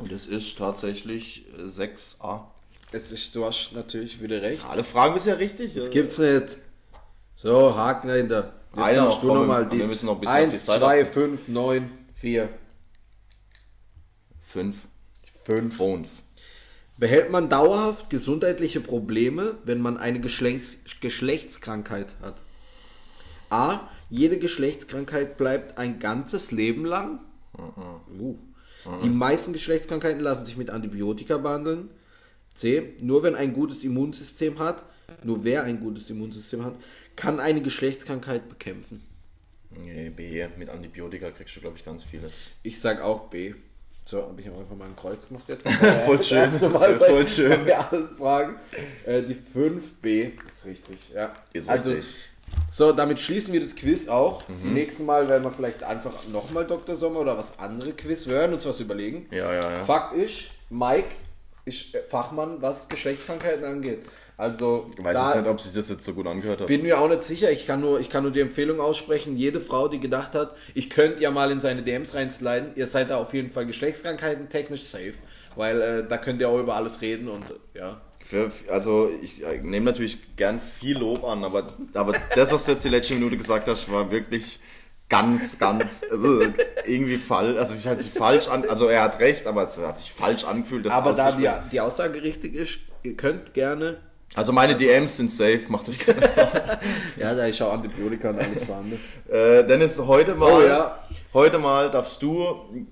Und 0.01 0.12
es 0.12 0.26
ist 0.28 0.57
tatsächlich 0.57 1.46
äh, 1.59 1.62
6A. 1.64 2.42
Es 2.92 3.11
ist, 3.12 3.34
du 3.34 3.44
hast 3.44 3.72
natürlich 3.72 4.22
wieder 4.22 4.40
recht. 4.42 4.64
Alle 4.68 4.84
Fragen 4.84 5.14
bisher 5.14 5.38
richtig. 5.40 5.74
Das 5.74 5.90
gibt's 5.90 6.18
nicht. 6.18 6.57
So, 7.43 7.74
Haken 7.74 8.09
dahinter. 8.09 8.53
Jetzt 8.72 8.82
Einer 8.82 9.05
noch, 9.07 9.20
komm, 9.22 9.47
mal 9.47 9.72
wir 9.72 9.86
müssen 9.86 10.05
noch 10.05 10.16
ein 10.16 10.20
bisschen 10.20 10.36
auf 10.36 10.51
die 10.51 10.53
1, 10.53 10.66
Zeit 10.66 10.80
2, 10.80 11.03
achten. 11.05 11.12
5, 11.38 11.49
9, 11.49 11.91
4, 12.12 12.49
5. 14.43 14.76
5. 15.45 15.76
5. 15.76 16.09
Behält 16.99 17.30
man 17.30 17.49
dauerhaft 17.49 18.11
gesundheitliche 18.11 18.80
Probleme, 18.80 19.55
wenn 19.64 19.80
man 19.80 19.97
eine 19.97 20.20
Geschlechts 20.20 20.80
Geschlechtskrankheit 21.01 22.14
hat? 22.20 22.43
A. 23.49 23.88
Jede 24.11 24.38
Geschlechtskrankheit 24.38 25.38
bleibt 25.38 25.78
ein 25.78 25.99
ganzes 25.99 26.51
Leben 26.51 26.84
lang. 26.84 27.20
Uh. 27.57 28.36
Die 29.03 29.09
meisten 29.09 29.55
Geschlechtskrankheiten 29.55 30.20
lassen 30.20 30.45
sich 30.45 30.59
mit 30.59 30.68
Antibiotika 30.68 31.38
behandeln. 31.38 31.88
C. 32.53 32.97
Nur 33.01 33.22
wenn 33.22 33.34
ein 33.34 33.55
gutes 33.55 33.82
Immunsystem 33.82 34.59
hat, 34.59 34.82
nur 35.24 35.45
wer 35.45 35.64
ein 35.64 35.80
gutes 35.80 36.11
Immunsystem 36.11 36.64
hat, 36.64 36.74
kann 37.17 37.41
eine 37.41 37.61
Geschlechtskrankheit 37.61 38.49
bekämpfen. 38.49 39.03
Nee, 39.71 40.11
B. 40.11 40.47
Mit 40.57 40.69
Antibiotika 40.69 41.31
kriegst 41.31 41.57
du, 41.57 41.61
glaube 41.61 41.77
ich, 41.77 41.85
ganz 41.85 42.03
vieles. 42.03 42.51
Ich 42.63 42.81
sag 42.81 43.01
auch 43.01 43.29
B. 43.29 43.55
So, 44.05 44.23
habe 44.23 44.41
ich 44.41 44.49
einfach 44.49 44.77
mal 44.77 44.87
ein 44.87 44.97
Kreuz 44.97 45.29
gemacht 45.29 45.45
jetzt. 45.47 45.69
Voll 46.05 46.23
schön. 46.25 46.39
Das 46.39 46.55
erste 46.55 46.69
Mal 46.69 46.95
bei, 46.95 47.07
Voll 47.07 47.29
schön. 47.29 47.65
bei 47.65 47.79
allen 47.79 48.09
Fragen. 48.17 48.57
Äh, 49.07 49.23
die 49.23 49.37
5b 49.37 50.33
ist 50.49 50.67
richtig, 50.67 51.11
ja. 51.15 51.33
Ist 51.53 51.69
also, 51.69 51.93
richtig. 51.93 52.15
So, 52.69 52.93
damit 52.93 53.21
schließen 53.21 53.53
wir 53.53 53.61
das 53.61 53.77
Quiz 53.77 54.09
auch. 54.09 54.49
Mhm. 54.49 54.61
Die 54.63 54.69
nächsten 54.69 55.07
Mal 55.07 55.29
werden 55.29 55.45
wir 55.45 55.53
vielleicht 55.53 55.85
einfach 55.85 56.27
nochmal 56.29 56.67
Dr. 56.67 56.97
Sommer 56.97 57.21
oder 57.21 57.39
was 57.39 57.59
andere 57.61 57.93
Quiz. 57.93 58.27
Wir 58.27 58.35
werden 58.35 58.55
uns 58.55 58.67
was 58.67 58.81
überlegen. 58.81 59.27
Ja, 59.31 59.53
ja, 59.53 59.61
ja. 59.61 59.85
Fakt 59.85 60.17
ist, 60.17 60.47
Mike 60.71 61.15
ist 61.65 61.97
Fachmann, 62.09 62.61
was 62.61 62.89
Geschlechtskrankheiten 62.89 63.65
angeht. 63.65 64.01
Also, 64.41 64.86
Ich 64.97 65.05
weiß 65.05 65.18
jetzt 65.18 65.36
nicht, 65.36 65.49
ob 65.51 65.61
sich 65.61 65.74
das 65.74 65.91
jetzt 65.91 66.03
so 66.03 66.14
gut 66.14 66.26
angehört 66.26 66.62
hat. 66.62 66.66
bin 66.66 66.80
mir 66.80 66.99
auch 66.99 67.11
nicht 67.11 67.24
sicher. 67.24 67.53
Ich 67.53 67.66
kann, 67.66 67.82
nur, 67.82 68.01
ich 68.01 68.09
kann 68.09 68.22
nur 68.22 68.32
die 68.32 68.41
Empfehlung 68.41 68.80
aussprechen. 68.80 69.36
Jede 69.36 69.61
Frau, 69.61 69.86
die 69.88 70.01
gedacht 70.01 70.32
hat, 70.32 70.57
ich 70.72 70.88
könnte 70.88 71.22
ja 71.22 71.30
mal 71.30 71.51
in 71.51 71.61
seine 71.61 71.82
DMs 71.82 72.14
reinsliden, 72.14 72.70
ihr 72.74 72.86
seid 72.86 73.11
da 73.11 73.18
auf 73.18 73.34
jeden 73.34 73.51
Fall 73.51 73.66
Geschlechtskrankheiten 73.66 74.49
technisch 74.49 74.84
safe. 74.84 75.12
Weil 75.57 75.82
äh, 75.82 76.09
da 76.09 76.16
könnt 76.16 76.41
ihr 76.41 76.49
auch 76.49 76.59
über 76.59 76.74
alles 76.74 77.03
reden 77.03 77.28
und 77.28 77.45
ja. 77.74 78.01
Für, 78.24 78.51
also 78.70 79.11
ich 79.20 79.45
äh, 79.45 79.59
nehme 79.59 79.84
natürlich 79.84 80.36
gern 80.36 80.59
viel 80.61 80.97
Lob 80.97 81.22
an, 81.24 81.45
aber, 81.45 81.66
aber 81.93 82.14
das, 82.34 82.51
was 82.51 82.64
du 82.64 82.72
jetzt 82.72 82.84
die 82.84 82.88
letzte 82.88 83.12
Minute 83.14 83.36
gesagt 83.36 83.68
hast, 83.68 83.93
war 83.93 84.11
wirklich 84.11 84.59
ganz, 85.11 85.59
ganz 85.59 86.03
äh, 86.03 86.49
irgendwie 86.86 87.18
falsch. 87.18 87.59
Also 87.59 87.74
es 87.74 87.84
hat 87.84 88.01
sich 88.01 88.11
falsch 88.11 88.49
an, 88.49 88.66
also 88.66 88.86
er 88.86 89.03
hat 89.03 89.20
recht, 89.20 89.47
aber 89.47 89.64
es 89.64 89.76
hat 89.76 89.99
sich 89.99 90.12
falsch 90.12 90.45
angefühlt. 90.45 90.91
Aber 90.91 91.12
da 91.12 91.32
die, 91.32 91.51
die 91.72 91.80
Aussage 91.82 92.22
richtig 92.22 92.55
ist, 92.55 92.78
ihr 93.03 93.16
könnt 93.16 93.53
gerne. 93.53 93.99
Also 94.37 94.53
meine 94.53 94.76
DMs 94.76 95.16
sind 95.16 95.33
safe, 95.33 95.62
macht 95.68 95.89
euch 95.89 95.99
keine 95.99 96.26
Sorgen. 96.28 96.51
Ja, 97.18 97.35
da 97.35 97.47
ist 97.47 97.61
auch 97.62 97.72
Antibiotika 97.72 98.31
und 98.31 98.39
alles 98.41 98.62
vorhanden. 98.64 99.01
äh, 99.28 99.64
Dennis, 99.64 99.99
heute 99.99 100.35
mal, 100.37 100.53
Oh, 100.53 100.62
ja. 100.66 100.99
heute 101.35 101.59
mal 101.59 101.91
darfst 101.91 102.22
du 102.22 102.45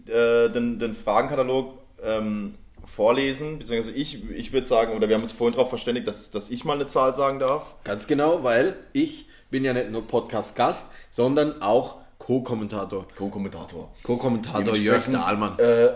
äh, 0.08 0.48
den, 0.50 0.78
den 0.80 0.96
Fragenkatalog 0.96 1.74
ähm, 2.02 2.54
vorlesen, 2.84 3.60
beziehungsweise 3.60 3.96
ich, 3.96 4.28
ich 4.30 4.52
würde 4.52 4.66
sagen, 4.66 4.96
oder 4.96 5.08
wir 5.08 5.14
haben 5.14 5.22
uns 5.22 5.32
vorhin 5.32 5.54
darauf 5.54 5.68
verständigt, 5.68 6.08
dass, 6.08 6.30
dass 6.32 6.50
ich 6.50 6.64
mal 6.64 6.74
eine 6.74 6.86
Zahl 6.88 7.14
sagen 7.14 7.38
darf. 7.38 7.76
Ganz 7.84 8.06
genau, 8.08 8.42
weil 8.42 8.74
ich 8.92 9.28
bin 9.50 9.64
ja 9.64 9.72
nicht 9.72 9.90
nur 9.90 10.06
Podcast-Gast, 10.06 10.88
sondern 11.10 11.62
auch 11.62 11.98
Co-Kommentator. 12.18 13.06
Co-Kommentator. 13.16 13.92
Co-Kommentator 14.02 14.74
Jörg 14.74 15.06
Dahlmann. 15.10 15.56
Äh, 15.58 15.90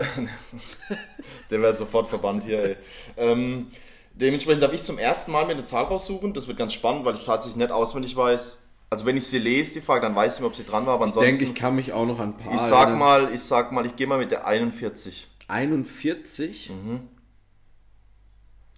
der 1.51 1.61
wäre 1.61 1.73
sofort 1.75 2.07
verbannt 2.07 2.43
hier, 2.43 2.63
ey. 2.63 2.75
Ähm, 3.17 3.67
dementsprechend 4.13 4.63
darf 4.63 4.73
ich 4.73 4.83
zum 4.83 4.97
ersten 4.97 5.31
Mal 5.31 5.45
mir 5.45 5.53
eine 5.53 5.63
Zahl 5.63 5.83
raussuchen. 5.85 6.33
Das 6.33 6.47
wird 6.47 6.57
ganz 6.57 6.73
spannend, 6.73 7.05
weil 7.05 7.15
ich 7.15 7.23
tatsächlich 7.25 7.57
nicht 7.57 7.71
auswendig 7.71 8.15
weiß. 8.15 8.59
Also 8.89 9.05
wenn 9.05 9.17
ich 9.17 9.25
sie 9.25 9.39
lese, 9.39 9.73
die 9.79 9.81
Frage, 9.85 10.01
dann 10.01 10.15
weiß 10.15 10.35
ich 10.35 10.39
nicht, 10.41 10.47
ob 10.47 10.55
sie 10.55 10.63
dran 10.65 10.85
war, 10.85 10.93
aber 10.95 11.05
Ich 11.05 11.09
ansonsten. 11.09 11.37
denke, 11.39 11.45
ich 11.53 11.55
kann 11.59 11.75
mich 11.75 11.93
auch 11.93 12.05
noch 12.05 12.19
an 12.19 12.29
ein 12.29 12.37
paar. 12.37 12.53
ich 12.53 12.61
sag 12.61 12.81
erinnern. 12.89 12.99
mal, 12.99 13.33
ich 13.33 13.41
sag 13.41 13.71
mal, 13.71 13.85
ich 13.85 13.95
gehe 13.95 14.05
mal 14.07 14.19
mit 14.19 14.29
der 14.31 14.45
41. 14.45 15.27
41 15.47 16.69
Mhm. 16.69 17.01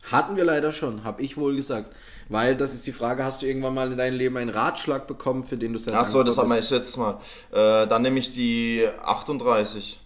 hatten 0.04 0.36
wir 0.36 0.44
leider 0.46 0.72
schon, 0.72 1.04
habe 1.04 1.22
ich 1.22 1.36
wohl 1.38 1.56
gesagt. 1.56 1.94
Weil 2.30 2.56
das 2.56 2.74
ist 2.74 2.88
die 2.88 2.92
Frage, 2.92 3.24
hast 3.24 3.42
du 3.42 3.46
irgendwann 3.46 3.74
mal 3.76 3.92
in 3.92 3.98
deinem 3.98 4.18
Leben 4.18 4.38
einen 4.38 4.50
Ratschlag 4.50 5.06
bekommen, 5.08 5.44
für 5.44 5.58
den 5.58 5.74
du 5.74 5.80
sehr 5.80 5.94
Achso, 5.94 6.24
das 6.24 6.38
hat 6.38 6.48
man 6.48 6.58
jetzt 6.58 6.72
letztes 6.72 6.98
Mal. 6.98 7.20
Äh, 7.52 7.86
dann 7.88 8.02
nehme 8.02 8.18
ich 8.20 8.34
die 8.34 8.88
38. 9.04 9.74
bist? 9.76 10.00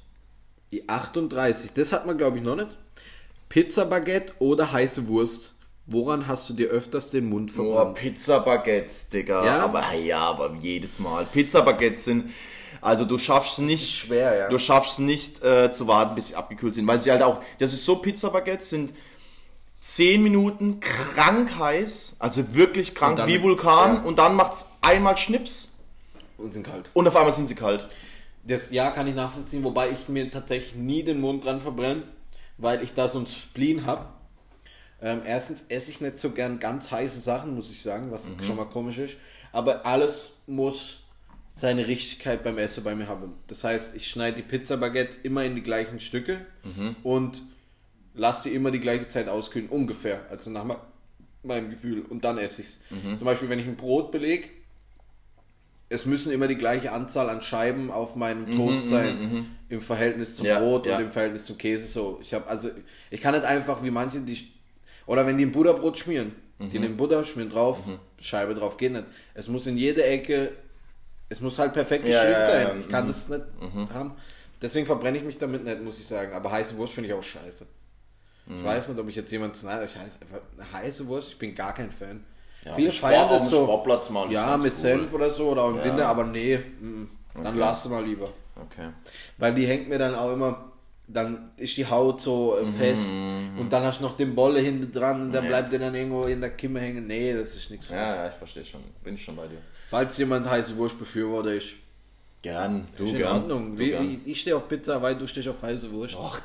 Die 0.72 0.88
38, 0.90 1.72
das 1.74 1.92
hat 1.94 2.06
man 2.06 2.18
glaube 2.18 2.38
ich 2.38 2.44
noch 2.44 2.56
nicht. 2.56 2.76
Pizza 3.50 3.86
Baguette 3.86 4.34
oder 4.40 4.72
heiße 4.72 5.08
Wurst? 5.08 5.54
Woran 5.88 6.28
hast 6.28 6.48
du 6.50 6.54
dir 6.54 6.68
öfters 6.68 7.10
den 7.10 7.28
Mund 7.30 7.52
Oh, 7.58 7.64
verbrannt? 7.74 7.96
Pizza 7.96 8.40
Baguette, 8.40 8.94
Digga. 9.12 9.44
Ja? 9.44 9.60
Aber 9.64 9.92
ja, 9.94 10.20
aber 10.20 10.54
jedes 10.62 11.00
Mal. 11.00 11.26
Pizza 11.26 11.62
Baguettes 11.62 12.06
sind. 12.06 12.30
Also 12.82 13.06
du 13.06 13.18
schaffst 13.18 13.58
nicht. 13.60 13.90
schwer, 13.90 14.38
ja. 14.38 14.50
Du 14.50 14.60
schaffst 14.60 15.00
nicht 15.00 15.44
äh, 15.44 15.72
zu 15.72 15.88
warten, 15.88 16.14
bis 16.16 16.28
sie 16.28 16.36
abgekühlt 16.36 16.76
sind. 16.76 16.86
Weil 16.86 17.02
sie 17.02 17.12
halt 17.12 17.24
auch. 17.24 17.42
Das 17.58 17.74
ist 17.74 17.86
so, 17.86 17.96
Pizza 17.96 18.30
Baguettes 18.30 18.70
sind 18.70 18.94
10 19.80 20.22
Minuten 20.22 20.80
krank 20.80 21.58
heiß. 21.58 22.18
Also 22.20 22.54
wirklich 22.54 22.94
krank, 22.94 23.18
dann- 23.18 23.28
wie 23.28 23.42
Vulkan. 23.42 23.96
ja. 23.96 24.02
Und 24.04 24.20
dann 24.20 24.36
macht's 24.36 24.72
einmal 24.82 25.18
Schnips. 25.18 25.76
Und 26.38 26.54
sind 26.54 26.66
kalt. 26.68 26.90
Und 26.94 27.08
auf 27.08 27.16
einmal 27.16 27.34
sind 27.34 27.48
sie 27.48 27.56
kalt. 27.56 27.90
Das 28.44 28.72
ja 28.72 28.92
kann 28.92 29.08
ich 29.08 29.16
nachvollziehen, 29.16 29.64
wobei 29.64 29.90
ich 29.90 30.08
mir 30.08 30.30
tatsächlich 30.32 30.76
nie 30.76 31.04
den 31.04 31.20
Mund 31.20 31.44
dran 31.44 31.60
verbrenne, 31.60 32.04
weil 32.60 32.84
ich 32.84 32.94
da 32.94 33.08
so 33.08 33.20
ein 33.20 33.26
Spleen 33.28 33.86
habe. 33.86 34.06
Ähm, 35.02 35.22
erstens 35.26 35.64
esse 35.70 35.92
ich 35.92 36.02
nicht 36.02 36.18
so 36.20 36.32
gern 36.32 36.60
ganz 36.60 36.92
heiße 36.92 37.20
Sachen, 37.20 37.56
muss 37.56 37.72
ich 37.72 37.82
sagen, 37.82 38.12
was 38.12 38.28
schon 38.46 38.56
mal 38.58 38.66
komisch 38.66 38.98
ist. 38.98 39.16
Aber 39.52 39.86
alles 39.86 40.32
muss 40.46 41.00
seine 41.56 41.88
Richtigkeit 41.88 42.44
beim 42.44 42.58
Essen 42.58 42.84
bei 42.84 42.96
mir 42.96 43.08
haben. 43.08 43.34
Das 43.48 43.64
heißt, 43.64 43.96
ich 43.96 44.08
schneide 44.08 44.38
die 44.38 44.44
Pizza 44.44 44.78
Baguette 44.78 45.18
immer 45.24 45.44
in 45.44 45.56
die 45.56 45.64
gleichen 45.64 46.00
Stücke 46.00 46.46
und 47.04 47.42
lasse 48.14 48.44
sie 48.44 48.56
immer 48.56 48.72
die 48.72 48.80
gleiche 48.80 49.08
Zeit 49.08 49.28
auskühlen, 49.30 49.70
ungefähr. 49.70 50.22
Also 50.30 50.50
nach 50.50 50.64
me- 50.66 50.80
meinem 51.44 51.70
Gefühl. 51.70 52.02
Und 52.02 52.24
dann 52.26 52.38
esse 52.38 52.62
ich 52.62 52.68
es. 52.68 52.80
Zum 53.18 53.26
Beispiel, 53.26 53.48
wenn 53.50 53.60
ich 53.60 53.68
ein 53.68 53.78
Brot 53.78 54.12
belege, 54.12 54.50
es 55.90 56.06
müssen 56.06 56.32
immer 56.32 56.48
die 56.48 56.56
gleiche 56.56 56.92
Anzahl 56.92 57.30
an 57.30 57.42
Scheiben 57.42 57.90
auf 57.92 58.16
meinem 58.16 58.56
Toast 58.56 58.90
sein 58.90 59.48
im 59.70 59.82
Verhältnis 59.82 60.36
zum 60.36 60.46
Ja, 60.46 60.60
Brot 60.60 60.86
ja. 60.86 60.98
und 60.98 61.04
im 61.06 61.12
Verhältnis 61.12 61.46
zum 61.46 61.58
Käse 61.58 61.88
so. 61.88 62.20
Ich 62.22 62.34
habe 62.34 62.48
also 62.48 62.70
ich 63.10 63.20
kann 63.22 63.34
nicht 63.34 63.46
einfach 63.46 63.84
wie 63.84 63.92
manche 63.92 64.20
die 64.22 64.52
oder 65.08 65.26
wenn 65.26 65.38
die 65.38 65.46
ein 65.46 65.52
Butterbrot 65.52 65.98
schmieren, 65.98 66.34
die 66.60 66.78
Mhm. 66.78 66.84
nehmen 66.84 66.98
Butter, 66.98 67.24
schmieren 67.26 67.52
drauf, 67.52 67.80
Scheibe 68.20 68.54
drauf, 68.54 68.78
geht 68.78 68.92
nicht. 68.92 69.06
Es 69.34 69.48
muss 69.48 69.66
in 69.68 69.78
jede 69.78 70.04
Ecke 70.04 70.52
es 71.30 71.40
muss 71.42 71.58
halt 71.60 71.74
perfekt 71.74 72.06
Ja, 72.08 72.28
ja, 72.28 72.46
sein. 72.46 72.76
Mhm. 72.76 72.82
Ich 72.82 72.90
kann 72.90 73.08
das 73.08 73.28
nicht 73.30 73.42
haben. 73.94 74.12
Deswegen 74.62 74.86
verbrenne 74.88 75.18
ich 75.20 75.24
mich 75.24 75.38
damit 75.38 75.64
nicht, 75.64 75.82
muss 75.82 76.00
ich 76.00 76.06
sagen. 76.08 76.34
Aber 76.34 76.52
heiße 76.52 76.76
Wurst 76.78 76.94
finde 76.94 77.10
ich 77.10 77.14
auch 77.14 77.24
scheiße. 77.24 77.66
Mhm. 78.48 78.60
Ich 78.60 78.66
weiß 78.66 78.90
nicht, 78.90 79.00
ob 79.00 79.08
ich 79.08 79.16
jetzt 79.16 79.32
jemand 79.32 79.62
nein, 79.64 79.86
ich 79.86 79.96
heiße 79.96 80.18
heiße 80.74 81.08
Wurst, 81.08 81.30
ich 81.30 81.38
bin 81.40 81.56
gar 81.56 81.74
kein 81.74 81.92
Fan. 81.92 82.24
Ja, 82.66 82.74
Viele 82.74 82.92
feiern 82.92 83.30
das 83.30 83.50
so. 83.50 83.64
Sportplatz 83.64 84.10
mal, 84.10 84.32
Ja, 84.32 84.58
mit 84.58 84.74
cool. 84.74 84.78
Senf 84.80 85.14
oder 85.14 85.30
so 85.30 85.50
oder 85.50 85.64
auch 85.64 85.70
im 85.70 85.78
Ja. 85.78 85.86
Winter, 85.86 86.08
aber 86.08 86.24
nee, 86.26 86.58
mm, 86.58 87.08
dann 87.36 87.48
Okay. 87.48 87.56
lass 87.58 87.86
mal 87.88 88.04
lieber. 88.04 88.30
Okay. 88.56 88.90
Weil 89.38 89.56
die 89.56 89.66
hängt 89.66 89.88
mir 89.88 89.98
dann 89.98 90.14
auch 90.16 90.34
immer, 90.34 90.66
dann 91.08 91.52
ist 91.58 91.78
die 91.78 91.86
Haut 91.88 92.20
so 92.22 92.58
äh, 92.58 92.66
fest 92.78 93.08
und 93.58 93.70
dann 93.72 93.84
hast 93.84 94.00
du 94.00 94.04
noch 94.04 94.18
den 94.18 94.36
Bolle 94.36 94.60
hinten 94.60 94.92
dran 94.92 95.22
und 95.22 95.32
dann 95.32 95.44
Nee. 95.46 95.50
bleibt 95.50 95.72
der 95.72 95.80
dann 95.80 95.96
irgendwo 95.96 96.26
in 96.26 96.42
der 96.42 96.52
Kimme 96.52 96.82
hängen. 96.82 97.08
Nee, 97.08 97.34
das 97.34 97.56
ist 97.56 97.72
nichts. 97.72 97.90
Ja, 97.90 98.16
ja, 98.16 98.28
ich 98.28 98.36
verstehe 98.36 98.66
schon. 98.66 98.82
Bin 99.04 99.16
ich 99.16 99.24
schon 99.24 99.36
bei 99.38 99.48
dir. 99.48 99.58
Falls 99.90 100.18
jemand 100.18 100.48
heiße 100.50 100.76
Wurst 100.78 101.00
befürworter 101.00 101.54
ist, 101.54 101.68
Gern, 102.42 102.88
du 102.98 103.04
Ist 103.06 103.12
in 103.12 103.18
gern. 103.18 103.34
Ordnung. 103.36 103.74
Du 103.76 103.80
Wie, 103.80 103.90
gern. 103.90 104.22
ich 104.26 104.40
stehe 104.40 104.56
auf 104.56 104.70
Pizza, 104.70 105.02
weil 105.02 105.16
du 105.16 105.28
stehst 105.28 105.50
auf 105.50 105.62
heiße 105.62 105.92
Wurst. 105.92 106.16
Och, 106.16 106.40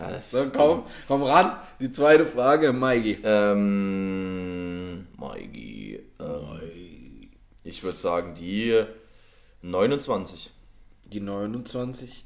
ja, 0.00 0.22
So, 0.32 0.50
komm, 0.50 0.84
komm 1.08 1.22
ran. 1.22 1.56
Die 1.78 1.92
zweite 1.92 2.26
Frage, 2.26 2.72
Maigi. 2.72 3.18
Ähm, 3.22 5.06
Maigi. 5.16 6.00
Ähm, 6.18 7.30
ich 7.64 7.82
würde 7.82 7.98
sagen, 7.98 8.34
die 8.34 8.84
29. 9.62 10.50
Die 11.04 11.20
29. 11.20 12.24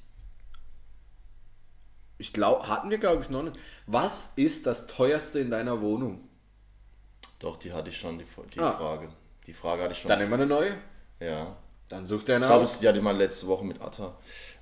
Ich 2.18 2.32
glaube, 2.32 2.68
hatten 2.68 2.90
wir, 2.90 2.98
glaube 2.98 3.22
ich, 3.22 3.30
noch 3.30 3.42
nicht. 3.42 3.56
Was 3.86 4.30
ist 4.36 4.66
das 4.66 4.86
teuerste 4.86 5.40
in 5.40 5.50
deiner 5.50 5.80
Wohnung? 5.80 6.20
Doch, 7.40 7.56
die 7.58 7.72
hatte 7.72 7.90
ich 7.90 7.96
schon, 7.98 8.18
die, 8.18 8.24
die 8.54 8.60
Ah. 8.60 8.72
Frage. 8.72 9.08
Die 9.46 9.52
Frage 9.52 9.82
hatte 9.82 9.92
ich 9.92 9.98
schon. 9.98 10.08
Dann 10.08 10.20
immer 10.20 10.36
eine 10.36 10.46
neue. 10.46 10.72
ja. 11.20 11.56
Dann 11.88 12.06
such 12.06 12.22
dir 12.22 12.36
eine 12.36 12.46
Ich 12.46 12.48
glaube, 12.50 12.64
es 12.64 12.78
die 12.78 12.88
hatte 12.88 13.02
mal 13.02 13.14
letzte 13.14 13.46
Woche 13.46 13.62
mit 13.64 13.82
Atta. 13.82 14.16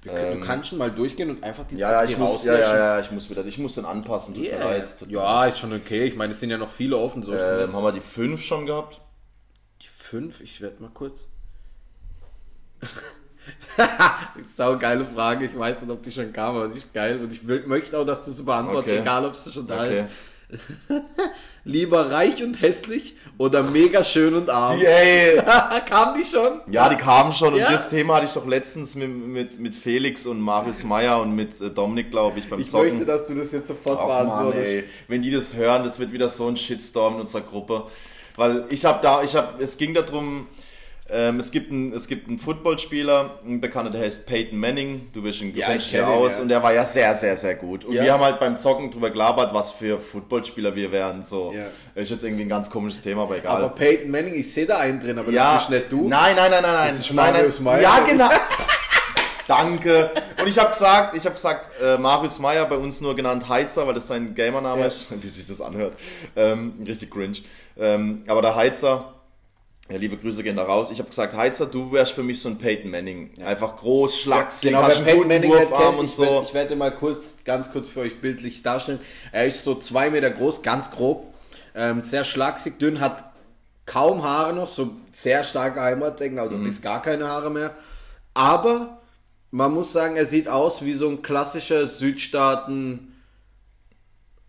Du 0.05 0.11
Ähm, 0.11 0.41
kannst 0.43 0.69
schon 0.69 0.79
mal 0.79 0.91
durchgehen 0.91 1.31
und 1.31 1.45
einfach 1.45 1.65
die 1.65 1.77
ja, 1.77 1.93
ja, 1.93 2.05
die 2.05 2.13
ich 2.13 2.19
muss, 2.19 2.45
ja, 2.45 2.59
ja, 2.59 2.77
ja, 2.77 3.01
ich 3.01 3.13
muss 3.13 3.31
wieder, 3.31 3.45
ich 3.47 3.59
muss 3.59 3.77
den 3.77 3.85
anpassen, 3.85 4.35
tut 4.35 4.43
mir 4.43 4.51
Yeah. 4.51 4.65
leid. 4.65 4.99
Tut 4.99 5.09
mir 5.09 5.15
Ja, 5.15 5.47
ist 5.47 5.59
schon 5.59 5.73
okay. 5.73 6.05
Ich 6.07 6.17
meine, 6.17 6.33
es 6.33 6.41
sind 6.41 6.51
ja 6.51 6.59
noch 6.59 6.73
viele 6.73 6.97
offen. 6.99 7.23
So. 7.23 7.33
Ähm, 7.35 7.73
haben 7.75 7.85
wir 7.85 7.93
die 7.93 8.01
5 8.01 8.43
schon 8.43 8.67
gehabt? 8.67 9.01
Die 9.81 9.87
fünf, 9.97 10.41
ich 10.41 10.61
werde 10.61 10.83
mal 10.83 10.91
kurz. 10.93 11.29
Sau 14.57 14.77
geile 14.79 15.05
Frage. 15.07 15.47
Ich 15.47 15.57
weiß 15.59 15.81
nicht, 15.81 15.91
ob 15.91 16.03
die 16.03 16.11
schon 16.11 16.33
kam, 16.33 16.57
aber 16.57 16.69
die 16.69 16.79
ist 16.79 16.93
geil. 16.93 17.21
Und 17.21 17.33
ich 17.33 17.47
will, 17.47 17.65
möchte 17.67 17.97
auch, 17.99 18.05
dass 18.05 18.25
du 18.25 18.33
sie 18.33 18.43
beantwortest, 18.43 18.89
Okay. 18.95 19.01
egal 19.03 19.25
ob 19.25 19.37
sie 19.37 19.53
schon 19.53 19.67
da 19.67 19.83
Okay. 19.83 20.05
ist. 20.49 20.61
Lieber 21.65 22.11
reich 22.11 22.43
und 22.43 22.61
hässlich 22.61 23.17
oder 23.39 23.63
mega 23.63 24.03
schön 24.03 24.35
und 24.35 24.51
arm? 24.51 24.81
Die, 24.81 24.87
ey, 24.87 25.37
kam 25.89 26.15
die 26.15 26.25
schon? 26.25 26.73
Ja, 26.73 26.89
die 26.89 26.97
kamen 26.97 27.33
schon 27.33 27.55
Ja? 27.57 27.67
und 27.67 27.73
das 27.73 27.89
Thema 27.89 28.17
hatte 28.17 28.27
ich 28.27 28.33
doch 28.33 28.47
letztens 28.47 28.97
mit, 28.97 29.09
mit, 29.09 29.61
mit 29.61 29.75
Felix 29.77 30.27
und 30.27 30.41
Marius 30.41 30.83
Meyer 30.83 31.21
und 31.21 31.37
mit 31.37 31.61
äh, 31.61 31.71
Dominik, 31.71 32.11
glaube 32.11 32.39
ich, 32.41 32.49
beim 32.51 32.61
Ich 32.61 32.69
Zocken. 32.69 32.89
möchte, 32.91 33.07
dass 33.07 33.27
du 33.27 33.35
das 33.35 33.53
jetzt 33.53 33.69
sofort 33.69 34.01
Ach 34.03 34.07
beantwortest. 34.07 34.85
Wenn 35.07 35.23
die 35.23 35.31
das 35.31 35.55
hören, 35.55 35.85
das 35.85 36.01
wird 36.01 36.13
wieder 36.13 36.29
so 36.29 36.49
ein 36.49 36.57
Shitstorm 36.57 37.15
in 37.15 37.21
unserer 37.21 37.43
Gruppe. 37.43 37.85
Weil 38.37 38.65
ich 38.71 38.85
habe 38.85 38.99
da, 39.03 39.23
ich 39.23 39.37
habe, 39.37 39.63
es 39.63 39.77
ging 39.77 39.95
darum, 39.95 40.49
ähm, 41.13 41.39
es 41.39 41.53
gibt 41.53 41.71
einen, 41.71 41.93
es 41.93 42.09
gibt 42.09 42.27
einen 42.29 42.39
Footballspieler, 42.39 43.39
ein 43.47 43.61
Bekannter, 43.61 43.91
der 43.91 44.01
heißt 44.01 44.27
Peyton 44.27 44.59
Manning, 44.59 45.09
du 45.13 45.23
bist 45.23 45.43
ihn, 45.43 45.53
du 45.53 45.61
Ja, 45.61 45.71
ihn, 45.73 46.05
aus 46.05 46.37
ja. 46.37 46.43
und 46.43 46.49
der 46.49 46.63
war 46.63 46.73
ja 46.73 46.85
sehr, 46.87 47.15
sehr, 47.15 47.37
sehr 47.37 47.55
gut. 47.55 47.85
Und 47.85 47.93
Ja. 47.95 48.05
wir 48.05 48.13
haben 48.15 48.23
halt 48.25 48.41
beim 48.41 48.57
Zocken 48.57 48.91
drüber 48.91 49.11
gelabert, 49.11 49.53
was 49.53 49.73
für 49.73 50.01
Footballspieler 50.01 50.75
wir 50.75 50.91
wären. 50.91 51.23
So. 51.23 51.53
Ja. 51.55 51.67
Ist 52.01 52.11
jetzt 52.11 52.25
irgendwie 52.25 52.45
ein 52.45 52.49
ganz 52.49 52.71
komisches 52.71 53.03
Thema, 53.03 53.25
aber 53.25 53.37
egal. 53.37 53.59
Aber 53.59 53.69
Peyton 53.75 54.11
Manning, 54.11 54.35
ich 54.35 54.53
sehe 54.53 54.65
da 54.67 54.79
einen 54.79 55.01
drin, 55.01 55.19
aber 55.19 55.31
ja, 55.31 55.55
das 55.55 55.69
bist 55.69 55.71
nicht 55.71 55.93
du. 55.93 56.09
Nein, 56.09 56.35
nein, 56.35 56.51
nein, 56.51 56.63
nein, 56.63 56.73
nein. 56.75 56.89
Das 56.93 57.01
ist 57.01 57.13
nein, 57.13 57.33
Marius 57.35 57.61
nein. 57.61 57.65
Meyer. 57.65 57.83
Ja, 57.83 57.99
genau. 58.01 58.29
Danke. 59.49 60.11
Und 60.41 60.49
ich 60.49 60.59
habe 60.59 60.71
gesagt, 60.71 61.15
ich 61.17 61.25
habe 61.25 61.35
gesagt, 61.35 61.71
äh, 61.83 61.99
Marius 61.99 62.39
Meyer, 62.39 62.65
bei 62.67 62.77
uns 62.77 63.01
nur 63.01 63.15
genannt 63.17 63.49
Heizer, 63.49 63.87
weil 63.87 63.95
das 63.95 64.07
sein 64.09 64.35
Gamername 64.35 64.87
ist, 64.87 65.09
wie 65.23 65.29
sich 65.29 65.47
das 65.47 65.61
anhört. 65.61 65.95
Ähm, 66.37 66.75
richtig 66.87 67.11
cringe. 67.11 67.39
Ähm, 67.77 68.23
aber 68.29 68.41
der 68.43 68.55
Heizer, 68.55 69.13
ja, 69.91 69.97
liebe 69.99 70.17
Grüße 70.17 70.43
gehen 70.43 70.57
da 70.57 70.65
raus. 70.65 70.91
Ich 70.91 70.99
habe 71.01 71.09
gesagt, 71.09 71.35
Heizer, 71.35 71.67
du 71.67 71.93
wärst 71.93 72.13
für 72.13 72.23
mich 72.23 72.41
so 72.41 72.49
ein 72.49 72.57
Peyton 72.59 72.91
Manning. 72.91 73.43
Einfach 73.43 73.77
groß, 73.77 74.19
schlaksig, 74.21 74.71
Genau, 74.71 74.83
hast 74.83 74.99
einen 75.07 75.29
Manning 75.29 75.51
nicht 75.51 75.71
Wurfarm 75.71 75.99
und 75.99 76.07
ich, 76.07 76.13
so. 76.13 76.23
werd- 76.23 76.45
ich 76.47 76.55
werde 76.55 76.77
mal 76.77 76.95
kurz, 76.95 77.45
ganz 77.45 77.71
kurz 77.73 77.89
für 77.89 78.01
euch 78.01 78.21
bildlich 78.21 78.63
darstellen. 78.63 79.01
Er 79.33 79.47
ist 79.47 79.65
so 79.65 79.75
zwei 79.75 80.09
Meter 80.11 80.31
groß, 80.31 80.63
ganz 80.63 80.91
grob, 80.91 81.35
ähm, 81.75 82.03
sehr 82.05 82.25
schlaksig, 82.25 82.79
dünn, 82.79 83.01
hat 83.01 83.25
kaum 83.85 84.23
Haare 84.23 84.55
noch, 84.55 84.69
so 84.69 84.91
sehr 85.13 85.43
starke 85.45 85.81
Heimatdecken, 85.81 86.39
also 86.39 86.55
Mhm. 86.57 86.65
bis 86.65 86.81
gar 86.81 87.03
keine 87.03 87.29
Haare 87.29 87.51
mehr. 87.51 87.75
Aber 88.35 88.99
man 89.51 89.75
muss 89.75 89.93
sagen, 89.93 90.17
er 90.17 90.25
sieht 90.27 90.49
aus 90.49 90.83
wie 90.85 90.95
so 90.95 91.09
ein 91.09 91.21
klassischer 91.21 91.87
Südstaaten 91.87 93.13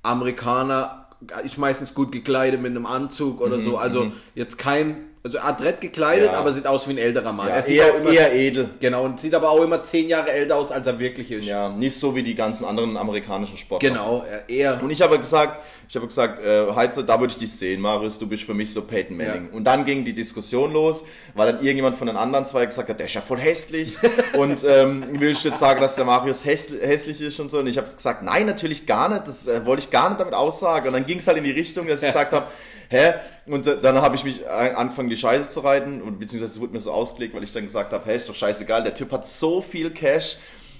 Amerikaner, 0.03 1.07
ist 1.43 1.57
meistens 1.57 1.93
gut 1.93 2.11
gekleidet 2.11 2.61
mit 2.61 2.71
einem 2.71 2.85
Anzug 2.85 3.41
oder 3.41 3.59
so. 3.59 3.77
Also 3.77 4.11
jetzt 4.35 4.57
kein, 4.57 4.97
also 5.25 5.39
adrett 5.39 5.79
gekleidet, 5.79 6.31
Ja. 6.33 6.37
aber 6.39 6.51
sieht 6.51 6.67
aus 6.67 6.85
wie 6.87 6.91
ein 6.91 6.97
älterer 6.97 7.31
Mann. 7.31 7.47
ja, 7.47 7.55
er 7.55 7.61
sieht 7.63 7.77
eher, 7.77 7.91
auch 7.93 7.95
immer, 7.99 8.11
eher 8.11 8.33
edel. 8.35 8.69
Genau, 8.81 9.05
und 9.05 9.21
sieht 9.21 9.33
aber 9.33 9.49
auch 9.51 9.61
immer 9.63 9.85
zehn 9.85 10.09
Jahre 10.09 10.31
älter 10.31 10.57
aus, 10.57 10.71
als 10.73 10.85
er 10.85 10.99
wirklich 10.99 11.31
ist. 11.31 11.45
Ja, 11.45 11.69
nicht 11.69 11.97
so 11.97 12.13
wie 12.13 12.23
die 12.23 12.35
ganzen 12.35 12.65
anderen 12.65 12.97
amerikanischen 12.97 13.57
Sportler. 13.57 13.87
Genau, 13.89 14.25
er- 14.29 14.49
eher. 14.49 14.83
Und 14.83 14.91
ich 14.91 15.01
habe 15.01 15.17
gesagt, 15.17 15.61
ich 15.87 15.95
habe 15.95 16.07
gesagt, 16.07 16.43
äh, 16.43 16.73
Heizer, 16.75 17.03
da 17.03 17.19
würde 17.21 17.31
ich 17.31 17.39
dich 17.39 17.53
sehen, 17.53 17.79
Marius, 17.79 18.19
du 18.19 18.27
bist 18.27 18.43
für 18.43 18.53
mich 18.53 18.73
so 18.73 18.81
Peyton 18.81 19.15
Manning. 19.15 19.47
Ja. 19.51 19.55
Und 19.57 19.63
dann 19.63 19.85
ging 19.85 20.03
die 20.03 20.13
Diskussion 20.13 20.73
los, 20.73 21.05
weil 21.35 21.53
dann 21.53 21.61
irgendjemand 21.63 21.97
von 21.97 22.07
den 22.07 22.17
anderen 22.17 22.45
zwei 22.45 22.65
gesagt 22.65 22.89
hat, 22.89 22.99
der 22.99 23.05
ist 23.05 23.13
ja 23.15 23.21
voll 23.21 23.39
hässlich. 23.39 23.97
und 24.37 24.65
ähm, 24.67 25.05
willst 25.19 25.45
du 25.45 25.49
jetzt 25.49 25.59
sagen, 25.59 25.79
dass 25.79 25.95
der 25.95 26.03
Marius 26.03 26.43
hässl- 26.45 26.81
hässlich 26.81 27.21
ist 27.21 27.39
und 27.39 27.49
so? 27.49 27.59
Und 27.59 27.67
ich 27.67 27.77
habe 27.77 27.87
gesagt, 27.95 28.23
nein, 28.23 28.45
natürlich 28.45 28.85
gar 28.85 29.07
nicht, 29.07 29.25
das 29.25 29.47
äh, 29.47 29.65
wollte 29.65 29.83
ich 29.83 29.89
gar 29.89 30.09
nicht 30.09 30.19
damit 30.19 30.33
aussagen. 30.33 30.87
Und 30.87 30.93
dann 30.93 31.05
ging 31.05 31.19
es 31.19 31.27
halt 31.27 31.37
in 31.37 31.45
die 31.45 31.51
Richtung, 31.51 31.87
dass 31.87 32.01
ich 32.01 32.07
gesagt 32.07 32.33
habe, 32.33 32.47
hä? 32.93 33.13
Und 33.45 33.65
dann 33.65 34.01
habe 34.01 34.15
ich 34.15 34.23
mich 34.23 34.49
angefangen, 34.49 35.09
die 35.09 35.17
Scheiße 35.17 35.49
zu 35.49 35.59
reiten, 35.61 36.01
und 36.01 36.19
beziehungsweise 36.19 36.53
es 36.53 36.59
wurde 36.59 36.73
mir 36.73 36.79
so 36.79 36.91
ausgelegt, 36.91 37.35
weil 37.35 37.43
ich 37.43 37.51
dann 37.51 37.63
gesagt 37.63 37.91
habe, 37.91 38.05
hey, 38.05 38.15
ist 38.17 38.29
doch 38.29 38.35
scheißegal, 38.35 38.83
der 38.83 38.93
Typ 38.93 39.11
hat 39.11 39.27
so 39.27 39.61
viel 39.61 39.91
Cash, 39.91 40.37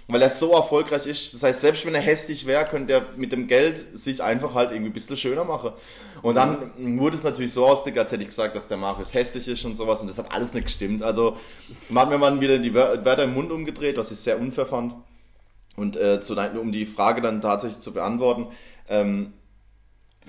weil 0.08 0.22
er 0.22 0.30
so 0.30 0.52
erfolgreich 0.52 1.08
ist. 1.08 1.34
Das 1.34 1.44
heißt, 1.44 1.62
selbst 1.62 1.86
wenn 1.86 1.96
er 1.96 2.02
hässlich 2.02 2.46
wäre, 2.46 2.66
könnte 2.66 2.92
er 2.94 3.06
mit 3.16 3.32
dem 3.32 3.48
Geld 3.48 3.86
sich 3.98 4.22
einfach 4.22 4.54
halt 4.54 4.72
irgendwie 4.72 4.92
ein 4.92 4.94
bisschen 4.94 5.16
schöner 5.16 5.46
machen. 5.46 5.72
Und 6.22 6.36
dann 6.36 6.72
wurde 7.00 7.16
es 7.16 7.24
natürlich 7.24 7.54
so 7.54 7.66
ausgelegt, 7.66 7.98
als 7.98 8.12
hätte 8.12 8.22
ich 8.22 8.30
gesagt, 8.30 8.54
dass 8.56 8.68
der 8.68 8.78
Marius 8.78 9.14
hässlich 9.14 9.48
ist 9.48 9.64
und 9.64 9.76
sowas. 9.76 10.02
Und 10.02 10.08
das 10.08 10.18
hat 10.18 10.34
alles 10.34 10.54
nicht 10.54 10.66
gestimmt. 10.66 11.04
Also 11.04 11.38
man 11.90 12.04
hat 12.04 12.10
mir 12.12 12.18
mal 12.18 12.40
wieder 12.42 12.60
die 12.60 12.74
Wör- 12.74 13.04
Wörter 13.06 13.24
im 13.24 13.34
Mund 13.34 13.52
umgedreht, 13.52 13.98
was 13.98 14.12
ich 14.12 14.20
sehr 14.20 14.40
unfair 14.40 14.66
fand. 14.66 14.94
Und 15.78 15.96
äh, 15.96 16.20
zu, 16.20 16.36
um 16.36 16.72
die 16.74 16.86
Frage 16.86 17.22
dann 17.22 17.42
tatsächlich 17.42 17.80
zu 17.80 17.94
beantworten, 17.94 18.48
ähm, 18.90 19.34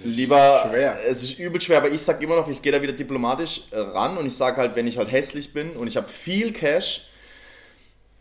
lieber, 0.03 0.66
schwer. 0.68 0.99
es 1.09 1.22
ist 1.22 1.38
übel 1.38 1.61
schwer, 1.61 1.78
aber 1.78 1.90
ich 1.90 2.03
sag 2.03 2.20
immer 2.22 2.36
noch, 2.36 2.49
ich 2.49 2.62
gehe 2.62 2.72
da 2.72 2.82
wieder 2.82 2.92
diplomatisch 2.92 3.62
äh, 3.70 3.78
ran 3.78 4.16
und 4.16 4.26
ich 4.26 4.36
sage 4.36 4.57
halt, 4.57 4.76
wenn 4.76 4.86
ich 4.86 4.99
halt 4.99 5.11
hässlich 5.11 5.53
bin 5.53 5.76
und 5.76 5.86
ich 5.86 5.97
habe 5.97 6.09
viel 6.09 6.53
Cash, 6.53 7.09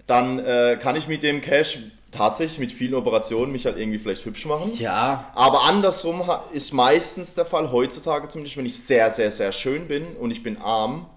dann 0.08 0.40
äh, 0.40 0.78
kann 0.82 0.96
ich 0.96 1.08
mit 1.08 1.24
dem 1.24 1.42
Cash 1.42 1.80
tatsächlich 2.12 2.60
mit 2.60 2.72
vielen 2.72 2.94
Operationen 2.94 3.52
mich 3.52 3.66
halt 3.66 3.78
irgendwie 3.78 3.98
vielleicht 3.98 4.26
hübsch 4.26 4.46
machen. 4.46 4.74
Ja, 4.78 5.32
Aber 5.34 5.64
andersrum 5.64 6.22
ist 6.54 6.74
meistens 6.74 7.34
der 7.34 7.46
Fall, 7.46 7.72
heutzutage 7.72 8.28
zumindest, 8.30 8.58
wenn 8.58 8.66
ich 8.66 8.80
sehr, 8.80 9.10
sehr, 9.12 9.32
sehr 9.32 9.52
schön 9.52 9.88
bin 9.88 10.16
und 10.18 10.32
ich 10.32 10.44
bin 10.44 10.58
arm 10.58 11.08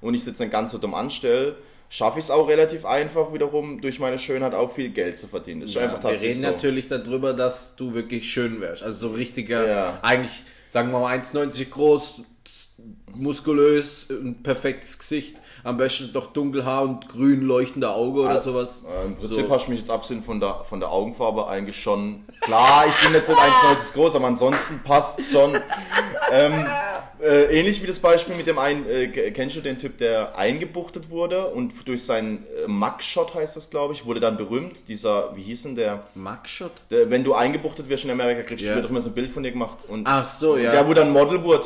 und 0.00 0.14
ich 0.14 0.24
sitze 0.24 0.44
dann 0.44 0.50
ganz 0.50 0.70
so 0.70 0.78
dumm 0.78 0.94
anstelle, 0.94 1.56
schaffe 1.90 2.18
ich 2.18 2.26
es 2.26 2.30
auch 2.30 2.48
relativ 2.48 2.84
einfach 2.84 3.32
wiederum 3.32 3.80
durch 3.80 3.98
meine 3.98 4.18
Schönheit 4.18 4.54
auch 4.54 4.70
viel 4.70 4.90
Geld 4.90 5.16
zu 5.18 5.26
verdienen. 5.26 5.62
Das 5.62 5.70
ist 5.70 5.76
einfach 5.78 5.98
wir 5.98 6.10
tatsächlich 6.10 6.36
reden 6.38 6.46
so. 6.46 6.50
natürlich 6.52 6.86
darüber, 6.88 7.32
dass 7.32 7.76
du 7.76 7.94
wirklich 7.94 8.30
schön 8.30 8.60
wärst. 8.60 8.82
Also 8.82 9.08
so 9.08 9.14
richtiger, 9.14 9.66
Ja. 9.66 9.98
eigentlich, 10.02 10.44
sagen 10.70 10.90
wir 10.92 10.98
mal 11.00 11.12
1,90 11.18 11.70
groß, 11.70 12.20
muskulös, 13.14 14.10
ein 14.10 14.42
perfektes 14.42 14.98
Gesicht. 14.98 15.36
Am 15.64 15.76
besten 15.76 16.12
doch 16.12 16.32
Dunkelhaar 16.32 16.82
und 16.82 17.08
grün 17.08 17.42
leuchtende 17.42 17.90
Auge 17.90 18.20
oder 18.20 18.40
sowas. 18.40 18.84
Äh, 18.88 19.06
Im 19.06 19.16
Prinzip 19.16 19.46
So. 19.46 19.50
hast 19.50 19.66
du 19.66 19.70
mich 19.72 19.80
jetzt 19.80 19.90
absehen 19.90 20.22
von 20.22 20.38
der, 20.40 20.62
von 20.64 20.78
der 20.80 20.90
Augenfarbe 20.90 21.48
eigentlich 21.48 21.80
schon. 21.80 22.24
Klar, 22.42 22.84
ich 22.88 22.94
bin 23.04 23.12
jetzt 23.12 23.28
nicht 23.28 23.38
1,90 23.40 23.92
groß, 23.94 24.14
aber 24.16 24.26
ansonsten 24.28 24.80
passt 24.84 25.20
schon. 25.30 25.56
ähm, 26.32 26.64
äh, 27.22 27.44
ähnlich 27.58 27.82
wie 27.82 27.86
das 27.86 27.98
Beispiel 27.98 28.34
mit 28.36 28.46
dem 28.46 28.58
einen, 28.58 28.88
äh, 28.88 29.08
ke- 29.08 29.32
kennst 29.32 29.56
du 29.56 29.60
den 29.60 29.78
Typ, 29.78 29.98
der 29.98 30.36
eingebuchtet 30.36 31.10
wurde 31.10 31.46
und 31.48 31.72
durch 31.86 32.04
seinen 32.04 32.46
äh, 32.64 32.68
Mugshot 32.68 33.34
heißt 33.34 33.56
das, 33.56 33.70
glaube 33.70 33.94
ich, 33.94 34.04
wurde 34.06 34.20
dann 34.20 34.36
berühmt. 34.36 34.88
Dieser, 34.88 35.34
wie 35.36 35.42
hieß 35.42 35.62
denn 35.64 35.76
der? 35.76 36.02
Mugshot? 36.14 36.72
der 36.90 37.10
wenn 37.10 37.24
du 37.24 37.34
eingebuchtet 37.34 37.88
wirst 37.88 38.04
in 38.04 38.10
Amerika, 38.10 38.42
kriegst 38.42 38.64
Ja. 38.64 38.74
du 38.74 38.82
doch 38.82 38.90
immer 38.90 39.00
so 39.02 39.08
ein 39.10 39.14
Bild 39.14 39.30
von 39.30 39.42
dir 39.42 39.52
gemacht. 39.52 39.78
Und 39.88 40.06
Ach 40.06 40.28
so, 40.28 40.56
ja. 40.56 40.70
der, 40.72 40.86
wo 40.88 40.94
dann 40.94 41.10
Model 41.10 41.42
wurde. 41.42 41.64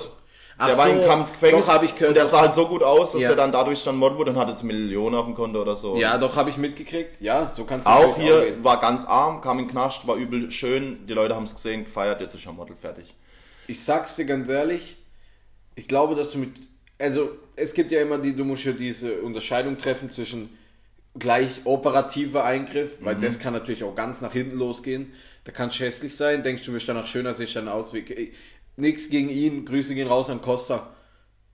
Ach 0.58 0.66
der 0.66 0.76
war 0.76 0.86
so, 0.86 0.92
in 0.92 1.04
kam 1.06 1.20
ins 1.20 1.32
Gefängnis 1.32 1.66
doch, 1.66 1.82
ich 1.82 1.94
gehört. 1.94 2.08
und 2.10 2.14
der 2.14 2.26
sah 2.26 2.42
halt 2.42 2.54
so 2.54 2.68
gut 2.68 2.82
aus, 2.82 3.12
dass 3.12 3.22
Ja. 3.22 3.30
er 3.30 3.36
dann 3.36 3.50
dadurch 3.52 3.82
dann 3.84 3.96
Model 3.96 4.18
wurde 4.18 4.30
und 4.32 4.38
hat 4.38 4.48
jetzt 4.50 4.62
Millionen 4.62 5.16
auf 5.16 5.24
dem 5.24 5.34
Konto 5.34 5.60
oder 5.62 5.76
so. 5.76 5.96
Ja, 5.96 6.18
doch, 6.18 6.36
habe 6.36 6.50
ich 6.50 6.58
mitgekriegt. 6.58 7.20
Ja, 7.20 7.50
so 7.54 7.64
kannst 7.64 7.86
Auch 7.86 8.08
natürlich 8.16 8.30
hier 8.30 8.44
gehen. 8.52 8.62
war 8.64 8.78
ganz 8.80 9.04
arm, 9.06 9.40
kam 9.40 9.58
in 9.58 9.66
Knast, 9.66 10.06
war 10.06 10.16
übel 10.16 10.50
schön. 10.50 11.06
Die 11.06 11.14
Leute 11.14 11.34
haben 11.34 11.44
es 11.44 11.54
gesehen, 11.54 11.84
gefeiert, 11.84 12.20
jetzt 12.20 12.34
ist 12.34 12.44
er 12.46 12.52
Model 12.52 12.76
fertig. 12.76 13.14
Ich 13.66 13.82
sag's 13.82 14.14
dir 14.16 14.26
ganz 14.26 14.48
ehrlich, 14.50 14.96
ich 15.74 15.88
glaube, 15.88 16.14
dass 16.14 16.30
du 16.30 16.38
mit. 16.38 16.50
Also, 16.98 17.30
es 17.56 17.74
gibt 17.74 17.90
ja 17.90 18.00
immer 18.00 18.18
die, 18.18 18.34
du 18.34 18.44
musst 18.44 18.64
ja 18.64 18.72
diese 18.72 19.20
Unterscheidung 19.22 19.76
treffen 19.78 20.10
zwischen 20.10 20.50
gleich 21.18 21.60
operativer 21.64 22.44
Eingriff, 22.44 22.96
weil 23.00 23.16
das 23.16 23.38
kann 23.38 23.52
natürlich 23.52 23.84
auch 23.84 23.94
ganz 23.94 24.20
nach 24.20 24.32
hinten 24.32 24.56
losgehen. 24.56 25.12
Da 25.44 25.52
kannst 25.52 25.78
du 25.80 25.84
hässlich 25.84 26.16
sein, 26.16 26.42
denkst 26.42 26.64
du, 26.64 26.72
wirst 26.72 26.88
danach 26.88 27.06
schöner, 27.06 27.34
siehst 27.34 27.56
dann 27.56 27.68
aus 27.68 27.92
wie. 27.92 28.32
Nix 28.76 29.10
gegen 29.10 29.28
ihn, 29.28 29.66
Grüße 29.66 29.94
gehen 29.94 30.08
raus 30.08 30.30
an 30.30 30.40
Costa 30.40 30.94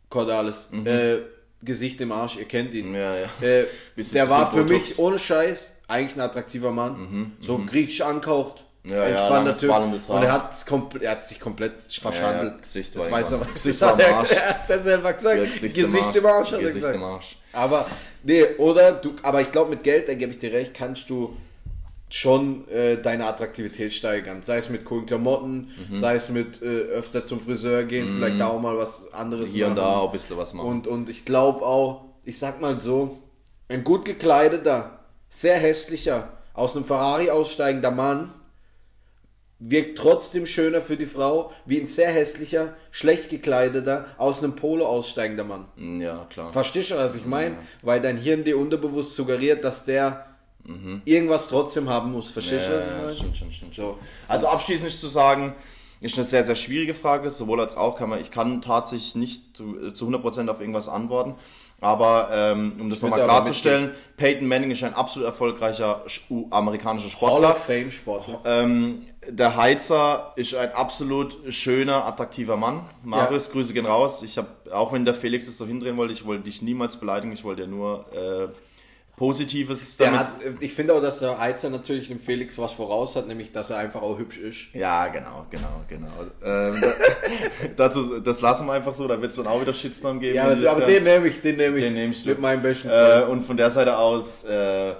Cordalis. 0.08 0.68
Äh, 0.84 1.18
Gesicht 1.62 2.00
im 2.00 2.12
Arsch, 2.12 2.36
ihr 2.36 2.44
kennt 2.44 2.72
ihn. 2.74 2.94
Ja, 2.94 3.16
ja. 3.16 3.26
Äh, 3.40 3.66
der 3.96 4.28
war 4.28 4.52
für 4.52 4.62
Botox. 4.62 4.90
mich 4.90 4.98
ohne 5.00 5.18
Scheiß 5.18 5.76
eigentlich 5.88 6.16
ein 6.16 6.20
attraktiver 6.20 6.70
Mann. 6.70 7.32
so 7.40 7.58
griechisch 7.58 8.02
angehaucht. 8.02 8.64
Ja, 8.88 8.96
ja, 8.96 9.04
entspannter 9.04 9.66
langes, 9.66 10.06
Typ. 10.06 10.14
Und 10.16 10.22
er 10.22 10.32
hat, 10.32 10.64
er 11.00 11.10
hat 11.10 11.24
sich 11.26 11.40
komplett 11.40 11.72
verschandelt. 11.88 12.52
ja, 12.54 12.58
Gesicht 12.60 12.96
das 12.96 13.10
weiß 13.10 13.32
er, 13.32 13.38
Gesicht 13.38 13.54
Gesicht 13.54 13.80
war 13.82 14.00
er, 14.00 14.16
Arsch. 14.16 14.32
er 14.32 14.48
hat 14.48 14.68
ja 14.68 14.78
selber 14.78 15.12
gesagt. 15.12 15.36
Ja, 15.38 15.44
Gesicht, 15.44 15.76
im 15.76 16.26
Arsch, 16.26 16.48
hat 16.48 16.52
er 16.54 16.58
Gesicht 16.60 16.76
gesagt. 16.76 16.94
im 16.96 17.02
Arsch. 17.04 17.36
Aber, 17.52 17.86
nee, 18.22 18.44
oder 18.58 18.92
du, 18.92 19.12
aber 19.22 19.40
ich 19.40 19.52
glaube, 19.52 19.70
mit 19.70 19.82
Geld, 19.82 20.08
da 20.08 20.14
gebe 20.14 20.32
ich 20.32 20.38
dir 20.38 20.52
recht, 20.52 20.74
kannst 20.74 21.08
du 21.10 21.36
schon 22.10 22.66
äh, 22.68 22.96
deine 23.02 23.26
Attraktivität 23.26 23.92
steigern. 23.92 24.42
Sei 24.42 24.56
es 24.58 24.70
mit 24.70 24.84
coolen 24.86 25.04
Klamotten, 25.06 25.68
Mhm. 25.90 25.96
sei 25.96 26.14
es 26.14 26.30
mit 26.30 26.62
äh, 26.62 26.66
öfter 26.66 27.26
zum 27.26 27.40
Friseur 27.40 27.84
gehen, 27.84 28.08
vielleicht 28.14 28.40
da 28.40 28.48
auch 28.48 28.60
mal 28.60 28.78
was 28.78 29.12
anderes 29.12 29.50
Hier 29.52 29.66
und 29.66 29.74
machen. 29.74 29.84
da 29.84 29.96
auch 29.98 30.06
ein 30.06 30.12
bisschen 30.12 30.36
was 30.38 30.54
machen. 30.54 30.66
Und, 30.68 30.86
und 30.86 31.10
ich 31.10 31.24
glaube 31.26 31.64
auch, 31.66 32.04
ich 32.24 32.38
sag 32.38 32.60
mal 32.62 32.80
so, 32.80 33.18
ein 33.68 33.84
gut 33.84 34.06
gekleideter, 34.06 35.00
sehr 35.28 35.56
hässlicher, 35.56 36.30
aus 36.54 36.74
einem 36.76 36.86
Ferrari 36.86 37.30
aussteigender 37.30 37.90
Mann 37.90 38.32
wirkt 39.60 39.98
trotzdem 39.98 40.46
schöner 40.46 40.80
für 40.80 40.96
die 40.96 41.06
Frau, 41.06 41.52
wie 41.66 41.80
ein 41.80 41.86
sehr 41.88 42.10
hässlicher, 42.10 42.74
schlecht 42.92 43.28
gekleideter, 43.30 44.06
aus 44.16 44.42
einem 44.42 44.54
Polo 44.54 44.86
aussteigender 44.86 45.44
Mann. 45.44 45.64
ja, 46.00 46.26
klar. 46.30 46.52
Verstehst 46.52 46.90
du, 46.92 46.94
was 46.96 47.14
ich 47.16 47.26
meine? 47.26 47.56
Weil 47.82 48.00
dein 48.00 48.16
Hirn 48.18 48.44
dir 48.44 48.56
unterbewusst 48.58 49.14
suggeriert, 49.16 49.64
dass 49.64 49.84
der 49.84 50.26
irgendwas 51.04 51.48
trotzdem 51.48 51.88
haben 51.88 52.12
muss. 52.12 52.30
Verstehst 52.30 52.66
du, 52.66 52.76
was 52.76 52.84
ich 52.84 52.90
Mhm. 52.90 52.96
Ja, 52.96 53.02
meine? 53.02 53.12
stimmt, 53.12 53.36
stimmt, 53.36 53.54
stimmt. 53.54 53.74
So. 53.74 53.98
Also 54.28 54.48
abschließend 54.48 54.92
zu 54.92 55.08
sagen, 55.08 55.54
ist 56.00 56.14
eine 56.16 56.24
sehr, 56.24 56.44
sehr 56.44 56.54
schwierige 56.56 56.94
Frage, 56.94 57.30
sowohl 57.30 57.60
als 57.60 57.76
auch 57.76 57.96
kann 57.96 58.10
man, 58.10 58.20
ich 58.20 58.30
kann 58.30 58.60
tatsächlich 58.62 59.14
nicht 59.16 59.56
zu, 59.56 59.90
zu 59.92 60.06
100% 60.08 60.48
auf 60.48 60.60
irgendwas 60.60 60.88
antworten, 60.88 61.34
aber 61.80 62.28
ähm, 62.32 62.74
um 62.78 62.90
das 62.90 63.02
nochmal 63.02 63.24
klarzustellen, 63.24 63.90
Peyton 64.16 64.46
Manning 64.46 64.70
ist 64.70 64.84
ein 64.84 64.94
absolut 64.94 65.26
erfolgreicher 65.26 66.04
amerikanischer 66.50 67.06
Hall 67.08 67.12
Sportler. 67.12 67.50
of 67.50 67.64
Fame 67.64 67.90
Sportler. 67.90 68.40
Ähm, 68.44 69.06
der 69.26 69.56
Heizer 69.56 70.32
ist 70.36 70.54
ein 70.54 70.72
absolut 70.72 71.38
schöner, 71.52 72.06
attraktiver 72.06 72.56
Mann. 72.56 72.84
Marius, 73.02 73.50
Grüße 73.50 73.74
gehen 73.74 73.86
raus. 73.86 74.22
Ich 74.22 74.38
habe, 74.38 74.48
auch 74.72 74.92
wenn 74.92 75.04
der 75.04 75.14
Felix 75.14 75.48
es 75.48 75.58
so 75.58 75.66
hindrehen 75.66 75.96
wollte, 75.96 76.12
ich 76.12 76.24
wollte 76.24 76.44
dich 76.44 76.62
niemals 76.62 76.98
beleidigen, 76.98 77.32
ich 77.32 77.44
wollte 77.44 77.62
dir 77.62 77.68
nur 77.68 78.06
äh, 78.12 78.48
Positives 79.16 79.96
damit. 79.96 80.20
hat, 80.20 80.34
ich 80.60 80.72
finde 80.72 80.94
auch, 80.94 81.02
dass 81.02 81.18
der 81.18 81.38
Heizer 81.38 81.70
natürlich 81.70 82.08
dem 82.08 82.20
Felix 82.20 82.56
was 82.56 82.72
voraus 82.72 83.16
hat, 83.16 83.26
nämlich 83.26 83.50
dass 83.50 83.70
er 83.70 83.78
einfach 83.78 84.00
auch 84.00 84.16
hübsch 84.16 84.38
ist. 84.38 84.72
Ja, 84.72 85.08
genau, 85.08 85.44
genau, 85.50 85.82
genau. 85.88 86.12
Ähm, 86.42 86.80
da, 86.80 86.92
dazu, 87.88 88.20
das 88.20 88.40
lassen 88.40 88.66
wir 88.66 88.74
einfach 88.74 88.94
so, 88.94 89.08
da 89.08 89.20
wird 89.20 89.32
es 89.32 89.36
dann 89.36 89.48
auch 89.48 89.60
wieder 89.60 89.74
Shitstorm 89.74 90.20
geben. 90.20 90.36
Ja, 90.36 90.44
aber, 90.70 90.86
den 90.86 91.02
nehme 91.02 91.26
ich, 91.26 91.40
den 91.40 91.56
nehme 91.56 91.78
ich. 91.78 91.84
Den 91.84 91.94
nimmst 91.94 92.24
du. 92.24 92.30
Mit 92.30 92.40
meinem 92.40 92.62
besten 92.62 92.88
äh, 92.88 93.26
und 93.28 93.44
von 93.44 93.56
der 93.56 93.72
Seite 93.72 93.98
aus 93.98 94.44
äh, 94.44 94.94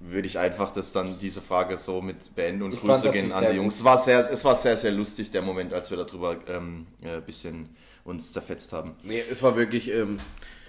würde 0.00 0.26
ich 0.26 0.38
einfach 0.38 0.70
das 0.70 0.92
dann 0.92 1.18
diese 1.18 1.40
Frage 1.40 1.76
so 1.76 2.00
mit 2.00 2.34
beenden 2.34 2.62
und 2.62 2.72
Ich 2.72 2.78
fand 2.80 2.92
Grüße 2.92 3.04
das 3.06 3.12
gehen 3.12 3.32
an 3.32 3.46
die. 3.50 3.56
Jungs. 3.56 3.76
Es 3.76 3.84
war 3.84 3.98
sehr, 3.98 4.30
es 4.30 4.44
war 4.44 4.54
sehr, 4.54 4.76
sehr 4.76 4.92
lustig 4.92 5.30
der 5.30 5.42
Moment, 5.42 5.72
als 5.72 5.90
wir 5.90 5.98
darüber 5.98 6.36
ähm, 6.46 6.86
ein 7.02 7.22
bisschen 7.22 7.68
uns 8.04 8.32
zerfetzt 8.32 8.72
haben. 8.72 8.94
Nee, 9.02 9.22
es 9.30 9.42
war 9.42 9.56
wirklich 9.56 9.90
ähm, 9.90 10.18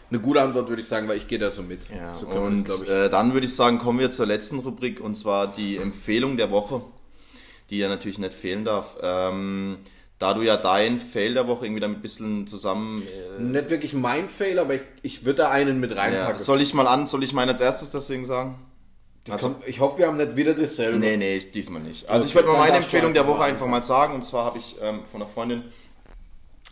eine 0.10 0.20
gute 0.20 0.42
Antwort, 0.42 0.68
würde 0.68 0.82
ich 0.82 0.88
sagen, 0.88 1.08
weil 1.08 1.18
ich 1.18 1.28
gehe 1.28 1.40
da 1.40 1.52
so 1.52 1.62
mit. 1.62 1.82
Ja, 1.90 2.16
so 2.16 2.28
und 2.28 2.68
das, 2.68 2.82
äh, 2.82 3.10
dann 3.10 3.34
würde 3.34 3.46
ich 3.46 3.56
sagen, 3.56 3.78
kommen 3.78 4.00
wir 4.00 4.10
zur 4.12 4.26
letzten 4.26 4.60
Rubrik 4.60 5.00
und 5.00 5.16
zwar 5.16 5.48
die 5.52 5.78
Empfehlung 5.78 6.36
der 6.36 6.50
Woche, 6.50 6.82
die 7.70 7.78
ja 7.78 7.88
natürlich 7.88 8.18
nicht 8.18 8.34
fehlen 8.34 8.66
darf. 8.66 8.98
Ähm, 9.02 9.78
da 10.18 10.34
du 10.34 10.42
ja 10.42 10.58
dein 10.58 11.00
Fail 11.00 11.34
der 11.34 11.48
Woche 11.48 11.66
irgendwie 11.66 11.80
damit 11.80 12.00
ein 12.00 12.02
bisschen 12.02 12.46
zusammen. 12.46 13.04
Äh, 13.38 13.42
Nicht 13.42 13.70
wirklich 13.70 13.94
mein 13.94 14.28
Fehler, 14.28 14.64
aber 14.64 14.76
ich, 14.76 14.82
ich 15.02 15.24
würde 15.24 15.44
da 15.44 15.52
einen 15.52 15.80
mit 15.80 15.92
ja, 15.92 16.02
reinpacken. 16.02 16.44
soll 16.44 16.62
ich 16.62 16.74
mal 16.74 16.88
an, 16.88 17.08
soll 17.08 17.24
ich 17.24 17.32
meinen 17.32 17.50
als 17.50 17.62
erstes 17.62 17.92
deswegen 17.92 18.26
sagen? 18.26 18.56
Das 19.26 19.42
kommt, 19.42 19.68
ich 19.68 19.80
hoffe, 19.80 20.00
wir 20.00 20.08
haben 20.08 20.18
nicht 20.18 20.36
wieder 20.36 20.54
dasselbe. 20.54 20.98
Nee, 20.98 21.18
nee, 21.18 21.36
ich- 21.36 21.52
diesmal 21.52 21.82
nicht. 21.82 22.08
Also 22.10 22.26
ich 22.26 22.34
Okay, 22.36 22.46
werde 22.46 22.58
mal 22.58 22.66
meine 22.66 22.78
Empfehlung 22.78 23.14
der 23.14 23.28
Woche 23.28 23.44
einfach 23.44 23.68
mal 23.68 23.84
sagen. 23.84 24.16
Und 24.16 24.24
zwar 24.26 24.46
habe 24.46 24.58
ich 24.58 24.76
ähm, 24.82 25.02
von 25.12 25.22
einer 25.22 25.30
Freundin 25.30 25.64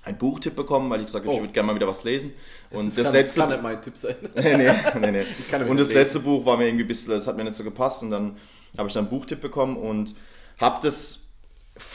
einen 0.04 0.18
Buchtipp 0.18 0.56
bekommen, 0.56 0.90
weil 0.90 1.02
ich 1.02 1.08
gesagt 1.08 1.26
habe, 1.26 1.34
ich 1.34 1.40
Oh. 1.40 1.44
würde 1.44 1.54
gerne 1.54 1.68
mal 1.68 1.76
wieder 1.76 1.88
was 1.88 2.04
lesen. 2.04 2.34
Und 2.72 2.88
das, 2.88 2.96
das, 2.96 3.04
kann, 3.06 3.14
letzte 3.14 3.40
kann 3.42 3.50
nicht 3.50 3.62
mein 3.62 3.82
Tipp 3.82 3.98
sein. 3.98 4.16
nee, 4.36 4.58
nee, 4.58 4.72
nee, 5.02 5.12
nee. 5.12 5.64
Und 5.70 5.78
das 5.78 5.90
lesen. 5.90 5.94
letzte 6.02 6.20
Buch 6.22 6.46
war 6.46 6.58
mir 6.58 6.66
irgendwie 6.68 6.86
ein 6.86 6.88
bisschen, 6.88 7.12
das 7.14 7.28
hat 7.28 7.36
mir 7.36 7.44
nicht 7.44 7.56
so 7.56 7.64
gepasst 7.64 8.04
und 8.04 8.12
dann 8.12 8.38
habe 8.78 8.88
ich 8.88 8.94
dann 8.94 9.04
einen 9.08 9.10
Buchtipp 9.10 9.42
bekommen 9.42 9.76
und 9.78 10.16
habe 10.58 10.80
das, 10.82 11.26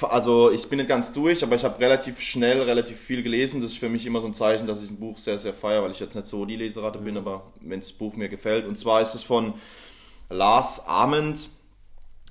also 0.02 0.50
ich 0.50 0.68
bin 0.68 0.76
nicht 0.76 0.88
ganz 0.88 1.12
durch, 1.14 1.42
aber 1.42 1.56
ich 1.56 1.64
habe 1.64 1.78
relativ 1.80 2.20
schnell, 2.20 2.60
relativ 2.62 3.00
viel 3.00 3.22
gelesen. 3.22 3.62
Das 3.62 3.72
ist 3.72 3.78
für 3.78 3.88
mich 3.88 4.04
immer 4.06 4.20
so 4.20 4.26
ein 4.26 4.34
Zeichen, 4.34 4.66
dass 4.66 4.82
ich 4.84 4.90
ein 4.90 5.00
Buch 5.00 5.16
sehr, 5.18 5.38
sehr 5.38 5.54
feiere, 5.54 5.82
weil 5.82 5.90
ich 5.92 6.00
jetzt 6.00 6.14
nicht 6.14 6.26
so 6.26 6.44
die 6.44 6.56
Leseratte 6.56 6.98
bin, 6.98 7.16
aber 7.16 7.44
wenn 7.62 7.80
das 7.80 7.92
Buch 7.92 8.14
mir 8.16 8.28
gefällt. 8.28 8.66
Und 8.66 8.76
zwar 8.76 9.00
ist 9.00 9.14
es 9.14 9.22
von 9.22 9.54
Lars 10.32 10.86
Arment, 10.86 11.50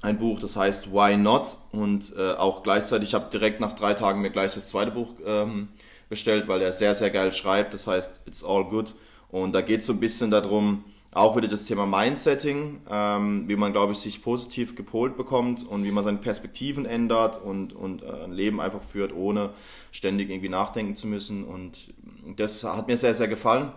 ein 0.02 0.18
Buch, 0.18 0.40
das 0.40 0.56
heißt 0.56 0.92
Why 0.92 1.16
Not? 1.16 1.58
Und 1.72 2.14
äh, 2.18 2.32
auch 2.32 2.64
gleichzeitig, 2.64 3.10
ich 3.10 3.14
habe 3.14 3.30
direkt 3.32 3.60
nach 3.60 3.74
drei 3.74 3.94
Tagen 3.94 4.22
mir 4.22 4.32
gleich 4.32 4.54
das 4.56 4.70
zweite 4.70 4.92
Buch 4.92 5.14
ähm, 5.26 5.70
bestellt, 6.10 6.48
weil 6.48 6.62
er 6.62 6.72
sehr, 6.72 6.96
sehr 6.96 7.12
geil 7.12 7.32
schreibt, 7.32 7.74
das 7.74 7.88
heißt 7.88 8.22
It's 8.26 8.44
All 8.44 8.66
Good. 8.66 8.96
Und 9.30 9.54
da 9.54 9.62
geht 9.62 9.82
es 9.82 9.86
so 9.86 9.94
ein 9.94 10.00
bisschen 10.00 10.32
darum, 10.32 10.84
auch 11.14 11.36
wieder 11.36 11.48
das 11.48 11.66
Thema 11.66 11.86
Mindsetting, 11.86 12.82
ähm, 12.90 13.48
wie 13.48 13.56
man, 13.56 13.72
glaube 13.72 13.92
ich, 13.92 14.00
sich 14.00 14.24
positiv 14.24 14.76
gepolt 14.76 15.16
bekommt 15.16 15.66
und 15.68 15.84
wie 15.84 15.92
man 15.92 16.04
seine 16.04 16.18
Perspektiven 16.18 16.86
ändert 16.86 17.42
und, 17.42 17.74
und 17.74 18.02
äh, 18.02 18.24
ein 18.24 18.32
Leben 18.32 18.60
einfach 18.60 18.82
führt, 18.82 19.14
ohne 19.14 19.52
ständig 19.92 20.30
irgendwie 20.30 20.50
nachdenken 20.50 20.96
zu 20.96 21.08
müssen. 21.08 21.44
Und 21.44 21.94
das 22.38 22.64
hat 22.64 22.88
mir 22.88 22.98
sehr, 22.98 23.14
sehr 23.14 23.28
gefallen 23.28 23.72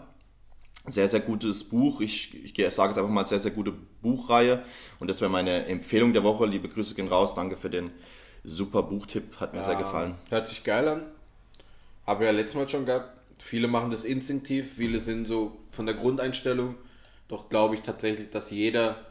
sehr, 0.87 1.09
sehr 1.09 1.21
gutes 1.21 1.65
Buch. 1.65 2.01
Ich, 2.01 2.35
ich 2.45 2.75
sage 2.75 2.93
es 2.93 2.99
einfach 2.99 3.11
mal, 3.11 3.27
sehr, 3.27 3.41
sehr 3.41 3.51
gute 3.51 3.73
Buchreihe. 4.03 4.63
Und 5.01 5.09
das 5.09 5.21
wäre 5.21 5.31
meine 5.31 5.67
Empfehlung 5.67 6.13
der 6.13 6.25
Woche. 6.25 6.47
Liebe 6.47 6.69
Grüße 6.69 6.95
gehen 6.95 7.09
raus. 7.09 7.35
Danke 7.35 7.57
für 7.57 7.71
den 7.71 7.91
super 8.43 8.83
Buchtipp. 8.83 9.41
Hat 9.41 9.55
mir 9.55 9.65
sehr 9.65 9.77
gefallen. 9.77 10.15
Hört 10.29 10.49
sich 10.49 10.63
geil 10.63 10.87
an. 10.89 11.07
Habe 12.07 12.27
ja 12.27 12.31
letztes 12.31 12.55
Mal 12.55 12.69
schon 12.69 12.85
gehabt. 12.85 13.11
Viele 13.43 13.69
machen 13.69 13.91
das 13.91 14.05
instinktiv, 14.05 14.75
viele 14.77 15.01
sind 15.01 15.27
so 15.27 15.57
von 15.71 15.87
der 15.87 15.95
Grundeinstellung. 15.95 16.77
Doch 17.29 17.49
glaube 17.49 17.75
ich 17.75 17.83
tatsächlich, 17.83 18.31
dass 18.31 18.51
jeder, 18.51 19.05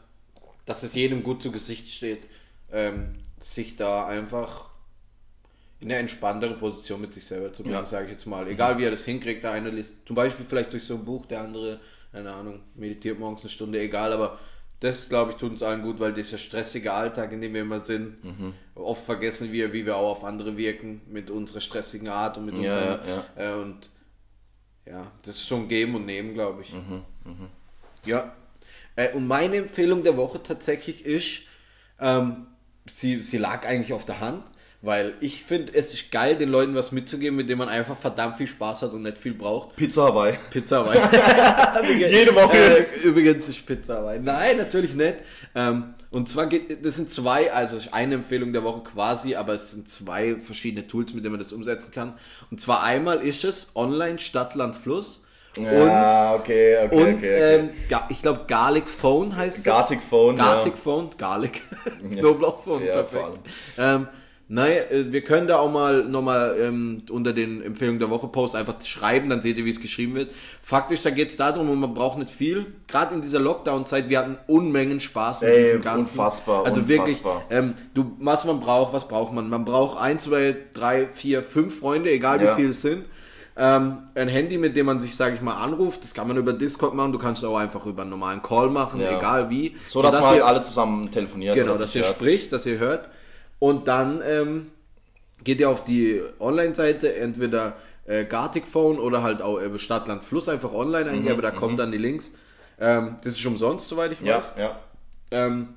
dass 0.66 0.84
es 0.84 0.96
jedem 0.96 1.24
gut 1.24 1.44
zu 1.44 1.52
Gesicht 1.52 1.92
steht, 1.92 2.26
ähm, 2.72 3.16
sich 3.40 3.76
da 3.76 4.08
einfach 4.08 4.70
in 5.84 5.92
eine 5.92 6.00
entspanntere 6.00 6.54
Position 6.56 7.02
mit 7.02 7.14
sich 7.14 7.26
selber 7.26 7.52
zu 7.52 7.62
bringen, 7.64 7.76
Ja. 7.76 7.86
sage 7.86 8.06
ich 8.06 8.12
jetzt 8.14 8.26
mal. 8.26 8.48
Egal 8.48 8.78
wie 8.78 8.86
er 8.86 8.92
das 8.92 9.04
hinkriegt, 9.06 9.44
der 9.44 9.52
eine 9.52 9.70
liest 9.70 9.96
zum 10.06 10.16
Beispiel 10.16 10.46
vielleicht 10.48 10.72
durch 10.74 10.86
so 10.86 10.96
ein 10.96 11.04
Buch, 11.06 11.26
der 11.26 11.42
andere, 11.42 11.80
keine 12.12 12.32
Ahnung, 12.34 12.62
meditiert 12.76 13.20
morgens 13.20 13.42
eine 13.42 13.50
Stunde, 13.50 13.80
egal, 13.82 14.14
aber 14.14 14.40
das, 14.80 15.08
glaube 15.10 15.32
ich, 15.32 15.38
tut 15.38 15.52
uns 15.52 15.64
allen 15.64 15.82
gut, 15.82 16.00
weil 16.00 16.14
dieser 16.14 16.38
stressige 16.38 16.92
Alltag, 16.94 17.32
in 17.32 17.42
dem 17.42 17.54
wir 17.54 17.62
immer 17.62 17.80
sind, 17.82 18.18
oft 18.76 19.04
vergessen 19.06 19.52
wir, 19.52 19.72
wie 19.74 19.86
wir 19.86 19.96
auch 19.98 20.12
auf 20.18 20.24
andere 20.26 20.58
wirken, 20.58 21.02
mit 21.08 21.30
unserer 21.30 21.62
stressigen 21.62 22.08
Art 22.10 22.38
und 22.38 22.46
mit 22.46 22.56
Ja, 22.56 22.60
unserem, 22.94 23.08
ja, 23.08 23.26
Äh, 23.36 23.54
und 23.62 23.90
ja, 24.86 25.12
das 25.22 25.36
ist 25.36 25.48
schon 25.48 25.68
geben 25.70 25.96
und 25.96 26.06
nehmen, 26.06 26.34
glaube 26.34 26.64
ich. 26.64 26.74
Ja. 28.06 28.34
Äh, 28.96 29.14
und 29.14 29.26
meine 29.28 29.56
Empfehlung 29.58 30.04
der 30.04 30.18
Woche 30.18 30.42
tatsächlich 30.44 31.06
ist, 31.06 31.42
ähm, 32.00 32.48
sie, 32.86 33.22
sie 33.22 33.38
lag 33.38 33.66
eigentlich 33.66 33.94
auf 33.94 34.04
der 34.06 34.20
Hand, 34.20 34.44
weil 34.84 35.14
ich 35.22 35.44
finde, 35.44 35.74
es 35.74 35.92
ist 35.94 36.12
geil, 36.12 36.36
den 36.36 36.50
Leuten 36.50 36.76
was 36.76 36.92
mitzugeben, 36.92 37.36
mit 37.38 37.50
dem 37.50 37.58
man 37.58 37.70
einfach 37.70 37.98
verdammt 37.98 38.38
viel 38.38 38.48
Spaß 38.48 38.82
hat 38.84 38.92
und 38.92 39.02
nicht 39.02 39.18
viel 39.18 39.34
braucht. 39.34 39.76
Pizza 39.78 40.04
Hawaii. 40.04 40.34
Pizza 40.52 40.80
Hawaii. 40.86 41.00
Jede 42.12 42.36
Woche 42.36 42.56
Äh, 42.58 42.78
jetzt. 42.78 43.04
übrigens 43.04 43.48
ist 43.50 43.66
Pizza 43.66 43.96
Hawaii. 43.96 44.20
Nein, 44.20 44.58
natürlich 44.58 44.94
nicht. 44.94 45.16
Ähm, 45.56 45.94
und 46.12 46.30
zwar 46.30 46.48
geht, 46.48 46.86
das 46.86 46.96
sind 46.96 47.10
zwei, 47.12 47.52
also 47.52 47.78
es 47.78 47.86
ist 47.86 47.94
eine 47.94 48.16
Empfehlung 48.16 48.54
der 48.54 48.64
Woche 48.64 48.82
quasi, 48.84 49.36
aber 49.36 49.54
es 49.54 49.72
sind 49.72 49.90
zwei 49.90 50.36
verschiedene 50.36 50.86
Tools, 50.86 51.14
mit 51.14 51.24
denen 51.24 51.34
man 51.34 51.42
das 51.42 51.54
umsetzen 51.54 51.92
kann. 51.92 52.14
Und 52.52 52.62
zwar 52.62 52.84
einmal 52.84 53.20
ist 53.22 53.44
es 53.44 53.72
Online 53.76 54.20
Stadt, 54.20 54.54
Land, 54.54 54.76
Fluss. 54.76 55.24
Ja, 55.58 56.34
okay, 56.34 56.78
okay, 56.86 56.96
Und 56.96 57.14
okay. 57.20 57.56
ähm, 57.58 57.70
Ga- 57.88 58.08
ich 58.10 58.22
glaube 58.24 58.42
Garlic 58.48 58.90
Phone 58.90 59.36
heißt 59.36 59.60
es. 59.60 59.64
Garlic 59.64 60.02
Phone, 60.02 60.36
Garlic 60.36 60.74
ja. 60.74 60.80
Phone, 60.82 61.10
Garlic. 61.18 61.62
Knoblauch 62.12 62.64
Phone, 62.64 62.84
Ja, 62.86 63.04
perfekt. 63.04 63.24
vor 63.76 63.86
Ähm, 63.86 64.08
naja, 64.50 64.82
äh, 64.92 65.12
wir 65.12 65.22
können 65.22 65.48
da 65.48 65.58
auch 65.60 65.72
mal 65.72 66.04
nochmal 66.04 66.56
ähm, 66.60 67.04
unter 67.10 67.34
den 67.34 67.62
Empfehlungen 67.64 68.00
der 68.00 68.10
Woche 68.10 68.28
Post 68.28 68.56
einfach 68.56 68.76
schreiben, 68.86 69.30
dann 69.30 69.42
seht 69.42 69.58
ihr, 69.58 69.66
wie 69.66 69.70
es 69.70 69.82
geschrieben 69.82 70.16
wird. 70.16 70.30
Faktisch, 70.62 71.02
da 71.02 71.10
geht 71.10 71.30
es 71.32 71.38
darum, 71.38 71.70
und 71.70 71.80
man 71.80 71.94
braucht 71.94 72.18
nicht 72.18 72.30
viel. 72.30 72.66
Gerade 72.88 73.16
in 73.16 73.22
dieser 73.22 73.40
Lockdown-Zeit, 73.40 74.10
wir 74.10 74.20
hatten 74.20 74.38
Unmengen 74.48 75.00
Spaß 75.00 75.42
mit 75.42 75.50
Ey, 75.50 75.64
diesem 75.64 75.82
Ganzen. 75.82 76.02
unfassbar, 76.20 76.66
Also 76.66 76.88
wirklich, 76.88 77.18
unfassbar. 77.18 77.44
ähm, 77.50 77.74
du, 77.94 78.12
was 78.20 78.44
man 78.46 78.60
braucht, 78.60 78.94
was 78.94 79.08
braucht 79.08 79.34
man? 79.34 79.50
Man 79.50 79.66
braucht 79.66 79.98
ein, 80.00 80.20
zwei, 80.20 80.56
drei, 80.74 81.08
vier, 81.14 81.42
fünf 81.42 81.80
Freunde, 81.80 82.12
egal 82.12 82.42
Ja. 82.44 82.52
wie 82.52 82.62
viele 82.62 82.70
es 82.70 82.82
sind. 82.82 83.06
Ähm, 83.56 84.00
ein 84.16 84.28
Handy, 84.30 84.58
mit 84.58 84.76
dem 84.76 84.88
man 84.88 85.00
sich, 85.00 85.16
sage 85.16 85.36
ich 85.36 85.42
mal, 85.42 85.54
anruft, 85.54 86.04
das 86.04 86.14
kann 86.16 86.28
man 86.28 86.38
über 86.38 86.54
Discord 86.54 86.96
machen, 86.96 87.12
du 87.12 87.20
kannst 87.20 87.46
auch 87.46 87.56
einfach 87.58 87.86
über 87.86 88.02
einen 88.02 88.10
normalen 88.10 88.42
Call 88.42 88.70
machen, 88.72 89.00
Ja. 89.00 89.16
egal 89.16 89.50
wie. 89.52 89.76
so, 89.90 90.02
dass 90.02 90.12
sodass 90.12 90.22
man 90.22 90.30
halt 90.32 90.40
ihr- 90.40 90.46
alle 90.48 90.62
zusammen 90.62 91.12
telefonieren 91.12 91.56
Genau, 91.56 91.78
dass 91.78 91.94
ihr 91.96 92.02
hört. 92.04 92.16
spricht, 92.18 92.52
dass 92.52 92.66
ihr 92.66 92.80
hört. 92.80 93.10
Und 93.64 93.88
dann 93.88 94.22
ähm, 94.26 94.72
geht 95.46 95.62
ihr 95.62 95.70
auf 95.70 95.86
die 95.86 96.22
Online-Seite, 96.42 97.16
entweder 97.16 97.78
äh, 98.06 98.26
Gartic 98.26 98.68
Phone 98.68 99.00
oder 99.00 99.24
halt 99.24 99.42
auch 99.42 99.58
äh, 99.58 99.80
Stadtland 99.80 100.22
Fluss 100.22 100.50
einfach 100.50 100.74
online 100.74 101.06
Mhm, 101.10 101.18
eingeben, 101.20 101.42
da 101.42 101.52
kommen 101.52 101.78
dann 101.78 101.90
die 101.94 101.98
Links. 101.98 102.34
Ähm, 102.78 103.16
das 103.24 103.36
ist 103.40 103.46
umsonst, 103.46 103.88
soweit 103.88 104.12
ich 104.12 104.20
Ja, 104.20 104.40
weiß. 104.40 104.54
ja. 104.58 104.80
Ähm, 105.32 105.70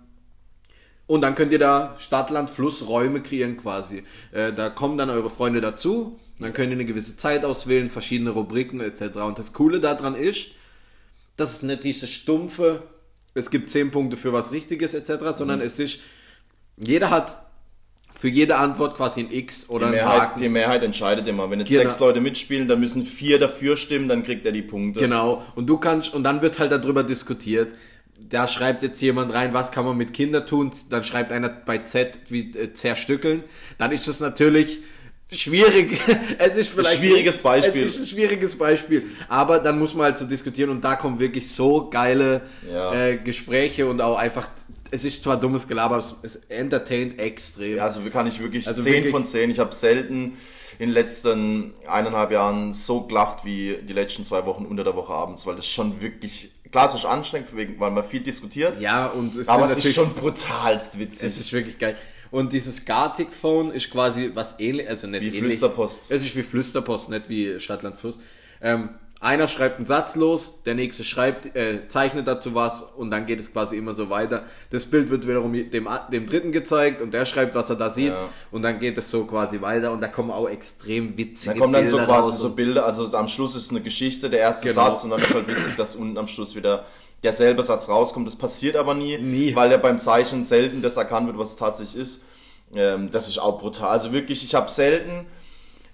Und 1.06 1.20
dann 1.20 1.36
könnt 1.36 1.52
ihr 1.52 1.60
da 1.60 1.94
Stadt, 1.98 2.30
Land, 2.30 2.50
Fluss, 2.50 2.88
Räume 2.88 3.22
kreieren 3.22 3.56
quasi. 3.56 4.02
Äh, 4.32 4.52
da 4.52 4.68
kommen 4.68 4.98
dann 4.98 5.08
eure 5.08 5.30
Freunde 5.30 5.60
dazu. 5.60 6.18
Dann 6.40 6.52
könnt 6.52 6.70
ihr 6.70 6.76
eine 6.76 6.86
gewisse 6.86 7.16
Zeit 7.16 7.44
auswählen, 7.44 7.88
verschiedene 7.88 8.30
Rubriken 8.30 8.80
etc. 8.80 9.18
Und 9.18 9.38
das 9.38 9.52
Coole 9.52 9.78
daran 9.78 10.16
ist, 10.16 10.46
dass 11.36 11.58
es 11.58 11.62
nicht 11.62 11.84
diese 11.84 12.08
stumpfe, 12.08 12.82
es 13.34 13.50
gibt 13.50 13.70
10 13.70 13.92
Punkte 13.92 14.16
für 14.16 14.32
was 14.32 14.50
Richtiges 14.50 14.92
etc., 14.94 15.36
sondern 15.36 15.60
es 15.60 15.78
ist, 15.78 16.00
jeder 16.76 17.10
hat 17.10 17.45
für 18.18 18.28
jede 18.28 18.56
Antwort 18.56 18.96
quasi 18.96 19.20
ein 19.20 19.30
X 19.30 19.68
oder 19.68 19.86
Die 19.86 19.98
ein 19.98 20.04
Mehrheit, 20.04 20.20
Haken. 20.20 20.40
die 20.40 20.48
Mehrheit 20.48 20.82
entscheidet 20.82 21.26
immer. 21.28 21.50
Wenn 21.50 21.60
jetzt 21.60 21.68
Genau. 21.68 21.82
sechs 21.82 22.00
Leute 22.00 22.20
mitspielen, 22.20 22.66
dann 22.66 22.80
müssen 22.80 23.04
vier 23.04 23.38
dafür 23.38 23.76
stimmen, 23.76 24.08
dann 24.08 24.22
kriegt 24.24 24.46
er 24.46 24.52
die 24.52 24.62
Punkte. 24.62 25.00
Genau. 25.00 25.44
Und 25.54 25.66
du 25.66 25.76
kannst, 25.76 26.14
und 26.14 26.24
dann 26.24 26.40
wird 26.40 26.58
halt 26.58 26.72
darüber 26.72 27.02
diskutiert. 27.02 27.74
Da 28.18 28.48
schreibt 28.48 28.82
jetzt 28.82 29.00
jemand 29.02 29.34
rein, 29.34 29.52
was 29.52 29.70
kann 29.70 29.84
man 29.84 29.96
mit 29.98 30.14
Kindern 30.14 30.46
tun? 30.46 30.70
Dann 30.88 31.04
schreibt 31.04 31.30
einer 31.30 31.50
bei 31.50 31.78
Z 31.78 32.18
wie 32.28 32.50
äh, 32.56 32.72
zerstückeln. 32.72 33.44
Dann 33.76 33.92
ist 33.92 34.08
es 34.08 34.18
natürlich 34.20 34.78
schwierig. 35.30 36.00
es 36.38 36.56
ist 36.56 36.70
vielleicht 36.70 36.96
schwieriges 36.98 37.38
Beispiel. 37.38 37.84
Es 37.84 37.94
ist 37.96 38.00
ein 38.00 38.06
schwieriges 38.06 38.56
Beispiel. 38.56 39.02
Aber 39.28 39.58
dann 39.58 39.78
muss 39.78 39.94
man 39.94 40.06
halt 40.06 40.18
so 40.18 40.24
diskutieren 40.24 40.70
und 40.70 40.82
da 40.82 40.96
kommen 40.96 41.18
wirklich 41.18 41.50
so 41.52 41.90
geile 41.90 42.42
Ja. 42.72 42.94
äh, 42.94 43.16
Gespräche 43.18 43.86
und 43.86 44.00
auch 44.00 44.16
einfach. 44.16 44.48
Es 44.96 45.04
ist 45.04 45.22
zwar 45.22 45.38
dummes 45.38 45.68
Gelaber, 45.68 45.96
aber 45.96 46.04
es- 46.22 46.36
entertaint 46.48 47.18
extrem. 47.18 47.76
Ja, 47.76 47.84
Also 47.84 48.00
kann 48.10 48.26
ich 48.26 48.40
wirklich 48.40 48.66
Also 48.66 48.82
10 48.82 48.92
wirklich- 48.94 49.10
von 49.12 49.24
10. 49.24 49.50
Ich 49.50 49.58
habe 49.58 49.74
selten 49.74 50.36
in 50.78 50.88
den 50.88 50.90
letzten 50.90 51.74
eineinhalb 51.86 52.30
Jahren 52.32 52.72
so 52.72 53.02
gelacht 53.02 53.44
wie 53.44 53.78
die 53.82 53.92
letzten 53.92 54.24
zwei 54.24 54.44
Wochen 54.46 54.64
unter 54.64 54.84
der 54.84 54.96
Woche 54.96 55.12
abends, 55.12 55.46
weil 55.46 55.56
das 55.56 55.66
schon 55.66 56.00
wirklich, 56.00 56.50
klar, 56.72 56.88
es 56.88 56.94
ist 56.94 57.04
anstrengend, 57.04 57.48
weil 57.78 57.90
man 57.90 58.04
viel 58.04 58.20
diskutiert, 58.20 58.80
Ja, 58.80 59.06
und 59.06 59.36
es 59.36 59.48
aber 59.48 59.66
es 59.70 59.76
ist 59.76 59.94
schon 59.94 60.12
brutalst 60.14 60.98
witzig. 60.98 61.28
Es 61.28 61.38
ist 61.38 61.52
wirklich 61.52 61.78
geil. 61.78 61.96
Und 62.30 62.52
dieses 62.52 62.84
Gartic 62.84 63.28
Phone 63.32 63.70
ist 63.72 63.90
quasi 63.90 64.30
was 64.34 64.58
ähnlich, 64.58 64.88
also 64.88 65.06
nicht 65.06 65.20
Wie 65.20 65.26
ähnlich. 65.26 65.40
Flüsterpost. 65.40 66.10
Es 66.10 66.22
ist 66.24 66.34
wie 66.36 66.42
Flüsterpost, 66.42 67.08
nicht 67.10 67.28
wie 67.28 67.60
Stadtland 67.60 67.96
Fluss. 67.96 68.18
Ähm, 68.60 68.88
einer 69.20 69.48
schreibt 69.48 69.78
einen 69.78 69.86
Satz 69.86 70.14
los, 70.14 70.62
der 70.66 70.74
nächste 70.74 71.02
schreibt, 71.02 71.56
äh, 71.56 71.88
zeichnet 71.88 72.26
dazu 72.26 72.54
was 72.54 72.82
und 72.82 73.10
dann 73.10 73.24
geht 73.26 73.40
es 73.40 73.52
quasi 73.52 73.76
immer 73.76 73.94
so 73.94 74.10
weiter. 74.10 74.44
Das 74.70 74.84
Bild 74.84 75.10
wird 75.10 75.26
wiederum 75.26 75.52
dem, 75.52 75.88
dem 76.12 76.26
dritten 76.26 76.52
gezeigt 76.52 77.00
und 77.00 77.12
der 77.12 77.24
schreibt, 77.24 77.54
was 77.54 77.70
er 77.70 77.76
da 77.76 77.90
sieht 77.90 78.08
Ja. 78.12 78.28
und 78.50 78.62
dann 78.62 78.78
geht 78.78 78.98
es 78.98 79.10
so 79.10 79.24
quasi 79.24 79.60
weiter 79.62 79.92
und 79.92 80.00
da 80.02 80.08
kommen 80.08 80.30
auch 80.30 80.48
extrem 80.48 81.16
witzige 81.16 81.54
Da 81.54 81.60
kommen 81.60 81.72
dann 81.72 81.88
so 81.88 81.96
Bilder 81.96 82.12
quasi 82.12 82.30
raus 82.30 82.38
so 82.40 82.50
Bilder, 82.50 82.84
also 82.86 83.16
am 83.16 83.28
Schluss 83.28 83.56
ist 83.56 83.70
eine 83.70 83.80
Geschichte, 83.80 84.28
der 84.28 84.40
erste 84.40 84.68
Genau. 84.68 84.84
Satz 84.86 85.04
und 85.04 85.10
dann 85.10 85.20
ist 85.22 85.32
halt 85.34 85.48
wichtig, 85.48 85.76
dass 85.76 85.96
unten 85.96 86.18
am 86.18 86.28
Schluss 86.28 86.54
wieder 86.54 86.84
derselbe 87.22 87.62
Satz 87.62 87.88
rauskommt. 87.88 88.26
Das 88.26 88.36
passiert 88.36 88.76
aber 88.76 88.94
nie, 88.94 89.16
Nie. 89.18 89.56
weil 89.56 89.70
ja 89.70 89.78
beim 89.78 89.98
Zeichnen 89.98 90.44
selten 90.44 90.82
das 90.82 90.96
erkannt 90.98 91.26
wird, 91.26 91.38
was 91.38 91.50
es 91.50 91.56
tatsächlich 91.56 92.00
ist. 92.02 92.24
Ähm, 92.74 93.10
das 93.10 93.28
ist 93.28 93.38
auch 93.38 93.58
brutal. 93.60 93.88
Also 93.90 94.12
wirklich, 94.12 94.44
ich 94.44 94.54
habe 94.54 94.70
selten, 94.70 95.24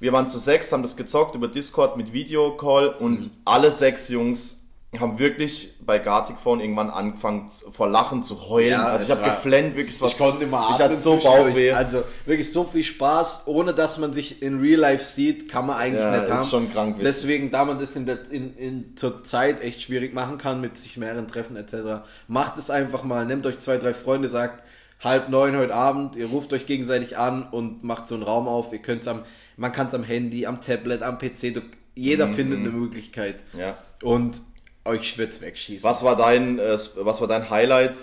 wir 0.03 0.13
waren 0.13 0.29
zu 0.29 0.39
sechs, 0.39 0.71
haben 0.73 0.83
das 0.83 0.97
gezockt 0.97 1.35
über 1.35 1.49
Discord 1.49 1.97
mit 1.97 2.13
Videocall 2.13 2.89
und 2.89 3.21
Mhm. 3.27 3.31
alle 3.45 3.71
sechs 3.73 4.09
Jungs 4.09 4.59
haben 5.01 5.19
wirklich 5.19 5.75
bei 5.87 5.99
Gartic 5.99 6.39
Phone 6.39 6.61
irgendwann 6.61 6.91
angefangen 6.91 7.49
vor 7.71 7.89
Lachen 7.89 8.23
zu 8.23 8.49
heulen. 8.51 8.73
Ja, 8.73 8.89
also 8.89 9.05
ich 9.07 9.11
es 9.11 9.17
habe 9.19 9.31
geflennt, 9.31 9.75
wirklich 9.75 10.03
was. 10.03 10.13
Ich 10.13 10.19
konnte 10.19 10.45
immer 10.45 10.59
Ich 10.59 10.75
atmen 10.75 10.85
hatte 10.91 10.97
so. 10.97 11.17
Bauchweh. 11.17 11.73
Also 11.73 12.03
wirklich 12.27 12.53
so 12.53 12.65
viel 12.65 12.85
Spaß, 12.85 13.45
ohne 13.47 13.73
dass 13.73 13.97
man 13.97 14.13
sich 14.13 14.43
in 14.43 14.61
Real 14.61 14.79
Life 14.81 15.05
sieht, 15.05 15.49
kann 15.49 15.67
man 15.67 15.77
eigentlich 15.79 16.03
Ja, 16.05 16.11
nicht 16.11 16.25
ist 16.25 16.31
haben. 16.33 16.45
schon 16.49 16.73
krank 16.73 16.99
witzig. 16.99 17.05
Deswegen, 17.05 17.51
da 17.51 17.65
man 17.65 17.79
das 17.79 17.97
in 17.97 18.05
der, 18.05 18.31
in, 18.31 18.55
in, 18.57 18.97
zur 18.97 19.25
Zeit 19.25 19.63
echt 19.63 19.81
schwierig 19.81 20.13
machen 20.13 20.37
kann, 20.37 20.61
mit 20.61 20.77
sich 20.77 20.99
mehreren 20.99 21.27
Treffen 21.29 21.57
etc., 21.57 22.03
macht 22.29 22.59
es 22.59 22.69
einfach 22.69 23.03
mal. 23.03 23.25
Nehmt 23.25 23.47
euch 23.47 23.61
zwei, 23.61 23.79
drei 23.79 23.95
Freunde, 23.95 24.29
sagt 24.29 24.63
halb 25.01 25.31
neun 25.31 25.57
heute 25.57 25.75
Abend, 25.75 26.17
ihr 26.17 26.27
ruft 26.27 26.53
euch 26.53 26.67
gegenseitig 26.67 27.17
an 27.17 27.49
und 27.51 27.83
macht 27.83 28.07
so 28.07 28.15
einen 28.15 28.23
Raum 28.25 28.47
auf. 28.47 28.73
Ihr 28.75 28.79
könnt's 28.81 29.09
am, 29.09 29.21
man 29.57 29.73
kann 29.73 29.89
es 29.89 29.95
am 29.95 30.05
Handy, 30.05 30.47
am 30.47 30.61
Tablet, 30.61 31.03
am 31.03 31.19
PC, 31.19 31.53
du, 31.55 31.61
jeder 31.95 32.27
Mhm. 32.27 32.35
findet 32.35 32.59
eine 32.61 32.71
Möglichkeit. 32.71 33.37
Ja. 33.57 33.77
Und 34.03 34.41
euch 34.85 35.17
wird's 35.19 35.41
wegschießen. 35.41 35.89
Was 35.89 36.03
war 36.03 36.17
dein, 36.17 36.59
äh, 36.59 36.77
was 36.97 37.21
war 37.21 37.29
dein 37.29 37.49
Highlight? 37.51 37.97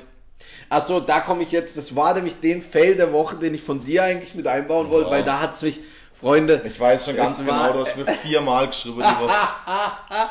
Achso, 0.70 1.00
da 1.00 1.20
komme 1.20 1.44
ich 1.44 1.52
jetzt. 1.52 1.76
Das 1.78 1.96
war 1.96 2.14
nämlich 2.14 2.40
den 2.40 2.62
Fail 2.62 2.96
der 2.96 3.12
Woche, 3.12 3.36
den 3.36 3.54
ich 3.54 3.62
von 3.62 3.84
dir 3.84 4.04
eigentlich 4.04 4.36
mit 4.36 4.48
einbauen 4.48 4.90
wollte, 4.90 5.08
Wow. 5.08 5.14
weil 5.14 5.24
da 5.24 5.42
hat's 5.42 5.62
mich, 5.64 5.80
Freunde. 6.20 6.62
Ich 6.66 6.78
weiß 6.80 7.06
schon 7.06 7.16
ganz 7.16 7.40
es 7.40 7.46
genau, 7.46 7.72
du 7.74 7.80
hast 7.80 7.96
mir 7.98 8.06
viermal 8.06 8.68
geschrieben 8.68 8.98
die 8.98 9.24
Woche. 9.24 9.34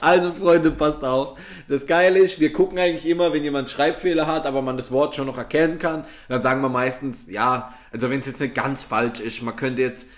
Also 0.00 0.32
Freunde, 0.32 0.70
passt 0.70 1.02
auf. 1.04 1.38
Das 1.68 1.86
Geile 1.86 2.18
ist, 2.18 2.40
wir 2.40 2.52
gucken 2.52 2.78
eigentlich 2.78 3.06
immer, 3.06 3.32
wenn 3.32 3.42
jemand 3.42 3.70
Schreibfehler 3.70 4.26
hat, 4.26 4.46
aber 4.46 4.62
man 4.62 4.76
das 4.76 4.90
Wort 4.92 5.14
schon 5.14 5.26
noch 5.26 5.38
erkennen 5.38 5.78
kann, 5.78 6.04
dann 6.28 6.42
sagen 6.42 6.60
wir 6.62 6.68
meistens, 6.68 7.26
ja, 7.28 7.74
also 7.92 8.10
wenn 8.10 8.20
es 8.20 8.26
jetzt 8.26 8.40
nicht 8.40 8.54
ganz 8.54 8.82
falsch 8.82 9.20
ist, 9.20 9.42
man 9.42 9.56
könnte 9.56 9.82
jetzt, 9.82 10.08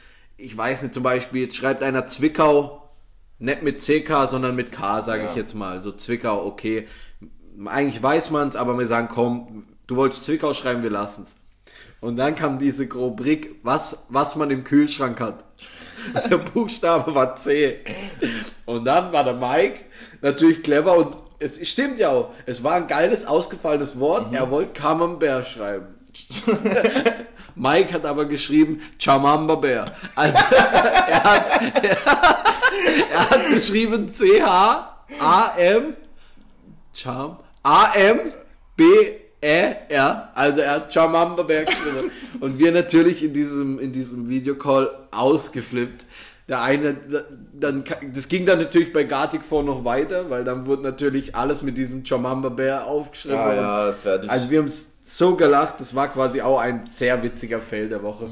ich 0.43 0.57
weiß 0.57 0.83
nicht, 0.83 0.95
zum 0.95 1.03
Beispiel, 1.03 1.43
jetzt 1.43 1.57
schreibt 1.57 1.83
einer 1.83 2.07
Zwickau, 2.07 2.91
nicht 3.39 3.63
mit 3.63 3.81
CK, 3.81 4.29
sondern 4.29 4.55
mit 4.55 4.73
K, 4.73 5.03
sage 5.03 5.25
Ja. 5.25 5.31
ich 5.31 5.37
jetzt 5.37 5.55
mal. 5.55 5.83
So 5.83 5.93
Zwickau, 5.93 6.45
okay. 6.45 6.87
Eigentlich 7.67 8.03
weiß 8.03 8.31
man 8.31 8.49
es, 8.49 8.57
aber 8.57 8.79
wir 8.79 8.87
sagen, 8.87 9.09
komm, 9.09 9.67
du 9.87 9.97
wolltest 9.97 10.25
Zwickau 10.25 10.55
schreiben, 10.55 10.83
wir 10.83 10.91
lassen 10.91 11.25
es. 11.27 11.35
Und 12.01 12.17
dann 12.17 12.35
kam 12.35 12.59
diese 12.59 12.91
Rubrik, 12.93 13.57
was, 13.63 14.05
was 14.09 14.35
man 14.37 14.51
im 14.51 14.65
Kühlschrank 14.65 15.21
hat. 15.21 15.45
Der 16.31 16.39
Buchstabe 16.39 17.15
war 17.15 17.37
C. 17.37 17.79
Und 18.67 18.85
dann 18.85 19.13
war 19.13 19.23
der 19.23 19.35
Mike 19.35 19.81
natürlich 20.21 20.63
clever 20.65 20.97
und 20.97 21.17
es 21.39 21.65
stimmt 21.69 22.01
ja 22.01 22.11
auch. 22.11 22.31
Es 22.45 22.65
war 22.65 22.75
ein 22.75 22.89
geiles, 22.89 23.25
ausgefallenes 23.25 24.01
Wort. 24.01 24.35
Er 24.35 24.51
wollte 24.51 24.73
Camembert 24.73 25.47
schreiben. 25.47 25.95
Mike 27.55 27.93
hat 27.93 28.05
aber 28.05 28.25
geschrieben 28.25 28.81
Chamamba-Bär. 28.99 29.87
Also 30.15 30.39
er 31.09 31.25
hat, 31.25 31.45
er 33.11 33.31
hat 33.31 33.49
geschrieben 33.51 34.09
C-H-A-M 34.09 35.95
Cham 36.93 37.39
A-M-B-E-R. 37.63 38.29
Also 40.35 40.61
er 40.61 40.71
hat 40.73 40.93
Chamamba-Bär 40.93 41.65
geschrieben. 41.65 42.11
Und 42.41 42.59
wir 42.59 42.73
natürlich 42.73 43.23
in 43.23 43.33
diesem, 43.33 43.79
in 43.79 43.93
diesem 43.93 44.29
Videocall 44.29 44.91
ausgeflippt. 45.11 46.05
Der 46.49 46.61
eine, 46.61 46.97
dann, 47.53 47.85
das 48.13 48.27
ging 48.29 48.45
dann 48.47 48.59
natürlich 48.59 48.93
bei 48.93 49.05
Gartic 49.05 49.45
vor 49.45 49.63
noch 49.63 49.85
weiter, 49.85 50.29
weil 50.29 50.43
dann 50.43 50.67
wurde 50.67 50.83
natürlich 50.83 51.37
alles 51.37 51.63
mit 51.63 51.79
diesem 51.79 52.05
Chamamba-Bär 52.05 52.85
aufgeschrieben. 52.87 53.39
Ja, 53.39 53.87
ja, 53.87 53.93
fertig. 53.93 54.29
also 54.29 54.51
wir 54.51 54.59
haben 54.59 54.67
es 54.67 54.89
so 55.05 55.37
gelacht, 55.37 55.81
das 55.81 55.95
war 55.95 56.09
quasi 56.09 56.41
auch 56.41 56.59
ein 56.59 56.87
sehr 56.87 57.23
witziger 57.23 57.61
Fail 57.61 57.89
der 57.89 58.03
Woche. 58.03 58.31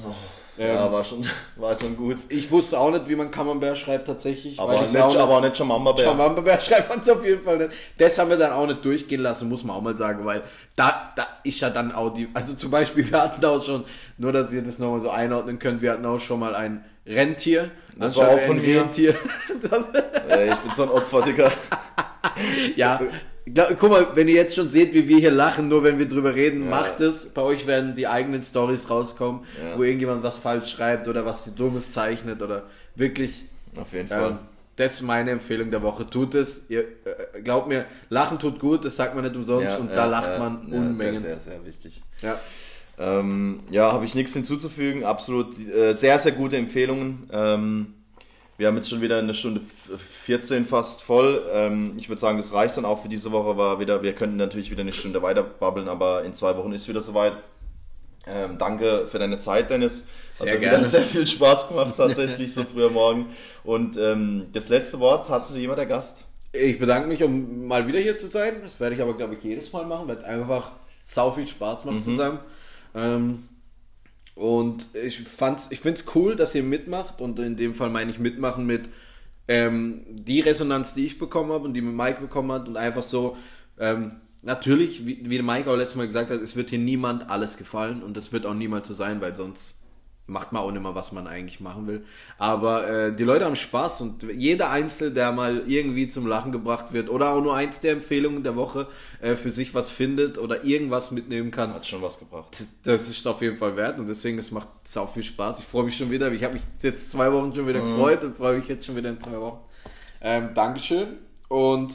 Ähm, 0.61 0.75
ja, 0.75 0.93
war 0.93 1.03
schon, 1.03 1.27
war 1.57 1.79
schon 1.81 1.97
gut. 1.97 2.19
Ich 2.29 2.51
wusste 2.51 2.79
auch 2.79 2.91
nicht, 2.91 3.09
wie 3.09 3.17
man 3.17 3.31
Camembert 3.31 3.79
schreibt 3.79 4.07
tatsächlich. 4.07 4.61
Aber 4.61 4.83
nicht, 4.83 4.95
auch 4.95 5.17
aber 5.17 5.41
nicht 5.41 5.57
schon 5.57 5.69
Mamba 5.69 5.93
Bär. 5.93 6.05
Camembert 6.05 6.63
schreibt 6.63 6.91
man 6.91 7.01
es 7.01 7.09
auf 7.09 7.25
jeden 7.25 7.43
Fall 7.43 7.57
nicht. 7.57 7.71
Das 7.97 8.19
haben 8.19 8.29
wir 8.29 8.37
dann 8.37 8.53
auch 8.53 8.67
nicht 8.67 8.85
durchgehen 8.85 9.23
lassen, 9.23 9.49
muss 9.49 9.65
man 9.65 9.75
auch 9.75 9.81
mal 9.81 9.97
sagen, 9.97 10.25
weil 10.27 10.43
da, 10.77 11.13
da 11.17 11.27
ist 11.45 11.61
ja 11.61 11.71
dann 11.71 11.93
auch 11.93 12.13
die, 12.13 12.29
also 12.35 12.55
zum 12.55 12.71
Beispiel, 12.71 13.11
wir 13.11 13.23
hatten 13.23 13.43
auch 13.43 13.65
schon, 13.65 13.85
nur 14.19 14.33
dass 14.33 14.53
ihr 14.53 14.63
das 14.63 14.79
nochmal 14.79 15.01
so 15.01 15.09
einordnen 15.09 15.59
könnt, 15.59 15.81
wir 15.81 15.93
hatten 15.93 16.05
auch 16.05 16.21
schon 16.21 16.41
mal 16.41 16.55
ein 16.55 16.85
Rentier. 17.07 17.71
Das 17.97 18.17
war 18.19 18.29
auch 18.29 18.41
von 18.41 18.61
mir. 18.61 18.83
Rentier. 18.83 19.15
Das, 19.63 19.85
ich 19.85 20.57
bin 20.57 20.73
so 20.73 20.85
ein 20.85 20.89
Opfer, 20.91 21.23
Digga. 21.23 21.51
ja, 22.77 23.01
Guck 23.79 23.91
mal, 23.91 24.09
wenn 24.15 24.29
ihr 24.29 24.35
jetzt 24.35 24.55
schon 24.55 24.71
seht, 24.71 24.95
wie 24.95 25.09
wir 25.09 25.19
hier 25.19 25.31
lachen, 25.31 25.69
nur 25.69 25.83
wenn 25.83 25.99
wir 25.99 26.09
drüber 26.09 26.35
reden, 26.35 26.65
Ja. 26.65 26.71
macht 26.71 27.01
es. 27.01 27.27
Bei 27.27 27.43
euch 27.43 27.67
werden 27.67 27.95
die 27.97 28.07
eigenen 28.07 28.43
Stories 28.43 28.91
rauskommen, 28.91 29.43
Ja. 29.63 29.79
wo 29.79 29.83
irgendjemand 29.83 30.23
was 30.23 30.37
falsch 30.37 30.71
schreibt 30.71 31.09
oder 31.09 31.25
was 31.25 31.53
Dummes 31.55 31.93
zeichnet 31.93 32.43
oder 32.43 32.65
wirklich. 32.95 33.43
Auf 33.81 33.93
jeden 33.93 34.09
Fall. 34.09 34.31
Ähm, 34.31 34.39
das 34.77 34.93
ist 34.95 35.03
meine 35.03 35.31
Empfehlung 35.33 35.71
der 35.71 35.83
Woche. 35.83 36.09
Tut 36.09 36.35
es. 36.35 36.63
Ihr, 36.69 36.81
äh, 36.83 37.41
glaubt 37.43 37.69
mir, 37.69 37.85
Lachen 38.09 38.39
tut 38.39 38.59
gut, 38.59 38.85
das 38.85 38.97
sagt 38.97 39.15
man 39.15 39.25
nicht 39.25 39.37
umsonst 39.37 39.79
und 39.79 39.91
da 39.93 40.07
lacht 40.07 40.39
man 40.39 40.67
ja, 40.71 40.77
Unmengen. 40.79 40.95
Sehr, 41.19 41.39
sehr, 41.39 41.39
sehr 41.41 41.67
wichtig. 41.67 42.03
Ja. 42.23 42.39
Ähm, 42.99 43.61
ja, 43.71 43.93
habe 43.93 44.05
ich 44.05 44.15
nichts 44.15 44.33
hinzuzufügen. 44.35 45.05
Absolut 45.05 45.59
äh, 45.59 45.93
sehr, 45.95 46.19
sehr 46.19 46.33
gute 46.33 46.57
Empfehlungen. 46.57 47.29
Ähm, 47.33 47.95
wir 48.61 48.67
haben 48.69 48.77
jetzt 48.77 48.91
schon 48.91 49.01
wieder 49.01 49.19
eine 49.19 49.33
Stunde 49.35 49.63
f- 49.63 49.99
14 50.01 50.67
fast 50.67 51.03
voll. 51.03 51.43
Ähm, 51.53 51.95
ich 51.97 52.09
würde 52.11 52.21
sagen, 52.21 52.37
das 52.37 52.53
reicht 52.53 52.77
dann 52.77 52.85
auch 52.85 53.01
für 53.03 53.09
diese 53.09 53.33
Woche. 53.33 53.57
War 53.57 53.81
wieder, 53.81 54.03
wir 54.03 54.15
könnten 54.15 54.37
natürlich 54.37 54.71
wieder 54.71 54.83
eine 54.83 54.93
Stunde 54.93 55.23
weiter 55.23 55.43
babbeln, 55.43 55.89
aber 55.89 56.25
in 56.25 56.33
zwei 56.35 56.55
Wochen 56.57 56.73
ist 56.73 56.87
wieder 56.89 57.01
soweit. 57.01 57.33
Ähm, 58.27 58.59
danke 58.59 59.07
für 59.09 59.19
deine 59.19 59.39
Zeit, 59.39 59.71
Dennis. 59.71 60.05
Hat 60.39 60.45
Sehr 60.45 60.55
mir 60.57 60.61
wieder 60.61 60.71
gerne. 60.73 60.85
sehr 60.85 61.03
viel 61.05 61.27
Spaß 61.27 61.69
gemacht, 61.69 61.95
tatsächlich, 61.97 62.53
so 62.53 62.65
früh 62.65 62.85
am 62.85 62.93
Morgen. 62.93 63.27
Und 63.65 63.97
ähm, 63.97 64.49
das 64.53 64.69
letzte 64.69 65.01
Wort 65.01 65.31
hatte 65.31 65.57
jemand 65.57 65.79
der 65.79 65.87
Gast. 65.87 66.27
Ich 66.53 66.79
bedanke 66.79 67.09
mich, 67.09 67.23
um 67.25 67.67
mal 67.67 67.87
wieder 67.87 67.99
hier 67.99 68.19
zu 68.19 68.29
sein. 68.29 68.57
Das 68.63 68.79
werde 68.79 68.95
ich 68.95 69.01
aber, 69.01 69.17
glaube 69.17 69.35
ich, 69.35 69.43
jedes 69.43 69.73
Mal 69.73 69.87
machen, 69.87 70.07
weil 70.07 70.19
es 70.19 70.25
einfach 70.25 70.73
sau 71.03 71.31
viel 71.31 71.47
Spaß 71.47 71.87
macht 71.87 72.05
zusammen. 72.05 72.41
Ähm, 72.95 73.49
und 74.41 74.87
ich 74.95 75.21
fand's, 75.21 75.71
ich 75.71 75.81
finde 75.81 76.01
es 76.01 76.15
cool, 76.15 76.35
dass 76.35 76.55
ihr 76.55 76.63
mitmacht. 76.63 77.21
Und 77.21 77.39
in 77.39 77.59
dem 77.59 77.75
Fall 77.75 77.91
meine 77.91 78.11
ich 78.11 78.19
mitmachen 78.19 78.65
mit 78.65 78.89
ähm, 79.49 80.01
die 80.09 80.41
Resonanz, 80.41 80.95
die 80.95 81.05
ich 81.05 81.19
bekommen 81.19 81.53
habe 81.53 81.65
und 81.65 81.75
die 81.75 81.83
mit 81.83 81.95
Mike 81.95 82.23
bekommen 82.23 82.51
hat. 82.51 82.67
Und 82.67 82.79
einfach 82.79 83.03
so, 83.03 83.37
ähm, 83.79 84.13
natürlich, 84.41 85.05
wie, 85.05 85.29
wie 85.29 85.43
Mike 85.43 85.71
auch 85.71 85.77
letztes 85.77 85.97
Mal 85.97 86.07
gesagt 86.07 86.31
hat, 86.31 86.41
es 86.41 86.57
wird 86.57 86.71
hier 86.71 86.79
niemand 86.79 87.29
alles 87.29 87.59
gefallen. 87.59 88.03
Und 88.03 88.17
es 88.17 88.33
wird 88.33 88.47
auch 88.47 88.55
niemals 88.55 88.89
so 88.89 88.95
sein, 88.95 89.21
weil 89.21 89.37
sonst 89.37 89.80
macht 90.31 90.53
man 90.53 90.63
auch 90.63 90.71
nicht 90.71 90.83
mehr, 90.83 90.95
was 90.95 91.13
man 91.13 91.27
eigentlich 91.27 91.61
machen 91.61 91.87
will. 91.87 92.05
Aber 92.39 92.89
äh, 92.89 93.15
die 93.17 93.25
Leute 93.25 93.45
haben 93.45 93.57
Spaß 93.57 94.01
und 94.01 94.23
jeder 94.23 94.71
Einzelne, 94.71 95.13
der 95.13 95.33
mal 95.33 95.65
irgendwie 95.67 96.09
zum 96.09 96.27
Lachen 96.27 96.53
gebracht 96.53 96.93
wird 96.93 97.11
oder 97.11 97.31
auch 97.35 97.43
nur 97.43 97.55
eins 97.55 97.81
der 97.81 97.93
Empfehlungen 97.93 98.43
der 98.43 98.57
Woche 98.57 98.87
äh, 99.21 99.35
für 99.35 99.51
sich 99.51 99.75
was 99.75 99.91
findet 99.91 100.39
oder 100.39 100.65
irgendwas 100.65 101.11
mitnehmen 101.11 101.51
kann, 101.51 101.75
Hat 101.75 101.87
schon 101.87 102.01
was 102.03 102.19
gebracht. 102.19 102.49
das, 102.53 102.69
das 102.83 103.09
ist 103.09 103.27
auf 103.27 103.43
jeden 103.43 103.59
Fall 103.59 103.77
wert 103.77 103.99
und 103.99 104.09
deswegen, 104.09 104.39
es 104.39 104.51
macht 104.51 104.69
sau 104.85 105.07
viel 105.07 105.25
Spaß. 105.25 105.59
Ich 105.59 105.67
freue 105.67 105.85
mich 105.85 105.97
schon 105.97 106.11
wieder. 106.11 106.31
Ich 106.33 106.45
habe 106.45 106.55
mich 106.55 106.63
jetzt 106.81 107.11
zwei 107.11 107.33
Wochen 107.33 107.55
schon 107.55 107.67
wieder 107.67 107.81
gefreut 107.81 108.23
und 108.25 108.37
freue 108.37 108.59
mich 108.59 108.69
jetzt 108.69 108.87
schon 108.87 108.97
wieder 108.97 109.11
in 109.11 109.21
zwei 109.21 109.39
Wochen. 109.39 109.61
Ähm, 110.23 110.51
Dankeschön 110.55 111.19
und 111.49 111.93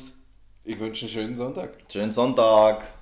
ich 0.64 0.80
wünsche 0.80 1.06
einen 1.06 1.14
schönen 1.14 1.36
Sonntag. 1.36 1.74
Schönen 1.91 2.12
Sonntag. 2.12 2.95